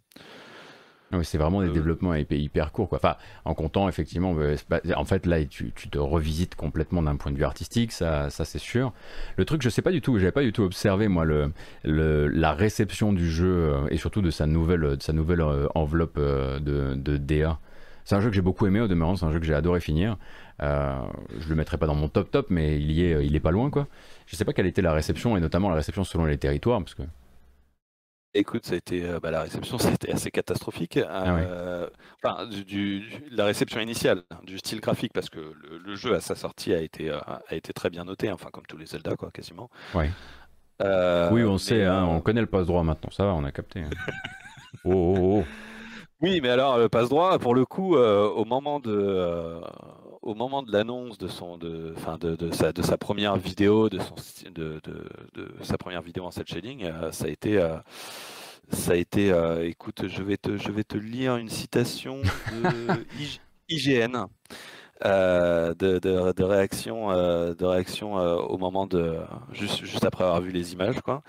Oui, 1.13 1.23
c'est 1.25 1.37
vraiment 1.37 1.61
des 1.61 1.67
Euh. 1.69 1.71
développements 1.73 2.15
hyper, 2.15 2.71
courts. 2.71 2.89
Quoi. 2.89 2.97
Enfin, 2.97 3.15
en 3.45 3.53
comptant, 3.53 3.87
effectivement, 3.87 4.35
pas- 4.67 4.81
en 4.95 5.05
fait, 5.05 5.25
là, 5.25 5.43
tu, 5.45 5.71
tu 5.75 5.89
te 5.89 5.97
revisites 5.99 6.55
complètement 6.55 7.01
d'un 7.03 7.15
point 7.15 7.31
de 7.31 7.37
vue 7.37 7.43
artistique, 7.43 7.91
ça, 7.91 8.29
ça 8.29 8.45
c'est 8.45 8.59
sûr. 8.59 8.91
Le 9.37 9.45
truc, 9.45 9.61
je 9.61 9.69
sais 9.69 9.81
pas 9.83 9.91
du 9.91 10.01
tout, 10.01 10.17
j'avais 10.17 10.31
pas 10.31 10.41
du 10.43 10.51
tout 10.53 10.63
observé, 10.63 11.07
moi, 11.07 11.23
le, 11.25 11.51
le- 11.83 12.27
la 12.27 12.53
réception 12.53 13.13
du 13.13 13.29
jeu 13.29 13.45
euh, 13.47 13.87
et 13.89 13.97
surtout 13.97 14.21
de 14.21 14.31
sa 14.31 14.47
nouvelle, 14.47 14.81
de 14.81 14.97
sa 15.03 15.13
nouvelle 15.13 15.41
euh, 15.41 15.67
enveloppe 15.75 16.17
de, 16.19 16.95
de 16.95 17.17
DA. 17.17 17.59
C'est 18.05 18.15
un 18.15 18.19
jeu 18.21 18.29
que 18.29 18.35
j'ai 18.35 18.41
beaucoup 18.41 18.65
aimé 18.67 18.81
au 18.81 18.87
demeurant, 18.87 19.15
c'est 19.15 19.25
un 19.25 19.31
jeu 19.31 19.39
que 19.39 19.45
j'ai 19.45 19.53
adoré 19.53 19.79
finir. 19.79 20.17
Euh, 20.61 20.95
je 21.39 21.47
le 21.49 21.55
mettrai 21.55 21.77
pas 21.77 21.85
dans 21.87 21.95
mon 21.95 22.09
top 22.09 22.31
top, 22.31 22.47
mais 22.49 22.77
il 22.79 22.91
y 22.91 23.05
est, 23.05 23.25
il 23.25 23.35
est 23.35 23.39
pas 23.39 23.51
loin, 23.51 23.69
quoi. 23.69 23.87
Je 24.25 24.35
sais 24.35 24.45
pas 24.45 24.53
quelle 24.53 24.65
était 24.67 24.81
la 24.81 24.93
réception 24.93 25.37
et 25.37 25.39
notamment 25.39 25.69
la 25.69 25.75
réception 25.75 26.03
selon 26.03 26.25
les 26.25 26.37
territoires, 26.37 26.79
parce 26.79 26.95
que 26.95 27.03
Écoute, 28.35 28.65
ça 28.65 28.73
a 28.73 28.77
été, 28.77 29.03
euh, 29.07 29.19
bah, 29.19 29.29
la 29.29 29.41
réception, 29.41 29.77
été 29.93 30.11
assez 30.11 30.31
catastrophique. 30.31 30.99
Ah. 31.07 31.37
Euh, 31.37 31.87
enfin, 32.23 32.47
du, 32.47 32.63
du- 32.65 33.03
la 33.31 33.45
réception 33.45 33.79
initiale 33.79 34.23
du 34.43 34.57
style 34.57 34.81
graphique, 34.81 35.13
parce 35.13 35.29
que 35.29 35.39
le, 35.39 35.77
le 35.77 35.95
jeu 35.95 36.15
à 36.15 36.19
sa 36.21 36.33
sortie 36.35 36.73
a 36.73 36.81
été, 36.81 37.09
euh, 37.11 37.19
a 37.47 37.55
été 37.55 37.73
très 37.73 37.89
bien 37.91 38.05
noté, 38.05 38.31
enfin 38.31 38.49
comme 38.51 38.65
tous 38.67 38.77
les 38.77 38.87
Zelda, 38.87 39.15
quoi, 39.15 39.29
quasiment. 39.31 39.69
Ouais. 39.93 40.09
Euh, 40.81 41.29
oui, 41.31 41.43
on 41.43 41.59
sait, 41.59 41.85
hein, 41.85 42.05
on 42.05 42.19
connaît 42.21 42.41
le 42.41 42.47
passe 42.47 42.65
droit 42.65 42.81
maintenant, 42.83 43.11
ça 43.11 43.23
va, 43.25 43.33
on 43.33 43.43
a 43.43 43.51
capté. 43.51 43.81
hein. 43.81 43.89
oh, 44.85 45.15
oh, 45.17 45.39
oh. 45.41 45.43
Oui, 46.21 46.39
mais 46.41 46.49
alors 46.49 46.77
le 46.79 46.89
passe 46.89 47.09
droit, 47.09 47.37
pour 47.37 47.53
le 47.53 47.65
coup, 47.65 47.97
euh, 47.97 48.27
au 48.27 48.45
moment 48.45 48.79
de, 48.79 49.59
au 50.23 50.35
moment 50.35 50.63
de 50.63 50.71
l'annonce 50.71 51.17
de 51.19 51.27
son, 51.27 51.57
de, 51.57 51.93
enfin 51.97 52.17
de, 52.19 52.35
de 52.35 52.51
sa, 52.51 52.73
de 52.73 52.81
sa 52.81 52.97
première 52.97 53.37
vidéo, 53.37 53.89
de 53.89 53.99
son, 53.99 54.15
de, 54.51 54.81
de, 54.83 55.09
de 55.35 55.53
sa 55.63 55.77
première 55.77 56.01
vidéo 56.01 56.25
en 56.25 56.31
cel 56.31 56.47
shading, 56.47 56.85
euh, 56.85 57.11
ça 57.11 57.25
a 57.25 57.29
été, 57.29 57.59
euh, 57.59 57.77
ça 58.71 58.93
a 58.93 58.95
été, 58.95 59.31
euh, 59.31 59.67
écoute, 59.67 60.07
je 60.07 60.23
vais 60.23 60.37
te, 60.37 60.57
je 60.57 60.71
vais 60.71 60.83
te 60.83 60.97
lire 60.97 61.37
une 61.37 61.49
citation 61.49 62.33
de 62.45 63.05
IG 63.13 63.41
IGN. 63.69 64.27
euh, 65.05 65.73
de, 65.75 65.99
de, 65.99 66.33
de 66.33 66.43
réaction, 66.43 67.11
euh, 67.11 67.53
de 67.55 67.65
réaction 67.65 68.19
euh, 68.19 68.35
au 68.37 68.57
moment 68.57 68.87
de 68.87 69.17
juste, 69.51 69.83
juste 69.85 70.05
après 70.05 70.23
avoir 70.23 70.41
vu 70.41 70.51
les 70.51 70.73
images, 70.73 71.01
quoi. 71.01 71.23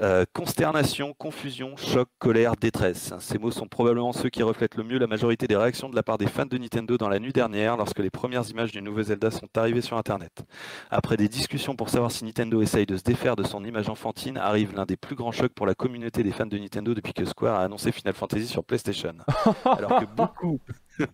Euh, 0.00 0.24
consternation, 0.32 1.14
confusion, 1.16 1.76
choc, 1.76 2.08
colère, 2.18 2.56
détresse. 2.56 3.12
Ces 3.20 3.38
mots 3.38 3.52
sont 3.52 3.68
probablement 3.68 4.12
ceux 4.12 4.28
qui 4.28 4.42
reflètent 4.42 4.74
le 4.74 4.82
mieux 4.82 4.98
la 4.98 5.06
majorité 5.06 5.46
des 5.46 5.56
réactions 5.56 5.88
de 5.88 5.94
la 5.94 6.02
part 6.02 6.18
des 6.18 6.26
fans 6.26 6.46
de 6.46 6.58
Nintendo 6.58 6.98
dans 6.98 7.08
la 7.08 7.20
nuit 7.20 7.32
dernière 7.32 7.76
lorsque 7.76 8.00
les 8.00 8.10
premières 8.10 8.48
images 8.50 8.72
du 8.72 8.82
nouveau 8.82 9.02
Zelda 9.02 9.30
sont 9.30 9.46
arrivées 9.56 9.82
sur 9.82 9.96
Internet. 9.96 10.44
Après 10.90 11.16
des 11.16 11.28
discussions 11.28 11.76
pour 11.76 11.90
savoir 11.90 12.10
si 12.10 12.24
Nintendo 12.24 12.60
essaye 12.60 12.86
de 12.86 12.96
se 12.96 13.02
défaire 13.02 13.36
de 13.36 13.44
son 13.44 13.64
image 13.64 13.88
enfantine, 13.88 14.36
arrive 14.36 14.74
l'un 14.74 14.84
des 14.84 14.96
plus 14.96 15.14
grands 15.14 15.32
chocs 15.32 15.52
pour 15.52 15.66
la 15.66 15.74
communauté 15.74 16.24
des 16.24 16.32
fans 16.32 16.46
de 16.46 16.58
Nintendo 16.58 16.92
depuis 16.92 17.12
que 17.12 17.24
Square 17.24 17.60
a 17.60 17.62
annoncé 17.62 17.92
Final 17.92 18.14
Fantasy 18.14 18.46
sur 18.46 18.64
PlayStation. 18.64 19.14
Alors 19.64 20.00
que 20.00 20.06
beaucoup, 20.06 20.58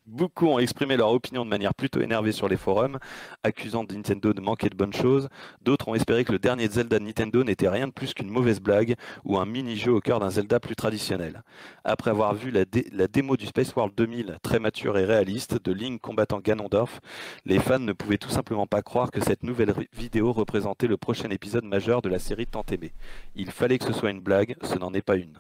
beaucoup 0.06 0.46
ont 0.48 0.58
exprimé 0.58 0.96
leur 0.96 1.10
opinion 1.10 1.44
de 1.44 1.50
manière 1.50 1.74
plutôt 1.74 2.00
énervée 2.00 2.32
sur 2.32 2.48
les 2.48 2.56
forums, 2.56 2.98
accusant 3.42 3.84
Nintendo 3.84 4.32
de 4.32 4.40
manquer 4.40 4.68
de 4.68 4.76
bonnes 4.76 4.92
choses, 4.92 5.28
D'autres 5.62 5.88
ont 5.88 5.94
espéré 5.94 6.24
que 6.24 6.32
le 6.32 6.38
dernier 6.38 6.68
Zelda 6.68 6.98
de 6.98 7.04
Nintendo 7.04 7.44
n'était 7.44 7.68
rien 7.68 7.86
de 7.86 7.92
plus 7.92 8.14
qu'une 8.14 8.28
mauvaise 8.30 8.60
blague 8.60 8.94
ou 9.24 9.38
un 9.38 9.46
mini-jeu 9.46 9.92
au 9.92 10.00
cœur 10.00 10.20
d'un 10.20 10.30
Zelda 10.30 10.60
plus 10.60 10.76
traditionnel. 10.76 11.42
Après 11.84 12.10
avoir 12.10 12.34
vu 12.34 12.50
la, 12.50 12.64
dé- 12.64 12.88
la 12.92 13.06
démo 13.08 13.36
du 13.36 13.46
Space 13.46 13.74
World 13.74 13.94
2000, 13.96 14.38
très 14.42 14.58
mature 14.58 14.98
et 14.98 15.04
réaliste, 15.04 15.62
de 15.62 15.72
Link 15.72 16.00
combattant 16.00 16.40
Ganondorf, 16.40 17.00
les 17.44 17.58
fans 17.58 17.78
ne 17.78 17.92
pouvaient 17.92 18.18
tout 18.18 18.30
simplement 18.30 18.66
pas 18.66 18.82
croire 18.82 19.10
que 19.10 19.22
cette 19.22 19.42
nouvelle 19.42 19.72
vidéo 19.92 20.32
représentait 20.32 20.86
le 20.86 20.96
prochain 20.96 21.30
épisode 21.30 21.64
majeur 21.64 22.02
de 22.02 22.08
la 22.08 22.18
série 22.18 22.46
tant 22.46 22.64
aimée. 22.70 22.92
Il 23.34 23.50
fallait 23.50 23.78
que 23.78 23.84
ce 23.86 23.92
soit 23.92 24.10
une 24.10 24.20
blague, 24.20 24.56
ce 24.62 24.78
n'en 24.78 24.92
est 24.94 25.02
pas 25.02 25.16
une. 25.16 25.38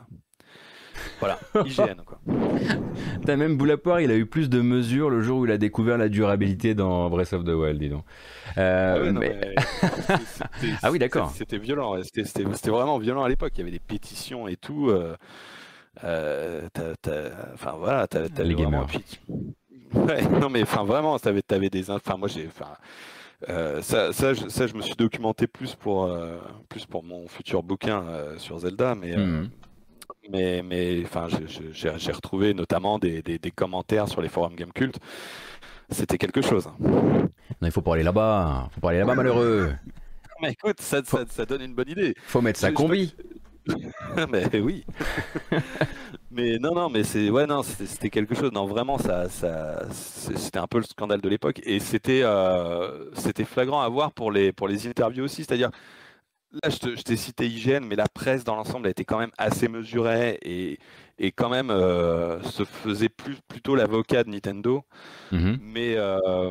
Voilà, 1.20 1.38
IGN 1.66 2.02
quoi. 2.04 2.18
T'as 3.26 3.36
même 3.36 3.56
Boulapoire, 3.56 4.00
il 4.00 4.10
a 4.10 4.16
eu 4.16 4.26
plus 4.26 4.48
de 4.48 4.60
mesures 4.60 5.10
le 5.10 5.20
jour 5.22 5.40
où 5.40 5.44
il 5.46 5.52
a 5.52 5.58
découvert 5.58 5.98
la 5.98 6.08
durabilité 6.08 6.74
dans 6.74 7.08
Breath 7.10 7.32
of 7.32 7.44
the 7.44 7.48
Wild, 7.50 7.78
dis 7.78 7.88
donc. 7.88 8.04
Euh, 8.58 8.96
Ah 8.96 9.02
ouais, 9.02 9.12
mais- 9.12 9.54
Ah 10.82 10.90
oui, 10.90 10.98
d'accord. 10.98 11.30
C'était 11.34 11.58
violent, 11.58 11.96
c'était 12.02 12.24
c'était- 12.24 12.44
c'était 12.54 12.70
vraiment 12.70 12.98
violent 12.98 13.22
à 13.22 13.28
l'époque. 13.28 13.52
Il 13.56 13.58
y 13.58 13.62
avait 13.62 13.70
des 13.70 13.78
pétitions 13.80 14.48
et 14.48 14.56
tout. 14.56 14.88
euh, 14.90 15.14
euh, 16.04 16.68
t'as- 16.72 16.96
t'as- 17.02 17.30
Enfin 17.54 17.74
voilà, 17.78 18.06
t'avais 18.06 18.28
Les 18.44 18.54
gamers. 18.54 18.86
Ouais, 19.92 20.22
non 20.40 20.48
mais 20.48 20.62
enfin 20.62 20.84
vraiment, 20.84 21.18
t'avais 21.18 21.42
avais 21.50 21.68
des. 21.70 21.90
Enfin 21.90 22.16
moi 22.16 22.28
j'ai. 22.28 22.46
Enfin, 22.46 22.72
euh, 23.48 23.80
ça, 23.82 24.12
ça, 24.12 24.34
je, 24.34 24.48
ça, 24.48 24.66
je 24.66 24.74
me 24.74 24.82
suis 24.82 24.94
documenté 24.94 25.46
plus 25.46 25.74
pour, 25.74 26.04
euh, 26.04 26.36
plus 26.68 26.84
pour 26.86 27.02
mon 27.02 27.26
futur 27.26 27.62
bouquin 27.62 28.02
euh, 28.06 28.38
sur 28.38 28.58
Zelda, 28.58 28.94
mais, 28.94 29.16
euh, 29.16 29.24
Mhm. 29.42 29.50
Mais, 30.30 30.62
mais 30.62 31.02
enfin, 31.04 31.28
j'ai 31.72 32.12
retrouvé 32.12 32.54
notamment 32.54 32.98
des, 32.98 33.22
des- 33.22 33.38
des 33.38 33.50
commentaires 33.50 34.08
sur 34.08 34.22
les 34.22 34.28
forums 34.28 34.54
Gamecult. 34.56 34.98
C'était 35.90 36.18
quelque 36.18 36.42
chose. 36.42 36.68
Non, 36.80 37.28
il 37.62 37.70
faut 37.72 37.82
pas 37.82 37.94
aller 37.94 38.02
là-bas, 38.02 38.68
faut 38.72 38.80
pas 38.80 38.90
aller 38.90 39.00
là-bas, 39.00 39.14
malheureux. 39.14 39.72
Mais 40.42 40.52
écoute, 40.52 40.80
ça, 40.80 41.02
ça, 41.04 41.24
ça 41.28 41.44
donne 41.46 41.62
une 41.62 41.74
bonne 41.74 41.88
idée. 41.88 42.14
Faut 42.26 42.40
mettre 42.40 42.58
sa 42.60 42.72
combi. 42.72 43.14
mais 44.30 44.60
oui. 44.60 44.84
mais 46.30 46.58
non, 46.58 46.74
non, 46.74 46.88
mais 46.88 47.04
c'est 47.04 47.30
ouais, 47.30 47.46
non, 47.46 47.62
c'était 47.62 48.10
quelque 48.10 48.34
chose. 48.34 48.50
Non, 48.52 48.66
vraiment, 48.66 48.98
ça, 48.98 49.28
ça, 49.28 49.84
c'était 49.92 50.58
un 50.58 50.66
peu 50.66 50.78
le 50.78 50.84
scandale 50.84 51.20
de 51.20 51.28
l'époque 51.28 51.60
et 51.64 51.78
c'était, 51.80 52.22
euh, 52.24 53.10
c'était 53.14 53.44
flagrant 53.44 53.82
à 53.82 53.88
voir 53.88 54.12
pour 54.12 54.32
les 54.32 54.52
pour 54.52 54.68
les 54.68 54.86
interviews 54.88 55.24
aussi. 55.24 55.44
C'est-à-dire, 55.44 55.70
là, 56.52 56.70
je 56.70 57.02
t'ai 57.02 57.16
cité 57.16 57.46
IGN, 57.46 57.84
mais 57.84 57.96
la 57.96 58.08
presse 58.08 58.44
dans 58.44 58.56
l'ensemble 58.56 58.86
a 58.86 58.90
été 58.90 59.04
quand 59.04 59.18
même 59.18 59.32
assez 59.38 59.68
mesurée 59.68 60.38
et 60.42 60.78
et 61.20 61.32
quand 61.32 61.50
même 61.50 61.70
euh, 61.70 62.42
se 62.42 62.64
faisait 62.64 63.10
plus 63.10 63.36
plutôt 63.46 63.76
l'avocat 63.76 64.24
de 64.24 64.30
Nintendo. 64.30 64.82
Mhm. 65.30 65.58
Mais, 65.60 65.94
euh, 65.96 66.50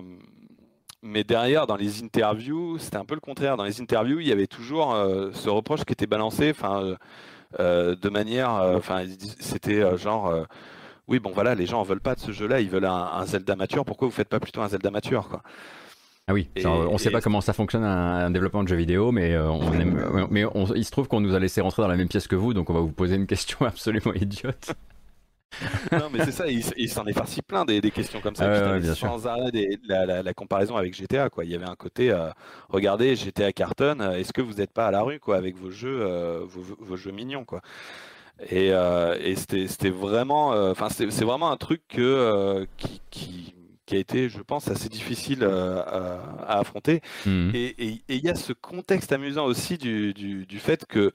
mais 1.01 1.23
derrière, 1.23 1.65
dans 1.65 1.75
les 1.75 2.03
interviews, 2.03 2.77
c'était 2.77 2.97
un 2.97 3.05
peu 3.05 3.15
le 3.15 3.19
contraire. 3.19 3.57
Dans 3.57 3.63
les 3.63 3.81
interviews, 3.81 4.19
il 4.19 4.27
y 4.27 4.31
avait 4.31 4.47
toujours 4.47 4.93
euh, 4.93 5.31
ce 5.33 5.49
reproche 5.49 5.83
qui 5.85 5.93
était 5.93 6.07
balancé, 6.07 6.51
enfin, 6.51 6.95
de 7.57 8.09
manière, 8.09 8.51
enfin, 8.51 9.05
c'était 9.39 9.97
genre, 9.97 10.45
oui, 11.07 11.19
bon, 11.19 11.31
voilà, 11.31 11.55
les 11.55 11.65
gens 11.65 11.79
en 11.79 11.83
veulent 11.83 11.99
pas 11.99 12.13
de 12.13 12.19
ce 12.19 12.31
jeu-là, 12.31 12.61
ils 12.61 12.69
veulent 12.69 12.85
un, 12.85 13.09
un 13.13 13.25
Zelda 13.25 13.55
mature. 13.55 13.85
Pourquoi 13.85 14.07
vous 14.07 14.13
faites 14.13 14.29
pas 14.29 14.39
plutôt 14.39 14.61
un 14.61 14.69
Zelda 14.69 14.91
mature, 14.91 15.29
quoi? 15.29 15.41
Ah 16.29 16.33
oui, 16.33 16.47
Et- 16.55 16.65
on 16.67 16.97
sait 16.99 17.09
et- 17.09 17.11
pas 17.11 17.21
comment 17.21 17.41
ça 17.41 17.53
fonctionne 17.53 17.83
un, 17.83 18.25
un 18.27 18.29
développement 18.29 18.63
de 18.63 18.67
jeux 18.67 18.75
vidéo, 18.75 19.11
mais, 19.11 19.33
euh, 19.33 19.49
on 19.49 19.73
aime, 19.73 20.27
mais 20.29 20.45
on- 20.45 20.67
il 20.75 20.85
se 20.85 20.91
trouve 20.91 21.07
qu'on 21.07 21.21
nous 21.21 21.33
a 21.33 21.39
laissé 21.39 21.59
rentrer 21.59 21.81
dans 21.81 21.87
la 21.87 21.97
même 21.97 22.07
pièce 22.07 22.27
que 22.27 22.35
vous, 22.35 22.53
donc 22.53 22.69
on 22.69 22.73
va 22.73 22.81
vous 22.81 22.91
poser 22.91 23.15
une 23.15 23.25
question 23.25 23.57
absolument 23.65 24.13
idiote. 24.13 24.73
Non, 25.91 26.09
mais 26.13 26.23
c'est 26.23 26.31
ça, 26.31 26.47
il, 26.47 26.89
s'en 26.89 27.05
est 27.07 27.13
farci 27.13 27.41
plein 27.41 27.65
des, 27.65 27.81
des 27.81 27.89
questions 27.89 28.21
comme 28.21 28.35
ça. 28.35 28.47
Ouais, 28.47 28.83
sûr. 28.83 28.95
sans 28.95 29.25
arrêt 29.25 29.51
des- 29.51 29.79
la, 29.87 30.05
la- 30.05 30.21
la 30.21 30.33
comparaison 30.35 30.77
avec 30.77 30.95
GTA, 30.95 31.29
quoi. 31.29 31.43
Il 31.45 31.51
y 31.51 31.55
avait 31.55 31.67
un 31.67 31.75
côté, 31.75 32.11
euh, 32.11 32.29
regardez, 32.69 33.15
GTA 33.15 33.51
cartonne, 33.51 34.01
euh, 34.01 34.19
est-ce 34.19 34.31
que 34.31 34.41
vous 34.43 34.53
n'êtes 34.53 34.71
pas 34.71 34.85
à 34.87 34.91
la 34.91 35.01
rue, 35.01 35.19
quoi, 35.19 35.37
avec 35.37 35.57
vos 35.57 35.71
jeux, 35.71 36.05
vos, 36.47 36.75
vos 36.79 36.95
jeux 36.95 37.11
mignons, 37.11 37.43
quoi. 37.43 37.61
Et, 38.51 38.67
et 38.69 39.35
c'était 39.35 39.89
vraiment, 39.89 40.49
enfin, 40.69 40.89
c'est 40.89 41.25
vraiment 41.25 41.51
un 41.51 41.57
truc 41.57 41.81
que, 41.89 42.67
qui, 42.77 43.01
qui, 43.09 43.53
qui 43.89 43.95
a 43.95 43.99
été, 43.99 44.29
je 44.29 44.39
pense, 44.41 44.67
assez 44.67 44.87
difficile 44.87 45.39
euh, 45.41 45.81
à, 45.81 46.57
à 46.57 46.59
affronter. 46.59 47.01
Mhm. 47.25 47.51
Et 47.55 48.01
il 48.07 48.23
y 48.23 48.29
a 48.29 48.35
ce 48.35 48.53
contexte 48.53 49.11
amusant 49.11 49.45
aussi 49.45 49.79
du, 49.79 50.13
du, 50.13 50.45
du 50.45 50.59
fait 50.59 50.85
que 50.85 51.11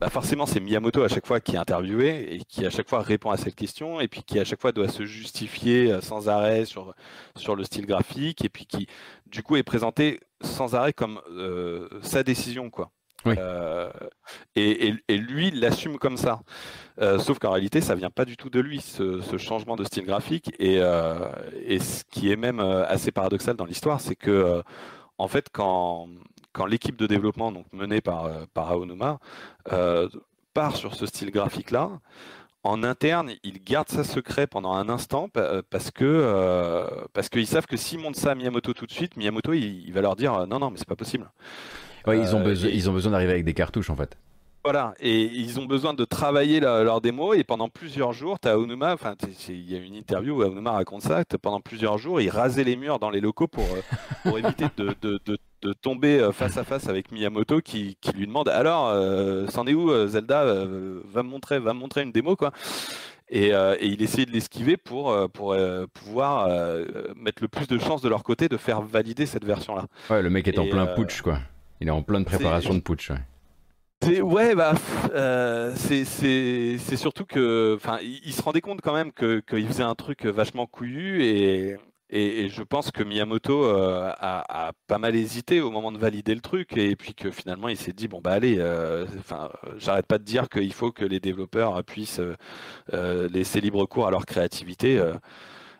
bah 0.00 0.10
forcément 0.10 0.44
c'est 0.44 0.60
Miyamoto 0.60 1.04
à 1.04 1.08
chaque 1.08 1.26
fois 1.26 1.40
qui 1.40 1.54
est 1.54 1.58
interviewé 1.58 2.34
et 2.34 2.40
qui 2.40 2.66
à 2.66 2.70
chaque 2.70 2.88
fois 2.88 3.00
répond 3.00 3.30
à 3.30 3.38
cette 3.38 3.54
question 3.54 3.98
et 4.00 4.08
puis 4.08 4.22
qui 4.24 4.38
à 4.38 4.44
chaque 4.44 4.60
fois 4.60 4.72
doit 4.72 4.88
se 4.88 5.06
justifier 5.06 5.90
euh, 5.90 6.00
sans 6.02 6.28
arrêt 6.28 6.66
sur, 6.66 6.94
sur 7.36 7.56
le 7.56 7.64
style 7.64 7.86
graphique 7.86 8.44
et 8.44 8.50
puis 8.50 8.66
qui 8.66 8.88
du 9.26 9.42
coup 9.42 9.56
est 9.56 9.62
présenté 9.62 10.20
sans 10.42 10.74
arrêt 10.74 10.92
comme 10.92 11.20
euh, 11.30 11.88
sa 12.02 12.22
décision 12.22 12.68
quoi. 12.70 12.90
Euh, 13.26 13.90
et, 14.54 14.94
lui 15.08 15.50
l'assume 15.50 15.98
comme 15.98 16.16
ça. 16.16 16.40
sauf 17.18 17.38
qu'en 17.38 17.50
réalité, 17.50 17.80
ça 17.80 17.94
vient 17.94 18.10
pas 18.10 18.24
du 18.24 18.36
tout 18.36 18.50
de 18.50 18.60
lui, 18.60 18.80
ce, 18.80 19.36
changement 19.38 19.76
de 19.76 19.84
style 19.84 20.04
graphique. 20.04 20.52
Et, 20.58 20.76
et, 20.76 21.78
ce 21.78 22.04
qui 22.10 22.30
est 22.30 22.36
même 22.36 22.60
assez 22.60 23.12
paradoxal 23.12 23.56
dans 23.56 23.66
l'histoire, 23.66 24.00
c'est 24.00 24.16
que, 24.16 24.62
en 25.18 25.28
fait, 25.28 25.48
quand, 25.52 26.08
l'équipe 26.64 26.96
de 26.96 27.06
développement, 27.06 27.52
donc 27.52 27.66
menée 27.72 28.00
par, 28.00 28.24
euh, 28.24 28.44
par 28.54 28.70
Aonuma, 28.70 29.18
euh, 29.72 30.08
part 30.54 30.76
sur 30.76 30.94
ce 30.94 31.04
style 31.04 31.30
graphique-là, 31.30 31.90
en 32.62 32.82
interne, 32.82 33.32
ils 33.44 33.62
gardent 33.62 33.90
ça 33.90 34.02
secret 34.02 34.46
pendant 34.46 34.72
un 34.72 34.88
instant 34.88 35.28
euh, 35.36 35.62
parce 35.70 35.90
que 35.90 37.06
parce 37.12 37.28
qu'ils 37.28 37.46
savent 37.46 37.66
que 37.66 37.76
s'ils 37.76 38.00
montent 38.00 38.16
ça 38.16 38.32
à 38.32 38.34
Miyamoto 38.34 38.72
tout 38.72 38.86
de 38.86 38.92
suite, 38.92 39.16
Miyamoto 39.16 39.52
il, 39.52 39.92
va 39.92 40.00
leur 40.00 40.16
dire 40.16 40.46
non 40.48 40.58
non 40.58 40.70
mais 40.70 40.78
c'est 40.78 40.88
pas 40.88 40.96
possible. 40.96 41.30
Ils 42.14 42.36
ont 42.36 42.42
besoin 42.42 42.70
ils 42.70 42.88
ont 42.90 42.92
besoin 42.92 43.12
d'arriver 43.12 43.32
avec 43.32 43.44
des 43.44 43.54
cartouches 43.54 43.90
en 43.90 43.96
fait. 43.96 44.16
Voilà, 44.64 44.94
et 44.98 45.22
ils 45.22 45.60
ont 45.60 45.64
besoin 45.64 45.94
de 45.94 46.04
travailler 46.04 46.58
leur 46.58 47.00
démo 47.00 47.34
et 47.34 47.44
pendant 47.44 47.68
plusieurs 47.68 48.12
jours, 48.12 48.40
tu 48.40 48.48
as 48.48 48.54
Aonuma, 48.54 48.94
enfin 48.94 49.14
il 49.48 49.70
y 49.70 49.76
a 49.76 49.78
une 49.78 49.94
interview 49.94 50.38
où 50.38 50.42
Aonuma 50.42 50.72
raconte 50.72 51.02
ça, 51.02 51.22
pendant 51.40 51.60
plusieurs 51.60 51.98
jours, 51.98 52.20
il 52.20 52.30
rasait 52.30 52.64
les 52.64 52.74
murs 52.74 52.98
dans 52.98 53.10
les 53.10 53.20
locaux 53.20 53.46
pour, 53.46 53.64
pour 54.24 54.36
éviter 54.38 54.64
de, 54.76 54.92
de, 55.00 55.20
de, 55.24 55.38
de 55.62 55.72
tomber 55.72 56.18
euh, 56.18 56.32
face 56.32 56.56
à 56.56 56.64
face 56.64 56.88
avec 56.88 57.12
Miyamoto 57.12 57.60
qui, 57.60 57.96
qui 58.00 58.10
lui 58.10 58.26
demande 58.26 58.48
alors 58.48 58.88
euh, 58.88 59.46
c'en 59.50 59.68
est 59.68 59.72
où 59.72 59.88
euh, 59.92 60.08
Zelda 60.08 60.44
va 60.44 61.22
me 61.22 61.28
montrer 61.28 61.60
va 61.60 61.72
montrer 61.72 62.02
une 62.02 62.10
démo 62.10 62.34
quoi. 62.34 62.50
Et, 63.28 63.50
et 63.50 63.86
il 63.86 64.02
essayait 64.02 64.26
de 64.26 64.32
l'esquiver 64.32 64.76
pour, 64.76 65.16
pour 65.30 65.56
pouvoir 65.94 66.48
mettre 67.16 67.40
le 67.42 67.48
plus 67.48 67.66
de 67.68 67.78
chances 67.78 68.02
de 68.02 68.08
leur 68.08 68.22
côté 68.24 68.48
de 68.48 68.56
faire 68.56 68.82
valider 68.82 69.26
cette 69.26 69.44
version 69.44 69.74
là 69.76 69.86
ouais 70.10 70.22
le 70.22 70.30
mec 70.30 70.46
est 70.48 70.58
en 70.58 70.66
plein 70.66 70.86
putsch 70.86 71.22
quoi 71.22 71.38
il 71.80 71.88
est 71.88 71.92
en 71.92 72.02
pleine 72.02 72.24
préparation 72.24 72.74
de 72.74 72.80
putsch 72.80 73.10
ouais. 73.10 74.20
Ouais, 74.20 74.54
bah, 74.54 74.74
c'est 75.74 76.96
surtout 76.96 77.24
que, 77.24 77.74
enfin, 77.76 77.98
il, 78.02 78.32
se 78.32 78.42
rendait 78.42 78.60
compte 78.60 78.80
quand 78.82 78.94
même 78.94 79.12
qu'il 79.12 79.66
faisait 79.66 79.82
un 79.82 79.94
truc 79.94 80.26
vachement 80.26 80.66
couillu 80.66 81.24
et, 81.24 81.76
et, 82.08 82.48
je 82.50 82.62
pense 82.62 82.92
que 82.92 83.02
Miyamoto 83.02 83.64
euh, 83.64 84.12
a, 84.20 84.72
pas 84.86 84.98
mal 84.98 85.16
hésité 85.16 85.60
au 85.60 85.72
moment 85.72 85.90
de 85.90 85.98
valider 85.98 86.34
le 86.36 86.40
truc, 86.40 86.76
et 86.76 86.94
puis 86.94 87.14
que 87.14 87.32
finalement 87.32 87.68
il 87.68 87.76
s'est 87.76 87.92
dit 87.92 88.06
bon 88.06 88.20
bah 88.20 88.32
allez, 88.32 88.56
euh, 88.58 89.06
enfin 89.18 89.50
j'arrête 89.78 90.06
pas 90.06 90.18
de 90.18 90.24
dire 90.24 90.48
qu'il 90.48 90.72
faut 90.72 90.92
que 90.92 91.04
les 91.04 91.18
développeurs 91.18 91.82
puissent 91.82 92.20
euh, 92.92 93.28
laisser 93.28 93.60
libre 93.60 93.86
cours 93.86 94.06
à 94.06 94.10
leur 94.12 94.24
créativité. 94.24 95.02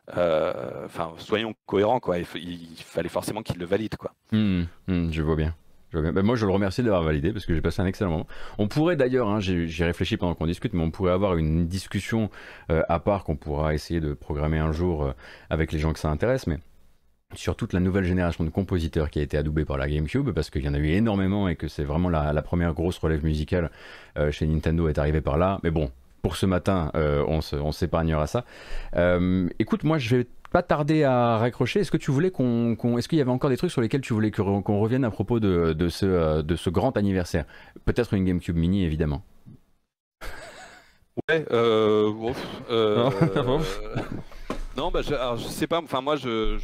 Enfin, 0.09 1.13
soyons 1.19 1.55
cohérents 1.65 2.01
quoi. 2.01 2.19
Il, 2.19 2.67
fallait 2.77 3.09
forcément 3.09 3.43
qu'ils 3.43 3.59
le 3.59 3.67
valident 3.67 3.97
quoi. 3.97 4.13
Mmh, 4.33 4.63
mmh, 4.89 5.13
je 5.13 5.23
vois 5.23 5.37
bien. 5.37 5.55
Ben, 5.93 6.23
moi, 6.23 6.37
je 6.37 6.47
le 6.47 6.53
remercie 6.53 6.83
d'avoir 6.83 7.03
validé 7.03 7.33
parce 7.33 7.47
que 7.47 7.55
j'ai 7.55 7.61
passé 7.61 7.81
un 7.81 7.87
excellent 7.87 8.11
moment. 8.11 8.27
On 8.59 8.69
pourrait 8.69 8.97
d'ailleurs, 8.97 9.29
hein, 9.29 9.41
j'ai 9.41 9.85
réfléchi 9.85 10.17
pendant 10.17 10.35
qu'on 10.35 10.47
discute, 10.47 10.75
mais 10.75 10.83
on 10.83 10.91
pourrait 10.91 11.13
avoir 11.13 11.37
une 11.37 11.67
discussion 11.67 12.31
euh, 12.71 12.83
à 12.89 13.01
part 13.01 13.25
qu'on 13.25 13.37
pourra 13.37 13.75
essayer 13.75 14.01
de 14.01 14.13
programmer 14.13 14.59
un 14.59 14.73
jour 14.73 15.05
euh, 15.05 15.13
avec 15.49 15.73
les 15.73 15.79
gens 15.79 15.93
que 15.93 15.99
ça 15.99 16.11
intéresse, 16.11 16.47
mais 16.47 16.59
sur 17.35 17.57
toute 17.57 17.73
la 17.73 17.81
nouvelle 17.81 18.05
génération 18.05 18.45
de 18.45 18.51
compositeurs 18.51 19.11
qui 19.11 19.19
a 19.19 19.23
été 19.23 19.37
adoubée 19.37 19.65
par 19.65 19.79
la 19.79 19.89
GameCube, 19.89 20.31
parce 20.31 20.51
qu'il 20.51 20.65
y 20.65 20.69
en 20.69 20.75
a 20.75 20.79
eu 20.79 20.89
énormément 20.89 21.49
et 21.49 21.57
que 21.57 21.69
c'est 21.69 21.85
vraiment 21.85 22.09
la, 22.09 22.43
première 22.43 22.73
grosse 22.73 22.99
relève 22.99 23.25
musicale 23.25 23.71
euh, 24.17 24.31
chez 24.31 24.47
Nintendo 24.47 24.89
est 24.89 24.99
arrivée 24.99 25.21
par 25.21 25.37
là. 25.37 25.59
Mais 25.63 25.71
bon, 25.71 25.91
pour 26.23 26.37
ce 26.37 26.47
matin, 26.47 26.91
on 26.95 27.41
s'épargnera 27.71 28.27
ça. 28.27 28.45
écoute, 29.61 29.85
moi, 29.85 29.99
je 29.99 30.17
vais 30.17 30.27
pas 30.51 30.63
tarder 30.63 31.05
à 31.05 31.39
raccrocher. 31.39 31.81
Est-ce 31.81 31.91
que 31.91 31.97
tu 31.97 32.11
voulais 32.11 32.31
qu'on, 32.31 32.77
est-ce 32.99 33.09
qu'il 33.09 33.19
y 33.19 33.21
avait 33.21 33.31
encore 33.31 33.51
des 33.51 33.57
trucs 33.57 33.71
sur 33.71 33.81
lesquels 33.81 34.01
tu 34.01 34.13
voulais 34.13 34.31
qu'on 34.31 34.81
revienne 34.81 35.05
à 35.05 35.11
propos 35.11 35.41
de, 35.41 35.73
de, 35.73 35.89
ce, 35.89 36.07
euh, 36.07 36.43
de 36.43 36.57
ce 36.57 36.71
grand 36.71 36.97
anniversaire? 36.97 37.45
Peut-être 37.85 38.15
une 38.15 38.25
GameCube 38.25 38.57
Mini, 38.57 38.85
évidemment. 38.85 39.23
Ouais. 41.29 41.45
Euh, 41.51 42.13
euh 42.71 43.11
non, 44.77 44.91
bah, 44.91 45.03
je, 45.03 45.15
alors, 45.15 45.37
je 45.37 45.47
sais 45.49 45.67
pas. 45.67 45.81
Enfin, 45.81 46.01
moi, 46.01 46.17
je, 46.17 46.59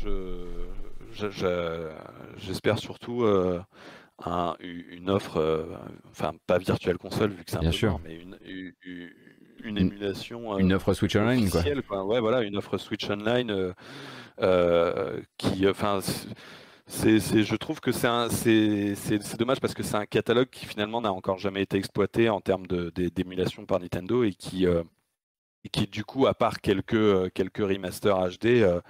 j'espère 2.38 2.78
surtout. 2.78 3.24
Euh, 3.24 3.60
une 4.60 5.10
offre, 5.10 5.66
enfin 6.12 6.32
pas 6.46 6.58
virtuelle 6.58 6.96
console 6.96 7.30
vu 7.30 7.44
que 7.44 7.50
c'est 7.50 7.56
un 7.56 7.60
Bien 7.60 7.70
peu 7.70 7.76
sûr. 7.76 8.00
mais 8.04 8.14
une, 8.14 8.38
une 8.84 9.10
émulation. 9.64 10.58
une 10.58 10.72
offre 10.72 10.94
Switch 10.94 11.16
Online, 11.16 11.48
quoi. 11.50 12.04
Ouais, 12.04 12.20
voilà, 12.20 12.42
une 12.42 12.56
offre 12.56 12.78
Switch 12.78 13.08
Online 13.08 13.50
euh, 13.50 13.72
euh, 14.40 15.20
qui, 15.38 15.68
enfin. 15.68 16.00
C'est, 16.88 17.20
je 17.20 17.56
trouve 17.56 17.80
que 17.80 17.90
c'est, 17.90 18.28
c'est, 18.94 19.36
dommage 19.38 19.60
parce 19.60 19.72
que 19.72 19.82
c'est 19.82 19.94
un 19.94 20.04
catalogue 20.04 20.50
qui 20.50 20.66
finalement 20.66 21.00
n'a 21.00 21.12
encore 21.12 21.38
jamais 21.38 21.62
été 21.62 21.78
exploité 21.78 22.28
en 22.28 22.40
termes 22.40 22.66
de, 22.66 22.90
d'émulation 22.90 23.64
par 23.64 23.80
Nintendo 23.80 24.24
et 24.24 24.32
qui, 24.32 24.66
euh, 24.66 24.82
qui 25.70 25.86
du 25.86 26.04
coup, 26.04 26.26
à 26.26 26.34
part 26.34 26.60
quelques, 26.60 27.32
quelques 27.32 27.58
remasters 27.58 28.16
HD, 28.30 28.46
euh, 28.62 28.80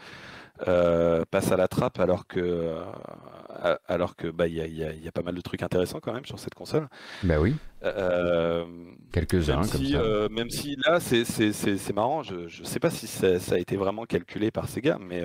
passe 0.59 1.53
à 1.53 1.57
la 1.57 1.69
trappe 1.69 1.99
alors 1.99 2.27
que 2.27 2.41
euh, 2.41 3.77
alors 3.87 4.17
que 4.17 4.29
bah 4.29 4.49
il 4.49 4.55
y 4.55 4.61
a, 4.61 4.67
y 4.67 5.09
a, 5.09 5.13
pas 5.13 5.23
mal 5.23 5.35
de 5.35 5.41
trucs 5.41 5.63
intéressants 5.63 6.01
quand 6.01 6.13
même 6.13 6.25
sur 6.25 6.39
cette 6.39 6.55
console. 6.55 6.89
Bah 7.23 7.39
oui. 7.39 7.55
Euh, 7.85 8.65
Quelques-uns 9.13 9.67
comme 9.67 9.85
ça. 9.85 10.29
même 10.31 10.51
si 10.51 10.77
là 10.87 11.01
c'est 11.01 11.93
marrant, 11.95 12.23
je, 12.23 12.49
je 12.49 12.65
sais 12.65 12.81
pas 12.81 12.91
si 12.91 13.07
ça, 13.07 13.55
a 13.55 13.59
été 13.59 13.77
vraiment 13.77 14.05
calculé 14.05 14.51
par 14.51 14.69
Sega, 14.69 14.99
mais 15.01 15.23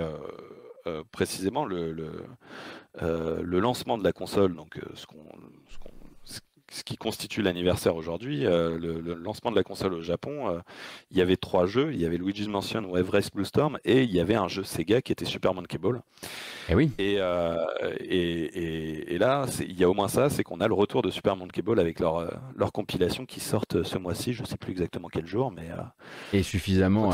précisément 1.12 1.66
le, 1.66 1.92
le, 1.92 2.26
le, 3.02 3.60
lancement 3.60 3.98
de 3.98 4.04
la 4.04 4.14
console, 4.14 4.56
donc 4.56 4.80
ce 4.96 5.06
qu'on 5.06 5.87
ce 6.78 6.84
qui 6.84 6.96
constitue 6.96 7.42
l'anniversaire 7.42 7.96
aujourd'hui, 7.96 8.46
euh, 8.46 8.78
le, 8.78 9.16
lancement 9.16 9.52
de 9.52 9.56
la 9.56 9.64
console 9.64 9.94
au 9.94 10.02
Japon, 10.02 10.50
euh, 10.50 10.60
il 11.12 11.18
y 11.18 11.22
avait 11.22 11.36
trois 11.36 11.66
jeux. 11.66 11.92
Il 11.92 12.00
y 12.00 12.06
avait 12.06 12.18
Luigi's 12.18 12.48
Mansion 12.48 12.84
ou 12.90 12.98
Everest 12.98 13.34
Blue 13.34 13.46
Storm 13.46 13.80
et 13.84 14.04
il 14.04 14.12
y 14.12 14.20
avait 14.20 14.36
un 14.36 14.48
jeu 14.48 14.64
Sega 14.64 15.02
qui 15.02 15.12
était 15.12 15.26
Super 15.26 15.54
Monkey 15.54 15.78
Ball. 15.78 16.02
Eh 16.70 16.76
oui. 16.76 16.92
Euh, 17.00 17.58
et, 18.00 18.20
et, 18.20 19.16
et, 19.16 19.18
là, 19.18 19.46
il 19.62 19.80
y 19.80 19.84
a 19.84 19.90
au 19.90 19.94
moins 19.94 20.08
ça, 20.08 20.30
c'est 20.30 20.44
qu'on 20.44 20.62
a 20.62 20.68
le 20.68 20.74
retour 20.74 21.02
de 21.02 21.10
Super 21.10 21.36
Monkey 21.36 21.62
Ball 21.62 21.80
avec 21.80 22.00
leur, 22.00 22.40
leur 22.56 22.72
compilation 22.72 23.26
qui 23.26 23.40
sortent 23.40 23.84
ce 23.84 23.98
mois-ci. 23.98 24.34
Je 24.34 24.44
ne 24.44 24.48
sais 24.48 24.58
plus 24.58 24.72
exactement 24.72 25.08
quel 25.12 25.26
jour, 25.26 25.52
mais. 25.52 25.70
et 26.34 26.44
suffisamment, 26.44 27.12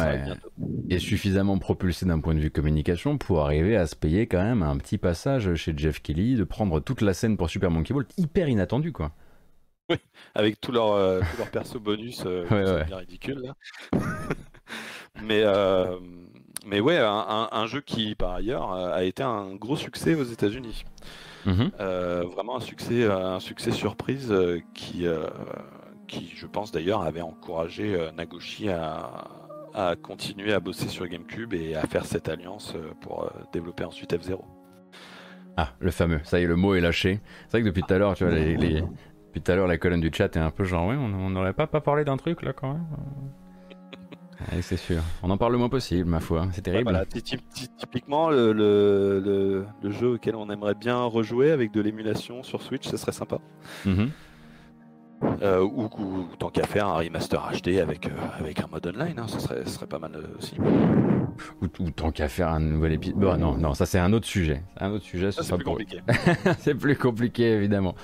et 0.90 0.99
suffisamment 0.99 1.57
propulsé 1.57 2.06
d'un 2.06 2.19
point 2.19 2.34
de 2.34 2.40
vue 2.40 2.52
communication 2.52 3.18
pour 3.18 3.41
arriver 3.41 3.77
à 3.77 3.88
se 3.88 3.95
payer 3.95 4.27
quand 4.27 4.44
même 4.44 4.64
un 4.64 4.77
petit 4.77 4.98
passage 4.98 5.53
chez 5.56 5.73
Jeff 5.77 6.02
Kelly, 6.02 6.35
de 6.35 6.44
prendre 6.44 6.80
toute 6.80 7.02
la 7.02 7.14
scène 7.14 7.38
pour 7.38 7.49
Super 7.49 7.72
Monkey 7.72 7.94
Ball, 7.94 8.06
hyper 8.18 8.49
inattendu 8.49 8.91
quoi. 8.91 9.11
Oui, 9.94 9.99
avec 10.34 10.60
tous 10.60 10.72
leurs 10.72 10.94
euh, 10.94 11.22
leur 11.38 11.49
perso 11.52 11.80
bonus, 11.80 12.24
euh, 12.26 12.48
ouais, 12.49 12.84
bien 12.86 12.98
ridicule 12.98 13.53
mais, 15.24 15.41
euh, 15.44 15.98
mais 16.65 16.80
ouais, 16.80 16.98
un, 16.98 17.65
jeu 17.68 17.82
qui 17.82 18.15
par 18.15 18.34
ailleurs 18.34 18.72
a 18.74 19.03
été 19.03 19.22
un 19.22 19.53
gros 19.56 19.76
succès 19.76 20.15
aux 20.15 20.24
États-Unis. 20.24 20.84
Mhm. 21.45 21.72
vraiment 22.34 22.56
un 22.56 22.61
succès, 22.61 23.06
un 23.06 23.40
succès 23.40 23.72
surprise 23.72 24.34
qui, 24.74 25.06
qui, 26.07 26.34
je 26.36 26.48
pense 26.48 26.72
d'ailleurs, 26.72 27.02
avait 27.02 27.22
encouragé 27.22 28.10
Nagoshi 28.15 28.70
à, 28.70 29.28
à 29.74 29.95
continuer 29.95 30.53
à 30.53 30.60
bosser 30.60 30.88
sur 30.88 31.06
GameCube 31.07 31.53
et 31.53 31.76
à 31.76 31.86
faire 31.86 32.06
cette 32.06 32.30
alliance 32.30 32.74
pour 33.02 33.30
développer 33.52 33.84
ensuite 33.84 34.14
F0. 34.14 34.40
Ah, 35.57 35.74
le 35.80 35.91
fameux, 35.91 36.22
ça 36.24 36.40
y 36.40 36.44
est, 36.44 36.48
le 36.48 36.56
mot 36.56 36.74
est 36.74 36.82
lâché. 36.82 37.20
C'est 37.44 37.52
vrai 37.52 37.61
que 37.61 37.68
depuis 37.68 37.84
tout 37.84 37.94
à 37.94 37.98
l'heure, 37.99 38.15
tu 38.15 38.24
vois, 38.24 38.34
les, 38.34 38.84
puis 39.34 39.42
tout 39.42 39.52
à 39.52 39.56
l'heure, 39.56 39.68
la 39.68 39.78
colonne 39.78 40.00
du 40.00 40.12
chat 40.14 40.36
est 40.36 40.40
un 40.40 40.52
peu 40.52 40.64
genre, 40.64 40.88
oui, 40.88 40.96
on 40.96 41.30
n'aurait 41.30 41.54
pas, 41.54 41.66
pas 41.66 41.82
parlé 41.82 42.06
d'un 42.06 42.18
truc 42.18 42.44
là 42.44 42.54
quand 42.54 42.74
même. 42.74 42.86
c'est 44.62 44.78
sûr. 44.78 45.02
On 45.24 45.30
en 45.32 45.38
parle 45.38 45.54
le 45.54 45.58
moins 45.58 45.70
possible, 45.70 46.08
ma 46.08 46.20
foi. 46.20 46.48
C'est 46.52 46.62
terrible. 46.62 47.04
typiquement, 47.78 48.30
le, 48.30 48.54
le, 48.54 49.66
le, 49.82 49.92
jeu 49.92 50.14
auquel 50.14 50.36
on 50.36 50.50
aimerait 50.52 50.76
bien 50.76 51.02
rejouer 51.04 51.52
avec 51.52 51.72
de 51.72 51.82
l'émulation 51.82 52.44
sur 52.44 52.62
Switch, 52.62 52.88
ce 52.88 52.96
serait 52.96 53.12
sympa. 53.12 53.40
Mm-hmm. 53.88 54.10
Euh, 55.42 55.62
ou, 55.62 55.90
tant 56.38 56.50
qu'à 56.50 56.68
faire 56.68 56.88
un 56.88 56.98
remaster 56.98 57.40
HD 57.54 57.80
avec, 57.80 58.08
euh, 58.08 58.12
avec 58.40 58.60
un 58.60 58.68
mode 58.68 58.86
online, 58.88 59.18
hein, 59.18 59.28
ce, 59.28 59.40
serait, 59.40 59.66
serait 59.66 59.88
pas 59.88 60.00
mal 60.00 60.12
euh, 60.16 60.38
aussi. 60.38 60.58
Ou, 61.62 61.68
tant 61.92 62.12
qu'à 62.12 62.28
faire 62.28 62.50
un 62.50 62.60
nouvel 62.60 62.94
épisode. 62.94 63.18
Bon, 63.18 63.38
non, 63.38 63.58
non, 63.58 63.74
ça 63.74 63.86
c'est 63.86 64.00
un 64.00 64.14
autre 64.14 64.28
sujet. 64.28 64.62
Un 64.78 64.92
autre 64.92 65.06
sujet. 65.06 65.32
C'est 65.32 65.56
plus 65.56 65.64
compliqué. 65.64 66.02
c'est 66.60 66.76
plus 66.76 66.98
compliqué, 66.98 67.54
évidemment. 67.54 67.96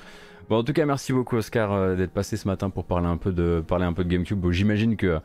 Bon, 0.50 0.56
en 0.56 0.64
tout 0.64 0.72
cas, 0.72 0.84
merci 0.84 1.12
beaucoup 1.12 1.36
Oscar 1.36 1.72
euh, 1.72 1.94
d'être 1.94 2.10
passé 2.10 2.36
ce 2.36 2.48
matin 2.48 2.70
pour 2.70 2.84
parler 2.84 3.06
un 3.06 3.16
peu 3.16 3.30
de 3.32 3.62
GameCube. 4.02 4.50
J'imagine 4.50 4.96
que 4.96 5.20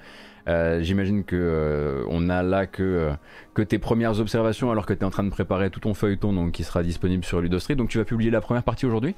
euh, 0.47 0.84
j'imagine 0.84 1.23
que 1.23 1.35
euh, 1.35 2.06
on 2.10 2.30
a 2.30 2.43
là 2.43 2.68
que 2.68 3.10
que 3.56 3.64
tes 3.64 3.80
premières 3.80 4.19
observations 4.19 4.69
alors 4.69 4.85
que 4.85 4.93
tu 4.93 4.99
es 4.99 5.03
en 5.03 5.10
train 5.10 5.23
de 5.23 5.31
préparer 5.31 5.72
tout 5.72 5.80
ton 5.80 5.95
feuilleton 5.95 6.52
qui 6.52 6.64
sera 6.64 6.84
disponible 6.84 7.26
sur 7.26 7.41
Ludostreet. 7.41 7.73
Donc 7.73 7.89
tu 7.89 7.97
vas 7.97 8.06
publier 8.06 8.30
la 8.30 8.39
première 8.39 8.61
partie 8.61 8.85
aujourd'hui? 8.85 9.15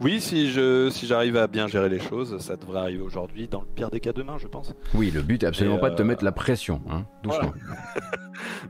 Oui, 0.00 0.20
si 0.20 0.50
je 0.50 0.88
si 0.90 1.06
j'arrive 1.06 1.36
à 1.36 1.46
bien 1.46 1.66
gérer 1.66 1.88
les 1.90 2.00
choses, 2.00 2.38
ça 2.38 2.56
devrait 2.56 2.80
arriver 2.80 3.02
aujourd'hui, 3.02 3.48
dans 3.48 3.60
le 3.60 3.66
pire 3.66 3.90
des 3.90 4.00
cas 4.00 4.12
demain, 4.12 4.36
je 4.38 4.46
pense. 4.46 4.72
Oui, 4.94 5.10
le 5.10 5.20
but 5.20 5.42
est 5.42 5.46
absolument 5.46 5.78
pas 5.78 5.90
de 5.90 5.94
te 5.96 6.02
euh, 6.02 6.06
mettre 6.06 6.24
la 6.24 6.32
pression, 6.32 6.80
hein, 6.90 7.04
doucement. 7.22 7.52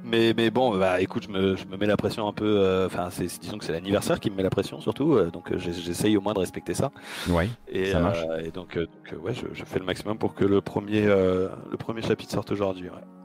Mais, 0.03 0.35
mais 0.37 0.51
bon, 0.51 0.77
bah 0.77 1.01
écoute, 1.01 1.25
je 1.25 1.29
me, 1.29 1.55
je 1.57 1.65
me 1.67 1.77
mets 1.77 1.87
la 1.87 1.97
pression 1.97 2.27
un 2.27 2.33
peu. 2.33 2.45
euh, 2.59 2.87
Enfin, 2.87 3.09
c'est- 3.11 3.41
disons 3.41 3.59
que 3.59 3.65
c'est 3.65 3.73
l'anniversaire 3.73 4.19
qui 4.19 4.29
me 4.31 4.35
met 4.37 4.43
la 4.43 4.51
pression 4.51 4.81
surtout, 4.81 5.15
euh, 5.15 5.31
donc 5.31 5.53
euh, 5.53 5.59
j'essaye 5.59 6.17
au 6.17 6.21
moins 6.21 6.33
de 6.33 6.41
respecter 6.41 6.75
ça. 6.75 6.91
Ouais, 7.29 7.49
Et, 7.69 7.93
ça 7.93 8.01
marche. 8.01 8.25
euh, 8.31 8.41
et 8.45 8.51
donc, 8.51 8.77
euh, 8.77 8.87
donc, 8.87 9.13
euh, 9.13 9.17
ouais, 9.19 9.35
je, 9.35 9.47
je 9.53 9.65
fais 9.65 9.79
le 9.79 9.85
maximum 9.85 10.19
pour 10.19 10.35
que 10.35 10.45
le 10.45 10.61
premier 10.61 11.07
euh, 11.07 11.49
le 11.71 11.77
premier 11.77 12.03
chapitre 12.03 12.33
sorte 12.33 12.51
aujourd'hui. 12.51 12.89
ouais. 12.89 13.20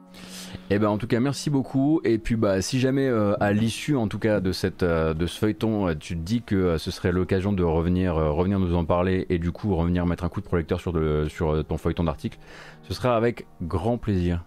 Eh 0.72 0.80
ben 0.80 0.88
en 0.90 0.98
tout 0.98 1.06
cas 1.08 1.20
merci 1.20 1.50
beaucoup 1.50 2.02
et 2.04 2.18
puis 2.18 2.36
bah 2.36 2.62
si 2.62 2.80
jamais 2.80 3.08
euh, 3.08 3.36
à 3.40 3.52
l'issue 3.52 3.96
en 3.96 4.08
tout 4.08 4.18
cas 4.20 4.40
de 4.40 4.52
cette 4.52 4.84
euh, 4.84 5.14
de 5.14 5.28
ce 5.28 5.38
feuilleton 5.38 5.90
euh, 5.90 5.96
tu 6.00 6.16
te 6.16 6.22
dis 6.22 6.42
que 6.42 6.56
euh, 6.56 6.78
ce 6.78 6.90
serait 6.92 7.12
l'occasion 7.12 7.52
de 7.54 7.62
revenir 7.64 8.16
revenir 8.16 8.58
nous 8.60 8.74
en 8.74 8.84
parler 8.86 9.26
et 9.30 9.38
du 9.38 9.52
coup 9.52 9.76
revenir 9.76 10.06
mettre 10.08 10.24
un 10.24 10.30
coup 10.30 10.40
de 10.42 10.46
projecteur 10.46 10.80
sur 10.80 10.92
de, 10.94 11.28
sur 11.30 11.64
ton 11.66 11.78
feuilleton 11.78 12.06
d'article 12.06 12.40
ce 12.84 12.94
sera 12.94 13.16
avec 13.16 13.46
grand 13.62 13.98
plaisir. 13.98 14.44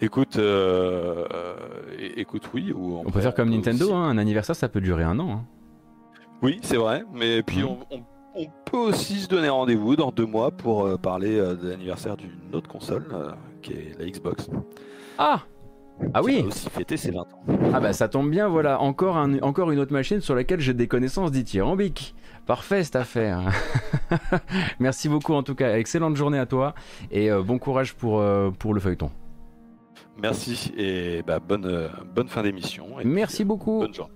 Écoute, 0.00 0.38
écoute, 2.16 2.50
oui. 2.54 2.72
Ou 2.74 3.02
On 3.06 3.10
peut 3.10 3.20
faire 3.20 3.34
comme 3.34 3.50
Nintendo 3.50 3.84
aussi- 3.86 3.94
hein, 3.94 4.02
un 4.02 4.18
anniversaire 4.18 4.56
ça 4.56 4.68
peut 4.68 4.80
durer 4.80 5.04
un 5.04 5.18
an. 5.18 5.30
hein. 5.30 5.44
Oui, 6.42 6.58
c'est 6.62 6.76
vrai. 6.76 7.02
Mais 7.14 7.42
puis 7.42 7.60
Mhm. 7.60 7.66
on, 7.68 7.78
on- 7.96 8.02
on 8.38 8.46
peut 8.70 8.76
aussi 8.76 9.20
se 9.20 9.28
donner 9.28 9.48
rendez-vous 9.48 9.96
dans 9.96 10.10
deux 10.10 10.26
mois 10.26 10.50
pour 10.50 10.98
parler 10.98 11.36
de 11.38 11.68
l'anniversaire 11.70 12.18
d'une 12.18 12.30
autre 12.52 12.68
console, 12.68 13.06
est 13.72 13.98
la 13.98 14.06
Xbox. 14.06 14.48
Ah 15.18 15.42
ah 16.12 16.22
oui 16.22 16.42
va 16.42 16.48
aussi 16.48 16.68
fêter 16.68 16.98
ses 16.98 17.10
20 17.10 17.20
ans. 17.20 17.26
ah 17.72 17.80
bah 17.80 17.94
ça 17.94 18.06
tombe 18.06 18.30
bien 18.30 18.48
voilà 18.48 18.82
encore 18.82 19.16
un, 19.16 19.38
encore 19.38 19.70
une 19.70 19.78
autre 19.78 19.94
machine 19.94 20.20
sur 20.20 20.34
laquelle 20.34 20.60
j'ai 20.60 20.74
des 20.74 20.88
connaissances 20.88 21.30
dithyrambiques. 21.30 22.14
Parfait 22.44 22.84
cette 22.84 22.96
affaire. 22.96 23.40
Merci 24.78 25.08
beaucoup 25.08 25.32
en 25.32 25.42
tout 25.42 25.54
cas 25.54 25.74
excellente 25.78 26.14
journée 26.16 26.38
à 26.38 26.44
toi 26.44 26.74
et 27.10 27.30
euh, 27.30 27.42
bon 27.42 27.58
courage 27.58 27.94
pour 27.94 28.20
euh, 28.20 28.50
pour 28.50 28.74
le 28.74 28.80
feuilleton. 28.80 29.10
Merci 30.18 30.72
et 30.76 31.22
bah, 31.22 31.38
bonne, 31.40 31.66
euh, 31.66 31.88
bonne 32.14 32.28
fin 32.28 32.42
d'émission. 32.42 32.98
et 33.00 33.04
Merci 33.04 33.36
puis, 33.36 33.44
euh, 33.44 33.46
beaucoup. 33.46 33.78
Bonne 33.80 33.94
journée. 33.94 34.14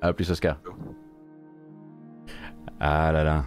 À 0.00 0.12
plus 0.12 0.30
Oscar. 0.30 0.60
Ah 2.78 3.10
là 3.12 3.24
là. 3.24 3.44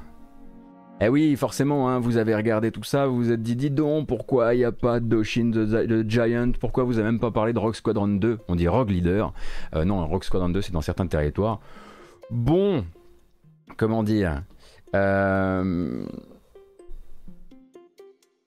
Eh 0.99 1.09
oui, 1.09 1.35
forcément, 1.35 1.89
hein, 1.89 1.99
vous 1.99 2.17
avez 2.17 2.33
regardé 2.33 2.71
tout 2.71 2.83
ça, 2.83 3.05
vous 3.05 3.17
vous 3.17 3.31
êtes 3.31 3.43
dit, 3.43 3.55
dis 3.55 3.69
donc, 3.69 4.07
pourquoi 4.07 4.55
il 4.55 4.57
n'y 4.57 4.63
a 4.63 4.71
pas 4.71 4.99
d'Oshin 4.99 5.51
the, 5.51 5.87
the 5.87 6.09
Giant? 6.09 6.53
Pourquoi 6.59 6.85
vous 6.85 6.97
avez 6.97 7.05
même 7.05 7.19
pas 7.19 7.29
parlé 7.29 7.53
de 7.53 7.59
Rock 7.59 7.75
Squadron 7.75 8.07
2 8.07 8.39
On 8.47 8.55
dit 8.55 8.67
Rogue 8.67 8.89
Leader. 8.89 9.31
Euh, 9.75 9.85
non, 9.85 10.07
Rock 10.07 10.23
Squadron 10.23 10.49
2, 10.49 10.61
c'est 10.61 10.71
dans 10.71 10.81
certains 10.81 11.05
territoires. 11.05 11.59
Bon, 12.31 12.83
comment 13.77 14.01
dire 14.01 14.41
euh, 14.95 16.03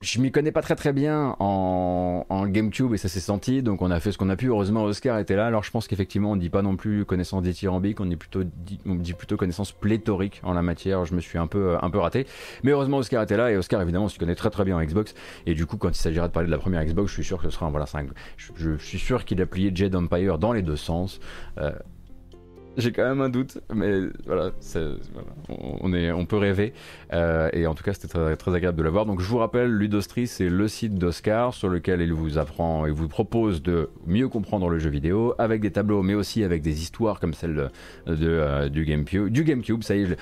Je 0.01 0.19
m'y 0.19 0.31
connais 0.31 0.51
pas 0.51 0.63
très 0.63 0.75
très 0.75 0.93
bien 0.93 1.35
en, 1.37 2.25
en 2.27 2.47
GameCube 2.47 2.91
et 2.91 2.97
ça 2.97 3.07
s'est 3.07 3.19
senti, 3.19 3.61
donc 3.61 3.83
on 3.83 3.91
a 3.91 3.99
fait 3.99 4.11
ce 4.11 4.17
qu'on 4.17 4.29
a 4.29 4.35
pu. 4.35 4.47
Heureusement, 4.47 4.83
Oscar 4.83 5.19
était 5.19 5.35
là, 5.35 5.45
alors 5.45 5.63
je 5.63 5.69
pense 5.69 5.87
qu'effectivement, 5.87 6.31
on 6.31 6.35
dit 6.35 6.49
pas 6.49 6.63
non 6.63 6.75
plus 6.75 7.05
connaissance 7.05 7.43
dithyrambique, 7.43 7.99
on, 7.99 8.09
est 8.09 8.15
plutôt, 8.15 8.41
on 8.87 8.95
dit 8.95 9.13
plutôt 9.13 9.37
connaissance 9.37 9.71
pléthorique 9.71 10.41
en 10.43 10.53
la 10.53 10.63
matière. 10.63 11.05
Je 11.05 11.13
me 11.13 11.21
suis 11.21 11.37
un 11.37 11.45
peu, 11.45 11.77
un 11.79 11.89
peu 11.91 11.99
raté. 11.99 12.25
Mais 12.63 12.71
heureusement, 12.71 12.97
Oscar 12.97 13.21
était 13.21 13.37
là 13.37 13.51
et 13.51 13.57
Oscar, 13.57 13.79
évidemment, 13.83 14.07
se 14.07 14.17
connaît 14.17 14.33
très 14.33 14.49
très 14.49 14.65
bien 14.65 14.75
en 14.75 14.83
Xbox. 14.83 15.13
Et 15.45 15.53
du 15.53 15.67
coup, 15.67 15.77
quand 15.77 15.89
il 15.89 15.93
s'agira 16.01 16.27
de 16.27 16.33
parler 16.33 16.47
de 16.47 16.51
la 16.51 16.57
première 16.57 16.83
Xbox, 16.83 17.09
je 17.09 17.13
suis 17.13 17.23
sûr 17.23 17.37
que 17.37 17.43
ce 17.43 17.51
sera 17.51 17.67
un. 17.67 17.69
Voilà, 17.69 17.85
un- 17.93 18.05
je, 18.37 18.51
je 18.55 18.77
suis 18.83 18.97
sûr 18.97 19.23
qu'il 19.23 19.39
a 19.39 19.45
plié 19.45 19.71
Jade 19.73 19.95
Empire 19.95 20.39
dans 20.39 20.51
les 20.51 20.63
deux 20.63 20.77
sens. 20.77 21.19
Euh, 21.59 21.71
j'ai 22.77 22.91
quand 22.91 23.03
même 23.03 23.21
un 23.21 23.29
doute, 23.29 23.59
mais 23.73 24.01
voilà, 24.25 24.51
on, 25.49 25.93
est, 25.93 26.11
on 26.11 26.25
peut 26.25 26.37
rêver. 26.37 26.73
Euh, 27.13 27.49
et 27.53 27.67
en 27.67 27.73
tout 27.73 27.83
cas, 27.83 27.93
c'était 27.93 28.35
très, 28.35 28.55
agréable 28.55 28.77
de 28.77 28.83
l'avoir. 28.83 29.05
Donc, 29.05 29.21
je 29.21 29.27
vous 29.27 29.37
rappelle, 29.37 29.71
Ludostri, 29.71 30.27
c'est 30.27 30.49
le 30.49 30.67
site 30.67 30.95
d'Oscar 30.95 31.53
sur 31.53 31.69
lequel 31.69 32.01
il 32.01 32.13
vous 32.13 32.37
apprend 32.37 32.85
et 32.85 32.91
vous 32.91 33.07
propose 33.07 33.61
de 33.61 33.89
mieux 34.05 34.29
comprendre 34.29 34.69
le 34.69 34.79
jeu 34.79 34.89
vidéo 34.89 35.33
avec 35.37 35.61
des 35.61 35.71
tableaux, 35.71 36.01
mais 36.01 36.13
aussi 36.13 36.43
avec 36.43 36.61
des 36.61 36.81
histoires 36.81 37.19
comme 37.19 37.33
celle 37.33 37.71
euh, 38.07 38.69
du 38.69 38.85
GameCube. 38.85 39.83
Ça 39.83 39.95
y 39.95 40.03
est, 40.03 40.05
je 40.05 40.15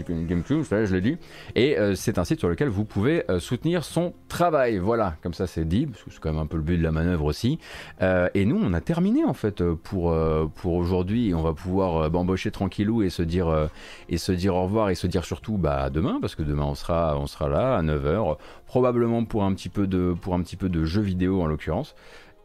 GameCube, 0.00 0.62
je 0.62 0.94
l'ai 0.94 1.00
dit. 1.00 1.18
Et 1.54 1.78
euh, 1.78 1.94
c'est 1.94 2.18
un 2.18 2.24
site 2.24 2.38
sur 2.38 2.48
lequel 2.48 2.68
vous 2.68 2.84
pouvez 2.84 3.30
euh, 3.30 3.38
soutenir 3.38 3.84
son 3.84 4.14
travail. 4.28 4.78
Voilà, 4.78 5.16
comme 5.22 5.34
ça 5.34 5.46
c'est 5.46 5.66
dit, 5.66 5.86
parce 5.86 6.02
que 6.02 6.10
c'est 6.10 6.20
quand 6.20 6.32
même 6.32 6.40
un 6.40 6.46
peu 6.46 6.56
le 6.56 6.62
but 6.62 6.78
de 6.78 6.82
la 6.82 6.92
manœuvre 6.92 7.26
aussi. 7.26 7.58
Euh, 8.00 8.28
et 8.34 8.44
nous, 8.44 8.58
on 8.60 8.72
a 8.72 8.80
terminé 8.80 9.24
en 9.24 9.34
fait 9.34 9.62
pour, 9.62 10.16
pour 10.54 10.74
aujourd'hui. 10.74 11.34
On 11.34 11.42
va 11.42 11.52
pouvoir 11.52 12.12
embaucher 12.14 12.50
tranquillou 12.50 13.02
et 13.02 13.10
se 13.10 13.22
dire 13.22 13.68
et 14.08 14.16
se 14.16 14.32
dire 14.32 14.54
au 14.54 14.64
revoir 14.64 14.90
et 14.90 14.94
se 14.94 15.06
dire 15.06 15.24
surtout 15.24 15.58
bah 15.58 15.90
demain 15.90 16.18
parce 16.20 16.34
que 16.34 16.42
demain 16.42 16.64
on 16.64 16.74
sera 16.74 17.18
on 17.18 17.26
sera 17.26 17.48
là 17.48 17.76
à 17.76 17.82
9h 17.82 18.36
probablement 18.66 19.24
pour 19.24 19.44
un 19.44 19.52
petit 19.54 19.68
peu 19.68 19.86
de 19.86 20.14
pour 20.20 20.34
un 20.34 20.42
petit 20.42 20.56
peu 20.56 20.68
de 20.68 20.84
jeux 20.84 21.00
vidéo 21.00 21.42
en 21.42 21.46
l'occurrence. 21.46 21.94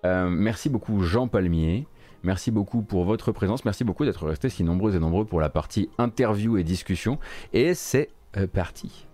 Merci 0.04 0.70
beaucoup 0.70 1.04
Jean 1.04 1.28
Palmier. 1.28 1.86
Merci 2.24 2.52
beaucoup 2.52 2.82
pour 2.82 3.06
votre 3.06 3.32
présence. 3.32 3.66
Merci 3.66 3.84
beaucoup 3.84 4.06
d'être 4.06 4.26
restés 4.26 4.50
si 4.50 4.64
nombreux 4.64 4.96
et 4.96 5.00
nombreux 5.00 5.26
pour 5.26 5.40
la 5.40 5.50
partie 5.50 5.90
interview 5.98 6.58
et 6.58 6.64
discussion. 6.64 7.20
Et 7.54 7.74
c'est 7.74 8.10
euh, 8.38 8.48
parti. 8.48 9.08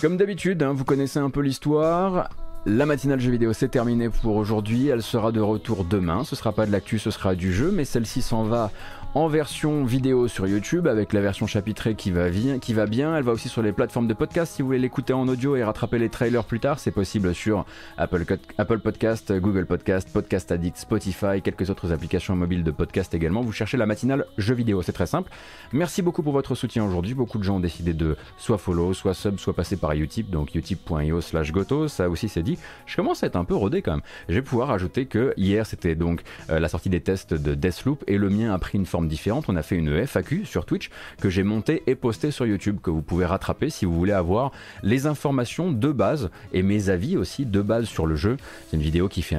Comme 0.00 0.18
d'habitude, 0.18 0.62
hein, 0.62 0.72
vous 0.72 0.84
connaissez 0.84 1.18
un 1.18 1.30
peu 1.30 1.40
l'histoire. 1.40 2.28
La 2.66 2.84
matinale 2.84 3.20
jeu 3.20 3.30
vidéo 3.30 3.52
c'est 3.52 3.68
terminé 3.68 4.10
pour 4.10 4.36
aujourd'hui. 4.36 4.88
Elle 4.88 5.02
sera 5.02 5.32
de 5.32 5.40
retour 5.40 5.84
demain. 5.84 6.24
Ce 6.24 6.34
sera 6.34 6.52
pas 6.52 6.66
de 6.66 6.72
l'actu, 6.72 6.98
ce 6.98 7.10
sera 7.10 7.34
du 7.34 7.52
jeu, 7.52 7.70
mais 7.70 7.84
celle-ci 7.84 8.22
s'en 8.22 8.42
va 8.42 8.72
en 9.14 9.28
version 9.28 9.84
vidéo 9.84 10.28
sur 10.28 10.46
YouTube 10.46 10.86
avec 10.86 11.12
la 11.12 11.20
version 11.20 11.46
chapitrée 11.46 11.94
qui 11.94 12.10
va, 12.10 12.28
bien, 12.28 12.58
qui 12.58 12.74
va 12.74 12.86
bien. 12.86 13.16
Elle 13.16 13.24
va 13.24 13.32
aussi 13.32 13.48
sur 13.48 13.62
les 13.62 13.72
plateformes 13.72 14.06
de 14.06 14.14
podcast. 14.14 14.54
Si 14.54 14.62
vous 14.62 14.68
voulez 14.68 14.78
l'écouter 14.78 15.12
en 15.12 15.26
audio 15.28 15.56
et 15.56 15.64
rattraper 15.64 15.98
les 15.98 16.08
trailers 16.10 16.44
plus 16.44 16.60
tard, 16.60 16.78
c'est 16.78 16.90
possible 16.90 17.34
sur 17.34 17.64
Apple, 17.96 18.24
Apple 18.58 18.78
Podcast, 18.78 19.32
Google 19.32 19.64
Podcast, 19.66 20.10
Podcast 20.12 20.52
Addict, 20.52 20.76
Spotify, 20.76 21.40
quelques 21.42 21.70
autres 21.70 21.92
applications 21.92 22.36
mobiles 22.36 22.64
de 22.64 22.70
podcast 22.70 23.14
également. 23.14 23.40
Vous 23.40 23.52
cherchez 23.52 23.76
la 23.76 23.86
matinale 23.86 24.26
jeu 24.36 24.54
vidéo, 24.54 24.82
c'est 24.82 24.92
très 24.92 25.06
simple. 25.06 25.30
Merci 25.72 26.02
beaucoup 26.02 26.22
pour 26.22 26.32
votre 26.32 26.54
soutien 26.54 26.84
aujourd'hui. 26.84 27.14
Beaucoup 27.14 27.38
de 27.38 27.44
gens 27.44 27.56
ont 27.56 27.60
décidé 27.60 27.94
de 27.94 28.16
soit 28.36 28.58
follow, 28.58 28.92
soit 28.92 29.14
sub, 29.14 29.38
soit 29.38 29.54
passer 29.54 29.76
par 29.76 29.92
Utip, 29.92 30.30
donc 30.30 30.54
utip.io 30.54 31.20
slash 31.20 31.52
goto. 31.52 31.88
Ça 31.88 32.10
aussi 32.10 32.28
c'est 32.28 32.42
dit. 32.42 32.58
Je 32.86 32.96
commence 32.96 33.22
à 33.22 33.28
être 33.28 33.36
un 33.36 33.44
peu 33.44 33.54
rodé 33.54 33.82
quand 33.82 33.92
même. 33.92 34.02
Je 34.28 34.34
vais 34.34 34.42
pouvoir 34.42 34.70
ajouter 34.70 35.06
que 35.06 35.32
hier 35.36 35.64
c'était 35.66 35.94
donc 35.94 36.22
euh, 36.50 36.58
la 36.58 36.68
sortie 36.68 36.90
des 36.90 37.00
tests 37.00 37.34
de 37.34 37.54
Deathloop 37.54 38.04
et 38.06 38.18
le 38.18 38.28
mien 38.28 38.52
a 38.52 38.58
pris 38.58 38.76
une 38.76 38.86
forme 38.86 38.95
différente. 39.04 39.46
On 39.48 39.56
a 39.56 39.62
fait 39.62 39.76
une 39.76 40.06
FAQ 40.06 40.44
sur 40.44 40.64
Twitch 40.64 40.90
que 41.20 41.30
j'ai 41.30 41.42
montée 41.42 41.82
et 41.86 41.94
postée 41.94 42.30
sur 42.30 42.46
YouTube 42.46 42.78
que 42.82 42.90
vous 42.90 43.02
pouvez 43.02 43.26
rattraper 43.26 43.70
si 43.70 43.84
vous 43.84 43.94
voulez 43.94 44.12
avoir 44.12 44.52
les 44.82 45.06
informations 45.06 45.70
de 45.70 45.92
base 45.92 46.30
et 46.52 46.62
mes 46.62 46.88
avis 46.88 47.16
aussi 47.16 47.46
de 47.46 47.60
base 47.60 47.86
sur 47.86 48.06
le 48.06 48.16
jeu. 48.16 48.36
C'est 48.68 48.76
une 48.76 48.82
vidéo 48.82 49.08
qui 49.08 49.22
fait 49.22 49.36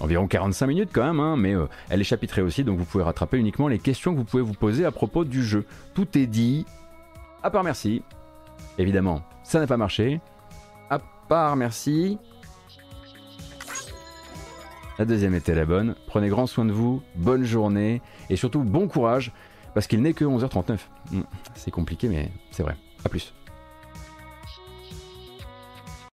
environ 0.00 0.26
45 0.26 0.66
minutes 0.66 0.90
quand 0.92 1.04
même, 1.04 1.20
hein, 1.20 1.36
mais 1.36 1.54
euh, 1.54 1.66
elle 1.88 2.00
est 2.00 2.04
chapitrée 2.04 2.42
aussi 2.42 2.64
donc 2.64 2.78
vous 2.78 2.84
pouvez 2.84 3.04
rattraper 3.04 3.38
uniquement 3.38 3.68
les 3.68 3.78
questions 3.78 4.12
que 4.12 4.18
vous 4.18 4.24
pouvez 4.24 4.42
vous 4.42 4.54
poser 4.54 4.84
à 4.84 4.90
propos 4.90 5.24
du 5.24 5.42
jeu. 5.42 5.64
Tout 5.94 6.18
est 6.18 6.26
dit. 6.26 6.66
À 7.42 7.50
part 7.50 7.64
merci. 7.64 8.02
Évidemment, 8.78 9.22
ça 9.42 9.60
n'a 9.60 9.66
pas 9.66 9.76
marché. 9.76 10.20
À 10.90 10.98
part 11.28 11.56
merci. 11.56 12.18
La 14.98 15.04
deuxième 15.04 15.34
était 15.34 15.54
la 15.54 15.64
bonne. 15.64 15.94
Prenez 16.06 16.28
grand 16.28 16.46
soin 16.46 16.64
de 16.64 16.72
vous, 16.72 17.02
bonne 17.14 17.44
journée 17.44 18.02
et 18.30 18.36
surtout 18.36 18.62
bon 18.64 18.88
courage 18.88 19.32
parce 19.74 19.86
qu'il 19.86 20.02
n'est 20.02 20.12
que 20.12 20.24
11h39. 20.24 20.78
Hmm, 21.12 21.20
C'est 21.54 21.70
compliqué 21.70 22.08
mais 22.08 22.30
c'est 22.50 22.62
vrai. 22.64 22.76
A 23.04 23.08
plus. 23.08 23.32